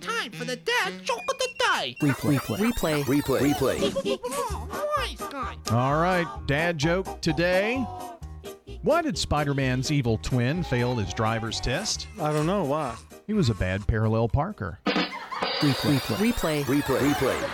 Time 0.00 0.32
for 0.32 0.44
the 0.44 0.56
dad 0.56 1.04
joke 1.04 1.22
of 1.30 1.38
the 1.38 1.48
day. 1.58 1.96
Replay. 2.02 2.38
Replay. 2.38 3.02
Replay. 3.04 3.54
Replay. 3.54 4.18
All 5.72 6.00
right, 6.00 6.26
dad 6.46 6.78
joke 6.78 7.20
today. 7.20 7.84
Why 8.82 9.02
did 9.02 9.16
Spider 9.16 9.54
Man's 9.54 9.90
evil 9.90 10.18
twin 10.18 10.62
fail 10.62 10.96
his 10.96 11.12
driver's 11.14 11.60
test? 11.60 12.08
I 12.20 12.32
don't 12.32 12.46
know. 12.46 12.64
Why? 12.64 12.96
He 13.26 13.32
was 13.32 13.48
a 13.48 13.54
bad 13.54 13.86
parallel 13.86 14.28
parker. 14.28 14.78
Replay. 14.86 15.96
Replay. 15.98 16.62
Replay. 16.64 16.64
Replay. 16.64 17.12
Replay. 17.12 17.48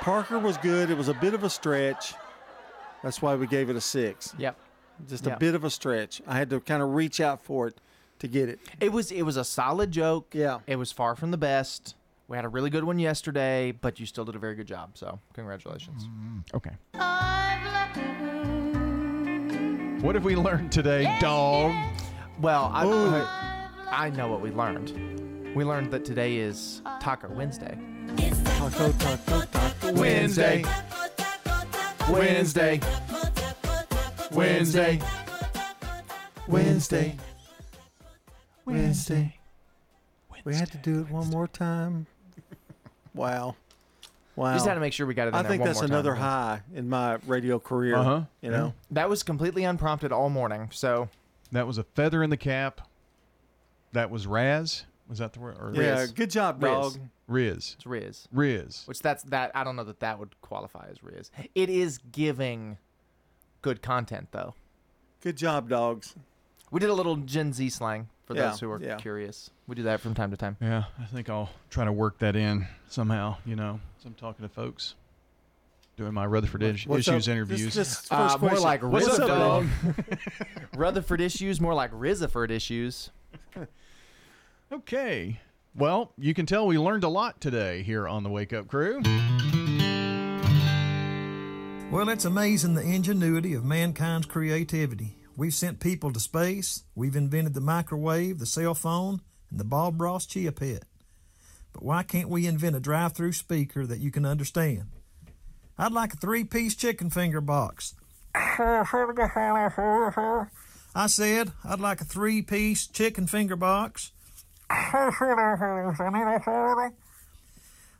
Parker 0.00 0.38
was 0.38 0.56
good. 0.58 0.90
It 0.90 0.96
was 0.96 1.08
a 1.08 1.14
bit 1.14 1.34
of 1.34 1.44
a 1.44 1.50
stretch. 1.50 2.14
That's 3.02 3.22
why 3.22 3.34
we 3.36 3.46
gave 3.46 3.70
it 3.70 3.76
a 3.76 3.80
six. 3.80 4.34
Yep. 4.38 4.56
Just 5.08 5.26
a 5.26 5.30
Yep. 5.30 5.38
bit 5.38 5.54
of 5.54 5.64
a 5.64 5.70
stretch. 5.70 6.20
I 6.26 6.36
had 6.36 6.50
to 6.50 6.60
kind 6.60 6.82
of 6.82 6.90
reach 6.94 7.20
out 7.20 7.42
for 7.42 7.68
it 7.68 7.80
to 8.18 8.28
get 8.28 8.48
it. 8.48 8.58
It 8.80 8.92
was 8.92 9.10
it 9.12 9.22
was 9.22 9.36
a 9.36 9.44
solid 9.44 9.90
joke. 9.92 10.28
Yeah. 10.32 10.58
It 10.66 10.76
was 10.76 10.90
far 10.92 11.14
from 11.16 11.30
the 11.30 11.38
best. 11.38 11.94
We 12.28 12.36
had 12.36 12.44
a 12.44 12.48
really 12.48 12.70
good 12.70 12.84
one 12.84 12.98
yesterday, 12.98 13.72
but 13.72 13.98
you 14.00 14.06
still 14.06 14.24
did 14.24 14.34
a 14.36 14.38
very 14.38 14.54
good 14.54 14.66
job. 14.66 14.90
So 14.98 15.20
congratulations. 15.34 16.06
Mm-hmm. 16.06 16.56
Okay. 16.56 18.09
What 20.00 20.14
have 20.14 20.24
we 20.24 20.34
learned 20.34 20.72
today, 20.72 21.14
dog? 21.20 21.74
Well, 22.40 22.70
I, 22.72 22.86
I, 22.86 24.06
I 24.06 24.10
know 24.10 24.28
what 24.28 24.40
we 24.40 24.50
learned. 24.50 25.54
We 25.54 25.62
learned 25.62 25.90
that 25.90 26.06
today 26.06 26.38
is 26.38 26.80
Taco 27.00 27.28
Wednesday. 27.28 27.78
Taco, 28.44 28.92
taco, 28.92 29.42
taco 29.52 29.92
Wednesday. 29.92 30.64
Wednesday. 32.08 32.80
Wednesday. 34.32 35.00
Wednesday. 36.48 37.18
Wednesday. 38.64 39.38
We 40.44 40.54
had 40.54 40.72
to 40.72 40.78
do 40.78 41.00
it 41.00 41.10
one 41.10 41.28
more 41.28 41.46
time. 41.46 42.06
Wow. 43.12 43.54
Wow. 44.40 44.54
Just 44.54 44.66
had 44.66 44.72
to 44.74 44.80
make 44.80 44.94
sure 44.94 45.06
we 45.06 45.12
got 45.12 45.24
it 45.24 45.28
in 45.28 45.34
I 45.34 45.42
there 45.42 45.50
think 45.50 45.60
one 45.60 45.68
that's 45.68 45.80
more 45.80 45.88
time. 45.88 45.94
another 45.96 46.14
high 46.14 46.62
in 46.74 46.88
my 46.88 47.18
radio 47.26 47.58
career. 47.58 47.94
Uh-huh. 47.96 48.22
You 48.40 48.50
know, 48.50 48.72
That 48.90 49.10
was 49.10 49.22
completely 49.22 49.64
unprompted 49.64 50.12
all 50.12 50.30
morning. 50.30 50.70
So 50.72 51.10
That 51.52 51.66
was 51.66 51.76
a 51.76 51.82
feather 51.82 52.22
in 52.22 52.30
the 52.30 52.38
cap. 52.38 52.80
That 53.92 54.10
was 54.10 54.26
Raz. 54.26 54.84
Was 55.10 55.18
that 55.18 55.34
the 55.34 55.40
word? 55.40 55.56
Or 55.60 55.72
Yeah, 55.74 56.06
good 56.06 56.30
job, 56.30 56.58
Rizz. 56.62 56.82
dog. 56.82 56.98
Rizz. 57.28 57.74
It's 57.74 57.84
Rizz. 57.84 58.28
Rizz. 58.34 58.88
Which 58.88 59.00
that's 59.00 59.24
that. 59.24 59.50
I 59.54 59.62
don't 59.62 59.76
know 59.76 59.84
that 59.84 60.00
that 60.00 60.18
would 60.18 60.40
qualify 60.40 60.86
as 60.90 60.98
Rizz. 61.00 61.28
It 61.54 61.68
is 61.68 61.98
giving 62.10 62.78
good 63.60 63.82
content 63.82 64.28
though. 64.30 64.54
good 65.20 65.36
job, 65.36 65.68
dogs. 65.68 66.14
We 66.70 66.80
did 66.80 66.88
a 66.88 66.94
little 66.94 67.16
Gen 67.16 67.52
Z 67.52 67.68
slang 67.68 68.08
for 68.30 68.36
Yeah, 68.36 68.50
those 68.50 68.60
who 68.60 68.70
are 68.70 68.80
yeah. 68.80 68.94
curious. 68.96 69.50
We 69.66 69.74
do 69.74 69.82
that 69.84 70.00
from 70.00 70.14
time 70.14 70.30
to 70.30 70.36
time. 70.36 70.56
Yeah, 70.60 70.84
I 71.00 71.04
think 71.06 71.28
I'll 71.28 71.50
try 71.68 71.84
to 71.84 71.92
work 71.92 72.18
that 72.20 72.36
in 72.36 72.66
somehow, 72.88 73.36
you 73.44 73.56
know, 73.56 73.80
as 73.98 74.04
I'm 74.06 74.14
talking 74.14 74.46
to 74.46 74.48
folks. 74.48 74.94
Doing 75.96 76.14
my 76.14 76.24
Rutherford 76.24 76.62
Ish- 76.62 76.86
What's 76.86 77.08
Issues 77.08 77.26
up? 77.28 77.32
interviews. 77.32 77.74
This- 77.74 78.02
this 78.02 78.12
Uh, 78.12 78.38
more 78.40 78.58
like 78.60 78.82
What's 78.82 79.08
up, 79.18 79.26
dog? 79.28 79.66
Rutherford 80.76 81.20
issues, 81.20 81.60
more 81.60 81.74
like 81.74 81.90
Rizaford 81.92 82.50
issues. 82.50 83.10
Okay. 84.72 85.40
Well, 85.74 86.12
you 86.16 86.32
can 86.32 86.46
tell 86.46 86.64
we 86.64 86.78
learned 86.78 87.02
a 87.02 87.08
lot 87.08 87.40
today 87.40 87.82
here 87.82 88.06
on 88.06 88.22
the 88.22 88.30
Wake 88.30 88.52
Up 88.52 88.68
Crew. 88.68 89.02
Well, 91.90 92.08
it's 92.08 92.24
amazing 92.24 92.74
the 92.74 92.82
ingenuity 92.82 93.52
of 93.54 93.64
mankind's 93.64 94.26
creativity. 94.26 95.16
We've 95.36 95.54
sent 95.54 95.80
people 95.80 96.12
to 96.12 96.20
space, 96.20 96.84
we've 96.94 97.16
invented 97.16 97.54
the 97.54 97.60
microwave, 97.60 98.38
the 98.38 98.46
cell 98.46 98.74
phone, 98.74 99.20
and 99.50 99.58
the 99.58 99.64
Bob 99.64 100.00
Ross 100.00 100.26
chia 100.26 100.52
pet. 100.52 100.84
But 101.72 101.82
why 101.82 102.02
can't 102.02 102.28
we 102.28 102.46
invent 102.46 102.76
a 102.76 102.80
drive 102.80 103.12
through 103.12 103.32
speaker 103.32 103.86
that 103.86 104.00
you 104.00 104.10
can 104.10 104.26
understand? 104.26 104.86
I'd 105.78 105.92
like 105.92 106.12
a 106.12 106.16
three 106.16 106.44
piece 106.44 106.74
chicken 106.74 107.10
finger 107.10 107.40
box. 107.40 107.94
I 110.94 111.06
said 111.06 111.52
I'd 111.64 111.80
like 111.80 112.00
a 112.00 112.04
three 112.04 112.42
piece 112.42 112.86
chicken 112.86 113.26
finger 113.26 113.56
box. 113.56 114.12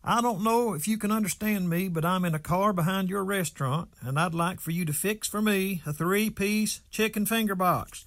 I 0.03 0.23
don't 0.23 0.43
know 0.43 0.73
if 0.73 0.89
you 0.89 0.97
can 0.97 1.13
understand 1.13 1.69
me, 1.69 1.89
but 1.89 2.07
I'm 2.07 2.25
in 2.25 2.35
a 2.35 2.39
car 2.39 2.73
behind 2.73 3.11
your 3.11 3.23
restaurant, 3.23 3.91
and 4.01 4.19
I'd 4.19 4.33
like 4.33 4.59
for 4.59 4.71
you 4.71 4.87
to 4.87 4.95
fix 4.95 5.29
for 5.29 5.43
me 5.43 5.83
a 5.85 5.93
three 5.93 6.31
piece 6.31 6.81
chicken 6.91 7.27
finger 7.27 7.55
box. 7.55 8.07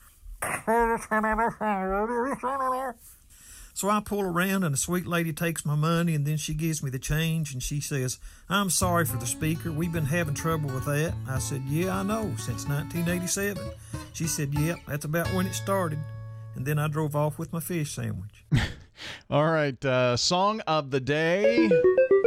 So 3.76 3.90
I 3.90 4.02
pull 4.02 4.22
around, 4.22 4.64
and 4.64 4.74
the 4.74 4.78
sweet 4.78 5.06
lady 5.06 5.34
takes 5.34 5.66
my 5.66 5.76
money, 5.76 6.16
and 6.16 6.26
then 6.26 6.38
she 6.38 6.54
gives 6.54 6.84
me 6.84 6.90
the 6.90 7.00
change, 7.00 7.54
and 7.54 7.62
she 7.62 7.80
says, 7.80 8.20
I'm 8.50 8.70
sorry 8.70 9.06
for 9.06 9.18
the 9.18 9.26
speaker. 9.26 9.72
We've 9.72 9.92
been 9.92 10.06
having 10.06 10.36
trouble 10.36 10.70
with 10.70 10.86
that. 10.86 11.14
I 11.28 11.40
said, 11.40 11.62
Yeah, 11.68 11.98
I 12.00 12.04
know, 12.04 12.24
since 12.38 12.68
1987. 12.68 13.64
She 14.14 14.26
said, 14.26 14.54
Yep, 14.54 14.80
that's 14.88 15.06
about 15.06 15.28
when 15.34 15.46
it 15.46 15.54
started. 15.54 16.00
And 16.56 16.66
then 16.66 16.78
I 16.78 16.88
drove 16.88 17.16
off 17.16 17.40
with 17.40 17.54
my 17.54 17.60
fish 17.60 17.94
sandwich. 17.94 18.46
All 19.30 19.50
right, 19.50 19.84
uh, 19.86 20.18
song 20.18 20.62
of 20.68 20.92
the 20.92 21.00
day 21.00 21.70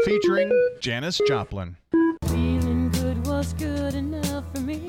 featuring 0.05 0.51
Janis 0.80 1.20
Joplin. 1.26 1.76
Feeling 2.26 2.90
good 2.90 3.26
was 3.26 3.52
good 3.55 3.94
enough 3.94 4.44
for 4.55 4.60
me. 4.60 4.80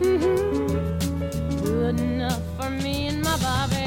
Mm-hmm. 0.00 1.64
Good 1.64 2.00
enough 2.00 2.42
for 2.58 2.70
me 2.70 3.08
and 3.08 3.22
my 3.22 3.36
Bobby. 3.38 3.83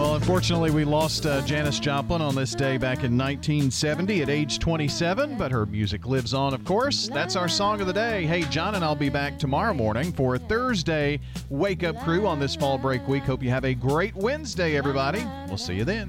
Well, 0.00 0.14
unfortunately, 0.14 0.70
we 0.70 0.86
lost 0.86 1.26
uh, 1.26 1.42
Janis 1.42 1.78
Joplin 1.78 2.22
on 2.22 2.34
this 2.34 2.54
day 2.54 2.78
back 2.78 3.04
in 3.04 3.18
1970 3.18 4.22
at 4.22 4.30
age 4.30 4.58
27, 4.58 5.36
but 5.36 5.52
her 5.52 5.66
music 5.66 6.06
lives 6.06 6.32
on, 6.32 6.54
of 6.54 6.64
course. 6.64 7.08
That's 7.08 7.36
our 7.36 7.50
song 7.50 7.82
of 7.82 7.86
the 7.86 7.92
day. 7.92 8.24
Hey, 8.24 8.44
John 8.44 8.76
and 8.76 8.82
I'll 8.82 8.96
be 8.96 9.10
back 9.10 9.38
tomorrow 9.38 9.74
morning 9.74 10.10
for 10.10 10.38
Thursday 10.38 11.20
Wake 11.50 11.84
Up 11.84 12.02
Crew 12.02 12.26
on 12.26 12.40
this 12.40 12.56
fall 12.56 12.78
break 12.78 13.06
week. 13.08 13.24
Hope 13.24 13.42
you 13.42 13.50
have 13.50 13.66
a 13.66 13.74
great 13.74 14.16
Wednesday, 14.16 14.74
everybody. 14.74 15.22
We'll 15.48 15.58
see 15.58 15.74
you 15.74 15.84
then. 15.84 16.08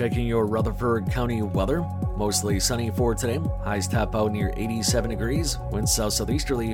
Checking 0.00 0.26
your 0.26 0.46
Rutherford 0.46 1.10
County 1.10 1.42
weather. 1.42 1.86
Mostly 2.16 2.58
sunny 2.58 2.90
for 2.90 3.14
today. 3.14 3.38
Highs 3.62 3.86
top 3.86 4.16
out 4.16 4.32
near 4.32 4.50
87 4.56 5.10
degrees. 5.10 5.58
Winds 5.72 5.92
south 5.92 6.14
southeasterly 6.14 6.68